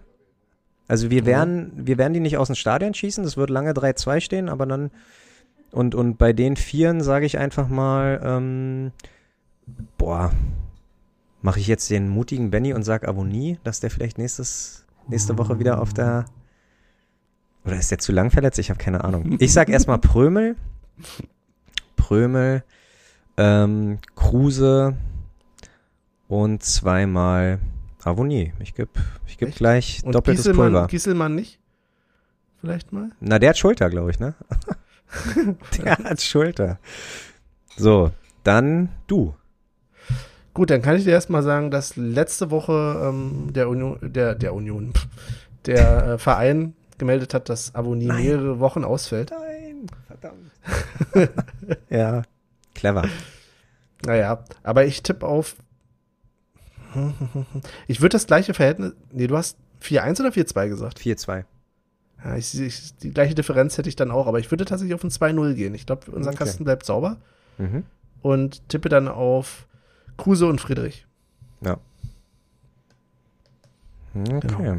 Also 0.88 1.10
wir 1.10 1.26
werden, 1.26 1.72
wir 1.74 1.98
werden 1.98 2.12
die 2.14 2.20
nicht 2.20 2.36
aus 2.36 2.46
dem 2.46 2.54
Stadion 2.54 2.94
schießen. 2.94 3.24
Das 3.24 3.36
wird 3.36 3.50
lange 3.50 3.72
3-2 3.72 4.20
stehen, 4.20 4.48
aber 4.48 4.66
dann 4.66 4.90
und 5.72 5.94
und 5.96 6.16
bei 6.16 6.32
den 6.32 6.56
Vieren 6.56 7.02
sage 7.02 7.26
ich 7.26 7.38
einfach 7.38 7.68
mal, 7.68 8.20
ähm, 8.22 8.92
boah, 9.98 10.32
mache 11.42 11.58
ich 11.58 11.66
jetzt 11.66 11.90
den 11.90 12.08
mutigen 12.08 12.50
Benny 12.50 12.72
und 12.72 12.84
sag 12.84 13.06
Avonie, 13.06 13.58
dass 13.64 13.80
der 13.80 13.90
vielleicht 13.90 14.18
nächstes 14.18 14.86
nächste 15.08 15.36
Woche 15.38 15.58
wieder 15.58 15.80
auf 15.80 15.92
der 15.92 16.26
oder 17.66 17.76
ist 17.76 17.90
der 17.90 17.98
zu 17.98 18.12
lang 18.12 18.30
verletzt? 18.30 18.58
Ich 18.58 18.70
habe 18.70 18.78
keine 18.78 19.04
Ahnung. 19.04 19.36
Ich 19.40 19.52
sag 19.52 19.68
erstmal 19.68 19.98
Prömel, 19.98 20.56
Prömel, 21.96 22.62
ähm, 23.36 23.98
Kruse 24.14 24.96
und 26.28 26.62
zweimal 26.62 27.58
Avonie. 28.02 28.52
Ich 28.60 28.74
geb, 28.74 28.88
ich 29.26 29.36
geb 29.36 29.48
Echt? 29.48 29.58
gleich 29.58 30.02
Und 30.04 30.14
doppeltes 30.14 30.44
Gieselmann, 30.44 30.72
Pulver. 30.72 30.86
Gieselmann 30.86 31.34
nicht? 31.34 31.58
Vielleicht 32.60 32.92
mal? 32.92 33.10
Na, 33.20 33.38
der 33.38 33.50
hat 33.50 33.58
Schulter, 33.58 33.90
glaube 33.90 34.10
ich, 34.10 34.20
ne? 34.20 34.34
der 35.84 35.98
hat 35.98 36.22
Schulter. 36.22 36.78
So, 37.76 38.12
dann 38.44 38.90
du. 39.06 39.34
Gut, 40.54 40.70
dann 40.70 40.80
kann 40.80 40.96
ich 40.96 41.04
dir 41.04 41.10
erstmal 41.10 41.42
sagen, 41.42 41.70
dass 41.70 41.96
letzte 41.96 42.50
Woche 42.50 43.02
ähm, 43.04 43.52
der 43.52 43.68
Union, 43.68 43.98
der, 44.00 44.34
der 44.34 44.54
Union, 44.54 44.92
der 45.66 46.06
äh, 46.06 46.18
Verein 46.18 46.74
gemeldet 46.98 47.34
hat, 47.34 47.48
dass 47.48 47.72
Nein. 47.74 47.98
mehrere 48.06 48.58
Wochen 48.60 48.84
ausfällt. 48.84 49.30
Nein, 49.30 49.86
verdammt. 50.06 50.50
ja, 51.90 52.22
clever. 52.74 53.04
Naja, 54.04 54.44
aber 54.62 54.84
ich 54.86 55.02
tippe 55.02 55.26
auf. 55.26 55.56
Ich 57.86 58.00
würde 58.00 58.14
das 58.14 58.26
gleiche 58.26 58.54
Verhältnis. 58.54 58.92
Nee, 59.12 59.26
du 59.26 59.36
hast 59.36 59.58
4-1 59.82 60.20
oder 60.20 60.30
4-2 60.30 60.68
gesagt? 60.68 60.98
4-2. 60.98 61.44
Ja, 62.24 62.36
ich, 62.36 62.58
ich, 62.58 62.96
die 62.96 63.10
gleiche 63.10 63.34
Differenz 63.34 63.76
hätte 63.76 63.88
ich 63.88 63.96
dann 63.96 64.10
auch, 64.10 64.26
aber 64.26 64.38
ich 64.38 64.50
würde 64.50 64.64
tatsächlich 64.64 64.94
auf 64.94 65.04
ein 65.04 65.10
2-0 65.10 65.54
gehen. 65.54 65.74
Ich 65.74 65.84
glaube, 65.86 66.10
unser 66.10 66.30
Okay. 66.30 66.38
Kasten 66.38 66.64
bleibt 66.64 66.86
sauber 66.86 67.18
Mhm. 67.58 67.84
und 68.22 68.68
tippe 68.68 68.88
dann 68.88 69.08
auf 69.08 69.66
Kruse 70.16 70.46
und 70.46 70.60
Friedrich. 70.60 71.06
Ja. 71.62 71.78
Okay. 74.14 74.40
Genau. 74.40 74.78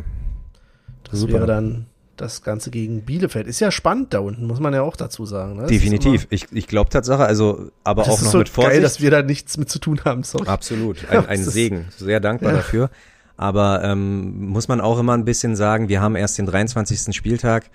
Das 1.10 1.20
Super. 1.20 1.34
wäre 1.34 1.46
dann 1.48 1.86
das 2.18 2.44
Ganze 2.44 2.72
gegen 2.72 3.04
Bielefeld. 3.04 3.48
Ist 3.48 3.60
ja 3.60 3.72
spannend 3.72 4.14
da 4.14 4.20
unten, 4.20 4.46
muss 4.46 4.60
man 4.60 4.74
ja 4.74 4.82
auch 4.82 4.96
dazu 4.96 5.26
sagen. 5.26 5.56
Ne? 5.58 5.68
Definitiv. 5.68 6.28
Ich, 6.30 6.48
ich 6.52 6.68
glaube 6.68 6.90
Tatsache, 6.90 7.24
also, 7.26 7.70
aber 7.84 8.04
das 8.04 8.14
auch 8.14 8.18
ist 8.20 8.26
noch 8.26 8.32
so 8.34 8.38
mit 8.40 8.50
Vorsicht. 8.50 8.74
geil, 8.74 8.82
dass 8.82 9.02
wir 9.02 9.12
da 9.12 9.22
nichts 9.22 9.58
mit 9.58 9.70
zu 9.70 9.80
tun 9.80 10.02
haben. 10.06 10.24
Sorry. 10.24 10.48
Absolut, 10.48 10.98
ein, 11.10 11.26
ein 11.28 11.44
Segen. 11.44 11.86
Sehr 11.96 12.20
dankbar 12.20 12.52
Ja. 12.52 12.58
dafür. 12.58 12.90
Aber 13.38 13.84
ähm, 13.84 14.48
muss 14.50 14.68
man 14.68 14.82
auch 14.82 14.98
immer 15.00 15.14
ein 15.14 15.24
bisschen 15.26 15.56
sagen, 15.56 15.90
wir 15.90 16.02
haben 16.02 16.16
erst 16.16 16.38
den 16.40 16.48
23. 16.48 17.16
Spieltag. 17.16 17.70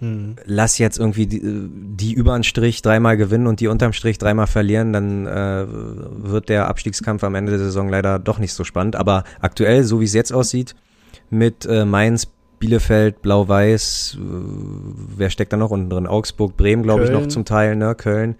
Hm. 0.00 0.36
Lass 0.44 0.78
jetzt 0.78 0.98
irgendwie 0.98 1.26
die, 1.26 1.40
die 1.42 2.12
über 2.12 2.34
den 2.34 2.44
Strich 2.44 2.82
dreimal 2.82 3.16
gewinnen 3.16 3.46
und 3.48 3.58
die 3.60 3.66
unterm 3.66 3.92
Strich 3.92 4.18
dreimal 4.18 4.46
verlieren, 4.46 4.92
dann 4.92 5.26
äh, 5.26 5.64
wird 5.66 6.50
der 6.50 6.68
Abstiegskampf 6.68 7.24
am 7.24 7.34
Ende 7.34 7.50
der 7.52 7.58
Saison 7.58 7.88
leider 7.88 8.18
doch 8.20 8.38
nicht 8.38 8.52
so 8.52 8.62
spannend. 8.64 8.94
Aber 8.96 9.24
aktuell, 9.40 9.82
so 9.82 10.00
wie 10.00 10.04
es 10.04 10.12
jetzt 10.14 10.32
aussieht, 10.32 10.76
mit 11.30 11.66
äh, 11.66 11.84
Mainz, 11.84 12.28
Bielefeld, 12.58 13.22
Blau-Weiß, 13.22 14.16
äh, 14.20 14.24
wer 15.16 15.30
steckt 15.30 15.52
da 15.52 15.56
noch 15.56 15.70
unten 15.70 15.90
drin? 15.90 16.06
Augsburg, 16.06 16.56
Bremen, 16.56 16.82
glaube 16.82 17.04
ich, 17.04 17.10
noch 17.10 17.26
zum 17.28 17.44
Teil, 17.44 17.76
ne? 17.76 17.94
Köln. 17.94 18.36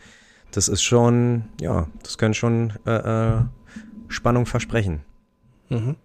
das 0.51 0.69
ist 0.69 0.83
schon, 0.83 1.45
ja, 1.61 1.87
das 2.03 2.16
können 2.19 2.35
schon 2.35 2.73
äh, 2.87 2.91
äh, 3.37 3.41
Spannung 4.09 4.47
versprechen. 4.47 5.01
Mhm. 5.69 5.97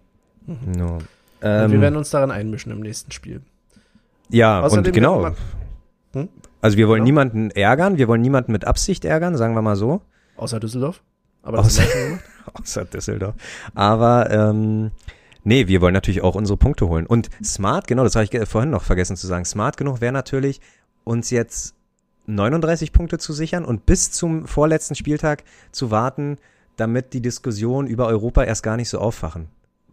No. 0.76 0.94
Und 0.96 1.04
wir 1.40 1.50
Ähm, 1.50 1.80
werden 1.80 1.96
uns 1.96 2.10
daran 2.10 2.30
einmischen 2.30 2.70
im 2.72 2.80
nächsten 2.80 3.10
Spiel. 3.12 3.40
ja, 4.28 4.60
Außerdem 4.62 4.86
und 4.86 4.92
genau. 4.94 5.30
Hm? 6.12 6.28
Also 6.60 6.76
wir 6.76 6.88
wollen 6.88 6.98
Genau. 7.00 7.04
niemanden 7.06 7.50
ärgern, 7.50 7.98
wir 7.98 8.08
wollen 8.08 8.22
niemanden 8.22 8.52
mit 8.52 8.66
Absicht 8.66 9.04
ärgern, 9.04 9.36
sagen 9.36 9.54
wir 9.54 9.62
mal 9.62 9.76
so. 9.76 10.00
Außer 10.36 10.60
Düsseldorf. 10.60 11.02
Aber 11.42 11.58
Außer-. 11.60 11.82
Außer 12.54 12.84
Düsseldorf. 12.86 13.34
Aber 13.74 14.30
ähm, 14.30 14.90
nee, 15.44 15.68
wir 15.68 15.80
wollen 15.80 15.94
natürlich 15.94 16.22
auch 16.22 16.34
unsere 16.34 16.56
Punkte 16.56 16.88
holen. 16.88 17.06
Und 17.06 17.30
smart, 17.44 17.86
genau, 17.86 18.04
das 18.04 18.14
habe 18.16 18.24
ich 18.24 18.30
ge- 18.30 18.44
vorhin 18.46 18.70
noch 18.70 18.82
vergessen 18.82 19.16
zu 19.16 19.26
sagen. 19.26 19.44
Smart 19.44 19.76
genug 19.76 20.00
wäre 20.00 20.12
natürlich, 20.12 20.60
uns 21.04 21.30
jetzt 21.30 21.74
39 22.26 22.92
Punkte 22.92 23.18
zu 23.18 23.32
sichern 23.32 23.64
und 23.64 23.86
bis 23.86 24.10
zum 24.10 24.46
vorletzten 24.46 24.94
Spieltag 24.94 25.44
zu 25.72 25.90
warten, 25.90 26.38
damit 26.76 27.12
die 27.12 27.20
Diskussion 27.20 27.86
über 27.86 28.06
Europa 28.06 28.42
erst 28.44 28.62
gar 28.62 28.76
nicht 28.76 28.88
so 28.88 28.98
auffachen. 28.98 29.48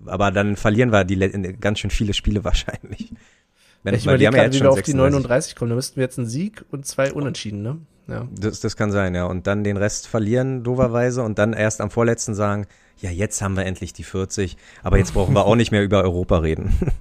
Aber 0.06 0.32
dann 0.32 0.56
verlieren 0.56 0.92
wir 0.92 1.04
die 1.04 1.18
ganz 1.60 1.80
schön 1.80 1.92
viele 1.92 2.14
Spiele 2.14 2.44
wahrscheinlich. 2.44 3.14
Wenn, 3.84 3.96
ich 3.96 4.06
weil 4.06 4.16
überlege 4.16 4.32
gerade, 4.32 4.54
wie 4.56 4.62
wir 4.62 4.70
auf 4.70 4.82
die 4.82 4.92
36. 4.92 4.96
39 4.96 5.56
kommen. 5.56 5.70
Da 5.70 5.76
müssten 5.76 5.96
wir 5.98 6.04
jetzt 6.04 6.18
einen 6.20 6.28
Sieg 6.28 6.64
und 6.72 6.86
zwei 6.86 7.12
Unentschieden, 7.12 7.62
ne? 7.62 7.78
Ja. 8.08 8.28
Das, 8.40 8.60
das 8.60 8.76
kann 8.76 8.92
sein, 8.92 9.16
ja. 9.16 9.26
Und 9.26 9.48
dann 9.48 9.64
den 9.64 9.78
Rest 9.78 10.08
verlieren, 10.08 10.64
doverweise, 10.64 11.24
und 11.24 11.38
dann 11.40 11.54
erst 11.54 11.82
am 11.82 11.90
vorletzten 11.92 12.34
sagen, 12.36 12.68
ja, 13.02 13.10
jetzt 13.12 13.42
haben 13.42 13.56
wir 13.58 13.66
endlich 13.66 13.94
die 13.94 14.04
40, 14.04 14.58
aber 14.84 14.98
jetzt 14.98 15.14
brauchen 15.14 15.34
wir 15.36 15.46
auch 15.46 15.56
nicht 15.56 15.72
mehr 15.72 15.84
über 15.84 16.04
Europa 16.04 16.38
reden. 16.40 16.78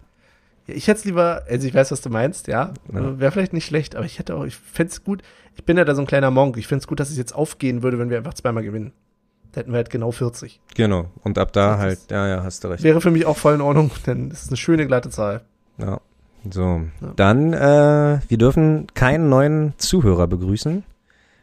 Ich 0.66 0.86
hätte 0.86 0.98
es 1.00 1.04
lieber, 1.04 1.42
also 1.48 1.66
ich 1.66 1.74
weiß, 1.74 1.90
was 1.90 2.00
du 2.00 2.10
meinst, 2.10 2.46
ja. 2.46 2.72
Ja. 2.92 3.18
Wäre 3.18 3.32
vielleicht 3.32 3.52
nicht 3.52 3.66
schlecht, 3.66 3.96
aber 3.96 4.06
ich 4.06 4.20
hätte 4.20 4.36
auch, 4.36 4.44
ich 4.44 4.54
fände 4.54 4.92
es 4.92 5.02
gut. 5.02 5.20
Ich 5.56 5.64
bin 5.64 5.76
ja 5.76 5.84
da 5.84 5.96
so 5.96 6.00
ein 6.02 6.06
kleiner 6.06 6.30
Monk. 6.30 6.56
Ich 6.58 6.68
finde 6.68 6.82
es 6.82 6.86
gut, 6.86 7.00
dass 7.00 7.10
es 7.10 7.16
jetzt 7.16 7.34
aufgehen 7.34 7.82
würde, 7.82 7.98
wenn 7.98 8.08
wir 8.08 8.18
einfach 8.18 8.34
zweimal 8.34 8.62
gewinnen. 8.62 8.92
Da 9.50 9.60
hätten 9.62 9.72
wir 9.72 9.78
halt 9.78 9.90
genau 9.90 10.12
40. 10.12 10.60
genau. 10.76 11.06
Und 11.24 11.38
ab 11.38 11.52
da 11.52 11.72
Das 11.72 11.78
halt, 11.80 11.98
ja, 12.10 12.28
ja, 12.28 12.42
hast 12.44 12.62
du 12.62 12.68
recht. 12.68 12.84
Wäre 12.84 13.00
für 13.00 13.10
mich 13.10 13.26
auch 13.26 13.36
voll 13.36 13.54
in 13.54 13.60
Ordnung, 13.62 13.90
denn 14.06 14.30
es 14.30 14.42
ist 14.44 14.48
eine 14.50 14.58
schöne 14.58 14.86
glatte 14.86 15.10
Zahl. 15.10 15.40
Ja. 15.78 16.00
So, 16.48 16.82
Ja. 17.00 17.12
dann, 17.16 17.52
äh, 17.52 18.20
wir 18.28 18.38
dürfen 18.38 18.86
keinen 18.94 19.28
neuen 19.28 19.74
Zuhörer 19.78 20.28
begrüßen. 20.28 20.84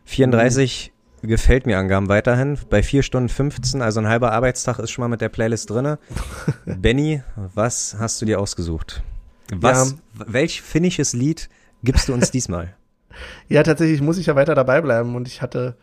34 0.05 0.93
gefällt 1.21 1.65
mir 1.65 1.77
Angaben 1.77 2.09
weiterhin. 2.09 2.57
Bei 2.69 2.83
4 2.83 3.03
Stunden 3.03 3.29
15, 3.29 3.81
also 3.81 3.99
ein 3.99 4.07
halber 4.07 4.31
Arbeitstag 4.31 4.79
ist 4.79 4.91
schon 4.91 5.03
mal 5.03 5.07
mit 5.09 5.21
der 5.21 5.29
Playlist 5.29 5.69
drinne. 5.69 5.99
Benny, 6.65 7.21
was 7.53 7.95
hast 7.99 8.21
du 8.21 8.25
dir 8.25 8.39
ausgesucht? 8.39 9.03
Was, 9.53 9.95
welch 10.13 10.61
finnisches 10.61 11.13
Lied 11.13 11.49
gibst 11.83 12.07
du 12.09 12.13
uns 12.13 12.31
diesmal? 12.31 12.75
Ja, 13.47 13.63
tatsächlich 13.63 14.01
muss 14.01 14.17
ich 14.17 14.27
ja 14.27 14.35
weiter 14.35 14.53
dabei 14.55 14.81
bleiben 14.81 15.15
und 15.15 15.27
ich 15.27 15.41
hatte, 15.41 15.75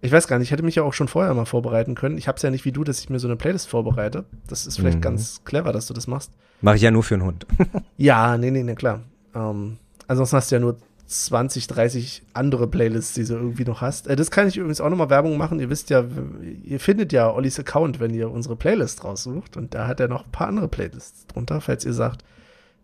ich 0.00 0.10
weiß 0.10 0.26
gar 0.26 0.38
nicht, 0.38 0.48
ich 0.48 0.52
hätte 0.52 0.64
mich 0.64 0.74
ja 0.74 0.82
auch 0.82 0.92
schon 0.94 1.06
vorher 1.08 1.32
mal 1.34 1.44
vorbereiten 1.44 1.94
können. 1.94 2.18
Ich 2.18 2.26
habe 2.26 2.36
es 2.36 2.42
ja 2.42 2.50
nicht 2.50 2.64
wie 2.64 2.72
du, 2.72 2.82
dass 2.84 2.98
ich 2.98 3.08
mir 3.10 3.18
so 3.20 3.28
eine 3.28 3.36
Playlist 3.36 3.68
vorbereite. 3.68 4.24
Das 4.48 4.66
ist 4.66 4.76
vielleicht 4.78 4.98
Mhm. 4.98 5.02
ganz 5.02 5.42
clever, 5.44 5.72
dass 5.72 5.86
du 5.86 5.94
das 5.94 6.06
machst. 6.06 6.32
Mache 6.60 6.76
ich 6.76 6.82
ja 6.82 6.90
nur 6.90 7.02
für 7.04 7.14
einen 7.14 7.24
Hund. 7.24 7.46
Ja, 7.98 8.36
nee, 8.36 8.50
nee, 8.50 8.62
nee, 8.62 8.74
klar. 8.74 9.02
Ähm, 9.34 9.76
ansonsten 10.08 10.36
hast 10.36 10.50
du 10.50 10.56
ja 10.56 10.60
nur 10.60 10.76
20, 11.06 11.68
30 11.68 12.22
andere 12.32 12.66
Playlists, 12.66 13.14
die 13.14 13.24
du 13.24 13.34
irgendwie 13.34 13.64
noch 13.64 13.80
hast. 13.80 14.08
Äh, 14.08 14.16
das 14.16 14.30
kann 14.30 14.48
ich 14.48 14.56
übrigens 14.56 14.80
auch 14.80 14.90
nochmal 14.90 15.10
Werbung 15.10 15.36
machen. 15.36 15.60
Ihr 15.60 15.70
wisst 15.70 15.90
ja, 15.90 16.04
ihr 16.64 16.80
findet 16.80 17.12
ja 17.12 17.32
Ollis 17.32 17.58
Account, 17.58 18.00
wenn 18.00 18.12
ihr 18.12 18.30
unsere 18.30 18.56
Playlist 18.56 19.04
raussucht. 19.04 19.56
Und 19.56 19.74
da 19.74 19.86
hat 19.86 20.00
er 20.00 20.08
noch 20.08 20.24
ein 20.24 20.32
paar 20.32 20.48
andere 20.48 20.68
Playlists 20.68 21.26
drunter, 21.26 21.60
falls 21.60 21.84
ihr 21.84 21.92
sagt, 21.92 22.24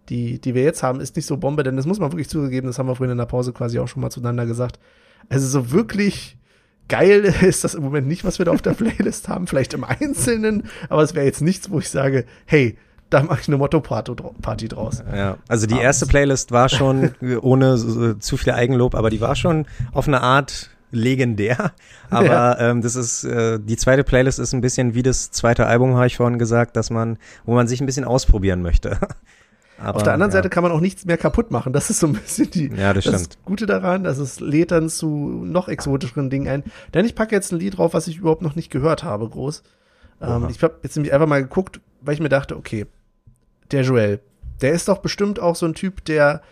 die, 0.09 0.41
die 0.41 0.55
wir 0.55 0.63
jetzt 0.63 0.83
haben, 0.83 1.01
ist 1.01 1.17
nicht 1.17 1.27
so 1.27 1.37
Bombe, 1.37 1.63
denn 1.63 1.77
das 1.77 1.87
muss 1.87 1.99
man 2.01 2.13
wirklich 2.13 2.29
zugegeben, 2.29 2.67
das 2.67 2.79
haben 2.79 2.89
wir 2.89 2.97
vorhin 2.97 3.13
in 3.13 3.19
der 3.19 3.27
Pause 3.27 3.53
quasi 3.53 3.79
auch 3.79 3.89
schon 3.89 4.03
mal 4.03 4.11
zueinander 4.11 4.47
gesagt. 4.47 4.79
Also 5.29 5.47
so 5.47 5.71
wirklich 5.71 6.37
geil 6.89 7.25
ist 7.43 7.65
das 7.65 7.75
im 7.75 7.83
Moment 7.83 8.07
nicht, 8.07 8.25
was 8.25 8.39
wir 8.39 8.47
da 8.47 8.53
auf 8.53 8.63
der 8.63 8.73
Playlist 8.75 9.29
haben. 9.29 9.47
Vielleicht 9.47 9.75
im 9.75 9.85
Einzelnen, 9.85 10.65
aber 10.89 11.03
es 11.03 11.15
wäre 11.15 11.27
jetzt 11.27 11.41
nichts, 11.41 11.71
wo 11.71 11.79
ich 11.79 11.89
sage, 11.89 12.25
hey, 12.47 12.77
da 13.13 13.23
mache 13.23 13.41
ich 13.41 13.49
eine 13.49 13.57
Motto-Party 13.59 14.69
draus. 14.69 15.03
Ja, 15.15 15.37
also 15.49 15.67
die 15.67 15.75
Abends. 15.75 15.85
erste 15.85 16.07
Playlist 16.07 16.51
war 16.53 16.69
schon 16.69 17.15
äh, 17.21 17.37
ohne 17.37 17.77
so- 17.77 18.15
zu 18.15 18.37
viel 18.37 18.53
Eigenlob, 18.53 18.95
aber 18.95 19.11
die 19.11 19.21
war 19.21 19.37
schon 19.37 19.67
auf 19.93 20.09
eine 20.09 20.21
Art 20.23 20.71
legendär. 20.91 21.73
Aber 22.11 22.27
Ja. 22.27 22.59
ähm, 22.71 22.83
das 22.83 22.97
ist 22.97 23.25
äh, 23.25 23.59
die 23.59 23.77
zweite 23.77 24.05
Playlist 24.05 24.39
ist 24.39 24.53
ein 24.53 24.61
bisschen 24.61 24.95
wie 24.95 25.03
das 25.03 25.31
zweite 25.31 25.67
Album, 25.67 25.95
habe 25.95 26.07
ich 26.07 26.17
vorhin 26.17 26.39
gesagt, 26.39 26.77
dass 26.77 26.91
man, 26.91 27.19
wo 27.45 27.55
man 27.55 27.67
sich 27.67 27.81
ein 27.81 27.87
bisschen 27.87 28.05
ausprobieren 28.05 28.61
möchte. 28.63 28.99
Aber, 29.79 29.97
Auf 29.97 30.03
der 30.03 30.13
anderen 30.13 30.31
ja. 30.31 30.37
Seite 30.37 30.51
kann 30.51 30.63
man 30.63 30.71
auch 30.71 30.81
nichts 30.81 31.07
mehr 31.07 31.17
kaputt 31.17 31.51
machen. 31.51 31.73
Das 31.73 31.89
ist 31.91 31.99
so 32.01 32.07
ein 32.07 32.13
bisschen 32.13 32.51
die, 32.51 32.69
Ja, 32.77 32.93
das 32.93 33.05
das. 33.05 33.29
Gute 33.45 33.67
daran, 33.67 34.05
dass 34.05 34.19
es 34.19 34.39
lädt 34.41 34.71
dann 34.71 34.89
zu 34.91 35.07
noch 35.09 35.69
exotischeren 35.69 36.29
Dingen 36.31 36.47
ein. 36.49 36.63
Denn 36.95 37.05
ich 37.07 37.15
packe 37.15 37.35
jetzt 37.35 37.53
ein 37.53 37.59
Lied 37.59 37.79
drauf, 37.79 37.95
was 37.95 38.07
ich 38.07 38.19
überhaupt 38.19 38.43
noch 38.43 38.55
nicht 38.55 38.71
gehört 38.71 39.03
habe, 39.03 39.29
groß. 39.29 39.63
Ähm, 40.21 40.47
ich 40.51 40.63
habe 40.63 40.75
jetzt 40.83 40.95
nämlich 40.97 41.13
einfach 41.15 41.27
mal 41.27 41.43
geguckt, 41.43 41.81
weil 42.03 42.15
ich 42.15 42.21
mir 42.21 42.29
dachte, 42.29 42.57
okay, 42.57 42.87
der 43.73 43.83
Joel, 43.83 44.21
der 44.61 44.73
ist 44.73 44.89
doch 44.89 44.99
bestimmt 44.99 45.41
auch 45.41 45.57
so 45.57 45.67
ein 45.67 45.75
Typ, 45.75 46.05
der, 46.05 46.43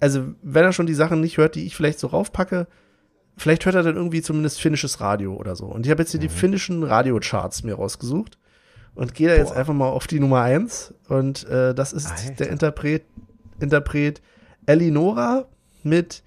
also 0.00 0.34
wenn 0.42 0.64
er 0.64 0.72
schon 0.72 0.86
die 0.86 0.94
Sachen 0.94 1.20
nicht 1.20 1.38
hört, 1.38 1.54
die 1.54 1.66
ich 1.66 1.76
vielleicht 1.76 1.98
so 1.98 2.08
raufpacke, 2.08 2.66
vielleicht 3.36 3.64
hört 3.64 3.74
er 3.74 3.82
dann 3.82 3.96
irgendwie 3.96 4.22
zumindest 4.22 4.60
finnisches 4.60 5.00
Radio 5.00 5.34
oder 5.34 5.56
so. 5.56 5.66
Und 5.66 5.86
ich 5.86 5.90
habe 5.90 6.02
jetzt 6.02 6.12
hier 6.12 6.20
die 6.20 6.28
finnischen 6.28 6.82
Radiocharts 6.82 7.62
mir 7.62 7.74
rausgesucht 7.74 8.38
und 8.94 9.14
gehe 9.14 9.28
da 9.28 9.34
jetzt 9.34 9.52
Boah. 9.52 9.58
einfach 9.58 9.74
mal 9.74 9.88
auf 9.88 10.06
die 10.06 10.20
Nummer 10.20 10.42
eins 10.42 10.94
und 11.08 11.46
äh, 11.48 11.74
das 11.74 11.92
ist 11.92 12.10
Alter. 12.10 12.30
der 12.32 12.50
Interpret, 12.50 13.04
Interpret 13.60 14.20
Elinora 14.66 15.46
mit 15.82 16.22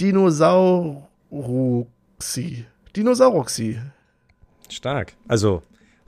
Dinosauruxi. 0.00 2.64
Dinosauruxi. 2.96 3.78
Stark. 4.68 5.14
Also 5.28 5.62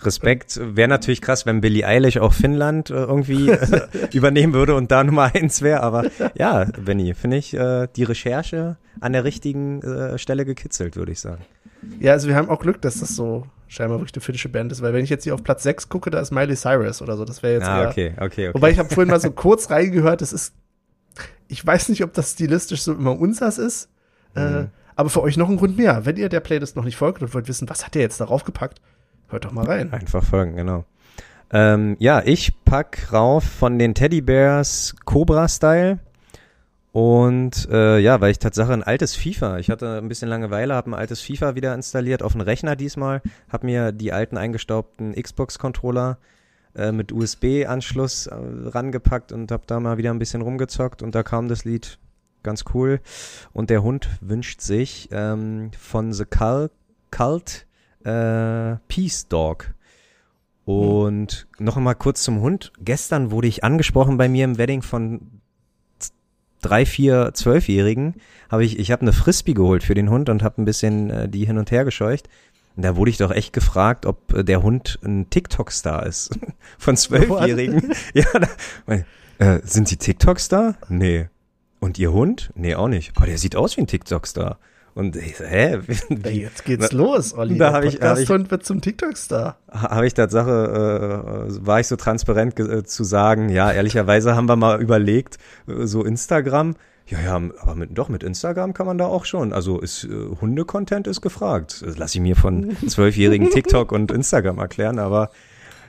Respekt 0.07 0.59
wäre 0.63 0.89
natürlich 0.89 1.21
krass, 1.21 1.47
wenn 1.47 1.61
Billie 1.61 1.87
Eilish 1.87 2.17
auch 2.19 2.33
Finnland 2.33 2.91
äh, 2.91 2.95
irgendwie 2.95 3.51
äh, 3.51 3.87
übernehmen 4.13 4.53
würde 4.53 4.75
und 4.75 4.91
da 4.91 5.05
Nummer 5.05 5.31
eins 5.35 5.63
wäre. 5.63 5.83
Aber 5.83 6.05
ja, 6.35 6.65
Benny, 6.85 7.15
finde 7.15 7.37
ich 7.39 7.55
äh, 7.55 7.89
die 7.97 8.05
Recherche 8.05 8.77
an 9.01 9.13
der 9.13 9.25
richtigen 9.25 9.83
äh, 9.83 10.19
Stelle 10.19 10.45
gekitzelt, 10.45 10.97
würde 10.97 11.13
ich 11.13 11.21
sagen. 11.21 11.43
Ja, 12.01 12.13
also 12.13 12.29
wir 12.29 12.37
haben 12.37 12.49
auch 12.49 12.61
Glück, 12.61 12.81
dass 12.83 13.01
das 13.01 13.17
so 13.17 13.47
scheinbar 13.69 13.99
wirklich 14.01 14.15
eine 14.15 14.21
finnische 14.23 14.49
Band 14.49 14.71
ist, 14.71 14.83
weil 14.83 14.93
wenn 14.93 15.03
ich 15.03 15.11
jetzt 15.11 15.25
hier 15.25 15.35
auf 15.35 15.43
Platz 15.43 15.63
6 15.63 15.89
gucke, 15.89 16.11
da 16.11 16.21
ist 16.21 16.31
Miley 16.31 16.55
Cyrus 16.57 17.01
oder 17.01 17.17
so, 17.17 17.25
das 17.25 17.43
wäre 17.43 17.55
jetzt 17.55 17.67
Ah, 17.67 17.83
eher, 17.83 17.89
okay, 17.89 18.13
okay, 18.17 18.25
okay. 18.49 18.55
Wobei 18.55 18.71
ich 18.71 18.79
habe 18.79 18.89
vorhin 18.95 19.11
mal 19.11 19.19
so 19.21 19.31
kurz 19.31 19.71
reingehört, 19.71 20.21
das 20.21 20.33
ist, 20.33 20.55
ich 21.49 21.65
weiß 21.67 21.89
nicht, 21.89 22.05
ob 22.05 22.13
das 22.13 22.33
stilistisch 22.33 22.83
so 22.83 22.93
immer 22.93 23.19
unsers 23.19 23.59
ist, 23.59 23.89
äh, 24.37 24.41
Mhm. 24.63 24.69
aber 24.95 25.09
für 25.11 25.23
euch 25.23 25.37
noch 25.39 25.49
ein 25.49 25.57
Grund 25.57 25.77
mehr. 25.79 26.05
Wenn 26.05 26.17
ihr 26.17 26.29
der 26.29 26.41
Playlist 26.41 26.77
noch 26.77 26.85
nicht 26.85 26.97
folgt 26.97 27.23
und 27.23 27.33
wollt 27.35 27.49
wissen, 27.49 27.69
was 27.69 27.85
hat 27.87 27.95
der 27.95 28.03
jetzt 28.03 28.21
darauf 28.21 28.45
gepackt, 28.45 28.81
hört 29.33 29.45
doch 29.45 29.53
mal 29.53 29.65
rein. 29.65 29.93
Einfach 29.93 30.23
folgen, 30.23 30.57
genau. 30.57 30.85
Ähm, 31.51 31.97
ja, 31.99 32.23
ich 32.25 32.65
pack 32.65 33.13
rauf 33.13 33.45
von 33.45 33.79
den 33.79 33.95
Teddy 33.95 34.21
Bears 34.21 34.95
Cobra 35.05 35.49
Style. 35.49 35.99
Und 36.93 37.69
äh, 37.71 37.99
ja, 37.99 38.21
weil 38.21 38.33
ich 38.33 38.39
Tatsache 38.39 38.73
ein 38.73 38.83
altes 38.83 39.17
FIFA, 39.17 39.59
ich 39.59 39.71
hatte 39.71 39.97
ein 39.97 40.09
bisschen 40.09 40.29
Langeweile, 40.29 40.75
habe 40.75 40.91
ein 40.91 40.95
altes 40.95 41.23
FIFA 41.23 41.55
wieder 41.55 41.75
installiert 41.75 42.23
auf 42.23 42.33
den 42.33 42.43
Rechner 42.43 42.77
diesmal, 42.77 43.23
habe 43.51 43.65
mir 43.65 43.93
die 43.93 44.13
alten 44.13 44.37
eingestaubten 44.37 45.15
Xbox-Controller 45.15 46.19
äh, 46.75 46.93
mit 46.93 47.11
USB-Anschluss 47.11 48.27
äh, 48.27 48.35
rangepackt 48.35 49.33
und 49.33 49.51
habe 49.51 49.63
da 49.67 49.81
mal 49.81 49.97
wieder 49.97 50.11
ein 50.11 50.19
bisschen 50.19 50.43
rumgezockt 50.43 51.03
und 51.03 51.15
da 51.15 51.23
kam 51.23 51.49
das 51.49 51.65
Lied 51.65 51.99
ganz 52.43 52.65
cool. 52.75 53.01
Und 53.55 53.71
der 53.71 53.83
Hund 53.83 54.09
wünscht 54.21 54.61
sich 54.61 55.09
ähm, 55.13 55.71
von 55.79 56.13
The 56.13 56.27
Cul 56.27 56.71
Cult 57.11 57.67
äh, 58.05 58.77
Peace 58.89 59.29
Dog. 59.29 59.75
Und 60.65 61.49
noch 61.59 61.77
mal 61.77 61.95
kurz 61.95 62.23
zum 62.23 62.41
Hund. 62.41 62.73
Gestern 62.81 63.31
wurde 63.31 63.49
ich 63.49 63.65
angesprochen 63.65 64.17
bei 64.17 64.29
mir 64.29 64.45
im 64.45 64.59
Wedding 64.59 64.83
von 64.83 65.41
drei, 66.61 66.87
vier, 66.87 67.33
zwölfjährigen. 67.35 68.15
Habe 68.49 68.65
ich, 68.65 68.79
ich 68.79 68.91
habe 68.93 69.03
eine 69.03 69.13
Frisbee 69.13 69.55
geholt 69.55 69.83
für 69.83 69.95
den 69.95 70.09
Hund 70.09 70.29
und 70.29 70.43
habe 70.43 70.63
ein 70.63 70.65
bisschen 70.65 71.11
äh, 71.11 71.29
die 71.29 71.45
hin 71.45 71.59
und 71.59 71.71
her 71.71 71.85
gescheucht. 71.85 72.29
Und 72.77 72.85
da 72.85 72.97
wurde 72.97 73.11
ich 73.11 73.19
doch 73.19 73.31
echt 73.31 73.53
gefragt, 73.53 74.07
ob 74.07 74.33
äh, 74.33 74.45
der 74.45 74.63
Hund 74.63 74.99
ein 75.05 75.29
TikTok-Star 75.29 76.07
ist. 76.07 76.39
Von 76.79 76.97
zwölfjährigen. 76.97 77.93
ja, 78.15 78.25
da, 78.33 78.95
äh, 79.39 79.61
sind 79.65 79.89
Sie 79.89 79.97
TikTok-Star? 79.97 80.77
Nee. 80.89 81.29
Und 81.81 81.99
Ihr 81.99 82.13
Hund? 82.13 82.53
Nee, 82.55 82.77
auch 82.77 82.89
nicht. 82.89 83.13
Aber 83.17 83.27
der 83.27 83.39
sieht 83.39 83.57
aus 83.57 83.77
wie 83.77 83.83
ein 83.83 83.89
TikTok-Star. 83.89 84.59
Und 84.95 85.17
ich 85.17 85.37
so, 85.37 85.45
hä? 85.45 85.79
Wie, 86.09 86.43
jetzt 86.43 86.65
geht's 86.65 86.93
los, 86.93 87.33
Olli. 87.37 87.57
Da 87.57 87.67
Der 87.71 87.73
hab 87.73 87.85
ich- 87.85 87.95
hab 87.95 88.19
ich- 88.19 88.27
Podcast-Hund 88.27 88.51
wird 88.51 88.65
zum 88.65 88.81
TikTok-Star. 88.83 89.57
habe 89.71 90.07
ich 90.07 90.15
Tatsache, 90.15 91.49
äh, 91.49 91.67
war 91.67 91.81
ich 91.81 91.87
so 91.87 91.97
transparent 91.97 92.59
äh, 92.61 92.85
zu 92.85 93.03
sagen, 93.05 93.49
ja, 93.49 93.73
ehrlicherweise 93.73 94.37
haben 94.37 94.47
wir 94.47 94.57
mal 94.57 94.81
überlegt, 94.83 95.39
äh, 95.67 95.87
so 95.87 96.05
Instagram, 96.05 96.75
ja, 97.07 97.19
ja, 97.21 97.35
aber 97.61 97.75
mit, 97.75 97.97
doch, 97.99 98.09
mit 98.09 98.23
Instagram 98.23 98.75
kann 98.75 98.87
man 98.87 98.97
da 98.99 99.07
auch 99.07 99.25
schon. 99.25 99.53
Also 99.53 99.81
ist 99.81 100.05
äh, 100.05 100.09
Hunde-Content 100.41 101.07
ist 101.07 101.21
gefragt. 101.21 101.83
Das 101.85 101.97
lasse 101.99 102.19
ich 102.19 102.23
mir 102.23 102.37
von 102.37 102.77
zwölfjährigen 102.87 103.51
TikTok 103.51 103.93
und 103.93 104.13
Instagram 104.13 104.59
erklären, 104.59 104.99
aber 104.99 105.31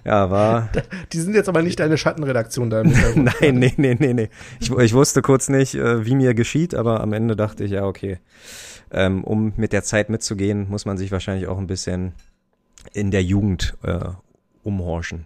ja, 0.06 0.30
war. 0.32 0.70
Die 1.14 1.20
sind 1.22 1.34
jetzt 1.34 1.48
aber 1.48 1.62
nicht 1.62 1.80
deine 1.80 1.98
Schattenredaktion 1.98 2.70
da 2.70 2.82
im. 2.82 2.92
Nein, 3.16 3.56
nee, 3.56 3.74
nee, 3.78 3.96
nee, 3.98 4.14
nee. 4.14 4.30
Ich, 4.60 4.70
ich 4.72 4.94
wusste 4.94 5.22
kurz 5.22 5.48
nicht, 5.50 5.76
äh, 5.76 6.06
wie 6.06 6.16
mir 6.16 6.34
geschieht, 6.34 6.74
aber 6.76 7.00
am 7.02 7.14
Ende 7.14 7.36
dachte 7.38 7.64
ich, 7.64 7.72
ja, 7.72 7.86
okay. 7.86 8.18
Ähm, 8.94 9.24
um 9.24 9.54
mit 9.58 9.74
der 9.74 9.84
Zeit 9.84 10.10
mitzugehen, 10.10 10.70
muss 10.70 10.86
man 10.86 10.98
sich 10.98 11.12
wahrscheinlich 11.12 11.48
auch 11.48 11.58
ein 11.58 11.68
bisschen 11.68 12.14
in 12.94 13.12
der 13.12 13.24
Jugend 13.24 13.76
äh, 13.84 14.00
umhorchen. 14.64 15.26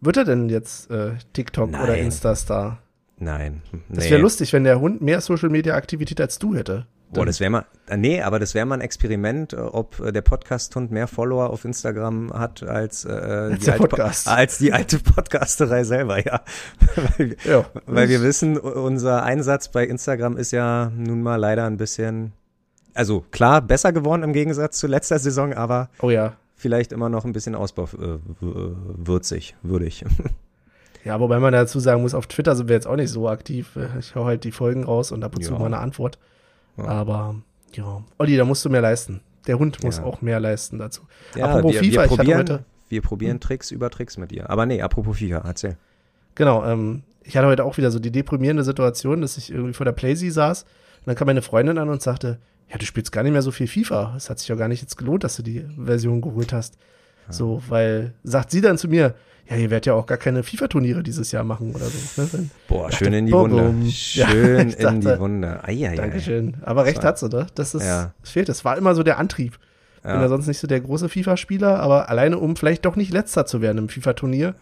Wird 0.00 0.16
er 0.18 0.24
denn 0.24 0.48
jetzt 0.48 0.90
äh, 0.90 1.12
TikTok 1.32 1.70
Nein. 1.70 1.82
oder 1.82 1.96
Insta-Star? 1.96 2.78
Nein. 3.18 3.62
Das 3.88 4.04
nee. 4.04 4.10
wäre 4.10 4.20
lustig, 4.20 4.52
wenn 4.52 4.64
der 4.64 4.80
Hund 4.80 5.00
mehr 5.00 5.20
Social-Media-Aktivität 5.20 6.20
als 6.20 6.38
du 6.38 6.54
hätte. 6.54 6.86
Boah, 7.12 7.24
das 7.24 7.38
wäre 7.38 7.48
mal, 7.50 7.64
äh, 7.86 7.96
nee, 7.96 8.20
aber 8.22 8.40
das 8.40 8.54
wäre 8.54 8.66
mal 8.66 8.74
ein 8.74 8.80
Experiment, 8.80 9.52
äh, 9.52 9.56
ob 9.56 10.00
äh, 10.00 10.10
der 10.10 10.22
Podcast-Hund 10.22 10.90
mehr 10.90 11.06
Follower 11.06 11.48
auf 11.50 11.64
Instagram 11.64 12.32
hat 12.32 12.64
als, 12.64 13.04
äh, 13.04 13.10
Als 13.12 13.60
die 13.64 13.70
alte 13.70 13.82
Podcast. 13.82 14.24
Po- 14.26 14.30
als 14.32 14.58
die 14.58 14.72
alte 14.72 14.98
Podcasterei 14.98 15.84
selber, 15.84 16.24
ja. 16.26 16.40
weil, 17.16 17.28
wir- 17.30 17.36
Ja. 17.44 17.64
weil 17.86 18.08
wir 18.08 18.20
wissen, 18.22 18.58
unser 18.58 19.22
Einsatz 19.22 19.68
bei 19.68 19.86
Instagram 19.86 20.36
ist 20.36 20.50
ja 20.50 20.90
nun 20.96 21.22
mal 21.22 21.36
leider 21.36 21.66
ein 21.66 21.76
bisschen, 21.76 22.32
also 22.94 23.24
klar, 23.30 23.60
besser 23.60 23.92
geworden 23.92 24.22
im 24.22 24.32
Gegensatz 24.32 24.78
zu 24.78 24.86
letzter 24.86 25.18
Saison, 25.18 25.52
aber 25.52 25.90
Oh 26.00 26.10
ja. 26.10 26.34
vielleicht 26.54 26.92
immer 26.92 27.08
noch 27.08 27.24
ein 27.24 27.32
bisschen 27.32 27.54
ausbauwürzig, 27.54 29.56
würdig. 29.62 30.04
Ja, 31.04 31.20
wobei 31.20 31.38
man 31.38 31.52
dazu 31.52 31.80
sagen 31.80 32.00
muss, 32.00 32.14
auf 32.14 32.26
Twitter 32.28 32.56
sind 32.56 32.68
wir 32.70 32.76
jetzt 32.76 32.86
auch 32.86 32.96
nicht 32.96 33.10
so 33.10 33.28
aktiv. 33.28 33.78
Ich 33.98 34.14
hau 34.14 34.24
halt 34.24 34.42
die 34.44 34.52
Folgen 34.52 34.84
raus 34.84 35.12
und 35.12 35.22
ab 35.22 35.36
und 35.36 35.42
zu 35.44 35.52
Ja. 35.52 35.58
mal 35.58 35.66
eine 35.66 35.76
Antwort. 35.76 36.18
Ja. 36.78 36.84
Aber 36.84 37.34
ja, 37.74 38.02
Olli, 38.16 38.38
da 38.38 38.46
musst 38.46 38.64
du 38.64 38.70
mehr 38.70 38.80
leisten. 38.80 39.20
Der 39.46 39.58
Hund 39.58 39.84
muss 39.84 39.98
Ja. 39.98 40.04
auch 40.04 40.22
mehr 40.22 40.40
leisten 40.40 40.78
dazu. 40.78 41.02
Ja, 41.36 41.44
Apropos 41.48 41.74
wir, 41.74 41.80
FIFA, 41.80 41.84
wir 41.84 41.92
ich 41.92 41.98
hatte 42.10 42.16
probieren, 42.16 42.38
heute- 42.38 42.64
wir 42.88 43.02
probieren 43.02 43.38
Tricks 43.38 43.70
über 43.70 43.90
Tricks 43.90 44.16
mit 44.16 44.30
dir. 44.30 44.48
Aber 44.48 44.64
nee, 44.64 44.80
apropos 44.80 45.18
FIFA, 45.18 45.42
erzähl. 45.44 45.76
Genau, 46.36 46.64
ähm, 46.64 47.02
ich 47.22 47.36
hatte 47.36 47.48
heute 47.48 47.64
auch 47.64 47.76
wieder 47.76 47.90
so 47.90 47.98
die 47.98 48.10
deprimierende 48.10 48.64
Situation, 48.64 49.20
dass 49.20 49.36
ich 49.36 49.52
irgendwie 49.52 49.74
vor 49.74 49.84
der 49.84 49.92
Playsee 49.92 50.30
saß 50.30 50.62
und 50.62 50.68
dann 51.04 51.16
kam 51.16 51.26
meine 51.26 51.42
Freundin 51.42 51.76
an 51.76 51.90
und 51.90 52.00
sagte, 52.00 52.38
ja, 52.70 52.78
du 52.78 52.84
spielst 52.86 53.12
gar 53.12 53.22
nicht 53.22 53.32
mehr 53.32 53.42
so 53.42 53.50
viel 53.50 53.66
FIFA. 53.66 54.14
Es 54.16 54.30
hat 54.30 54.38
sich 54.38 54.48
ja 54.48 54.54
gar 54.54 54.68
nicht 54.68 54.80
jetzt 54.82 54.96
gelohnt, 54.96 55.24
dass 55.24 55.36
du 55.36 55.42
die 55.42 55.64
Version 55.82 56.20
geholt 56.20 56.52
hast. 56.52 56.76
So, 57.30 57.62
weil, 57.68 58.12
sagt 58.22 58.50
sie 58.50 58.60
dann 58.60 58.76
zu 58.76 58.86
mir, 58.88 59.14
ja, 59.48 59.56
ihr 59.56 59.70
werdet 59.70 59.86
ja 59.86 59.94
auch 59.94 60.06
gar 60.06 60.18
keine 60.18 60.42
FIFA-Turniere 60.42 61.02
dieses 61.02 61.32
Jahr 61.32 61.44
machen 61.44 61.74
oder 61.74 61.84
so. 61.86 62.22
Ne? 62.22 62.28
Dann, 62.32 62.50
Boah, 62.68 62.84
dachte, 62.90 63.04
schön 63.04 63.12
in 63.14 63.26
die 63.26 63.32
Wunde. 63.32 63.62
bum. 63.62 63.82
Ja, 64.12 64.28
Schön 64.28 64.68
ich 64.68 64.78
in 64.78 65.00
die 65.00 65.06
dachte, 65.06 65.20
Wunde. 65.20 65.64
Eieiei. 65.64 65.94
Dankeschön. 65.96 66.56
Aber 66.62 66.84
recht 66.84 67.02
hat 67.04 67.18
sie, 67.18 67.28
ne? 67.28 67.46
Das 67.54 67.74
ist, 67.74 67.84
Ja. 67.84 68.12
es 68.22 68.30
fehlt. 68.30 68.48
Es 68.50 68.64
war 68.64 68.76
immer 68.76 68.94
so 68.94 69.02
der 69.02 69.18
Antrieb. 69.18 69.58
Bin 70.02 70.12
ja 70.12 70.20
Ja, 70.22 70.28
sonst 70.28 70.46
nicht 70.48 70.58
so 70.58 70.66
der 70.66 70.80
große 70.80 71.08
FIFA-Spieler, 71.08 71.78
aber 71.80 72.10
alleine 72.10 72.38
um 72.38 72.56
vielleicht 72.56 72.84
doch 72.84 72.96
nicht 72.96 73.10
letzter 73.12 73.46
zu 73.46 73.62
werden 73.62 73.78
im 73.78 73.88
FIFA-Turnier. 73.88 74.54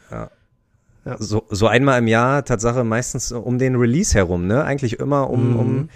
so, 1.19 1.45
so 1.51 1.67
einmal 1.67 1.99
im 1.99 2.07
Jahr, 2.07 2.45
Tatsache 2.45 2.85
meistens 2.85 3.33
um 3.33 3.59
den 3.59 3.75
Release 3.75 4.15
herum, 4.15 4.47
ne? 4.47 4.63
Eigentlich 4.65 5.01
immer 5.01 5.31
um, 5.31 5.51
Mhm. 5.53 5.59
um 5.59 5.89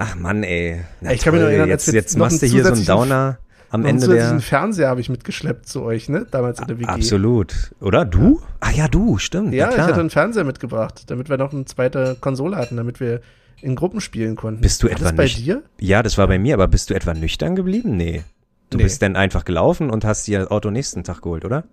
ach 0.00 0.16
Mann, 0.16 0.42
ey. 0.42 0.80
Na 1.00 1.12
Ich 1.12 1.20
kann 1.22 1.32
mich 1.34 1.42
noch 1.42 1.48
erinnern, 1.48 1.68
jetzt, 1.68 1.86
jetzt 1.92 2.16
machst 2.18 2.42
du 2.42 2.46
hier 2.46 2.64
so 2.64 2.72
einen 2.72 2.84
Downer 2.84 3.38
am 3.70 3.84
Ende 3.86 4.08
der. 4.08 4.40
Fernseher 4.40 4.88
habe 4.88 5.00
ich 5.00 5.08
mitgeschleppt 5.08 5.68
zu 5.68 5.82
euch, 5.82 6.08
ne? 6.08 6.26
Damals 6.30 6.58
in 6.60 6.66
der 6.66 6.78
WG. 6.78 6.86
Absolut. 6.88 7.70
Oder 7.80 8.04
du? 8.04 8.40
Ah 8.58 8.70
ja, 8.72 8.88
du, 8.88 9.18
stimmt. 9.18 9.54
Ja, 9.54 9.70
ich 9.70 9.78
hatte 9.78 10.00
einen 10.00 10.10
Fernseher 10.10 10.44
mitgebracht, 10.44 11.04
damit 11.06 11.28
wir 11.28 11.36
noch 11.36 11.52
eine 11.52 11.64
zweite 11.66 12.16
Konsole 12.20 12.56
hatten, 12.56 12.76
damit 12.76 12.98
wir 12.98 13.20
in 13.62 13.76
Gruppen 13.76 14.00
spielen 14.00 14.36
konnten. 14.36 14.60
Bist 14.62 14.82
du 14.82 14.86
War 14.86 14.92
etwa 14.92 15.04
das 15.04 15.16
bei 15.16 15.24
nicht- 15.24 15.38
dir? 15.38 15.62
ja, 15.78 16.02
das 16.02 16.18
war 16.18 16.26
bei 16.26 16.38
mir, 16.38 16.54
aber 16.54 16.66
bist 16.66 16.90
du 16.90 16.94
etwa 16.94 17.14
nüchtern 17.14 17.54
geblieben? 17.54 17.96
Nee. 17.96 18.22
Du 18.70 18.78
Nee. 18.78 18.84
bist 18.84 19.02
dann 19.02 19.16
einfach 19.16 19.44
gelaufen 19.44 19.90
und 19.90 20.04
hast 20.04 20.26
dir 20.26 20.38
das 20.40 20.50
Auto 20.50 20.70
nächsten 20.70 21.04
Tag 21.04 21.20
geholt, 21.22 21.44
oder? 21.44 21.64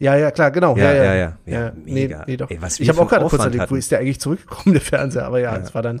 Ja, 0.00 0.16
ja, 0.16 0.32
klar, 0.32 0.50
genau. 0.50 0.76
Ja, 0.76 0.92
Ja, 0.92 0.94
ja, 0.94 1.04
ja. 1.04 1.14
ja. 1.14 1.32
Ja, 1.60 1.72
nee, 1.84 1.92
mega. 1.92 2.24
nee, 2.26 2.36
doch. 2.36 2.50
Ey, 2.50 2.58
ich 2.78 2.88
habe 2.88 3.00
auch 3.00 3.08
gerade 3.08 3.24
kurz 3.26 3.44
überlegt, 3.46 3.70
wo 3.70 3.76
ist 3.76 3.90
der 3.92 4.00
eigentlich 4.00 4.18
zurückgekommen, 4.20 4.72
der 4.72 4.82
Fernseher? 4.82 5.26
Aber 5.26 5.38
ja, 5.38 5.54
Ja. 5.54 5.60
es 5.62 5.72
war 5.74 5.82
dann, 5.82 6.00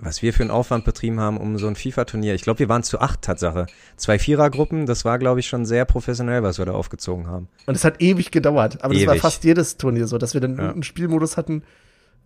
was 0.00 0.22
wir 0.22 0.32
für 0.32 0.42
einen 0.42 0.50
Aufwand 0.50 0.84
betrieben 0.84 1.20
haben 1.20 1.36
um 1.36 1.56
so 1.58 1.66
ein 1.68 1.76
FIFA-Turnier. 1.76 2.34
Ich 2.34 2.42
glaube, 2.42 2.58
wir 2.58 2.68
waren 2.68 2.82
zu 2.82 3.00
acht 3.00 3.22
Tatsache. 3.22 3.66
Zwei 3.96 4.18
Vierergruppen, 4.18 4.86
das 4.86 5.04
war, 5.04 5.18
glaube 5.18 5.40
ich, 5.40 5.46
schon 5.46 5.64
sehr 5.66 5.84
professionell, 5.84 6.42
was 6.42 6.58
wir 6.58 6.66
da 6.66 6.72
aufgezogen 6.72 7.26
haben. 7.28 7.48
und 7.66 7.74
es 7.76 7.84
hat 7.84 8.02
ewig 8.02 8.30
gedauert. 8.32 8.82
Aber 8.82 8.92
das 8.94 9.06
war 9.06 9.14
Ewig. 9.14 9.22
fast 9.22 9.44
jedes 9.44 9.76
Turnier 9.76 10.06
so, 10.06 10.18
dass 10.18 10.34
wir 10.34 10.40
dann 10.40 10.56
Ja. 10.58 10.70
einen 10.72 10.82
Spielmodus 10.82 11.36
hatten. 11.36 11.62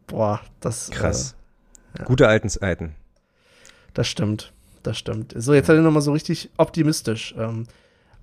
Boah, 0.06 0.40
das, 0.60 0.90
Krass. 0.90 1.36
ja. 1.98 2.04
Gute 2.04 2.26
alten 2.28 2.48
Zeiten. 2.48 2.84
Äh, 2.86 2.88
das 3.94 4.08
stimmt. 4.08 4.52
Das 4.82 4.96
stimmt. 4.96 5.34
So, 5.36 5.52
jetzt 5.54 5.66
seid 5.66 5.76
ihr 5.76 5.82
nochmal 5.82 6.02
so 6.02 6.12
richtig 6.12 6.50
optimistisch. 6.56 7.34
Ähm, 7.36 7.66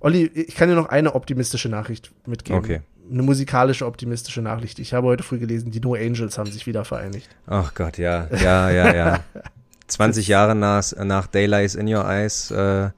Olli, 0.00 0.24
ich 0.26 0.54
kann 0.56 0.68
dir 0.68 0.74
noch 0.74 0.88
eine 0.88 1.14
optimistische 1.14 1.68
Nachricht 1.68 2.10
mitgeben. 2.26 2.58
Okay. 2.58 2.80
Eine 3.10 3.22
musikalische 3.22 3.86
optimistische 3.86 4.42
Nachricht. 4.42 4.78
Ich 4.78 4.92
habe 4.92 5.06
heute 5.06 5.22
früh 5.22 5.38
gelesen, 5.38 5.70
die 5.70 5.80
No 5.80 5.94
Angels 5.94 6.38
haben 6.38 6.50
sich 6.50 6.66
wieder 6.66 6.84
vereinigt. 6.84 7.28
Ach 7.46 7.72
Gott, 7.74 7.98
ja, 7.98 8.26
ja, 8.42 8.70
ja, 8.70 8.94
ja. 8.94 9.20
20 9.86 10.26
Jahre 10.26 10.54
nach, 10.56 10.84
nach 11.04 11.26
Daylight 11.28 11.74
in 11.76 11.86
Your 11.92 12.04
Eyes 12.04 12.50
äh, 12.50 12.90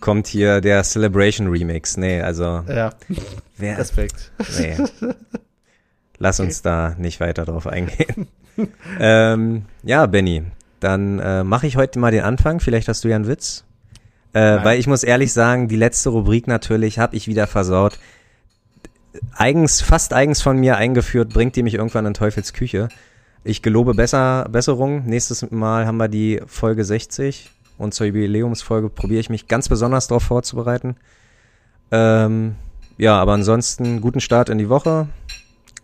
kommt 0.00 0.26
hier 0.26 0.60
der 0.60 0.82
Celebration 0.82 1.48
Remix. 1.48 1.96
Nee, 1.96 2.20
also, 2.20 2.62
Ja, 2.68 2.90
wer, 3.56 3.78
Respekt. 3.78 4.30
nee. 4.58 4.76
Lass 6.18 6.40
uns 6.40 6.62
da 6.62 6.94
nicht 6.98 7.20
weiter 7.20 7.44
drauf 7.44 7.66
eingehen. 7.66 8.26
ähm, 9.00 9.64
ja, 9.82 10.04
Benny, 10.06 10.42
dann 10.80 11.18
äh, 11.20 11.44
mache 11.44 11.66
ich 11.66 11.76
heute 11.76 11.98
mal 11.98 12.10
den 12.10 12.24
Anfang. 12.24 12.60
Vielleicht 12.60 12.88
hast 12.88 13.04
du 13.04 13.08
ja 13.08 13.16
einen 13.16 13.26
Witz. 13.28 13.64
Äh, 14.34 14.62
weil 14.62 14.78
ich 14.78 14.86
muss 14.86 15.04
ehrlich 15.04 15.32
sagen, 15.32 15.68
die 15.68 15.76
letzte 15.76 16.10
Rubrik 16.10 16.46
natürlich 16.46 16.98
habe 16.98 17.16
ich 17.16 17.26
wieder 17.28 17.46
versaut. 17.46 17.98
Eigens, 19.34 19.80
fast 19.80 20.12
eigens 20.12 20.42
von 20.42 20.58
mir 20.58 20.76
eingeführt, 20.76 21.30
bringt 21.30 21.56
die 21.56 21.62
mich 21.62 21.74
irgendwann 21.74 22.06
in 22.06 22.14
Teufels 22.14 22.52
Küche. 22.52 22.88
Ich 23.44 23.62
gelobe 23.62 23.94
besser, 23.94 24.46
Besserung. 24.50 25.04
Nächstes 25.06 25.50
Mal 25.50 25.86
haben 25.86 25.96
wir 25.96 26.08
die 26.08 26.40
Folge 26.46 26.84
60 26.84 27.50
und 27.78 27.94
zur 27.94 28.06
Jubiläumsfolge 28.06 28.88
probiere 28.88 29.20
ich 29.20 29.30
mich 29.30 29.48
ganz 29.48 29.68
besonders 29.68 30.08
darauf 30.08 30.24
vorzubereiten. 30.24 30.96
Ähm, 31.90 32.56
ja, 32.98 33.16
aber 33.16 33.32
ansonsten 33.32 34.00
guten 34.00 34.20
Start 34.20 34.48
in 34.48 34.58
die 34.58 34.68
Woche. 34.68 35.08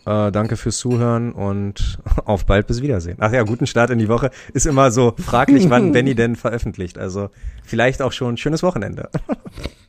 Äh, 0.07 0.32
danke 0.32 0.57
fürs 0.57 0.76
Zuhören 0.76 1.32
und 1.32 1.99
auf 2.24 2.45
bald 2.45 2.66
bis 2.66 2.82
Wiedersehen. 2.82 3.16
Ach 3.20 3.32
ja, 3.32 3.43
guten 3.43 3.66
Start 3.66 3.91
in 3.91 3.99
die 3.99 4.09
Woche 4.09 4.30
ist 4.53 4.66
immer 4.66 4.91
so 4.91 5.14
fraglich, 5.16 5.70
wann 5.70 5.93
Benny 5.93 6.14
denn 6.14 6.37
veröffentlicht. 6.37 6.99
Also 6.99 7.30
vielleicht 7.62 8.03
auch 8.03 8.12
schon 8.12 8.35
ein 8.35 8.37
schönes 8.37 8.62
Wochenende. 8.62 9.09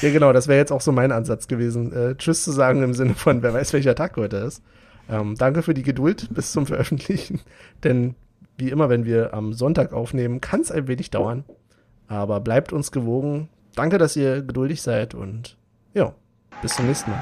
Ja, 0.00 0.10
genau, 0.10 0.32
das 0.32 0.48
wäre 0.48 0.58
jetzt 0.58 0.72
auch 0.72 0.80
so 0.80 0.92
mein 0.92 1.12
Ansatz 1.12 1.46
gewesen. 1.46 1.92
Äh, 1.92 2.16
tschüss 2.16 2.42
zu 2.42 2.52
sagen 2.52 2.82
im 2.82 2.94
Sinne 2.94 3.14
von, 3.14 3.42
wer 3.42 3.54
weiß, 3.54 3.72
welcher 3.72 3.94
Tag 3.94 4.16
heute 4.16 4.38
ist. 4.38 4.62
Ähm, 5.08 5.34
danke 5.36 5.62
für 5.62 5.74
die 5.74 5.82
Geduld 5.82 6.28
bis 6.32 6.52
zum 6.52 6.66
Veröffentlichen. 6.66 7.40
Denn 7.84 8.14
wie 8.56 8.70
immer, 8.70 8.88
wenn 8.88 9.04
wir 9.04 9.34
am 9.34 9.52
Sonntag 9.52 9.92
aufnehmen, 9.92 10.40
kann 10.40 10.60
es 10.60 10.70
ein 10.70 10.88
wenig 10.88 11.10
dauern. 11.10 11.44
Aber 12.08 12.40
bleibt 12.40 12.72
uns 12.72 12.92
gewogen. 12.92 13.48
Danke, 13.74 13.98
dass 13.98 14.16
ihr 14.16 14.42
geduldig 14.42 14.82
seid 14.82 15.14
und 15.14 15.56
ja, 15.94 16.14
bis 16.62 16.76
zum 16.76 16.86
nächsten 16.86 17.10
Mal. 17.10 17.20